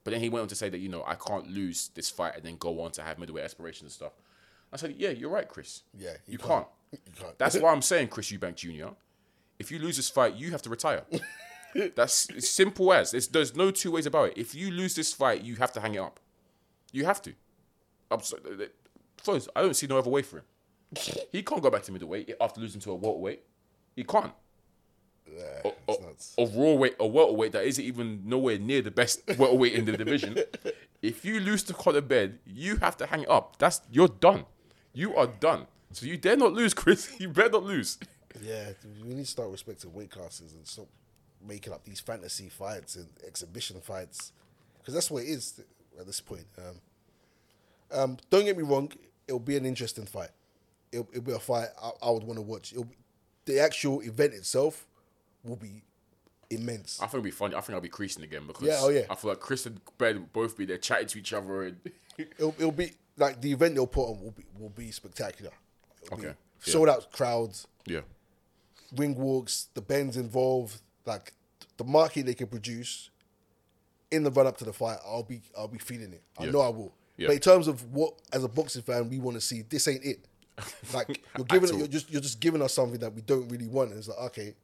But 0.05 0.13
then 0.13 0.21
he 0.21 0.29
went 0.29 0.43
on 0.43 0.49
to 0.49 0.55
say 0.55 0.69
that 0.69 0.79
you 0.79 0.89
know 0.89 1.05
I 1.07 1.15
can't 1.15 1.51
lose 1.51 1.91
this 1.95 2.11
fight 2.11 2.35
and 2.37 2.45
then 2.45 2.57
go 2.57 2.81
on 2.81 2.91
to 2.93 3.03
have 3.03 3.19
middleweight 3.19 3.45
aspirations 3.45 3.83
and 3.83 3.93
stuff. 3.93 4.13
I 4.73 4.77
said, 4.77 4.95
yeah, 4.97 5.11
you're 5.11 5.31
right, 5.31 5.49
Chris. 5.49 5.83
Yeah, 5.97 6.13
you, 6.27 6.33
you 6.33 6.39
can't. 6.39 6.67
can't. 6.91 7.03
You 7.07 7.13
can't. 7.19 7.39
That's 7.39 7.59
why 7.59 7.73
I'm 7.73 7.83
saying, 7.83 8.09
Chris 8.09 8.33
Eubank 8.33 8.57
Jr. 8.57 8.95
If 9.59 9.71
you 9.71 9.79
lose 9.79 9.97
this 9.97 10.09
fight, 10.09 10.35
you 10.35 10.51
have 10.51 10.63
to 10.63 10.71
retire. 10.71 11.05
That's 11.95 12.29
simple 12.49 12.93
as. 12.93 13.15
It's, 13.15 13.27
there's 13.27 13.55
no 13.55 13.71
two 13.71 13.93
ways 13.93 14.07
about 14.07 14.31
it. 14.31 14.39
If 14.39 14.55
you 14.55 14.71
lose 14.71 14.95
this 14.95 15.13
fight, 15.13 15.43
you 15.43 15.57
have 15.57 15.73
to 15.73 15.81
hang 15.81 15.95
it 15.95 15.99
up. 15.99 16.21
You 16.91 17.05
have 17.05 17.21
to. 17.23 17.35
I'm 18.11 18.21
sorry. 18.21 18.43
First, 19.23 19.49
I 19.55 19.63
don't 19.63 19.75
see 19.75 19.87
no 19.87 19.99
other 19.99 20.11
way 20.11 20.23
for 20.23 20.39
him. 20.39 20.45
He 21.33 21.43
can't 21.43 21.63
go 21.63 21.71
back 21.71 21.83
to 21.85 21.93
middleweight 21.93 22.35
after 22.41 22.61
losing 22.61 22.81
to 22.83 22.91
a 22.91 22.95
welterweight. 22.95 23.43
He 23.97 24.05
can't. 24.05 24.33
Yeah, 25.27 25.71
A, 25.89 25.93
it's 25.93 26.01
a, 26.01 26.07
nuts. 26.07 26.35
a 26.39 26.47
raw 26.47 26.73
weight, 26.73 26.97
a 27.01 27.07
welterweight 27.07 27.53
that 27.53 27.65
isn't 27.65 27.85
even 27.85 28.23
nowhere 28.25 28.59
near 28.59 28.83
the 28.83 28.91
best 28.91 29.23
welterweight 29.39 29.73
in 29.75 29.85
the 29.85 29.97
division. 29.97 30.39
If 31.01 31.25
you 31.25 31.41
lose 31.41 31.63
to 31.65 31.75
Conor 31.75 32.01
Benn, 32.01 32.39
you 32.47 32.77
have 32.77 32.97
to 32.99 33.07
hang 33.07 33.23
it 33.23 33.31
up. 33.31 33.59
That's 33.59 33.81
you're 33.91 34.09
done. 34.09 34.45
You 34.93 35.17
are 35.17 35.27
done. 35.27 35.67
So 35.93 36.07
you 36.07 36.17
dare 36.17 36.37
not 36.37 36.53
lose, 36.53 36.75
Chris. 36.83 37.13
You 37.19 37.29
better 37.29 37.51
not 37.51 37.65
lose. 37.65 37.99
Yeah, 38.41 38.71
we 39.03 39.15
need 39.15 39.25
to 39.25 39.31
start 39.31 39.51
respecting 39.51 39.93
weight 39.93 40.11
classes 40.11 40.55
and 40.55 40.67
stop 40.67 40.87
making 41.47 41.73
up 41.73 41.85
these 41.85 42.01
fantasy 42.01 42.49
fights 42.49 42.97
and 42.97 43.09
exhibition 43.27 43.81
fights 43.81 44.33
because 44.79 44.95
that's 44.95 45.11
what 45.11 45.25
it 45.25 45.29
is 45.29 45.61
at 45.99 46.07
this 46.07 46.21
point. 46.21 46.47
Um, 46.59 46.81
um, 47.91 48.17
don't 48.31 48.45
get 48.45 48.57
me 48.57 48.63
wrong; 48.63 48.91
it'll 49.29 49.41
be 49.41 49.57
an 49.57 49.67
interesting 49.67 50.07
fight. 50.07 50.31
It'll, 50.91 51.09
it'll 51.11 51.23
be 51.23 51.33
a 51.33 51.39
fight 51.39 51.69
I, 51.83 51.91
I 52.03 52.11
would 52.11 52.25
want 52.25 52.39
to 52.39 52.43
watch. 52.43 52.73
It'll 52.73 52.85
be, 52.85 52.97
the 53.45 53.61
actual 53.61 54.01
event 54.03 54.35
itself 54.35 54.87
will 55.45 55.57
be 55.57 55.83
immense. 56.51 56.99
I 57.01 57.05
think 57.07 57.15
it'll 57.15 57.25
be 57.25 57.31
funny. 57.31 57.55
I 57.55 57.61
think 57.61 57.75
I'll 57.75 57.81
be 57.81 57.89
creasing 57.89 58.23
again 58.25 58.47
because 58.47 58.67
Yeah, 58.67 58.79
oh, 58.81 58.89
yeah. 58.91 59.03
I 59.11 59.15
feel 59.15 59.31
like 59.31 59.41
Chris 59.41 59.67
and 59.67 59.81
Benn 59.99 60.21
will 60.21 60.29
both 60.33 60.57
be 60.57 60.65
there 60.67 60.79
chatting 60.79 61.09
to 61.09 61.19
each 61.19 61.33
other 61.33 61.65
and 61.65 61.77
It'll, 62.19 62.55
it'll 62.59 62.73
be 62.73 62.93
like 63.17 63.41
the 63.41 63.53
event 63.53 63.75
they'll 63.75 63.87
put 63.87 64.05
on 64.11 64.21
will 64.23 64.33
be 64.33 64.45
will 64.59 64.69
be 64.69 64.91
spectacular. 64.91 65.51
It'll 66.05 66.17
be 66.19 66.27
Okay, 66.27 66.35
sold 66.61 66.89
out 66.91 67.11
crowds. 67.13 67.67
yeah. 67.87 68.01
ring 68.97 69.15
walks, 69.15 69.69
the 69.75 69.81
bends 69.81 70.17
involved, 70.19 70.83
like 71.07 71.33
the 71.79 71.85
market 71.85 72.27
they 72.27 72.35
can 72.35 72.49
produce 72.49 73.09
in 74.11 74.25
the 74.25 74.31
run 74.31 74.47
up 74.47 74.59
to 74.59 74.65
the 74.67 74.73
fight, 74.75 74.99
I'll 75.07 75.23
be 75.23 75.41
I'll 75.57 75.69
be 75.69 75.79
feeling 75.79 76.13
it. 76.13 76.23
I 76.39 76.45
Yeah. 76.45 76.51
know 76.51 76.61
I 76.61 76.69
will. 76.69 76.95
Yeah. 77.17 77.29
But 77.29 77.35
in 77.35 77.41
terms 77.41 77.67
of 77.67 77.93
what 77.95 78.13
as 78.33 78.45
a 78.45 78.49
boxing 78.49 78.83
fan 78.83 79.09
we 79.09 79.19
want 79.19 79.37
to 79.37 79.41
see, 79.41 79.63
this 79.63 79.89
ain't 79.89 80.05
it. 80.05 80.27
Like 80.93 81.19
you're 81.39 81.47
giving 81.47 81.79
you're 81.79 81.87
just 81.89 82.11
you're 82.13 82.21
just 82.21 82.41
giving 82.41 82.61
us 82.61 82.75
something 82.75 83.01
that 83.01 83.15
we 83.15 83.23
don't 83.23 83.49
really 83.49 83.69
want. 83.69 83.91
And 83.91 83.99
it's 83.99 84.09
like, 84.09 84.19
okay, 84.19 84.55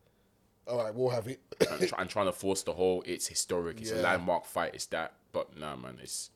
all 0.69 0.85
right, 0.85 0.95
we'll 0.95 1.11
have 1.11 1.27
it. 1.29 1.41
and, 1.71 1.89
try, 1.89 2.01
and 2.01 2.11
trying 2.11 2.27
to 2.27 2.33
force 2.33 2.63
the 2.63 2.73
whole 2.73 3.03
it's 3.07 3.27
historic, 3.27 3.81
it's 3.81 3.93
a 3.93 3.97
landmark 3.97 4.45
fight, 4.45 4.75
it's 4.75 4.87
that. 4.87 5.15
But 5.33 5.59
nah, 5.59 5.77
man, 5.77 5.99
it's 6.03 6.31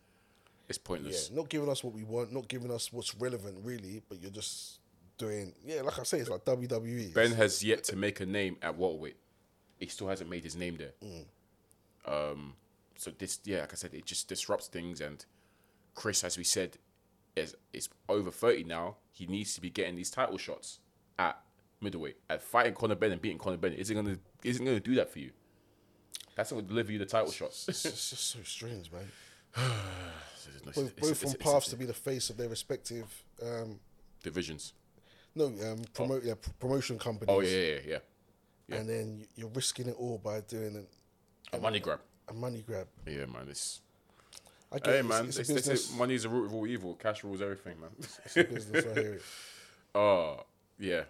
it's 0.68 0.78
yeah, 0.78 0.88
pointless. 0.88 1.30
not 1.30 1.48
giving 1.48 1.68
us 1.68 1.84
what 1.84 1.94
we 1.94 2.04
want, 2.04 2.32
not 2.32 2.48
giving 2.48 2.70
us 2.70 2.92
what's 2.92 3.14
relevant 3.14 3.58
really, 3.62 4.02
but 4.08 4.20
you're 4.20 4.30
just 4.30 4.80
doing 5.18 5.52
yeah, 5.64 5.82
like 5.82 5.98
I 5.98 6.02
say, 6.02 6.18
it's 6.18 6.30
like. 6.30 6.44
WWE. 6.44 7.14
Benn 7.14 7.32
has 7.32 7.62
yet 7.62 7.84
to 7.84 7.96
make 7.96 8.20
a 8.20 8.26
name 8.26 8.56
at 8.62 8.76
welterweight. 8.76 9.16
He 9.78 9.86
still 9.86 10.08
hasn't 10.08 10.30
made 10.30 10.44
his 10.44 10.56
name 10.56 10.76
there. 10.76 10.92
Mm. 11.04 11.24
Um, 12.06 12.54
so 12.96 13.10
this, 13.16 13.40
yeah, 13.44 13.60
like 13.60 13.72
I 13.72 13.76
said, 13.76 13.94
it 13.94 14.04
just 14.06 14.28
disrupts 14.28 14.68
things. 14.68 15.00
And 15.00 15.24
Chris, 15.94 16.24
as 16.24 16.38
we 16.38 16.44
said, 16.44 16.78
is 17.36 17.56
is 17.72 17.88
over 18.08 18.30
thirty 18.30 18.64
now. 18.64 18.96
He 19.10 19.26
needs 19.26 19.54
to 19.54 19.60
be 19.60 19.70
getting 19.70 19.96
these 19.96 20.10
title 20.10 20.38
shots 20.38 20.80
at 21.18 21.38
middleweight. 21.82 22.16
At 22.30 22.42
fighting 22.42 22.74
Conor 22.74 22.94
Benn 22.94 23.12
and 23.12 23.20
beating 23.20 23.38
Conor 23.38 23.56
Benn 23.56 23.72
isn't 23.72 23.94
gonna 23.94 24.18
isn't 24.44 24.64
gonna 24.64 24.80
do 24.80 24.94
that 24.96 25.10
for 25.10 25.18
you. 25.18 25.30
That's 26.34 26.50
not 26.50 26.58
gonna 26.58 26.68
deliver 26.68 26.92
you 26.92 26.98
the 26.98 27.06
title 27.06 27.30
shots. 27.30 27.68
it's 27.68 27.82
just 27.82 28.30
so 28.30 28.38
strange, 28.42 28.90
man. 28.90 29.10
It's- 30.66 30.74
Both, 30.76 30.96
both 31.20 31.38
paths 31.38 31.68
to 31.68 31.76
be 31.76 31.84
the 31.84 31.94
face 31.94 32.30
of 32.30 32.36
their 32.36 32.48
respective 32.48 33.06
um, 33.42 33.78
divisions. 34.22 34.72
No, 35.34 35.46
um, 35.46 35.82
promote 35.94 36.24
yeah, 36.24 36.34
promotion 36.58 36.98
companies. 36.98 37.34
Oh 37.34 37.40
yeah, 37.40 37.48
yeah, 37.48 37.78
yeah. 37.86 37.98
yeah. 38.68 38.76
And 38.76 38.88
then 38.88 39.26
you're 39.34 39.48
risking 39.48 39.88
it 39.88 39.96
all 39.98 40.18
by 40.18 40.40
doing 40.40 40.76
an, 40.76 40.86
A 41.52 41.58
money 41.58 41.80
grab. 41.80 42.00
a 42.28 42.32
money 42.34 42.62
grab. 42.66 42.86
Yeah, 43.06 43.26
man. 43.26 43.46
It's 43.48 43.80
I 44.70 44.76
get 44.78 44.86
hey, 44.86 44.98
it, 44.98 45.06
man. 45.06 45.26
It's, 45.26 45.38
It's, 45.38 45.50
it's 45.50 45.50
a 45.50 45.56
it's, 45.58 45.68
business. 45.68 45.98
money 45.98 46.14
is 46.14 46.22
the 46.24 46.28
root 46.28 46.46
of 46.46 46.54
all 46.54 46.66
evil. 46.66 46.94
Cash 46.94 47.24
rules 47.24 47.40
everything, 47.42 47.80
man. 47.80 47.90
It's 47.98 48.36
a 48.36 48.44
business. 48.44 48.84
I 48.86 48.94
hear 49.00 49.14
it. 49.14 49.22
Oh, 49.94 50.44
yeah. 50.78 51.02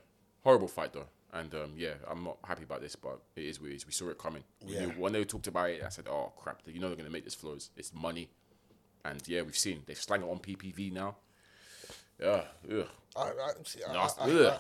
Horrible 0.45 0.69
fight 0.69 0.93
though. 0.93 1.07
And 1.35 1.55
um, 1.55 1.73
yeah, 1.77 1.95
I'm 2.11 2.25
not 2.25 2.37
happy 2.45 2.65
about 2.65 2.83
this, 2.83 2.95
but 2.95 3.19
it 3.37 3.45
is 3.45 3.61
what 3.61 3.71
it 3.71 3.75
is. 3.77 3.87
We 3.87 3.93
saw 3.93 4.09
it 4.11 4.19
coming. 4.19 4.45
We 4.67 4.75
Yeah. 4.75 4.81
knew, 4.87 4.89
when 4.91 5.13
they 5.15 5.25
talked 5.25 5.47
about 5.47 5.71
it, 5.71 5.83
I 5.83 5.89
said, 5.89 6.07
"Oh 6.09 6.33
crap! 6.37 6.61
You 6.67 6.79
know 6.79 6.89
they're 6.89 6.97
gonna 6.97 7.09
make 7.11 7.25
this 7.25 7.35
flows. 7.35 7.71
It's 7.77 7.93
money." 7.95 8.29
And 9.05 9.27
yeah, 9.27 9.43
we've 9.43 9.57
seen 9.57 9.83
they've 9.87 9.99
slang 9.99 10.23
it 10.23 10.29
on 10.29 10.39
PPV 10.41 10.93
now. 10.93 11.17
Yeah, 12.21 12.45
ugh. 12.71 12.87
I, 13.17 13.21
I, 13.23 13.51
see, 13.65 13.81
I. 13.83 13.95
I. 13.95 14.09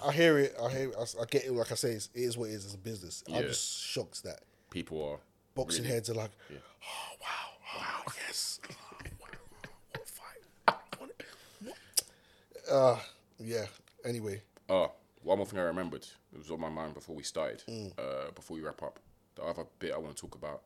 I, 0.08 0.12
hear 0.12 0.38
it. 0.38 0.54
I 0.62 0.68
hear. 0.70 0.88
It, 0.88 0.94
I, 0.98 1.02
I 1.22 1.24
get 1.30 1.44
it. 1.44 1.52
Like 1.52 1.70
I 1.70 1.74
say, 1.74 1.90
it's, 1.92 2.08
it 2.14 2.22
is 2.22 2.36
what 2.38 2.48
it 2.48 2.52
is 2.54 2.64
as 2.66 2.74
a 2.74 2.78
business. 2.78 3.22
Yeah. 3.26 3.36
I'm 3.38 3.42
just 3.44 3.80
shocked 3.82 4.22
that 4.24 4.40
people 4.70 5.04
are 5.04 5.18
boxing 5.54 5.82
really- 5.84 5.94
heads 5.94 6.08
are 6.10 6.14
like, 6.14 6.30
Yeah. 6.50 6.56
oh 6.82 7.16
wow, 7.20 7.80
wow, 7.80 8.12
yes, 8.26 8.60
oh, 8.70 8.74
wow, 9.02 9.08
what 9.92 10.02
a 10.02 10.06
fight. 10.06 10.80
What 10.98 12.70
Uh, 12.70 12.98
yeah. 13.38 13.66
Anyway, 14.04 14.40
Oh, 14.68 14.92
one 15.22 15.38
more 15.38 15.46
thing 15.46 15.58
I 15.58 15.62
remembered. 15.62 16.06
It 16.32 16.38
was 16.38 16.50
on 16.50 16.60
my 16.60 16.68
mind 16.68 16.94
before 16.94 17.14
we 17.16 17.22
started. 17.22 17.62
Mm. 17.68 17.92
Uh, 17.98 18.30
before 18.34 18.56
we 18.56 18.62
wrap 18.62 18.82
up, 18.82 18.98
the 19.36 19.42
other 19.42 19.64
bit 19.78 19.92
I 19.92 19.98
want 19.98 20.16
to 20.16 20.20
talk 20.20 20.34
about. 20.34 20.62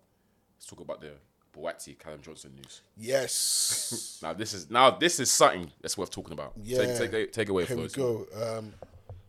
Let's 0.57 0.67
talk 0.67 0.81
about 0.81 1.01
the 1.01 1.13
Buatsi 1.57 1.99
Callum 1.99 2.21
Johnson 2.23 2.53
news. 2.55 2.83
yes. 2.97 4.19
Now 4.23 4.33
this 4.33 4.53
is 4.55 4.71
now 4.71 4.91
this 4.91 5.21
is 5.21 5.31
something 5.31 5.71
that's 5.81 5.97
worth 5.99 6.11
talking 6.11 6.33
about. 6.33 6.53
Yeah. 6.63 6.97
Take 6.99 7.11
take, 7.11 7.33
take 7.33 7.49
away, 7.49 7.65
Here 7.67 7.77
we 7.77 7.89
go. 7.89 8.27
Um, 8.35 8.73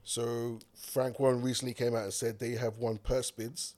so 0.04 0.60
Frank 0.76 1.20
Warren 1.20 1.42
recently 1.42 1.74
came 1.74 1.96
out 1.96 2.04
and 2.04 2.14
said 2.14 2.40
they 2.40 2.52
have 2.52 2.78
won 2.78 2.98
purse 2.98 3.30
bids 3.32 3.76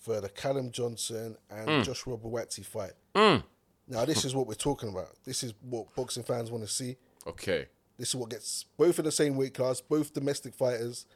for 0.00 0.20
the 0.20 0.28
Callum 0.28 0.70
Johnson 0.72 1.36
and 1.50 1.68
Mm. 1.68 1.84
Joshua 1.84 2.16
Buatsi 2.18 2.64
fight. 2.64 2.92
Now 3.14 4.04
this 4.04 4.24
is 4.24 4.34
what 4.34 4.46
we're 4.46 4.54
talking 4.54 4.88
about. 4.88 5.08
This 5.24 5.42
is 5.42 5.54
what 5.62 5.94
boxing 5.94 6.22
fans 6.24 6.50
want 6.50 6.64
to 6.64 6.70
see. 6.70 6.96
Okay. 7.26 7.66
This 8.02 8.08
is 8.08 8.16
what 8.16 8.30
gets 8.30 8.64
both 8.76 8.98
in 8.98 9.04
the 9.04 9.12
same 9.12 9.36
weight 9.36 9.54
class, 9.54 9.80
both 9.80 10.12
domestic 10.12 10.56
fighters, 10.56 11.06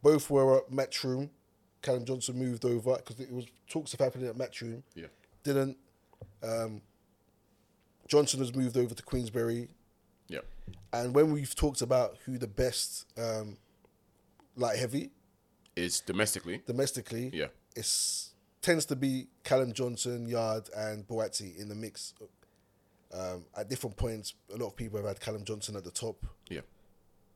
both 0.00 0.30
were 0.30 0.58
at 0.58 0.70
Matchroom. 0.70 1.28
Callum 1.82 2.04
Johnson 2.04 2.38
moved 2.38 2.64
over 2.64 2.98
because 2.98 3.18
it 3.18 3.32
was 3.32 3.46
talks 3.68 3.94
of 3.94 3.98
happening 3.98 4.28
at 4.28 4.36
Matchroom. 4.36 4.84
Yeah. 4.94 5.08
Didn't. 5.42 5.76
Um, 6.40 6.82
Johnson 8.06 8.38
has 8.38 8.54
moved 8.54 8.76
over 8.76 8.94
to 8.94 9.02
Queensberry. 9.02 9.70
Yeah. 10.28 10.42
And 10.92 11.16
when 11.16 11.32
we've 11.32 11.52
talked 11.56 11.80
about 11.82 12.16
who 12.26 12.38
the 12.38 12.46
best 12.46 13.06
um, 13.18 13.56
light 14.54 14.78
heavy 14.78 15.10
Is 15.74 15.98
domestically. 15.98 16.62
domestically, 16.64 17.32
Yeah. 17.34 17.46
it's 17.74 18.34
tends 18.62 18.84
to 18.86 18.94
be 18.94 19.26
Callum 19.42 19.72
Johnson, 19.72 20.28
Yarde, 20.28 20.68
and 20.76 21.08
Buatsi 21.08 21.58
in 21.58 21.68
the 21.68 21.74
mix. 21.74 22.14
Um, 23.12 23.44
at 23.56 23.68
different 23.68 23.96
points, 23.96 24.34
a 24.52 24.56
lot 24.56 24.66
of 24.68 24.76
people 24.76 24.98
have 24.98 25.06
had 25.08 25.20
Callum 25.20 25.44
Johnson 25.44 25.76
at 25.76 25.84
the 25.84 25.90
top. 25.90 26.26
Yeah. 26.48 26.60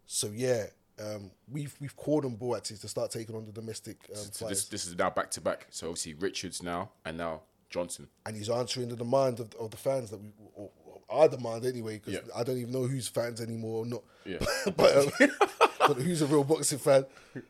So 0.06 0.28
yeah, 0.34 0.66
um, 1.00 1.30
we've 1.50 1.74
we've 1.80 1.96
called 1.96 2.24
on 2.26 2.36
Buatsi 2.36 2.78
to 2.80 2.88
start 2.88 3.10
taking 3.10 3.34
on 3.34 3.46
the 3.46 3.52
domestic 3.52 3.96
um, 4.10 4.16
So 4.32 4.48
this 4.48 4.66
this 4.66 4.86
is 4.86 4.96
now 4.96 5.10
back 5.10 5.30
to 5.32 5.40
back. 5.40 5.66
So 5.70 5.88
obviously 5.88 6.14
Richards 6.14 6.62
now 6.62 6.90
and 7.04 7.16
now 7.16 7.42
Johnson. 7.70 8.08
and 8.26 8.36
he's 8.36 8.50
answering 8.50 8.88
the 8.90 8.96
demand 8.96 9.40
of, 9.40 9.54
of 9.54 9.70
the 9.70 9.78
fans 9.78 10.10
that 10.10 10.20
we 10.20 10.28
or, 10.54 10.68
or 10.84 11.00
our 11.08 11.28
demand 11.28 11.64
anyway. 11.64 11.94
Because 11.98 12.14
Yeah. 12.14 12.20
I 12.36 12.42
don't 12.44 12.58
even 12.58 12.72
know 12.72 12.86
who's 12.86 13.08
fans 13.08 13.40
anymore 13.40 13.84
or 13.84 13.86
not. 13.86 14.02
Yeah. 14.26 14.38
but 14.76 14.96
um, 14.96 15.10
but 15.78 15.96
who's 15.96 16.20
a 16.20 16.26
real 16.26 16.44
boxing 16.44 16.78
fan? 16.78 17.06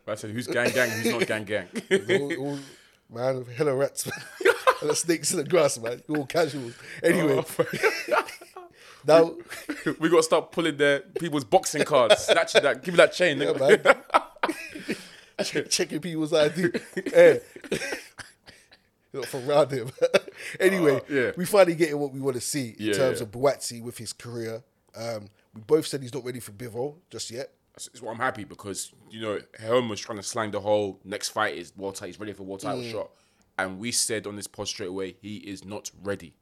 I 0.06 0.14
said 0.14 0.30
who's 0.30 0.46
gang 0.46 0.70
gang, 0.70 0.90
who's 0.90 1.12
not 1.12 1.26
gang 1.26 1.44
gang. 1.44 1.66
all, 2.20 2.34
all, 2.36 2.58
man, 3.10 3.44
hella 3.56 3.74
rats, 3.74 4.06
man. 4.06 4.54
hella 4.80 4.94
snakes 4.94 5.32
in 5.32 5.38
the 5.38 5.44
grass, 5.44 5.78
man. 5.78 6.00
You're 6.06 6.18
all 6.18 6.26
casuals. 6.26 6.74
Anyway, 7.02 7.42
Oh. 7.44 7.64
Now, 9.06 9.34
we 9.98 10.08
gotta 10.08 10.22
start 10.22 10.52
pulling 10.52 10.76
their 10.76 11.00
people's 11.00 11.44
boxing 11.44 11.84
cards. 11.84 12.18
Snatch 12.24 12.52
that, 12.54 12.82
give 12.82 12.94
me 12.94 12.98
that 12.98 13.12
chain. 13.12 13.40
yeah, 13.40 13.52
nigga. 13.52 13.84
man. 13.84 15.66
Checking 15.68 16.00
people's 16.00 16.32
ID. 16.32 16.70
Hey. 17.12 17.40
Not 19.12 19.26
from 19.26 19.46
round 19.46 19.70
here. 19.70 19.86
anyway, 20.58 20.96
Uh, 20.96 21.00
yeah. 21.10 21.30
we 21.36 21.44
finally 21.44 21.74
getting 21.74 21.98
what 21.98 22.12
we 22.12 22.20
want 22.20 22.34
to 22.36 22.40
see 22.40 22.68
in 22.78 22.86
Yeah, 22.86 22.92
terms 22.94 23.18
yeah. 23.20 23.24
of 23.26 23.30
Buatsi 23.32 23.82
with 23.82 23.98
his 23.98 24.12
career. 24.12 24.62
Um, 24.96 25.28
we 25.54 25.60
both 25.62 25.86
said 25.86 26.00
he's 26.02 26.14
not 26.14 26.24
ready 26.24 26.40
for 26.40 26.52
Bivol 26.52 26.96
just 27.10 27.30
yet. 27.30 27.52
That's 27.74 27.86
that's 27.88 28.00
why 28.02 28.12
I'm 28.12 28.18
happy 28.18 28.44
because 28.44 28.92
you 29.10 29.20
know 29.20 29.38
Helm 29.58 29.88
was 29.88 30.00
trying 30.00 30.18
to 30.18 30.22
slang 30.22 30.50
the 30.50 30.60
whole 30.60 31.00
next 31.04 31.30
fight 31.30 31.56
is 31.56 31.74
world 31.76 31.94
title. 31.94 32.06
He's 32.08 32.20
ready 32.20 32.32
for 32.34 32.42
world 32.44 32.60
title 32.60 32.82
shot, 32.82 33.10
and 33.58 33.78
we 33.78 33.90
said 33.92 34.26
on 34.26 34.36
this 34.36 34.46
pod 34.46 34.68
straight 34.68 34.88
away 34.90 35.16
he 35.20 35.36
is 35.38 35.64
not 35.64 35.90
ready. 36.02 36.34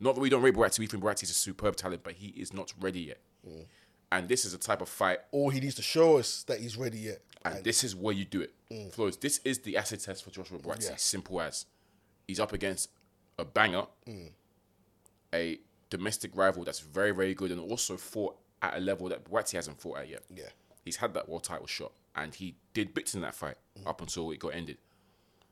Not 0.00 0.14
that 0.14 0.20
we 0.20 0.28
don't 0.28 0.42
rate 0.42 0.54
Buatsi, 0.54 0.80
we 0.80 0.86
think 0.86 1.02
Buatsi 1.02 1.22
is 1.24 1.30
a 1.30 1.34
superb 1.34 1.76
talent, 1.76 2.02
but 2.02 2.14
he 2.14 2.28
is 2.28 2.52
not 2.52 2.72
ready 2.80 3.00
yet. 3.00 3.20
Mm. 3.48 3.64
And 4.12 4.28
this 4.28 4.44
is 4.44 4.54
a 4.54 4.58
type 4.58 4.80
of 4.80 4.88
fight, 4.88 5.18
Or 5.32 5.50
he 5.52 5.60
needs 5.60 5.74
to 5.76 5.82
show 5.82 6.18
us 6.18 6.42
that 6.44 6.60
he's 6.60 6.76
ready 6.76 6.98
yet. 6.98 7.20
and 7.44 7.64
this 7.64 7.82
is 7.84 7.94
where 7.96 8.14
you 8.14 8.24
do 8.24 8.40
it. 8.42 8.54
Mm. 8.70 8.92
Flores, 8.92 9.16
this 9.16 9.40
is 9.44 9.60
the 9.60 9.76
acid 9.76 10.00
test 10.00 10.24
for 10.24 10.30
Joshua 10.30 10.58
Buatsi. 10.58 10.90
Yeah. 10.90 10.96
Simple 10.96 11.40
as 11.40 11.66
he's 12.26 12.40
up 12.40 12.52
against 12.52 12.90
a 13.38 13.44
banger, 13.44 13.84
mm. 14.08 14.30
a 15.32 15.58
domestic 15.90 16.30
rival 16.34 16.64
that's 16.64 16.80
very 16.80 17.12
very 17.12 17.34
good, 17.34 17.50
and 17.50 17.60
also 17.60 17.96
fought 17.96 18.36
at 18.62 18.76
a 18.76 18.80
level 18.80 19.08
that 19.08 19.24
Buatsi 19.24 19.52
hasn't 19.52 19.80
fought 19.80 19.98
at 19.98 20.08
yet. 20.08 20.22
Yeah. 20.34 20.44
he's 20.84 20.96
had 20.96 21.14
that 21.14 21.28
world 21.28 21.44
title 21.44 21.66
shot, 21.66 21.92
and 22.16 22.34
he 22.34 22.56
did 22.72 22.94
bits 22.94 23.14
in 23.14 23.20
that 23.22 23.34
fight 23.34 23.56
up 23.86 24.00
until 24.00 24.30
it 24.30 24.38
got 24.38 24.54
ended. 24.54 24.78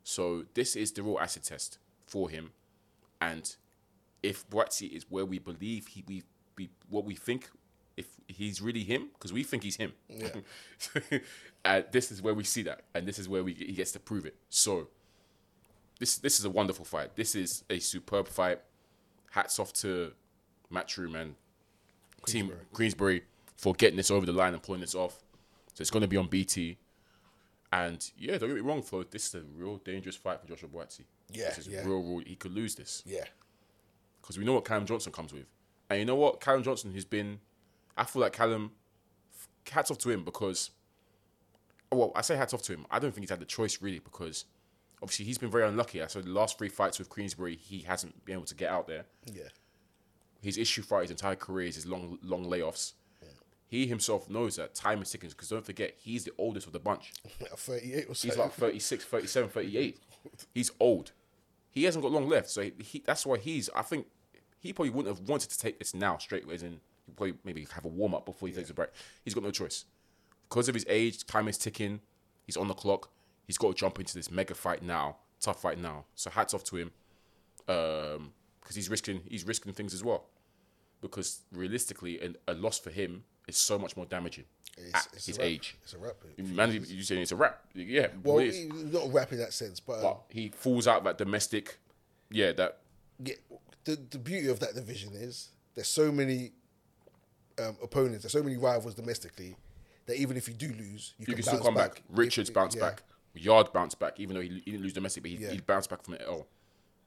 So 0.04 0.44
this 0.54 0.74
is 0.76 0.92
the 0.92 1.02
real 1.02 1.18
acid 1.18 1.44
test 1.44 1.78
for 2.06 2.28
him, 2.30 2.50
and 3.20 3.54
if 4.22 4.48
Buatsi 4.48 4.90
is 4.90 5.04
where 5.08 5.24
we 5.24 5.38
believe 5.38 5.88
he 5.88 6.04
we, 6.06 6.22
we 6.56 6.70
what 6.88 7.04
we 7.04 7.14
think, 7.14 7.50
if 7.96 8.06
he's 8.26 8.60
really 8.60 8.84
him, 8.84 9.08
because 9.14 9.32
we 9.32 9.42
think 9.42 9.62
he's 9.62 9.76
him. 9.76 9.92
Yeah. 10.08 10.28
uh, 11.64 11.82
this 11.90 12.12
is 12.12 12.22
where 12.22 12.34
we 12.34 12.44
see 12.44 12.62
that, 12.62 12.82
and 12.94 13.06
this 13.06 13.18
is 13.18 13.28
where 13.28 13.44
we 13.44 13.54
he 13.54 13.72
gets 13.72 13.92
to 13.92 14.00
prove 14.00 14.26
it. 14.26 14.36
So 14.48 14.88
this 15.98 16.16
this 16.18 16.38
is 16.38 16.44
a 16.44 16.50
wonderful 16.50 16.84
fight. 16.84 17.16
This 17.16 17.34
is 17.34 17.64
a 17.70 17.78
superb 17.78 18.28
fight. 18.28 18.60
Hats 19.30 19.58
off 19.58 19.72
to 19.74 20.12
Matchroom 20.72 21.20
and 21.20 21.34
Team 22.26 22.52
Queensberry 22.72 23.22
for 23.56 23.74
getting 23.74 23.96
this 23.96 24.10
over 24.10 24.26
the 24.26 24.32
line 24.32 24.52
and 24.52 24.62
pulling 24.62 24.80
this 24.80 24.94
off. 24.94 25.18
So 25.74 25.80
it's 25.80 25.90
going 25.90 26.02
to 26.02 26.08
be 26.08 26.16
on 26.16 26.26
BT. 26.26 26.78
And 27.72 28.04
yeah, 28.18 28.36
don't 28.36 28.50
get 28.50 28.56
me 28.56 28.60
wrong, 28.60 28.82
Flo. 28.82 29.02
This 29.04 29.28
is 29.28 29.34
a 29.36 29.42
real 29.56 29.78
dangerous 29.78 30.16
fight 30.16 30.40
for 30.40 30.46
Joshua 30.46 30.68
Buatsi. 30.68 31.04
Yeah, 31.30 31.48
this 31.48 31.58
is 31.58 31.68
yeah. 31.68 31.80
real, 31.84 32.02
real. 32.02 32.18
He 32.18 32.34
could 32.34 32.52
lose 32.52 32.74
this 32.74 33.02
Yeah. 33.06 33.24
Because 34.22 34.38
we 34.38 34.44
know 34.44 34.54
what 34.54 34.64
Callum 34.64 34.86
Johnson 34.86 35.12
comes 35.12 35.32
with, 35.32 35.46
and 35.90 35.98
you 35.98 36.04
know 36.04 36.14
what 36.14 36.40
Callum 36.40 36.62
Johnson 36.62 36.94
has 36.94 37.04
been. 37.04 37.40
I 37.96 38.04
feel 38.04 38.22
like 38.22 38.32
Callum, 38.32 38.70
hats 39.70 39.90
off 39.90 39.98
to 39.98 40.10
him 40.10 40.24
because, 40.24 40.70
well, 41.90 42.12
I 42.14 42.22
say 42.22 42.36
hats 42.36 42.54
off 42.54 42.62
to 42.62 42.72
him. 42.72 42.86
I 42.90 42.98
don't 42.98 43.12
think 43.12 43.24
he's 43.24 43.30
had 43.30 43.40
the 43.40 43.44
choice 43.44 43.82
really 43.82 43.98
because, 43.98 44.46
obviously, 45.02 45.26
he's 45.26 45.38
been 45.38 45.50
very 45.50 45.66
unlucky. 45.66 46.02
I 46.02 46.06
saw 46.06 46.20
the 46.20 46.30
last 46.30 46.56
three 46.56 46.68
fights 46.68 46.98
with 46.98 47.10
Queensberry, 47.10 47.56
he 47.56 47.80
hasn't 47.80 48.24
been 48.24 48.36
able 48.36 48.46
to 48.46 48.54
get 48.54 48.70
out 48.70 48.86
there. 48.86 49.04
Yeah. 49.26 49.48
His 50.40 50.56
issue 50.56 50.82
throughout 50.82 51.02
his 51.02 51.10
entire 51.10 51.36
career 51.36 51.68
is 51.68 51.74
his 51.74 51.86
long, 51.86 52.18
long 52.22 52.46
layoffs. 52.46 52.94
He 53.72 53.86
himself 53.86 54.28
knows 54.28 54.56
that 54.56 54.74
time 54.74 55.00
is 55.00 55.10
ticking 55.10 55.30
because 55.30 55.48
don't 55.48 55.64
forget, 55.64 55.94
he's 55.98 56.24
the 56.24 56.32
oldest 56.36 56.66
of 56.66 56.74
the 56.74 56.78
bunch. 56.78 57.14
38 57.56 58.06
or 58.06 58.14
so. 58.14 58.28
He's 58.28 58.36
like 58.36 58.52
36, 58.52 59.02
37, 59.02 59.48
38. 59.48 59.98
He's 60.54 60.70
old. 60.78 61.12
He 61.72 61.84
hasn't 61.84 62.02
got 62.02 62.12
long 62.12 62.28
left. 62.28 62.50
So 62.50 62.62
he, 62.62 62.72
he, 62.78 63.02
that's 63.04 63.26
why 63.26 63.38
he's, 63.38 63.68
I 63.74 63.82
think, 63.82 64.06
he 64.60 64.72
probably 64.72 64.90
wouldn't 64.90 65.16
have 65.16 65.28
wanted 65.28 65.50
to 65.50 65.58
take 65.58 65.78
this 65.78 65.94
now 65.94 66.18
straight 66.18 66.44
away, 66.44 66.54
as 66.54 66.62
in, 66.62 66.80
probably 67.16 67.34
maybe 67.44 67.66
have 67.74 67.84
a 67.84 67.88
warm 67.88 68.14
up 68.14 68.26
before 68.26 68.48
he 68.48 68.54
takes 68.54 68.70
a 68.70 68.74
break. 68.74 68.90
He's 69.24 69.34
got 69.34 69.42
no 69.42 69.50
choice. 69.50 69.86
Because 70.48 70.68
of 70.68 70.74
his 70.74 70.86
age, 70.88 71.26
time 71.26 71.48
is 71.48 71.58
ticking. 71.58 72.00
He's 72.46 72.56
on 72.56 72.68
the 72.68 72.74
clock. 72.74 73.10
He's 73.46 73.58
got 73.58 73.68
to 73.68 73.74
jump 73.74 73.98
into 73.98 74.14
this 74.14 74.30
mega 74.30 74.54
fight 74.54 74.82
now, 74.82 75.16
tough 75.40 75.62
fight 75.62 75.78
now. 75.78 76.04
So 76.14 76.30
hats 76.30 76.54
off 76.54 76.62
to 76.64 76.76
him. 76.76 76.90
Um, 77.68 78.32
because 78.60 78.76
he's 78.76 78.88
risking, 78.88 79.22
he's 79.26 79.44
risking 79.44 79.72
things 79.72 79.94
as 79.94 80.04
well. 80.04 80.26
Because 81.00 81.40
realistically, 81.52 82.20
a, 82.20 82.52
a 82.52 82.54
loss 82.54 82.78
for 82.78 82.90
him 82.90 83.24
is 83.48 83.56
so 83.56 83.78
much 83.78 83.96
more 83.96 84.06
damaging 84.06 84.44
It's, 84.78 85.08
it's 85.12 85.26
his 85.26 85.38
rap. 85.38 85.46
age. 85.46 85.76
It's 85.82 85.92
a 85.92 85.98
rap. 85.98 86.14
Man, 86.38 86.72
you 86.72 87.02
saying 87.02 87.22
it's 87.22 87.32
a 87.32 87.36
rap? 87.36 87.60
Yeah, 87.74 88.08
Well, 88.22 88.36
well, 88.36 88.38
it 88.44 88.48
is. 88.48 88.56
he- 88.56 88.66
not 88.66 89.06
a 89.06 89.10
rap 89.10 89.32
in 89.32 89.38
that 89.38 89.52
sense, 89.52 89.80
but, 89.80 89.96
um, 89.96 90.00
But 90.02 90.22
he 90.30 90.48
falls 90.48 90.86
out 90.88 91.04
that 91.04 91.18
domestic. 91.18 91.78
Yeah, 92.30 92.52
that 92.52 92.78
yeah, 93.22 93.34
the 93.84 93.96
the 94.10 94.18
beauty 94.18 94.48
of 94.48 94.60
that 94.60 94.74
division 94.74 95.12
is 95.14 95.50
there's 95.74 95.88
so 95.88 96.10
many 96.10 96.52
um, 97.58 97.76
opponents, 97.82 98.22
there's 98.24 98.32
so 98.32 98.42
many 98.42 98.56
rivals 98.56 98.94
domestically 98.94 99.56
that 100.06 100.16
even 100.16 100.36
if 100.38 100.48
you 100.48 100.54
do 100.54 100.68
lose, 100.68 101.12
you, 101.18 101.24
you 101.24 101.26
can, 101.26 101.34
can 101.34 101.42
still 101.42 101.60
come 101.62 101.74
back. 101.74 101.98
If- 102.10 102.16
Richards 102.18 102.48
bounced 102.50 102.76
yeah. 102.78 102.88
back. 102.88 103.02
Yarde 103.34 103.72
bounced 103.72 103.98
back, 103.98 104.18
even 104.20 104.34
though 104.34 104.42
he, 104.42 104.62
he 104.64 104.70
didn't 104.72 104.82
lose 104.82 104.92
domestic, 104.92 105.22
but 105.22 105.30
he, 105.30 105.36
Yeah. 105.38 105.50
he 105.50 105.60
bounced 105.60 105.88
back 105.90 106.02
from 106.02 106.14
it 106.14 106.22
L. 106.26 106.46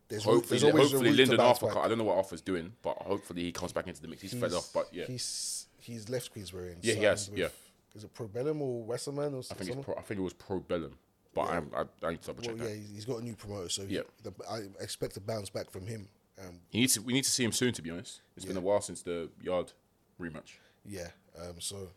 There's, 0.07 0.23
Hopefully, 0.23 0.59
there's 0.59 0.71
hopefully 0.71 0.83
a 0.83 1.03
route 1.03 1.11
to 1.11 1.17
Lyndon 1.17 1.39
Arthur. 1.39 1.79
I 1.79 1.87
don't 1.87 1.97
know 1.97 2.03
what 2.03 2.17
Arthur's 2.17 2.41
doing, 2.41 2.73
but 2.83 2.97
hopefully 2.97 3.41
he 3.43 3.51
comes 3.51 3.73
back 3.73 3.87
into 3.87 4.01
the 4.01 4.07
mix. 4.07 4.21
He's, 4.21 4.33
fed 4.35 4.53
off, 4.53 4.69
but 4.71 4.87
yeah, 4.91 5.05
he's 5.05 5.64
he's 5.85 6.09
left 6.09 6.31
Queensberry. 6.31 6.73
And 6.73 6.83
Yeah, 6.83 6.93
he 6.95 7.03
has, 7.03 7.29
with- 7.29 7.39
yeah. 7.39 7.47
Is 7.95 8.03
it 8.03 8.13
Probellum 8.13 8.59
or 8.59 8.83
Wasserman 8.83 9.33
or 9.33 9.39
I 9.39 9.41
think 9.41 9.45
something? 9.45 9.77
it's 9.77 9.85
pro, 9.85 9.95
I 9.95 10.01
think 10.01 10.19
it 10.19 10.23
was 10.23 10.33
Probellum, 10.33 10.91
but 11.33 11.43
I'm, 11.49 11.71
I, 11.73 11.85
I 12.05 12.09
need 12.11 12.21
to 12.23 12.27
double 12.27 12.43
check 12.43 12.57
well, 12.57 12.67
yeah, 12.67 12.73
that. 12.73 12.79
he's 12.79 12.89
he's 12.93 13.05
got 13.05 13.21
a 13.21 13.23
new 13.23 13.35
promoter, 13.35 13.69
so 13.69 13.83
Yeah. 13.87 14.01
the, 14.23 14.33
I 14.49 14.63
expect 14.83 15.15
a 15.15 15.21
bounce 15.21 15.49
back 15.49 15.71
from 15.71 15.87
him. 15.87 16.09
Um, 16.37 16.59
He 16.69 16.81
needs 16.81 16.95
to, 16.95 17.01
we 17.01 17.13
need 17.13 17.23
to 17.23 17.29
see 17.31 17.45
him 17.45 17.53
soon. 17.53 17.71
To 17.71 17.81
be 17.81 17.89
honest, 17.91 18.19
it's 18.35 18.45
been 18.45 18.57
a 18.57 18.61
while 18.61 18.81
since 18.81 19.01
the 19.01 19.29
Yarde 19.41 19.71
rematch. 20.19 20.55
yeah, 20.85 21.07
um, 21.39 21.55
so 21.61 21.89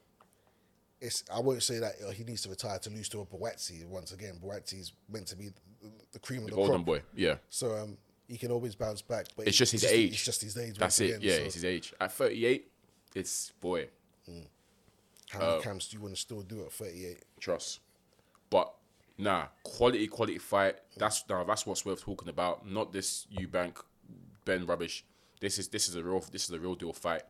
it's 1.00 1.24
I 1.32 1.40
won't 1.40 1.62
say 1.64 1.78
that 1.80 1.94
uh, 2.06 2.10
he 2.10 2.22
needs 2.24 2.42
to 2.42 2.48
retire 2.50 2.78
to 2.78 2.90
lose 2.90 3.08
to 3.10 3.20
a 3.20 3.26
Buatsi 3.26 3.84
once 3.86 4.12
again. 4.12 4.38
Buatsi's 4.42 4.92
meant 5.08 5.26
to 5.28 5.36
be 5.36 5.48
the, 5.82 5.90
the 6.12 6.18
cream 6.20 6.42
of 6.44 6.50
the, 6.50 6.56
Golden 6.56 6.74
crop. 6.76 6.86
boy. 6.86 7.02
Yeah. 7.14 7.36
So 7.50 7.74
um, 7.76 7.96
he 8.28 8.36
can 8.38 8.50
always 8.50 8.74
bounce 8.76 9.02
back. 9.02 9.26
But 9.36 9.46
It's 9.48 9.56
just 9.56 9.72
his 9.72 9.84
age. 9.84 10.12
It's 10.12 10.24
just 10.24 10.42
his 10.42 10.56
age. 10.56 10.76
That's 10.78 11.00
it. 11.00 11.06
Again, 11.16 11.18
yeah, 11.22 11.36
so 11.36 11.42
it's 11.42 11.54
his 11.54 11.64
age. 11.64 11.92
At 12.00 12.12
38, 12.12 12.70
it's 13.18 13.52
boy, 13.60 13.88
how 15.30 15.40
uh, 15.40 15.50
many 15.50 15.62
camps 15.62 15.88
do 15.88 15.96
you 15.96 16.02
want 16.02 16.14
to 16.14 16.20
still 16.20 16.42
do 16.42 16.62
at 16.64 16.72
38? 16.72 17.22
trust. 17.40 17.80
But 18.50 18.72
nah, 19.18 19.46
quality, 19.62 20.06
quality 20.06 20.38
fight. 20.38 20.76
That's 20.96 21.24
now 21.28 21.44
that's 21.44 21.66
what's 21.66 21.84
worth 21.84 22.00
talking 22.02 22.28
about. 22.28 22.66
Not 22.66 22.92
this 22.92 23.26
Eubank 23.34 23.76
Benn 24.44 24.64
rubbish. 24.66 25.04
This 25.40 25.58
is 25.58 25.68
this 25.68 25.88
is 25.88 25.94
a 25.96 26.02
real 26.02 26.24
this 26.32 26.44
is 26.44 26.50
a 26.50 26.58
real 26.58 26.74
deal 26.74 26.92
fight. 26.92 27.22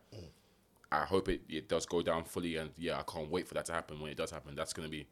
I 0.91 1.05
hope 1.05 1.29
it, 1.29 1.41
it 1.47 1.69
does 1.69 1.85
go 1.85 2.01
down 2.01 2.23
fully, 2.23 2.55
and 2.55 2.71
yeah, 2.77 2.97
I 2.99 3.03
can't 3.03 3.29
wait 3.29 3.47
for 3.47 3.53
that 3.53 3.65
to 3.65 3.73
happen. 3.73 3.99
When 3.99 4.11
it 4.11 4.17
does 4.17 4.31
happen, 4.31 4.55
that's 4.55 4.73
gonna 4.73 4.89
be 4.89 5.07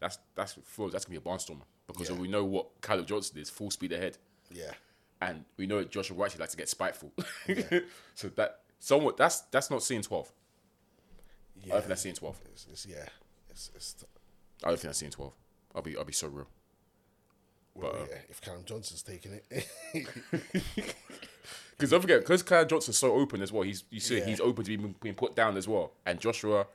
that's 0.00 0.18
that's 0.34 0.54
that's 0.54 1.04
gonna 1.04 1.20
be 1.20 1.28
a 1.28 1.32
barnstormer 1.32 1.62
because 1.86 2.08
Yeah. 2.10 2.16
we 2.16 2.28
know 2.28 2.44
what 2.44 2.80
Callum 2.80 3.04
Johnson 3.04 3.38
is, 3.38 3.50
full 3.50 3.70
speed 3.70 3.92
ahead. 3.92 4.16
Yeah. 4.50 4.72
and 5.20 5.44
we 5.56 5.66
know 5.66 5.82
Joshua 5.84 6.16
White 6.16 6.38
likes 6.38 6.52
to 6.52 6.56
get 6.56 6.68
spiteful. 6.68 7.12
so 8.14 8.28
that 8.36 8.60
somewhat 8.84 9.16
that's 9.16 9.40
that's 9.50 9.70
not 9.70 9.82
seeing 9.82 10.02
twelve. 10.02 10.30
I 11.64 11.68
don't 11.68 11.78
think 11.78 11.88
that's 11.88 12.02
seeing 12.02 12.14
twelve. 12.14 12.38
It's, 12.52 12.66
it's, 12.70 12.86
yeah. 12.86 13.06
It's, 13.50 13.70
it's, 13.74 14.04
I 14.62 14.68
don't 14.68 14.76
think 14.76 14.88
that's 14.88 14.98
seeing 14.98 15.10
twelve. 15.12 15.32
I'll 15.74 15.82
be 15.82 15.96
I'll 15.96 16.04
be 16.04 16.12
so 16.12 16.28
real. 16.28 16.46
well, 17.74 17.92
But, 17.92 18.00
uh, 18.00 18.06
yeah, 18.10 18.18
if 18.28 18.40
Callum 18.40 18.64
Johnson's 18.64 19.02
taking 19.02 19.32
it, 19.32 19.66
Because 21.76 21.90
don't 21.90 22.00
forget, 22.00 22.20
because 22.20 22.42
Callum 22.42 22.68
Johnson's 22.68 22.98
so 22.98 23.14
open 23.14 23.42
as 23.42 23.50
well. 23.52 23.62
He's 23.62 23.84
you 23.90 24.00
see 24.00 24.18
Yeah. 24.18 24.26
he's 24.26 24.40
open 24.40 24.64
to 24.64 24.76
being, 24.76 24.94
being 25.02 25.14
put 25.14 25.34
down 25.34 25.56
as 25.56 25.66
well. 25.66 25.92
And 26.06 26.20
Joshua, 26.20 26.66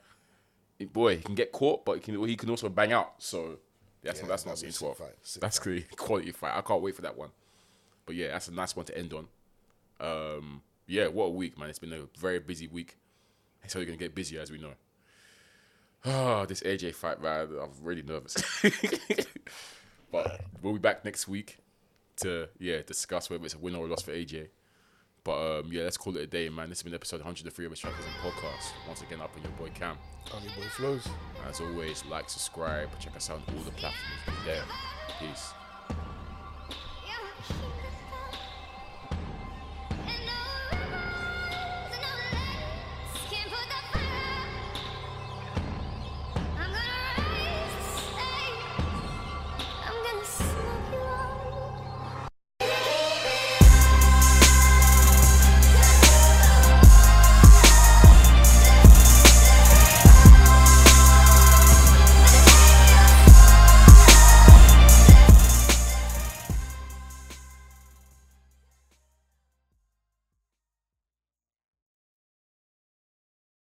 boy, 0.92 1.18
he 1.18 1.24
can 1.24 1.36
get 1.36 1.52
caught, 1.52 1.86
but 1.86 1.94
he 1.94 2.00
can 2.02 2.22
he 2.28 2.36
can 2.36 2.50
also 2.50 2.68
bang 2.70 2.92
out. 2.92 3.14
So 3.20 3.60
that's 4.04 4.20
Yeah, 4.20 4.24
not 4.26 4.30
that's 4.30 4.46
not 4.46 4.56
be 4.56 4.60
seeing 4.62 4.74
twelve. 4.74 4.98
fight, 4.98 5.16
That's 5.40 5.66
a 5.66 5.82
quality 5.96 6.32
fight. 6.32 6.54
I 6.58 6.62
can't 6.62 6.82
wait 6.82 6.96
for 6.96 7.02
that 7.04 7.18
one. 7.18 7.30
But 8.06 8.16
yeah, 8.16 8.30
that's 8.32 8.48
a 8.50 8.54
nice 8.54 8.76
one 8.76 8.86
to 8.88 8.98
end 8.98 9.14
on. 9.14 9.28
Um, 10.02 10.62
yeah, 10.90 11.08
what 11.08 11.26
a 11.26 11.30
week, 11.30 11.58
man! 11.58 11.70
It's 11.70 11.80
been 11.80 11.94
a 11.94 12.08
very 12.20 12.40
busy 12.40 12.68
week. 12.68 12.98
It's 13.64 13.76
only 13.76 13.86
gonna 13.86 13.98
get 13.98 14.16
busier 14.16 14.42
as 14.42 14.52
we 14.52 14.58
know. 14.58 14.74
Ah, 16.04 16.46
this 16.46 16.62
AJ 16.62 16.96
fight, 16.96 17.22
man, 17.22 17.50
I'm 17.62 17.70
really 17.82 18.02
nervous. 18.02 18.36
but 20.12 20.42
we'll 20.62 20.74
be 20.74 20.80
back 20.80 21.06
next 21.06 21.28
week 21.28 21.60
to 22.18 22.50
yeah 22.58 22.82
discuss 22.86 23.30
whether 23.30 23.44
it's 23.46 23.54
a 23.54 23.60
win 23.60 23.76
or 23.76 23.86
a 23.86 23.90
loss 23.90 24.02
for 24.02 24.12
AJ. 24.12 24.48
But 25.24 25.60
um, 25.60 25.70
yeah, 25.72 25.84
let's 25.84 25.98
call 25.98 26.16
it 26.18 26.24
a 26.24 26.28
day, 26.28 26.50
man. 26.50 26.70
This 26.70 26.80
has 26.80 26.84
been 26.84 26.94
episode 26.94 27.18
103 27.18 27.66
of 27.66 27.72
the 27.72 27.76
Strikers 27.76 28.06
and 28.06 28.34
Podcast. 28.34 28.72
Once 28.88 29.02
again, 29.02 29.22
up 29.22 29.36
in 29.38 29.44
your 29.44 29.52
boy 29.52 29.70
Cam. 29.76 29.98
on 30.34 30.42
your 30.42 30.54
boy 30.54 30.70
flows. 30.72 31.08
As 31.48 31.62
always, 31.62 32.04
like, 32.06 32.30
subscribe, 32.30 32.90
check 33.00 33.16
us 33.16 33.30
out 33.30 33.42
on 33.48 33.56
all 33.56 33.64
the 33.64 33.72
platforms. 33.72 34.46
There. 34.46 34.64
Peace. 35.20 35.54